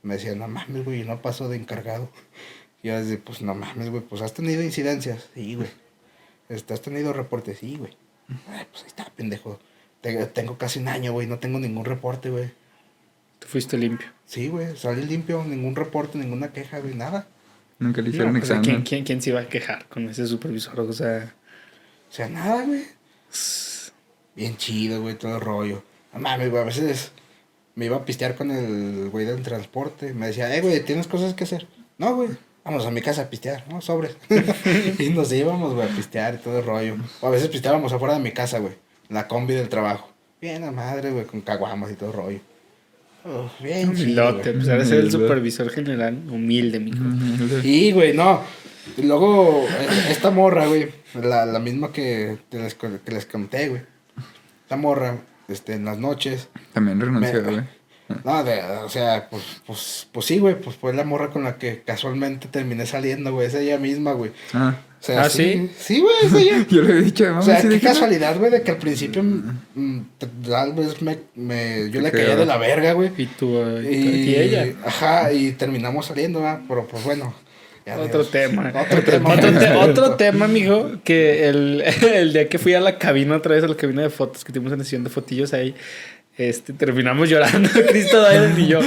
Me 0.02 0.14
decían, 0.14 0.38
no 0.38 0.48
mames, 0.48 0.84
güey, 0.84 1.04
no 1.04 1.22
pasó 1.22 1.48
de 1.48 1.56
encargado. 1.56 2.10
Y 2.82 2.88
yo 2.88 2.98
decía, 2.98 3.20
pues 3.24 3.40
no 3.42 3.54
mames, 3.54 3.90
güey, 3.90 4.02
pues 4.02 4.20
has 4.22 4.34
tenido 4.34 4.62
incidencias. 4.62 5.28
Sí, 5.34 5.54
güey. 5.54 5.68
Este, 6.48 6.74
has 6.74 6.82
tenido 6.82 7.12
reportes, 7.12 7.58
sí, 7.58 7.76
güey. 7.76 7.96
Ay, 8.48 8.66
pues 8.70 8.82
ahí 8.82 8.88
está, 8.88 9.04
pendejo. 9.14 9.58
Te- 10.00 10.26
Tengo 10.26 10.58
casi 10.58 10.80
un 10.80 10.88
año, 10.88 11.12
güey, 11.12 11.26
no 11.26 11.38
tengo 11.38 11.58
ningún 11.60 11.84
reporte, 11.84 12.30
güey. 12.30 12.50
Tú 13.38 13.46
fuiste 13.48 13.76
limpio. 13.78 14.08
Sí, 14.26 14.48
güey, 14.48 14.76
salí 14.76 15.04
limpio, 15.04 15.44
ningún 15.44 15.76
reporte, 15.76 16.18
ninguna 16.18 16.52
queja, 16.52 16.80
güey, 16.80 16.94
nada. 16.94 17.28
Nunca 17.78 18.00
le 18.00 18.08
No, 18.08 18.10
hicieron 18.10 18.32
pues, 18.32 18.42
examen. 18.44 18.62
¿quién, 18.64 18.82
quién, 18.82 19.04
quién 19.04 19.22
se 19.22 19.30
iba 19.30 19.40
a 19.40 19.48
quejar 19.48 19.86
con 19.88 20.08
ese 20.08 20.26
supervisor? 20.26 20.78
O 20.80 20.92
sea, 20.92 21.34
O 22.10 22.12
sea, 22.12 22.28
nada, 22.28 22.64
güey. 22.64 22.84
Bien 24.34 24.56
chido, 24.56 25.02
güey, 25.02 25.16
todo 25.16 25.36
el 25.36 25.40
rollo. 25.40 25.84
No 26.12 26.20
mames, 26.20 26.50
güey, 26.50 26.62
a 26.62 26.66
veces 26.66 27.12
me 27.74 27.86
iba 27.86 27.96
a 27.96 28.04
pistear 28.04 28.34
con 28.34 28.50
el 28.50 29.08
güey 29.10 29.24
del 29.26 29.42
transporte. 29.42 30.12
Me 30.14 30.26
decía, 30.26 30.54
eh, 30.54 30.60
güey, 30.60 30.84
¿tienes 30.84 31.06
cosas 31.06 31.34
que 31.34 31.44
hacer? 31.44 31.66
No, 31.98 32.14
güey, 32.14 32.30
vamos 32.64 32.84
a 32.86 32.90
mi 32.90 33.00
casa 33.00 33.22
a 33.22 33.30
pistear, 33.30 33.64
¿no? 33.68 33.80
Sobres. 33.80 34.16
y 34.98 35.10
nos 35.10 35.32
íbamos, 35.32 35.74
güey, 35.74 35.88
a 35.88 35.90
pistear 35.90 36.34
y 36.34 36.38
todo 36.38 36.58
el 36.58 36.64
rollo. 36.64 36.96
O 37.20 37.28
a 37.28 37.30
veces 37.30 37.48
pisteábamos 37.48 37.92
afuera 37.92 38.14
de 38.14 38.20
mi 38.20 38.32
casa, 38.32 38.58
güey, 38.58 38.74
la 39.08 39.28
combi 39.28 39.54
del 39.54 39.68
trabajo. 39.68 40.10
Bien 40.40 40.64
a 40.64 40.72
madre, 40.72 41.10
güey, 41.10 41.24
con 41.24 41.40
caguamas 41.40 41.90
y 41.92 41.94
todo 41.94 42.10
el 42.10 42.16
rollo. 42.16 42.40
Uf, 43.24 43.62
bien 43.62 43.92
güey. 43.92 44.14
Pues 44.14 44.68
ahora 44.68 44.84
ser 44.84 45.00
el 45.00 45.10
supervisor 45.12 45.70
general. 45.70 46.18
Humilde, 46.28 46.80
mijo. 46.80 46.98
Ujú. 46.98 47.60
Y, 47.62 47.92
güey, 47.92 48.12
no. 48.12 48.42
Y 48.96 49.02
luego, 49.02 49.64
eh, 49.68 50.08
esta 50.10 50.30
morra, 50.30 50.66
güey, 50.66 50.88
la, 51.14 51.46
la 51.46 51.60
misma 51.60 51.92
que, 51.92 52.38
te 52.48 52.58
les, 52.58 52.74
que 52.74 53.12
les 53.12 53.26
conté, 53.26 53.68
güey. 53.68 53.82
Esta 54.64 54.76
morra, 54.76 55.18
este, 55.52 55.74
en 55.74 55.84
las 55.84 55.98
noches. 55.98 56.48
También 56.72 57.00
renunció, 57.00 57.42
güey. 57.44 57.60
No, 58.24 58.44
de- 58.44 58.60
o 58.84 58.90
sea, 58.90 59.28
pues, 59.30 59.42
pues, 59.66 60.06
pues 60.12 60.26
sí, 60.26 60.38
güey, 60.38 60.60
pues 60.60 60.76
fue 60.76 60.92
la 60.92 61.02
morra 61.02 61.30
con 61.30 61.44
la 61.44 61.56
que 61.56 61.80
casualmente 61.80 62.46
terminé 62.46 62.84
saliendo, 62.84 63.32
güey, 63.32 63.46
es 63.46 63.54
ella 63.54 63.78
misma, 63.78 64.12
güey. 64.12 64.32
Ah, 64.52 64.74
O 65.00 65.02
sea, 65.02 65.22
Ah, 65.22 65.30
sí. 65.30 65.70
Sí, 65.78 66.00
güey, 66.00 66.14
es 66.24 66.32
ella. 66.34 66.66
yo 66.70 66.82
le 66.82 66.98
he 66.98 67.02
dicho, 67.02 67.24
O 67.38 67.40
sea, 67.40 67.62
qué 67.62 67.80
casualidad, 67.80 68.36
güey, 68.38 68.50
de 68.50 68.60
que 68.62 68.70
al 68.72 68.76
principio 68.76 69.22
mm, 69.22 69.60
mm, 69.74 70.06
tal 70.46 70.74
vez 70.74 71.00
me, 71.00 71.20
me- 71.36 71.88
yo 71.90 72.02
le 72.02 72.10
caía 72.10 72.36
de 72.36 72.44
la 72.44 72.58
verga, 72.58 72.92
güey. 72.92 73.12
Y 73.16 73.26
tú, 73.26 73.56
eh, 73.56 73.88
y, 73.90 73.96
Y, 73.96 74.30
y 74.30 74.34
ella. 74.36 74.66
Ajá, 74.84 75.32
y 75.32 75.52
terminamos 75.52 76.04
saliendo, 76.04 76.40
¿verdad? 76.42 76.60
Pero 76.68 76.86
pues 76.86 77.02
bueno. 77.04 77.32
Otro 78.00 78.24
tema. 78.24 78.72
Otro 78.74 79.02
tema. 79.02 79.30
Otro, 79.34 79.52
te- 79.58 79.70
otro 79.72 80.14
tema, 80.14 80.46
mijo, 80.48 80.92
que 81.04 81.48
el, 81.48 81.82
el 82.14 82.32
día 82.32 82.48
que 82.48 82.58
fui 82.58 82.74
a 82.74 82.80
la 82.80 82.98
cabina 82.98 83.36
otra 83.36 83.54
vez, 83.54 83.64
a 83.64 83.68
la 83.68 83.76
cabina 83.76 84.02
de 84.02 84.10
fotos 84.10 84.44
que 84.44 84.52
tuvimos 84.52 84.72
en 84.72 84.78
la 84.78 84.84
sesión 84.84 85.04
de 85.04 85.10
fotillos 85.10 85.52
ahí, 85.52 85.74
este, 86.38 86.72
terminamos 86.72 87.28
llorando, 87.28 87.68
Cristo 87.88 88.26
Dyer 88.26 88.58
y 88.58 88.66
yo, 88.68 88.80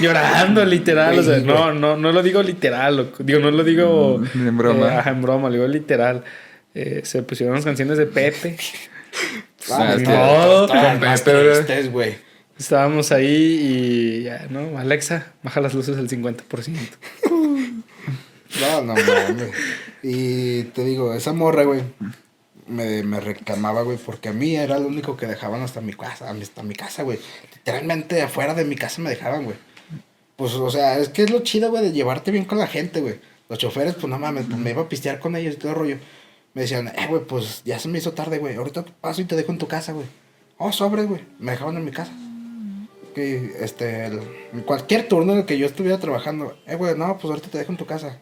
llorando 0.00 0.64
literal, 0.64 1.18
o 1.18 1.22
sea, 1.22 1.38
Sí, 1.38 1.44
no, 1.46 1.72
no, 1.72 1.96
no 1.96 2.10
lo 2.10 2.22
digo 2.22 2.42
literal, 2.42 2.96
loco. 2.96 3.22
digo, 3.22 3.38
no 3.38 3.50
lo 3.50 3.62
digo 3.62 4.18
Mm, 4.34 4.48
en 4.48 4.58
broma. 4.58 4.86
eh, 4.88 4.96
ajá, 4.96 5.10
en 5.10 5.22
broma, 5.22 5.48
lo 5.48 5.54
digo 5.54 5.68
literal. 5.68 6.24
Eh, 6.74 7.02
se 7.04 7.22
pusieron 7.22 7.54
las 7.54 7.64
canciones 7.64 7.98
de 7.98 8.06
Pepe, 8.06 8.56
modo. 9.68 10.64
está- 10.66 10.98
Con 10.98 11.00
Pepe, 11.00 11.82
güey. 11.88 12.14
estábamos 12.58 13.12
ahí 13.12 13.26
y 13.62 14.22
ya, 14.24 14.46
¿no? 14.50 14.78
Alexa, 14.78 15.32
baja 15.42 15.60
las 15.60 15.74
luces 15.74 15.96
al 15.98 16.08
50%. 16.08 16.36
No, 18.60 18.82
no 18.82 18.94
mames. 18.94 19.50
Y 20.02 20.64
te 20.64 20.84
digo, 20.84 21.12
esa 21.12 21.32
morra, 21.32 21.64
güey, 21.64 21.82
me, 22.66 23.02
me 23.02 23.20
reclamaba, 23.20 23.82
güey, 23.82 23.98
porque 23.98 24.28
a 24.28 24.32
mí 24.32 24.56
era 24.56 24.78
lo 24.78 24.88
único 24.88 25.16
que 25.16 25.26
dejaban 25.26 25.62
hasta 25.62 25.80
mi 25.80 25.92
casa, 25.92 26.30
hasta 26.30 26.62
mi 26.62 26.74
casa, 26.74 27.02
güey. 27.02 27.18
Literalmente 27.54 28.22
afuera 28.22 28.54
de 28.54 28.64
mi 28.64 28.76
casa 28.76 29.02
me 29.02 29.10
dejaban, 29.10 29.44
güey. 29.44 29.56
Pues, 30.36 30.54
o 30.54 30.70
sea, 30.70 30.98
es 30.98 31.08
que 31.08 31.22
es 31.22 31.30
lo 31.30 31.40
chido, 31.40 31.70
güey, 31.70 31.82
de 31.82 31.92
llevarte 31.92 32.30
bien 32.30 32.44
con 32.44 32.58
la 32.58 32.66
gente, 32.66 33.00
güey. 33.00 33.20
Los 33.48 33.58
choferes, 33.58 33.94
pues 33.94 34.06
no 34.06 34.18
mames, 34.18 34.46
pues 34.46 34.58
me 34.58 34.70
iba 34.70 34.82
a 34.82 34.88
pistear 34.88 35.18
con 35.18 35.34
ellos 35.34 35.54
y 35.54 35.58
todo 35.58 35.72
el 35.72 35.78
rollo. 35.78 35.98
Me 36.54 36.62
decían, 36.62 36.88
eh, 36.88 37.06
güey, 37.08 37.24
pues 37.24 37.62
ya 37.64 37.78
se 37.78 37.88
me 37.88 37.98
hizo 37.98 38.12
tarde, 38.12 38.38
güey. 38.38 38.54
Ahorita 38.54 38.84
paso 38.84 39.20
y 39.20 39.24
te 39.24 39.36
dejo 39.36 39.52
en 39.52 39.58
tu 39.58 39.66
casa, 39.66 39.92
güey. 39.92 40.06
Oh, 40.58 40.72
sobre, 40.72 41.04
güey. 41.04 41.22
Me 41.38 41.52
dejaban 41.52 41.76
en 41.76 41.84
mi 41.84 41.90
casa. 41.90 42.12
Que, 43.14 43.52
este, 43.60 44.10
cualquier 44.66 45.08
turno 45.08 45.32
en 45.32 45.38
el 45.40 45.44
que 45.44 45.58
yo 45.58 45.66
estuviera 45.66 45.98
trabajando, 45.98 46.56
eh, 46.66 46.76
güey, 46.76 46.96
no, 46.96 47.16
pues 47.18 47.30
ahorita 47.30 47.48
te 47.48 47.58
dejo 47.58 47.72
en 47.72 47.78
tu 47.78 47.86
casa. 47.86 48.20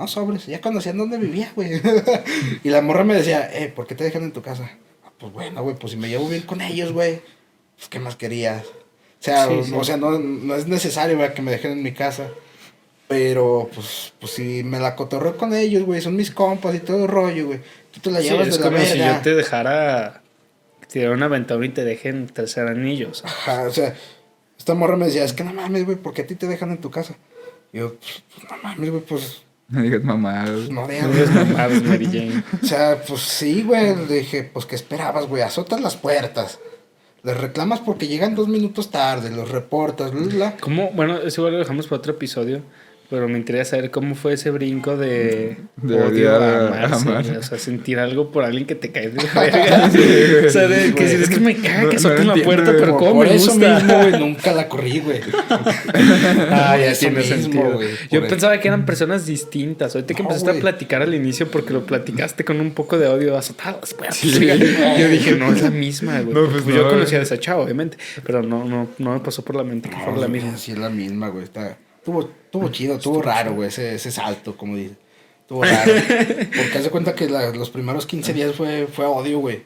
No, 0.00 0.08
sobres, 0.08 0.46
ya 0.46 0.60
conocían 0.62 0.96
dónde 0.96 1.18
vivía, 1.18 1.52
güey. 1.54 1.80
y 2.64 2.68
la 2.70 2.80
morra 2.80 3.04
me 3.04 3.14
decía, 3.14 3.50
eh, 3.52 3.68
¿por 3.68 3.86
qué 3.86 3.94
te 3.94 4.04
dejan 4.04 4.22
en 4.22 4.32
tu 4.32 4.40
casa? 4.40 4.70
"Ah, 5.04 5.10
Pues 5.18 5.30
bueno, 5.32 5.62
güey, 5.62 5.76
pues 5.76 5.92
si 5.92 5.98
me 5.98 6.08
llevo 6.08 6.26
bien 6.28 6.42
con 6.42 6.60
ellos, 6.62 6.92
güey, 6.92 7.20
pues 7.76 7.88
¿qué 7.90 7.98
más 7.98 8.16
querías? 8.16 8.64
O 8.64 9.22
sea, 9.22 9.46
Sí, 9.46 9.52
o, 9.54 9.64
sí. 9.64 9.72
o 9.74 9.84
sea, 9.84 9.96
no, 9.98 10.18
no 10.18 10.54
es 10.54 10.66
necesario, 10.66 11.18
güey, 11.18 11.34
que 11.34 11.42
me 11.42 11.50
dejen 11.50 11.72
en 11.72 11.82
mi 11.82 11.92
casa. 11.92 12.28
Pero, 13.08 13.68
pues, 13.74 14.14
pues 14.20 14.32
si 14.32 14.62
me 14.64 14.78
la 14.78 14.94
cotorreo 14.96 15.36
con 15.36 15.52
ellos, 15.52 15.82
güey, 15.82 16.00
son 16.00 16.16
mis 16.16 16.30
compas 16.30 16.74
y 16.74 16.78
todo 16.78 17.02
el 17.04 17.08
rollo, 17.08 17.46
güey. 17.48 17.60
Tú 17.90 18.00
te 18.00 18.10
la 18.10 18.20
Sí, 18.20 18.28
llevas 18.30 18.48
es 18.48 18.58
de 18.58 18.64
la 18.64 18.70
como 18.70 18.84
si 18.84 18.98
yo 18.98 19.20
te 19.22 19.34
dejara 19.34 20.22
tirar 20.90 21.10
una 21.12 21.28
ventana 21.28 21.66
y 21.66 21.70
te 21.70 21.84
dejen 21.84 22.26
tercer 22.28 22.66
anillo. 22.68 23.12
sea. 23.12 23.28
Ajá, 23.28 23.62
o 23.64 23.70
sea, 23.72 23.94
esta 24.58 24.74
morra 24.74 24.96
me 24.96 25.06
decía, 25.06 25.24
es 25.24 25.32
que 25.32 25.44
no 25.44 25.52
mames, 25.52 25.84
güey, 25.84 25.96
¿por 25.98 26.14
qué 26.14 26.22
a 26.22 26.26
ti 26.26 26.36
te 26.36 26.46
dejan 26.46 26.70
en 26.70 26.78
tu 26.78 26.90
casa? 26.90 27.16
Y 27.72 27.78
yo, 27.78 27.94
pues, 27.96 28.22
pues, 28.34 28.50
no 28.50 28.56
mames, 28.62 28.90
güey, 28.90 29.02
pues, 29.02 29.42
No 29.70 29.82
digas 29.82 30.02
mamá. 30.02 30.44
pues, 30.46 30.70
no 30.70 30.86
digas, 30.86 31.30
mamadas, 31.30 31.82
Mary 31.84 32.06
Jane. 32.06 32.42
O 32.62 32.66
sea, 32.66 33.00
pues 33.06 33.20
sí, 33.20 33.62
güey. 33.62 33.94
Le 34.08 34.16
dije, 34.16 34.50
pues, 34.52 34.66
¿qué 34.66 34.74
esperabas, 34.74 35.26
güey? 35.26 35.42
Azotas 35.42 35.80
las 35.80 35.96
puertas. 35.96 36.58
Les 37.22 37.36
reclamas 37.36 37.80
porque 37.80 38.08
llegan 38.08 38.34
dos 38.34 38.48
minutos 38.48 38.90
tarde, 38.90 39.30
los 39.30 39.50
reportas, 39.50 40.10
bla, 40.10 40.22
bla, 40.22 40.34
bla. 40.34 40.56
¿Cómo? 40.60 40.90
Bueno, 40.92 41.18
eso 41.18 41.42
igual 41.42 41.52
lo 41.52 41.58
dejamos 41.58 41.86
para 41.86 41.98
otro 41.98 42.12
episodio. 42.12 42.62
Pero 43.10 43.28
me 43.28 43.38
interesa 43.38 43.72
saber 43.72 43.90
cómo 43.90 44.14
fue 44.14 44.34
ese 44.34 44.50
brinco 44.52 44.96
de, 44.96 45.56
De 45.78 45.94
odio 46.00 46.30
a 46.32 46.68
amarse, 46.68 47.08
amar. 47.08 47.24
güey. 47.24 47.36
O 47.38 47.42
sea, 47.42 47.58
sentir 47.58 47.98
algo 47.98 48.30
por 48.30 48.44
alguien 48.44 48.66
que 48.66 48.76
te 48.76 48.92
cae 48.92 49.10
de 49.10 49.20
la 49.22 49.40
verga. 49.40 49.90
o 50.46 50.50
sea, 50.50 50.68
de 50.68 50.94
que 50.94 51.02
güey. 51.04 51.16
si 51.16 51.22
es 51.24 51.28
que 51.28 51.40
me 51.40 51.56
caga 51.56 51.82
No- 51.82 51.88
que 51.90 51.96
no 52.24 52.36
la 52.36 52.42
puerta, 52.44 52.70
güey. 52.70 52.80
pero 52.80 52.96
cómo 52.96 53.12
por 53.14 53.26
me 53.28 53.34
eso 53.34 53.50
gusta. 53.50 53.74
mismo, 53.74 53.94
güey, 53.96 54.18
nunca 54.20 54.52
la 54.52 54.68
corrí, 54.68 55.00
güey. 55.00 55.20
Ah, 56.50 56.76
ya 56.78 56.92
tiene 56.94 57.18
mismo, 57.18 57.34
sentido. 57.36 57.72
güey, 57.74 57.88
Yo 58.10 58.26
pensaba 58.28 58.58
que 58.60 58.68
eran 58.68 58.86
personas 58.86 59.26
distintas. 59.26 59.94
Ahorita 59.94 60.14
que 60.14 60.22
No, 60.22 60.28
empezaste 60.28 60.50
güey. 60.50 60.58
a 60.58 60.60
platicar 60.62 61.02
al 61.02 61.14
inicio 61.14 61.50
porque 61.50 61.72
lo 61.72 61.84
platicaste 61.84 62.44
con 62.44 62.60
un 62.60 62.70
poco 62.72 62.98
de 62.98 63.08
odio 63.08 63.36
azotadas. 63.36 63.92
Pues, 63.94 64.14
Sí. 64.14 64.30
Yo 64.46 65.08
dije, 65.08 65.32
no 65.32 65.52
es 65.52 65.62
la 65.62 65.70
misma, 65.70 66.20
güey. 66.20 66.34
No, 66.34 66.48
Pues 66.48 66.62
pues 66.62 66.76
yo 66.76 66.84
no, 66.84 66.90
conocía 66.90 67.18
a 67.18 67.20
güey. 67.22 67.26
esa 67.26 67.38
chava, 67.40 67.62
obviamente. 67.64 67.96
Pero 68.24 68.42
no, 68.42 68.64
no, 68.64 68.88
no 68.98 69.12
me 69.14 69.20
pasó 69.20 69.42
por 69.44 69.56
la 69.56 69.64
mente 69.64 69.88
que 69.90 69.96
fuera 69.96 70.16
la 70.18 70.28
misma. 70.28 70.56
Sí, 70.56 70.72
es 70.72 70.78
la 70.78 70.90
misma, 70.90 71.28
güey. 71.28 71.44
Está... 71.44 71.76
Estuvo, 72.00 72.22
estuvo 72.22 72.68
chido, 72.70 72.96
estuvo 72.96 73.22
raro, 73.22 73.54
güey, 73.54 73.68
ese, 73.68 73.94
ese 73.94 74.10
salto, 74.10 74.56
como 74.56 74.76
dice. 74.76 74.96
Estuvo 75.42 75.62
raro. 75.62 75.92
Porque 76.56 76.72
haz 76.78 76.84
de 76.84 76.90
cuenta 76.90 77.14
que 77.14 77.28
la- 77.28 77.50
los 77.50 77.70
primeros 77.70 78.06
15 78.06 78.32
días 78.32 78.54
fue, 78.54 78.86
fue 78.86 79.04
odio, 79.06 79.38
güey. 79.40 79.62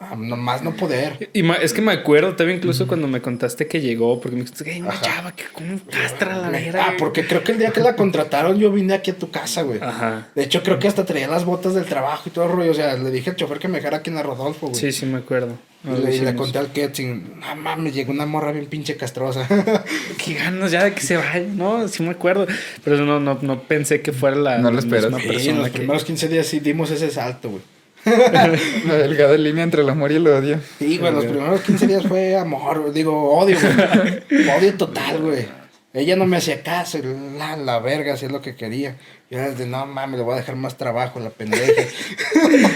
Ah, 0.00 0.14
nomás 0.16 0.62
no 0.62 0.76
poder. 0.76 1.28
Y 1.32 1.42
es 1.60 1.72
que 1.72 1.82
me 1.82 1.90
acuerdo 1.90 2.36
también 2.36 2.58
incluso 2.58 2.86
cuando 2.86 3.08
me 3.08 3.20
contaste 3.20 3.66
que 3.66 3.80
llegó, 3.80 4.20
porque 4.20 4.36
me 4.36 4.44
dijiste 4.44 4.70
hay 4.70 4.80
una 4.80 4.90
Ajá. 4.90 5.02
chava 5.02 5.32
que 5.34 5.42
como 5.52 5.72
un 5.72 5.78
castra 5.80 6.36
la 6.36 6.50
verga. 6.50 6.86
Ah, 6.86 6.94
porque 6.96 7.26
creo 7.26 7.42
que 7.42 7.50
el 7.50 7.58
día 7.58 7.72
que 7.72 7.80
la 7.80 7.96
contrataron 7.96 8.58
yo 8.60 8.70
vine 8.70 8.94
aquí 8.94 9.10
a 9.10 9.18
tu 9.18 9.30
casa, 9.32 9.62
güey. 9.62 9.80
Ajá. 9.82 10.28
De 10.36 10.44
hecho, 10.44 10.62
creo 10.62 10.78
que 10.78 10.86
hasta 10.86 11.04
traía 11.04 11.26
las 11.26 11.44
botas 11.44 11.74
del 11.74 11.84
trabajo 11.84 12.22
y 12.28 12.30
todo 12.30 12.44
el 12.44 12.52
rollo. 12.52 12.70
O 12.70 12.74
sea, 12.74 12.96
le 12.96 13.10
dije 13.10 13.30
al 13.30 13.36
chofer 13.36 13.58
que 13.58 13.66
me 13.66 13.78
dejara 13.78 13.96
aquí 13.96 14.10
en 14.10 14.16
la 14.16 14.22
Rodolfo, 14.22 14.68
güey. 14.68 14.80
Sí, 14.80 14.92
sí 14.92 15.04
me 15.04 15.18
acuerdo. 15.18 15.58
Y 15.84 16.00
le, 16.04 16.14
y 16.16 16.20
le 16.20 16.34
conté 16.36 16.58
al 16.58 16.72
Ketsin, 16.72 17.38
no 17.40 17.56
mames, 17.56 17.92
llegó 17.94 18.12
una 18.12 18.26
morra 18.26 18.52
bien 18.52 18.66
pinche 18.66 18.96
castrosa. 18.96 19.48
Qué 20.24 20.34
ganas 20.34 20.70
ya 20.70 20.84
de 20.84 20.92
que 20.92 21.00
se 21.00 21.16
vaya, 21.16 21.40
¿no? 21.40 21.86
Sí 21.88 22.02
me 22.04 22.10
acuerdo. 22.10 22.46
Pero 22.84 23.04
no, 23.04 23.18
no, 23.18 23.38
no 23.42 23.62
pensé 23.62 24.00
que 24.00 24.12
fuera 24.12 24.36
la 24.36 24.58
No 24.58 24.70
lo 24.70 24.78
esperas. 24.78 25.10
misma 25.10 25.18
Sí, 25.20 25.26
en 25.26 25.32
persona 25.34 25.58
los 25.60 25.70
que... 25.70 25.78
primeros 25.78 26.04
15 26.04 26.28
días 26.28 26.46
sí 26.46 26.60
dimos 26.60 26.90
ese 26.92 27.10
salto, 27.10 27.50
güey. 27.50 27.62
La 28.04 28.94
delgada 28.94 29.36
línea 29.36 29.64
entre 29.64 29.82
el 29.82 29.88
amor 29.88 30.12
y 30.12 30.16
el 30.16 30.26
odio. 30.26 30.60
Sí, 30.78 30.98
güey, 30.98 31.12
los 31.12 31.24
primeros 31.24 31.60
15 31.62 31.86
días 31.86 32.06
fue 32.06 32.36
amor, 32.36 32.92
digo, 32.92 33.32
odio, 33.32 33.56
güey. 33.60 34.48
Odio 34.58 34.74
total, 34.74 35.20
güey. 35.20 35.46
Ella 35.94 36.16
no 36.16 36.26
me 36.26 36.36
hacía 36.36 36.62
caso, 36.62 36.98
la, 37.38 37.56
la 37.56 37.78
verga, 37.80 38.14
hacía 38.14 38.28
lo 38.28 38.42
que 38.42 38.54
quería. 38.54 38.96
Y 39.30 39.34
era 39.34 39.50
de, 39.50 39.66
no 39.66 39.86
mames, 39.86 40.18
le 40.18 40.24
voy 40.24 40.34
a 40.34 40.36
dejar 40.36 40.54
más 40.56 40.76
trabajo, 40.76 41.18
la 41.18 41.30
pendeja. 41.30 41.64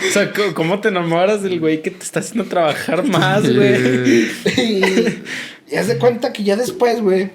O 0.09 0.13
sea, 0.13 0.33
¿cómo 0.55 0.81
te 0.81 0.89
enamoras 0.89 1.43
del 1.43 1.61
güey 1.61 1.83
que 1.83 1.91
te 1.91 2.05
está 2.05 2.21
haciendo 2.21 2.45
trabajar 2.45 3.05
más, 3.05 3.43
güey? 3.43 4.27
y, 4.57 5.23
y 5.71 5.77
haz 5.77 5.87
de 5.87 5.99
cuenta 5.99 6.33
que 6.33 6.43
ya 6.43 6.57
después, 6.57 7.01
güey, 7.01 7.31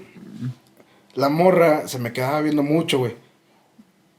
la 1.15 1.29
morra 1.29 1.87
se 1.87 1.99
me 1.99 2.13
quedaba 2.13 2.41
viendo 2.41 2.63
mucho, 2.63 2.99
güey. 2.99 3.15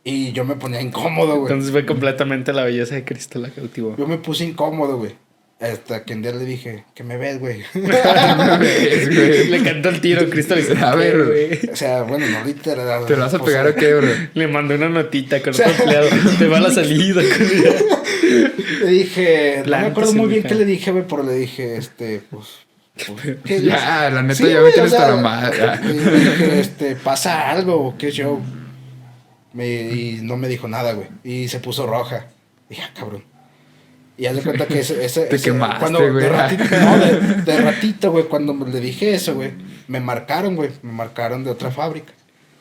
Y 0.04 0.32
yo 0.32 0.44
me 0.44 0.54
ponía 0.56 0.80
incómodo, 0.80 1.36
güey. 1.36 1.52
Entonces 1.52 1.70
fue 1.70 1.84
completamente 1.84 2.52
la 2.52 2.64
belleza 2.64 2.94
de 2.94 3.04
Cristo 3.04 3.38
la 3.38 3.50
cautivó. 3.50 3.96
Yo 3.96 4.06
me 4.06 4.18
puse 4.18 4.44
incómodo, 4.44 4.96
güey. 4.98 5.14
Hasta 5.60 6.04
que 6.04 6.14
un 6.14 6.22
día 6.22 6.30
le 6.30 6.44
dije, 6.44 6.84
que 6.94 7.02
me 7.02 7.16
ves, 7.16 7.40
güey. 7.40 7.62
Le 7.74 9.62
cantó 9.64 9.88
el 9.88 10.00
tiro, 10.00 10.30
Cristo 10.30 10.54
le 10.54 10.62
dice, 10.62 10.76
A 10.78 10.94
ver, 10.94 11.12
"¿Qué, 11.16 11.22
güey?" 11.24 11.70
o 11.72 11.76
sea, 11.76 12.02
bueno, 12.02 12.26
no 12.28 12.44
literal. 12.44 13.06
¿Te 13.06 13.16
lo 13.16 13.24
vas 13.24 13.34
a 13.34 13.42
pegar 13.42 13.66
o 13.66 13.74
qué, 13.74 13.92
bro? 13.94 14.08
Le 14.34 14.46
mandó 14.46 14.76
una 14.76 14.88
notita 14.88 15.42
con 15.42 15.52
otro 15.54 15.64
empleado. 15.66 16.08
Te 16.38 16.46
va 16.46 16.58
a 16.58 16.60
la 16.60 16.70
salida. 16.70 17.22
Le 18.82 18.90
dije, 18.90 19.62
no 19.64 19.70
me 19.78 19.86
acuerdo 19.86 20.12
muy 20.12 20.24
en 20.24 20.28
bien 20.30 20.42
qué 20.44 20.54
le 20.54 20.64
dije, 20.64 20.92
güey, 20.92 21.04
pero 21.08 21.22
le 21.24 21.34
dije, 21.34 21.76
este, 21.76 22.22
pues. 22.30 22.46
pues, 22.94 23.36
¿qué 23.44 23.62
Ya, 23.62 24.10
la 24.10 24.22
neta, 24.22 24.34
Sí, 24.36 24.48
ya 24.48 24.60
me 24.60 24.70
tienes 24.70 24.92
ya. 24.92 25.80
Le 25.82 25.92
dije, 25.92 26.60
este, 26.60 26.94
pasa 26.96 27.50
algo, 27.50 27.96
qué 27.98 28.10
show. 28.12 28.40
Me, 29.58 29.66
y 29.66 30.20
no 30.22 30.36
me 30.36 30.46
dijo 30.46 30.68
nada, 30.68 30.92
güey. 30.92 31.08
Y 31.24 31.48
se 31.48 31.58
puso 31.58 31.84
roja. 31.86 32.26
Dije, 32.68 32.82
ah, 32.84 32.90
cabrón. 32.94 33.24
Y 34.16 34.26
haz 34.26 34.36
de 34.36 34.42
cuenta 34.42 34.66
que 34.68 34.78
ese. 34.78 35.04
ese, 35.04 35.22
Te 35.26 35.34
ese- 35.36 35.50
quemaste, 35.50 35.80
cuando, 35.80 35.98
güey. 35.98 36.22
De 36.24 36.28
ratito, 36.30 36.64
no, 36.80 36.98
de, 36.98 37.42
de 37.42 37.56
ratito, 37.60 38.12
güey, 38.12 38.24
cuando 38.26 38.52
le 38.66 38.78
dije 38.80 39.14
eso, 39.14 39.34
güey, 39.34 39.50
me 39.88 39.98
marcaron, 39.98 40.54
güey. 40.54 40.70
Me 40.82 40.92
marcaron 40.92 41.42
de 41.42 41.50
otra 41.50 41.72
fábrica. 41.72 42.12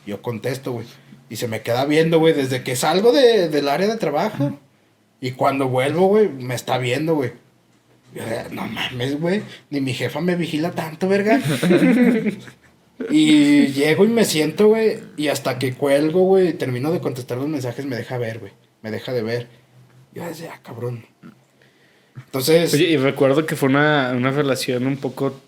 Yo 0.07 0.21
contesto, 0.23 0.71
güey. 0.71 0.87
Y 1.29 1.35
se 1.35 1.47
me 1.47 1.61
queda 1.61 1.85
viendo, 1.85 2.17
güey, 2.19 2.33
desde 2.33 2.63
que 2.63 2.75
salgo 2.75 3.11
de, 3.11 3.47
del 3.49 3.67
área 3.69 3.87
de 3.87 3.97
trabajo. 3.97 4.57
Y 5.21 5.31
cuando 5.31 5.67
vuelvo, 5.67 6.07
güey, 6.07 6.29
me 6.29 6.55
está 6.55 6.77
viendo, 6.79 7.13
güey. 7.15 7.33
Yo, 8.15 8.23
No 8.51 8.65
mames, 8.67 9.19
güey. 9.19 9.43
Ni 9.69 9.81
mi 9.81 9.93
jefa 9.93 10.19
me 10.21 10.35
vigila 10.35 10.71
tanto, 10.71 11.07
verga. 11.07 11.39
y 13.09 13.67
llego 13.67 14.05
y 14.05 14.09
me 14.09 14.25
siento, 14.25 14.67
güey. 14.67 14.99
Y 15.17 15.27
hasta 15.27 15.59
que 15.59 15.73
cuelgo, 15.73 16.21
güey, 16.23 16.53
termino 16.53 16.91
de 16.91 16.99
contestar 16.99 17.37
los 17.37 17.47
mensajes, 17.47 17.85
me 17.85 17.95
deja 17.95 18.17
ver, 18.17 18.39
güey. 18.39 18.51
Me 18.81 18.91
deja 18.91 19.13
de 19.13 19.21
ver. 19.21 19.47
Yo 20.13 20.25
decía, 20.25 20.51
ah, 20.55 20.59
cabrón. 20.63 21.05
Entonces, 22.15 22.73
Oye, 22.73 22.85
y 22.85 22.97
recuerdo 22.97 23.45
que 23.45 23.55
fue 23.55 23.69
una, 23.69 24.13
una 24.15 24.31
relación 24.31 24.87
un 24.87 24.97
poco 24.97 25.39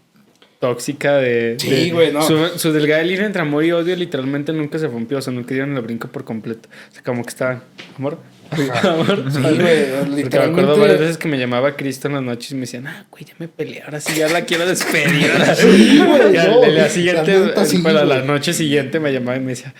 tóxica 0.59 1.17
de... 1.17 1.55
Sí, 1.57 1.89
güey, 1.91 2.11
no. 2.11 2.21
Su, 2.21 2.59
su 2.59 2.71
delgada 2.71 3.01
línea 3.01 3.25
entre 3.25 3.41
amor 3.41 3.63
y 3.63 3.71
odio 3.71 3.95
literalmente 3.95 4.53
nunca 4.53 4.77
se 4.77 4.87
rompió. 4.87 5.17
O 5.17 5.21
sea, 5.21 5.33
nunca 5.33 5.53
dieron 5.53 5.75
el 5.75 5.81
brinco 5.81 6.07
por 6.09 6.23
completo. 6.23 6.69
O 6.89 6.93
sea, 6.93 7.03
como 7.03 7.23
que 7.23 7.29
estaban... 7.29 7.63
¿Amor? 7.97 8.19
Sí, 8.55 8.63
güey, 8.63 8.71
Porque 8.71 9.59
me 9.59 9.97
acuerdo 9.97 10.15
literalmente- 10.15 10.79
varias 10.79 10.99
veces 10.99 11.17
que 11.17 11.27
me 11.27 11.37
llamaba 11.37 11.75
Cristo 11.75 12.07
en 12.07 12.13
las 12.15 12.23
noches 12.23 12.51
y 12.51 12.55
me 12.55 12.61
decían, 12.61 12.87
ah, 12.87 13.05
güey, 13.11 13.25
ya 13.25 13.33
me 13.39 13.47
peleé, 13.47 13.83
ahora 13.83 13.99
sí 13.99 14.15
ya 14.17 14.27
la 14.29 14.45
quiero 14.45 14.65
despedir. 14.65 15.31
Sí, 15.55 16.01
güey, 16.05 16.33
Y 16.33 16.37
al- 16.37 16.51
no, 16.51 16.63
el 16.63 16.71
día 16.73 16.83
la 16.83 16.89
siguiente, 16.89 17.39
neta, 17.39 17.65
sí, 17.65 17.77
para 17.79 18.05
la 18.05 18.21
noche 18.21 18.53
siguiente 18.53 18.99
me 18.99 19.11
llamaba 19.13 19.37
y 19.37 19.41
me 19.41 19.49
decía, 19.51 19.73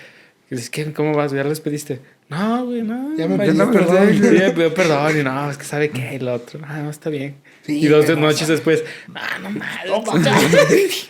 que, 0.72 0.94
¿cómo 0.94 1.14
vas? 1.14 1.32
¿Ya 1.32 1.44
la 1.44 1.50
despediste? 1.50 2.00
No, 2.30 2.66
güey, 2.66 2.82
no. 2.84 3.16
Ya 3.18 3.28
me 3.28 3.38
pidió 3.46 3.72
perdón. 3.72 4.10
Sí, 4.14 4.20
me 4.20 4.52
pidió 4.52 4.74
perdón 4.74 5.20
y 5.20 5.24
no, 5.24 5.50
es 5.52 5.58
que 5.58 5.64
sabe 5.64 5.90
qué, 5.90 6.20
lo 6.20 6.34
otro. 6.34 6.60
Ah, 6.68 6.80
no, 6.84 6.90
está 6.90 7.10
bien. 7.10 7.36
Sí, 7.70 7.86
y 7.86 7.88
dos 7.88 8.08
noches 8.18 8.42
o 8.44 8.46
sea- 8.46 8.56
después, 8.56 8.84
ah, 9.16 9.38
no 9.42 9.50
mames. 9.52 11.10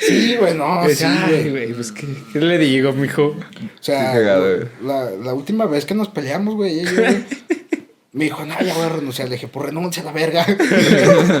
sí, 0.00 0.36
güey, 0.36 0.54
no, 0.54 0.80
Y 0.82 0.84
sí, 0.84 0.88
decía, 0.90 1.24
Ay, 1.26 1.32
güey. 1.32 1.50
güey, 1.50 1.72
pues, 1.74 1.92
¿qué, 1.92 2.06
¿qué 2.32 2.40
le 2.40 2.58
digo, 2.58 2.92
mijo? 2.92 3.36
O 3.36 3.82
sea, 3.82 4.12
cagado, 4.12 4.68
la, 4.82 5.10
la 5.10 5.34
última 5.34 5.66
vez 5.66 5.84
que 5.84 5.94
nos 5.94 6.08
peleamos, 6.08 6.54
güey, 6.54 6.80
ella 6.80 6.92
güey, 6.92 7.16
me 8.12 8.24
dijo, 8.24 8.44
no, 8.46 8.58
ya 8.60 8.74
voy 8.74 8.84
a 8.84 8.88
renunciar. 8.88 9.28
Le 9.28 9.34
dije, 9.34 9.48
pues 9.48 9.66
renuncia 9.66 10.02
a 10.02 10.06
la 10.06 10.12
verga. 10.12 10.46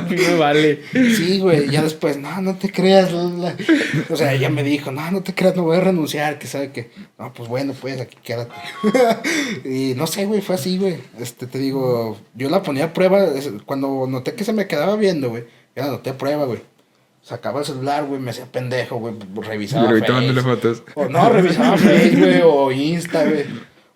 No 0.08 0.38
vale. 0.38 0.82
Sí, 0.92 1.38
güey, 1.38 1.70
ya 1.70 1.82
después, 1.82 2.18
no, 2.18 2.40
no 2.42 2.56
te 2.56 2.70
creas. 2.70 3.12
la, 3.12 3.24
la". 3.24 3.56
O 4.10 4.16
sea, 4.16 4.32
ella 4.32 4.50
me 4.50 4.62
dijo, 4.62 4.90
no, 4.90 5.10
no 5.10 5.22
te 5.22 5.34
creas, 5.34 5.56
no 5.56 5.62
voy 5.62 5.76
a 5.76 5.80
renunciar, 5.80 6.38
que 6.38 6.46
sabe 6.46 6.70
que, 6.72 6.90
no, 7.18 7.32
pues 7.32 7.48
bueno, 7.48 7.74
pues 7.78 8.00
aquí 8.00 8.16
quédate. 8.22 8.52
y 9.64 9.94
no 9.94 10.06
sé, 10.06 10.26
güey, 10.26 10.40
fue 10.40 10.56
así, 10.56 10.78
güey. 10.78 10.98
Este, 11.18 11.46
te 11.46 11.58
digo, 11.58 12.18
yo 12.34 12.50
la 12.50 12.62
ponía 12.62 12.86
a 12.86 12.92
prueba, 12.92 13.26
cuando 13.64 14.06
noté 14.08 14.34
que 14.34 14.44
se 14.44 14.52
me 14.52 14.66
quedaba 14.66 14.96
viendo, 14.96 15.30
güey, 15.30 15.44
ya 15.74 15.84
la 15.86 15.92
noté 15.92 16.10
a 16.10 16.18
prueba, 16.18 16.44
güey. 16.44 16.60
Sacaba 17.22 17.60
el 17.60 17.66
celular, 17.66 18.04
güey, 18.06 18.20
me 18.20 18.30
hacía 18.30 18.46
pendejo, 18.46 18.96
güey, 18.96 19.14
Y 19.14 19.40
revisaba. 19.40 19.90
Face. 19.90 20.40
fotos. 20.40 20.82
O 20.94 21.08
no, 21.08 21.28
revisaba 21.28 21.76
Facebook, 21.76 22.20
güey, 22.20 22.40
o 22.42 22.72
Insta, 22.72 23.24
güey. 23.24 23.44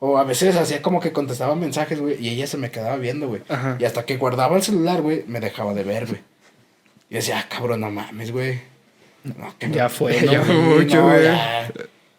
O 0.05 0.18
a 0.18 0.24
veces 0.24 0.57
hacía 0.57 0.82
como 0.82 0.98
que 0.98 1.12
contestaba 1.12 1.55
mensajes, 1.55 2.00
güey, 2.00 2.16
y 2.20 2.30
ella 2.30 2.48
se 2.48 2.57
me 2.57 2.72
quedaba 2.72 2.96
viendo, 2.96 3.28
güey. 3.28 3.42
Ajá. 3.48 3.76
Y 3.78 3.84
hasta 3.84 4.05
que 4.05 4.16
guardaba 4.16 4.57
el 4.57 4.62
celular, 4.64 5.00
güey, 5.00 5.22
me 5.28 5.38
dejaba 5.38 5.74
de 5.74 5.84
ver, 5.84 6.07
güey. 6.07 6.20
Y 7.09 7.14
decía, 7.14 7.38
ah, 7.38 7.46
cabrón, 7.48 7.80
no 7.82 7.90
mames, 7.92 8.32
güey. 8.32 8.59
No, 9.22 9.55
que 9.61 9.68
me- 9.68 9.76
Ya 9.76 9.88
fue, 9.88 10.20
no, 10.22 10.32
ya 10.32 10.40
fue 10.42 10.55
mucho, 10.57 11.05
güey. 11.05 11.22
ya. 11.22 11.70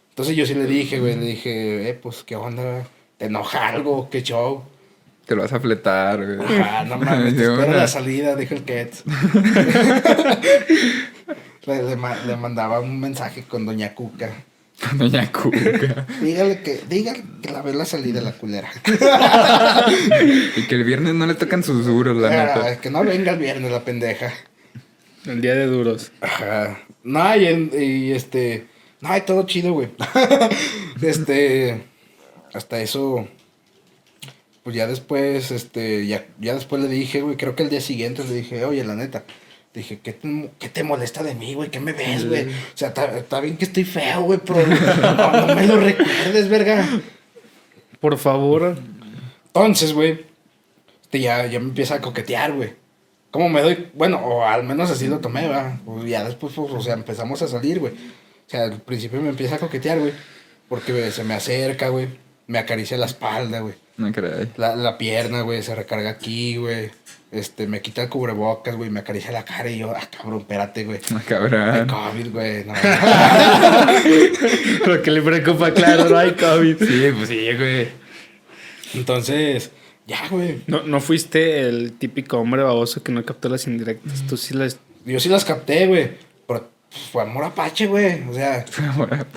Entonces 0.09 0.33
yo 0.37 0.45
sí 0.45 0.53
le 0.53 0.65
dije, 0.65 0.99
güey, 1.01 1.15
le 1.17 1.25
dije, 1.25 1.89
eh, 1.89 1.93
pues, 1.95 2.23
¿qué 2.23 2.37
onda? 2.37 2.87
¿Te 3.17 3.25
enoja 3.25 3.67
algo? 3.67 4.09
¿Qué 4.09 4.23
show? 4.23 4.63
Te 5.25 5.35
lo 5.35 5.41
vas 5.41 5.51
a 5.51 5.59
fletar, 5.59 6.23
güey. 6.37 6.61
Ajá, 6.61 6.85
no 6.85 6.97
mames, 6.99 7.35
te 7.35 7.43
espero 7.43 7.73
la 7.73 7.87
salida, 7.89 8.35
dijo 8.37 8.53
el 8.55 8.63
Kets. 8.63 9.03
le, 11.65 11.83
le 11.85 12.35
mandaba 12.37 12.79
un 12.79 12.99
mensaje 12.99 13.43
con 13.43 13.65
Doña 13.65 13.93
Cuca. 13.93 14.29
Doña 14.97 15.31
Cuca. 15.31 16.05
Dígale 16.21 16.61
que, 16.61 16.81
dígale 16.89 17.23
que 17.41 17.51
la 17.51 17.61
ve 17.61 17.73
la 17.73 17.85
salida 17.85 18.21
la 18.21 18.33
culera. 18.33 18.69
y 20.57 20.61
que 20.63 20.75
el 20.75 20.83
viernes 20.83 21.13
no 21.13 21.25
le 21.25 21.35
tocan 21.35 21.63
susurros, 21.63 22.17
la 22.17 22.27
Ah, 22.27 22.55
neta. 22.55 22.81
que 22.81 22.89
no 22.89 23.03
venga 23.03 23.31
el 23.33 23.39
viernes 23.39 23.71
la 23.71 23.83
pendeja. 23.85 24.33
El 25.25 25.41
día 25.41 25.55
de 25.55 25.67
duros. 25.67 26.11
Ajá. 26.21 26.79
No, 27.03 27.35
y, 27.35 27.45
en- 27.47 27.71
y 27.77 28.11
este. 28.11 28.67
No, 29.01 29.15
y 29.15 29.21
todo 29.21 29.45
chido, 29.45 29.73
güey. 29.73 29.89
este. 31.01 31.83
Hasta 32.53 32.81
eso. 32.81 33.27
Pues 34.63 34.75
ya 34.75 34.87
después, 34.87 35.51
este. 35.51 36.05
Ya, 36.07 36.25
ya 36.39 36.55
después 36.55 36.81
le 36.81 36.89
dije, 36.89 37.21
güey. 37.21 37.37
Creo 37.37 37.55
que 37.55 37.63
el 37.63 37.69
día 37.69 37.81
siguiente 37.81 38.23
le 38.25 38.33
dije, 38.33 38.65
oye, 38.65 38.83
la 38.83 38.95
neta. 38.95 39.23
Dije, 39.73 39.99
¿qué 39.99 40.13
te, 40.13 40.51
qué 40.59 40.69
te 40.69 40.83
molesta 40.83 41.23
de 41.23 41.33
mí, 41.33 41.55
güey? 41.55 41.71
¿Qué 41.71 41.79
me 41.79 41.93
ves, 41.93 42.27
güey? 42.27 42.47
O 42.47 42.75
sea, 42.75 42.89
está 42.89 43.17
está 43.17 43.39
bien 43.39 43.57
que 43.57 43.65
estoy 43.65 43.83
feo, 43.83 44.21
güey, 44.21 44.39
pero 44.45 44.65
no, 44.67 45.47
no 45.47 45.55
me 45.55 45.65
lo 45.65 45.79
recuerdes, 45.79 46.47
verga. 46.47 46.87
Por 47.99 48.17
favor. 48.19 48.77
Entonces, 49.47 49.93
güey, 49.93 50.25
este 51.01 51.19
ya, 51.19 51.45
ya 51.47 51.59
me 51.59 51.67
empieza 51.67 51.95
a 51.95 52.01
coquetear, 52.01 52.53
güey. 52.53 52.73
¿Cómo 53.31 53.49
me 53.49 53.63
doy? 53.63 53.89
Bueno, 53.95 54.17
o 54.19 54.43
al 54.43 54.63
menos 54.63 54.91
así 54.91 55.07
lo 55.07 55.19
tomé, 55.19 55.47
va. 55.47 55.79
Pues 55.83 56.05
ya 56.05 56.23
después, 56.23 56.53
pues, 56.55 56.71
o 56.71 56.81
sea, 56.81 56.93
empezamos 56.93 57.41
a 57.41 57.47
salir, 57.47 57.79
güey. 57.79 57.93
O 57.93 58.49
sea, 58.49 58.65
al 58.65 58.79
principio 58.79 59.21
me 59.21 59.29
empieza 59.29 59.55
a 59.55 59.59
coquetear, 59.59 59.99
güey. 59.99 60.13
Porque 60.69 60.91
güey, 60.91 61.11
se 61.11 61.23
me 61.23 61.33
acerca, 61.33 61.89
güey. 61.89 62.07
Me 62.45 62.59
acaricia 62.59 62.95
la 62.97 63.07
espalda, 63.07 63.61
güey. 63.61 63.73
No 63.97 64.11
caray. 64.11 64.51
La, 64.57 64.75
la 64.75 64.99
pierna, 64.99 65.41
güey, 65.41 65.63
se 65.63 65.73
recarga 65.73 66.11
aquí, 66.11 66.57
güey. 66.57 66.91
Este, 67.33 67.65
me 67.65 67.81
quita 67.81 68.03
el 68.03 68.09
cubrebocas, 68.09 68.75
güey. 68.75 68.91
Me 68.91 68.99
acaricia 68.99 69.31
la 69.31 69.43
cara 69.43 69.69
y 69.69 69.79
yo, 69.79 69.91
ah, 69.91 70.07
cabrón, 70.15 70.41
espérate, 70.41 70.85
güey. 70.85 70.99
No, 71.09 71.17
Ay, 71.17 71.23
cabrón. 71.25 71.87
COVID, 71.87 72.31
güey. 72.31 72.65
No. 72.65 72.73
Lo 74.85 75.01
que 75.01 75.11
le 75.11 75.21
preocupa, 75.21 75.73
claro, 75.73 76.09
no 76.09 76.17
hay 76.17 76.33
COVID. 76.33 76.77
Sí, 76.77 77.09
pues 77.15 77.29
sí, 77.29 77.47
güey. 77.57 77.87
Entonces, 78.93 79.71
ya, 80.05 80.27
güey. 80.29 80.61
No, 80.67 80.83
no 80.83 81.01
fuiste 81.01 81.67
el 81.67 81.93
típico 81.93 82.37
hombre 82.37 82.61
baboso 82.61 83.01
que 83.01 83.11
no 83.11 83.25
captó 83.25 83.49
las 83.49 83.65
indirectas. 83.65 84.21
Tú 84.27 84.37
sí 84.37 84.53
las. 84.53 84.77
Yo 85.05 85.19
sí 85.19 85.29
las 85.29 85.43
capté, 85.43 85.87
güey. 85.87 86.11
Pues, 86.93 87.05
fue 87.07 87.23
amor 87.23 87.43
apache, 87.43 87.87
güey. 87.87 88.21
O 88.29 88.33
sea, 88.33 88.65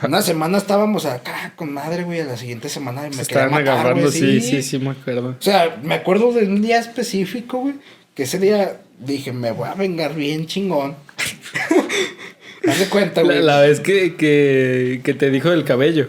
Una 0.03 0.21
semana 0.21 0.59
estábamos 0.59 1.07
acá 1.07 1.55
con 1.57 1.73
madre, 1.73 2.05
güey. 2.05 2.21
A 2.21 2.25
la 2.25 2.37
siguiente 2.37 2.69
semana 2.69 3.03
me 3.03 3.15
Se 3.15 3.23
estaban 3.23 3.51
matar, 3.51 3.69
agarrando, 3.69 4.03
güey, 4.03 4.13
sí, 4.13 4.41
sí, 4.43 4.63
sí, 4.63 4.79
me 4.79 4.91
acuerdo. 4.91 5.31
O 5.31 5.43
sea, 5.43 5.81
me 5.83 5.95
acuerdo 5.95 6.33
de 6.33 6.47
un 6.47 6.61
día 6.61 6.79
específico, 6.79 7.59
güey. 7.59 7.75
Que 8.15 8.25
ese 8.25 8.39
día 8.39 8.81
dije, 8.99 9.33
me 9.33 9.53
voy 9.53 9.69
a 9.69 9.75
vengar 9.75 10.15
bien 10.15 10.47
chingón. 10.47 10.97
Haz 12.69 12.79
de 12.79 12.89
cuenta, 12.89 13.23
güey. 13.23 13.43
la 13.43 13.61
vez 13.61 13.81
que, 13.81 14.17
que, 14.17 15.01
que 15.03 15.15
te 15.15 15.31
dijo 15.31 15.51
del 15.51 15.65
cabello. 15.65 16.09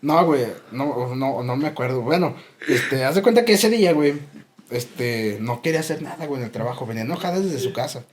No, 0.00 0.24
güey, 0.24 0.46
no, 0.72 1.14
no, 1.14 1.42
no 1.42 1.56
me 1.56 1.68
acuerdo. 1.68 2.00
Bueno, 2.02 2.34
este, 2.68 3.04
haz 3.04 3.16
de 3.16 3.22
cuenta 3.22 3.44
que 3.44 3.54
ese 3.54 3.68
día, 3.68 3.92
güey, 3.92 4.14
este, 4.70 5.38
no 5.40 5.60
quería 5.60 5.80
hacer 5.80 6.02
nada, 6.02 6.26
güey, 6.26 6.40
en 6.40 6.46
el 6.46 6.52
trabajo. 6.52 6.86
Venía 6.86 7.02
enojada 7.02 7.40
desde 7.40 7.58
su 7.58 7.72
casa. 7.72 8.04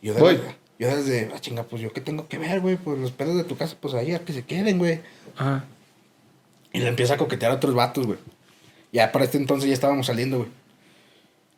Yo 0.00 0.14
Voy. 0.14 0.36
desde, 0.36 0.54
yo 0.78 0.94
desde, 0.96 1.30
ah, 1.34 1.38
chinga, 1.40 1.64
pues 1.64 1.82
yo 1.82 1.92
qué 1.92 2.00
tengo 2.00 2.28
que 2.28 2.38
ver, 2.38 2.60
güey, 2.60 2.76
pues 2.76 2.98
los 2.98 3.10
pedos 3.12 3.36
de 3.36 3.44
tu 3.44 3.56
casa, 3.56 3.76
pues 3.80 3.94
ahí 3.94 4.12
a 4.14 4.20
que 4.24 4.32
se 4.32 4.42
queden, 4.44 4.78
güey. 4.78 5.00
Ajá. 5.36 5.64
Y 6.72 6.80
le 6.80 6.88
empieza 6.88 7.14
a 7.14 7.16
coquetear 7.16 7.50
a 7.52 7.54
otros 7.56 7.74
vatos, 7.74 8.06
güey. 8.06 8.18
Ya 8.92 9.10
para 9.12 9.24
este 9.24 9.38
entonces 9.38 9.68
ya 9.68 9.74
estábamos 9.74 10.06
saliendo, 10.06 10.38
güey. 10.38 10.48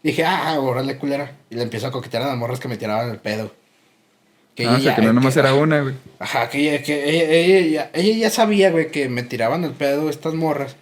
Dije, 0.03 0.25
ah, 0.25 0.59
órale, 0.61 0.97
culera. 0.97 1.33
Y 1.51 1.57
le 1.57 1.63
empiezo 1.63 1.87
a 1.87 1.93
coquetear 1.93 2.23
a 2.23 2.29
las 2.29 2.37
morras 2.37 2.59
que 2.61 2.69
me 2.69 2.77
tiraban 2.79 3.11
el 3.11 3.19
pedo. 3.19 3.53
Que 4.55 4.67
Ah, 4.67 4.77
o 4.77 4.81
sea, 4.81 4.95
que 4.97 5.03
no 5.03 5.13
nomás 5.13 5.35
que- 5.35 5.41
era 5.41 5.55
una, 5.55 5.83
güey. 5.83 5.95
Ajá, 6.19 6.49
que 6.49 6.59
ella, 6.75 6.83
que 6.83 7.09
ella, 7.09 7.31
ella, 7.31 7.67
ya- 7.67 7.91
ella 7.95 8.17
ya 8.17 8.31
sabía, 8.31 8.71
güey, 8.71 8.91
que 8.91 9.09
me 9.09 9.23
tiraban 9.23 9.65
el 9.65 9.73
pedo 9.73 10.09
estas 10.09 10.35
morras. 10.35 10.77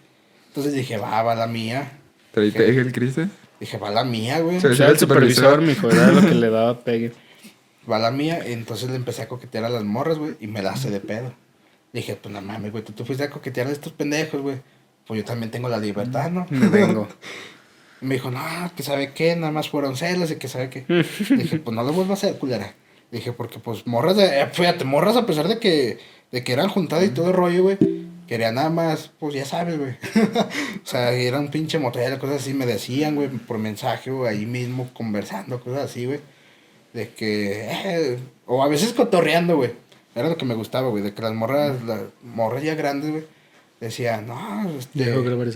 Entonces 0.48 0.72
dije, 0.72 0.96
va, 0.98 1.22
va 1.22 1.34
la 1.34 1.46
mía. 1.46 1.92
Te 2.32 2.40
dije 2.42 2.80
el 2.80 2.92
Cristian. 2.92 3.30
Dije, 3.60 3.76
va 3.78 3.90
la 3.90 4.04
mía, 4.04 4.38
güey. 4.40 4.58
O 4.58 4.74
sea, 4.74 4.88
el 4.88 4.98
supervisor, 4.98 5.60
mijo, 5.60 5.90
era 5.90 6.12
lo 6.12 6.20
que 6.22 6.34
le 6.34 6.48
daba 6.50 6.80
pegue. 6.80 7.12
Va 7.90 7.98
la 7.98 8.10
mía. 8.10 8.44
Y 8.48 8.52
entonces 8.52 8.90
le 8.90 8.96
empecé 8.96 9.22
a 9.22 9.28
coquetear 9.28 9.64
a 9.64 9.68
las 9.68 9.84
morras, 9.84 10.18
güey. 10.18 10.36
Y 10.40 10.46
me 10.46 10.62
la 10.62 10.72
hace 10.72 10.90
de 10.90 11.00
pedo. 11.00 11.32
Dije, 11.92 12.16
pues 12.16 12.32
no 12.32 12.42
mames, 12.42 12.70
güey, 12.70 12.84
tú, 12.84 12.92
tú 12.92 13.04
fuiste 13.04 13.24
a 13.24 13.30
coquetear 13.30 13.66
a 13.66 13.70
estos 13.70 13.92
pendejos, 13.92 14.40
güey. 14.42 14.56
Pues 15.06 15.18
yo 15.18 15.24
también 15.24 15.50
tengo 15.50 15.68
la 15.68 15.78
libertad, 15.78 16.30
¿no? 16.30 16.46
Me 16.50 16.68
vengo. 16.68 17.08
Me 18.00 18.14
dijo, 18.14 18.30
no, 18.30 18.40
que 18.76 18.82
sabe 18.82 19.12
qué, 19.12 19.34
nada 19.34 19.50
más 19.50 19.70
fueron 19.70 19.96
celos 19.96 20.30
y 20.30 20.36
que 20.36 20.46
sabe 20.46 20.70
qué. 20.70 20.84
Dije, 21.30 21.58
pues 21.58 21.74
no 21.74 21.82
lo 21.82 21.92
vuelvo 21.92 22.12
a 22.12 22.14
hacer, 22.14 22.38
culera. 22.38 22.74
Dije, 23.10 23.32
porque 23.32 23.58
pues 23.58 23.86
morras, 23.86 24.16
de, 24.16 24.40
eh, 24.40 24.46
fíjate, 24.52 24.84
morras 24.84 25.16
a 25.16 25.26
pesar 25.26 25.48
de 25.48 25.58
que, 25.58 25.98
de 26.30 26.44
que 26.44 26.52
eran 26.52 26.68
juntadas 26.68 27.06
y 27.06 27.08
todo 27.08 27.28
el 27.28 27.32
rollo, 27.32 27.64
güey. 27.64 27.78
Quería 28.28 28.52
nada 28.52 28.68
más, 28.70 29.10
pues 29.18 29.34
ya 29.34 29.44
sabes, 29.44 29.78
güey. 29.78 29.92
o 30.84 30.86
sea, 30.86 31.10
era 31.12 31.40
un 31.40 31.48
pinche 31.48 31.78
motel, 31.78 32.18
cosas 32.18 32.42
así, 32.42 32.54
me 32.54 32.66
decían, 32.66 33.16
güey, 33.16 33.28
por 33.30 33.58
mensaje, 33.58 34.10
güey, 34.10 34.36
ahí 34.36 34.46
mismo 34.46 34.90
conversando, 34.92 35.58
cosas 35.60 35.90
así, 35.90 36.04
güey. 36.04 36.20
De 36.98 37.10
que, 37.10 37.68
eh, 37.70 38.18
o 38.44 38.60
a 38.60 38.66
veces 38.66 38.92
cotorreando, 38.92 39.54
güey. 39.54 39.70
Era 40.16 40.30
lo 40.30 40.36
que 40.36 40.44
me 40.44 40.56
gustaba, 40.56 40.88
güey, 40.88 41.04
de 41.04 41.14
que 41.14 41.22
las 41.22 41.32
morras, 41.32 41.80
las 41.84 42.00
morras 42.24 42.64
ya 42.64 42.74
grandes, 42.74 43.12
güey, 43.12 43.24
decían, 43.78 44.26
no, 44.26 44.68
este... 44.76 45.04
Dejo 45.04 45.22
grabar. 45.22 45.46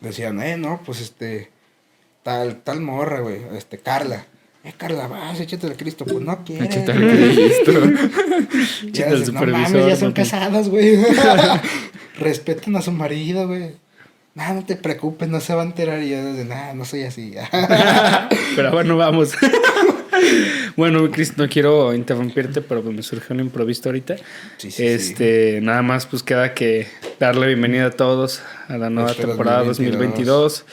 Decían, 0.00 0.40
eh, 0.40 0.56
no, 0.56 0.80
pues 0.82 1.02
este, 1.02 1.50
tal, 2.22 2.62
tal 2.62 2.80
morra, 2.80 3.20
güey, 3.20 3.42
este, 3.54 3.76
Carla. 3.76 4.24
Eh, 4.64 4.72
Carla, 4.74 5.08
vas, 5.08 5.38
échate 5.40 5.66
el 5.66 5.76
Cristo. 5.76 6.06
Pues 6.06 6.24
no 6.24 6.42
quiere. 6.42 6.64
Échate 6.64 6.90
al 6.90 7.10
Cristo. 7.10 7.72
Échate 8.86 9.10
al 9.10 9.18
dices, 9.18 9.34
no 9.34 9.40
mames, 9.40 9.68
supervisor, 9.68 9.88
ya 9.90 9.96
son 9.96 10.12
papi". 10.14 10.22
casadas, 10.22 10.68
güey. 10.70 10.96
Respeten 12.18 12.76
a 12.76 12.80
su 12.80 12.92
marido, 12.92 13.46
güey. 13.46 13.74
Nada, 14.34 14.54
no 14.54 14.64
te 14.64 14.76
preocupes, 14.76 15.28
no 15.28 15.40
se 15.40 15.54
va 15.54 15.62
a 15.62 15.66
enterar. 15.66 16.02
Y 16.02 16.10
yo 16.10 16.24
desde, 16.24 16.44
nada, 16.44 16.72
no 16.74 16.84
soy 16.84 17.02
así. 17.02 17.34
Pero 18.56 18.70
bueno, 18.70 18.96
vamos. 18.96 19.32
bueno, 20.76 21.10
Chris, 21.10 21.36
no 21.36 21.48
quiero 21.48 21.92
interrumpirte, 21.94 22.62
pero 22.62 22.82
pues 22.82 22.94
me 22.94 23.02
surgió 23.02 23.34
un 23.34 23.40
improviso 23.40 23.88
ahorita. 23.88 24.16
Sí, 24.56 24.70
sí, 24.70 24.70
sí. 24.70 24.84
este, 24.84 25.60
nada 25.62 25.82
más 25.82 26.06
pues 26.06 26.22
queda 26.22 26.54
que 26.54 26.86
darle 27.18 27.46
bienvenida 27.46 27.86
a 27.86 27.90
todos 27.90 28.42
a 28.68 28.78
la 28.78 28.88
nueva 28.88 29.10
Este 29.10 29.26
temporada 29.26 29.64
2022. 29.64 30.26
2022. 30.26 30.64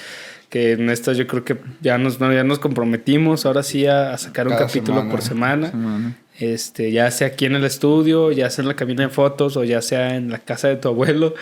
Que 0.50 0.72
en 0.72 0.90
esta 0.90 1.14
yo 1.14 1.28
creo 1.28 1.44
que 1.46 1.58
ya 1.82 1.98
nos, 1.98 2.20
no, 2.20 2.34
ya 2.34 2.44
nos 2.44 2.60
comprometimos 2.60 3.46
ahora 3.46 3.62
sí 3.62 3.86
a, 3.86 4.14
a 4.14 4.18
sacar 4.18 4.48
un 4.48 4.56
capítulo 4.56 4.98
semana. 4.98 5.12
por 5.12 5.22
semana. 5.22 5.70
Semana. 5.72 6.18
Este, 6.40 6.92
ya 6.94 7.12
sea 7.12 7.28
aquí 7.28 7.46
en 7.46 7.56
el 7.56 7.66
estudio, 7.66 8.32
ya 8.32 8.50
sea 8.50 8.62
en 8.64 8.70
la 8.70 8.76
cabina 8.76 9.04
de 9.04 9.10
fotos 9.10 9.58
o 9.58 9.66
ya 9.66 9.82
sea 9.82 10.16
en 10.16 10.32
la 10.32 10.40
casa 10.40 10.70
de 10.70 10.78
tu 10.78 10.88
abuelo, 10.88 11.36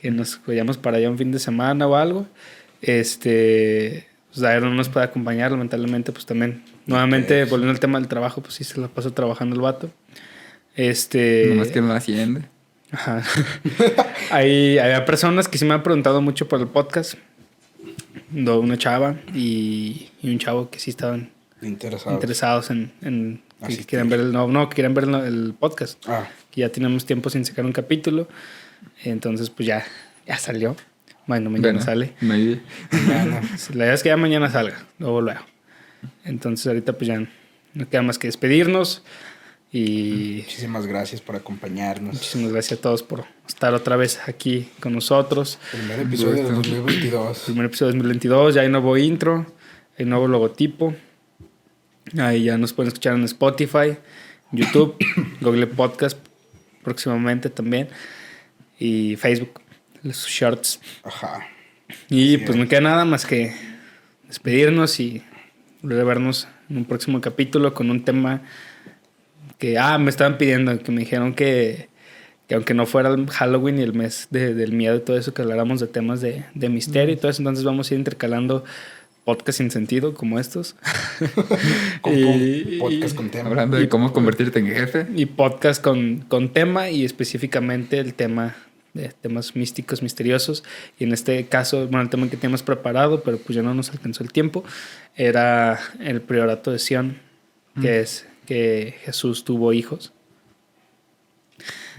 que 0.00 0.10
nos 0.10 0.40
vayamos 0.46 0.76
para 0.78 0.96
allá 0.96 1.10
un 1.10 1.18
fin 1.18 1.32
de 1.32 1.38
semana 1.38 1.86
o 1.86 1.96
algo. 1.96 2.26
Este, 2.82 4.06
pues 4.30 4.40
Dairo 4.40 4.68
no 4.68 4.74
nos 4.74 4.88
puede 4.88 5.06
acompañar, 5.06 5.50
lamentablemente, 5.50 6.12
pues 6.12 6.24
también, 6.26 6.62
nuevamente, 6.86 7.44
volviendo 7.44 7.72
al 7.72 7.80
tema 7.80 7.98
del 7.98 8.08
trabajo, 8.08 8.40
pues 8.40 8.54
sí 8.54 8.64
se 8.64 8.80
la 8.80 8.88
pasó 8.88 9.12
trabajando 9.12 9.54
el 9.56 9.62
vato. 9.62 9.90
Este, 10.76 11.46
Nomás 11.48 11.68
que 11.68 11.78
en 11.80 11.88
la 11.88 11.96
hacienda. 11.96 12.48
Ajá. 12.92 13.22
hay, 14.30 14.78
había 14.78 15.04
personas 15.04 15.48
que 15.48 15.58
sí 15.58 15.64
me 15.64 15.74
han 15.74 15.82
preguntado 15.82 16.20
mucho 16.22 16.48
por 16.48 16.60
el 16.60 16.66
podcast. 16.68 17.14
Una 18.32 18.78
chava 18.78 19.16
y, 19.34 20.10
y 20.22 20.30
un 20.30 20.38
chavo 20.38 20.70
que 20.70 20.78
sí 20.78 20.90
estaban 20.90 21.30
Interesado. 21.62 22.14
interesados 22.14 22.70
en, 22.70 22.92
en 23.02 23.42
que 23.66 23.84
quieran 23.84 24.08
ver 24.08 24.20
el 24.20 24.32
no, 24.32 24.46
no, 24.48 24.68
que 24.68 24.76
quieran 24.76 24.94
ver 24.94 25.04
el, 25.04 25.14
el 25.14 25.54
podcast. 25.58 26.02
Ah, 26.08 26.28
Que 26.50 26.62
ya 26.62 26.68
tenemos 26.70 27.04
tiempo 27.04 27.28
sin 27.30 27.44
sacar 27.44 27.64
un 27.64 27.72
capítulo. 27.72 28.28
Entonces, 29.04 29.50
pues 29.50 29.66
ya, 29.66 29.84
ya 30.26 30.38
salió. 30.38 30.76
Bueno, 31.26 31.48
mañana 31.50 31.68
Bueno, 31.72 31.84
sale. 31.84 32.12
maybe. 32.20 32.60
mañana. 32.90 33.40
La 33.74 33.84
idea 33.84 33.94
es 33.94 34.02
que 34.02 34.08
ya 34.08 34.16
mañana 34.16 34.50
salga, 34.50 34.84
luego 34.98 35.20
luego. 35.20 35.40
Entonces 36.24 36.66
ahorita 36.66 36.94
pues 36.94 37.08
ya 37.08 37.20
no 37.74 37.88
queda 37.88 38.02
más 38.02 38.18
que 38.18 38.26
despedirnos. 38.26 39.02
Y 39.72 40.40
Muchísimas 40.44 40.86
gracias 40.86 41.20
por 41.20 41.36
acompañarnos. 41.36 42.14
muchísimas 42.14 42.50
gracias 42.52 42.80
a 42.80 42.82
todos 42.82 43.04
por 43.04 43.24
estar 43.46 43.72
otra 43.74 43.94
vez 43.96 44.18
aquí 44.26 44.68
con 44.80 44.92
nosotros. 44.94 45.60
Primer 45.70 46.00
episodio 46.00 46.42
de 46.42 46.50
2022. 46.50 47.38
Primer 47.46 47.66
episodio 47.66 47.92
de 47.92 47.98
2022, 47.98 48.54
ya 48.56 48.62
hay 48.62 48.68
nuevo 48.68 48.96
intro, 48.98 49.46
hay 49.96 50.06
nuevo 50.06 50.26
logotipo. 50.26 50.92
Ahí 52.18 52.44
ya 52.44 52.58
nos 52.58 52.72
pueden 52.72 52.88
escuchar 52.88 53.14
en 53.14 53.22
Spotify, 53.24 53.96
YouTube, 54.50 54.96
Google 55.40 55.68
Podcast 55.68 56.18
próximamente 56.82 57.48
también. 57.50 57.88
Y 58.80 59.14
Facebook, 59.16 59.60
los 60.02 60.26
shorts. 60.26 60.80
Ajá. 61.04 61.46
Y 62.08 62.38
pues 62.38 62.50
es. 62.50 62.56
no 62.56 62.66
queda 62.68 62.80
nada 62.80 63.04
más 63.04 63.24
que 63.26 63.52
despedirnos 64.26 64.98
y 64.98 65.22
volver 65.82 66.00
a 66.00 66.04
vernos 66.04 66.48
en 66.68 66.78
un 66.78 66.84
próximo 66.86 67.20
capítulo 67.20 67.74
con 67.74 67.90
un 67.90 68.04
tema 68.04 68.42
que, 69.58 69.78
ah, 69.78 69.98
me 69.98 70.10
estaban 70.10 70.38
pidiendo, 70.38 70.78
que 70.82 70.90
me 70.92 71.00
dijeron 71.00 71.34
que, 71.34 71.88
que 72.48 72.54
aunque 72.54 72.74
no 72.74 72.86
fuera 72.86 73.10
el 73.10 73.28
Halloween 73.28 73.78
y 73.78 73.82
el 73.82 73.92
mes 73.92 74.28
de- 74.30 74.54
del 74.54 74.72
miedo 74.72 74.96
y 74.96 75.00
todo 75.00 75.18
eso, 75.18 75.34
que 75.34 75.42
habláramos 75.42 75.80
de 75.80 75.86
temas 75.86 76.20
de, 76.20 76.44
de 76.54 76.68
misterio 76.68 77.14
y 77.14 77.16
todo 77.18 77.30
eso, 77.30 77.42
entonces 77.42 77.64
vamos 77.64 77.90
a 77.90 77.94
ir 77.94 77.98
intercalando 77.98 78.64
podcasts 79.24 79.58
sin 79.58 79.70
sentido 79.70 80.14
como 80.14 80.38
estos. 80.38 80.76
Con, 82.00 82.14
Y- 82.16 82.78
con 82.78 82.90
podcast 82.90 83.14
con 83.16 83.30
tema. 83.30 83.50
Hablando 83.50 83.76
de 83.76 83.88
cómo 83.88 84.12
convertirte 84.12 84.60
en 84.60 84.66
jefe. 84.68 85.06
y 85.14 85.26
podcast 85.26 85.82
con, 85.82 86.20
con 86.28 86.48
tema 86.52 86.88
y 86.90 87.04
específicamente 87.04 87.98
el 87.98 88.14
tema 88.14 88.56
de 88.94 89.08
temas 89.20 89.54
místicos, 89.54 90.02
misteriosos. 90.02 90.64
Y 90.98 91.04
en 91.04 91.12
este 91.12 91.46
caso, 91.46 91.86
bueno, 91.86 92.02
el 92.02 92.10
tema 92.10 92.28
que 92.28 92.36
teníamos 92.36 92.62
preparado, 92.62 93.22
pero 93.22 93.38
pues 93.38 93.56
ya 93.56 93.62
no 93.62 93.74
nos 93.74 93.90
alcanzó 93.90 94.22
el 94.22 94.32
tiempo, 94.32 94.64
era 95.16 95.78
el 96.00 96.20
priorato 96.20 96.70
de 96.70 96.78
Sion, 96.78 97.18
que 97.80 98.00
es 98.00 98.26
que 98.46 98.94
Jesús 99.02 99.44
tuvo 99.44 99.72
hijos. 99.72 100.12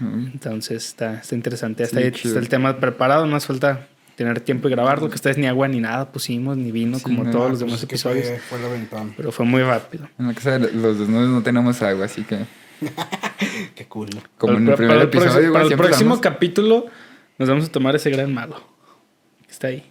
Mm. 0.00 0.26
Entonces 0.32 0.86
está, 0.86 1.14
está 1.14 1.34
interesante. 1.34 1.84
Hasta 1.84 1.98
Sí, 1.98 2.04
ahí 2.04 2.12
está 2.12 2.38
el 2.38 2.48
tema 2.48 2.78
preparado, 2.78 3.26
no 3.26 3.36
hace 3.36 3.46
falta 3.48 3.88
tener 4.16 4.40
tiempo 4.40 4.68
y 4.68 4.70
grabarlo, 4.70 5.08
que 5.08 5.14
ustedes 5.14 5.38
ni 5.38 5.46
agua 5.46 5.68
ni 5.68 5.80
nada 5.80 6.12
pusimos, 6.12 6.56
ni 6.56 6.70
vino, 6.70 6.98
Sí, 6.98 7.04
como 7.04 7.24
no, 7.24 7.30
todos 7.30 7.50
los 7.50 7.58
pues 7.58 7.60
demás 7.60 7.82
es 7.82 7.88
que 7.88 7.94
episodios. 7.94 8.26
Fue, 8.48 8.58
fue. 8.58 8.98
Pero 9.16 9.32
fue 9.32 9.46
muy 9.46 9.62
rápido. 9.62 10.08
En 10.18 10.28
la 10.28 10.34
casa 10.34 10.58
de 10.58 10.72
los 10.72 10.98
desnudos 10.98 11.30
no 11.30 11.42
tenemos 11.42 11.80
agua, 11.82 12.04
así 12.04 12.22
que. 12.22 12.38
Qué 13.74 13.86
cool. 13.86 14.10
Como 14.38 14.58
en 14.58 14.66
Para- 14.66 14.72
el 14.72 14.76
primer 14.76 14.96
para 14.96 15.04
episodio, 15.26 15.52
para 15.52 15.64
el 15.66 15.76
próximo 15.76 16.20
capítulo 16.20 16.86
nos 17.38 17.48
vamos 17.48 17.64
a 17.66 17.72
tomar 17.72 17.96
ese 17.96 18.10
gran 18.10 18.32
malo. 18.32 18.62
que 19.46 19.52
Está 19.52 19.68
ahí. 19.68 19.84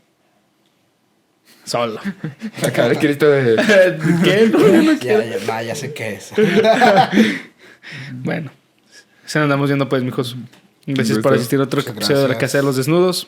Solo. 1.66 2.00
La 2.62 2.72
cara 2.74 2.90
de 2.90 2.98
Cristo 2.98 3.30
de. 3.30 3.56
¿Qué? 4.24 4.52
Ya, 5.06 5.24
ya, 5.24 5.46
nah, 5.46 5.62
ya 5.62 5.76
sé 5.76 5.94
qué 5.94 6.16
es. 6.16 6.32
Bueno, 8.14 8.52
se 9.26 9.40
nos 9.40 9.46
andamos 9.46 9.68
viendo 9.68 9.90
pues, 9.90 10.04
mijos. 10.04 10.36
Gracias 10.86 11.18
por 11.18 11.34
asistir 11.34 11.60
a 11.60 11.64
otro 11.64 11.82
episodio 11.82 12.22
de 12.22 12.28
la. 12.30 12.38
Casa 12.38 12.60
de 12.60 12.64
los 12.64 12.76
Desnudos 12.78 13.28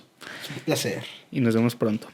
Un 0.55 0.63
placer. 0.65 1.03
y 1.31 1.39
nos 1.41 1.55
vemos 1.55 1.75
pronto. 1.75 2.07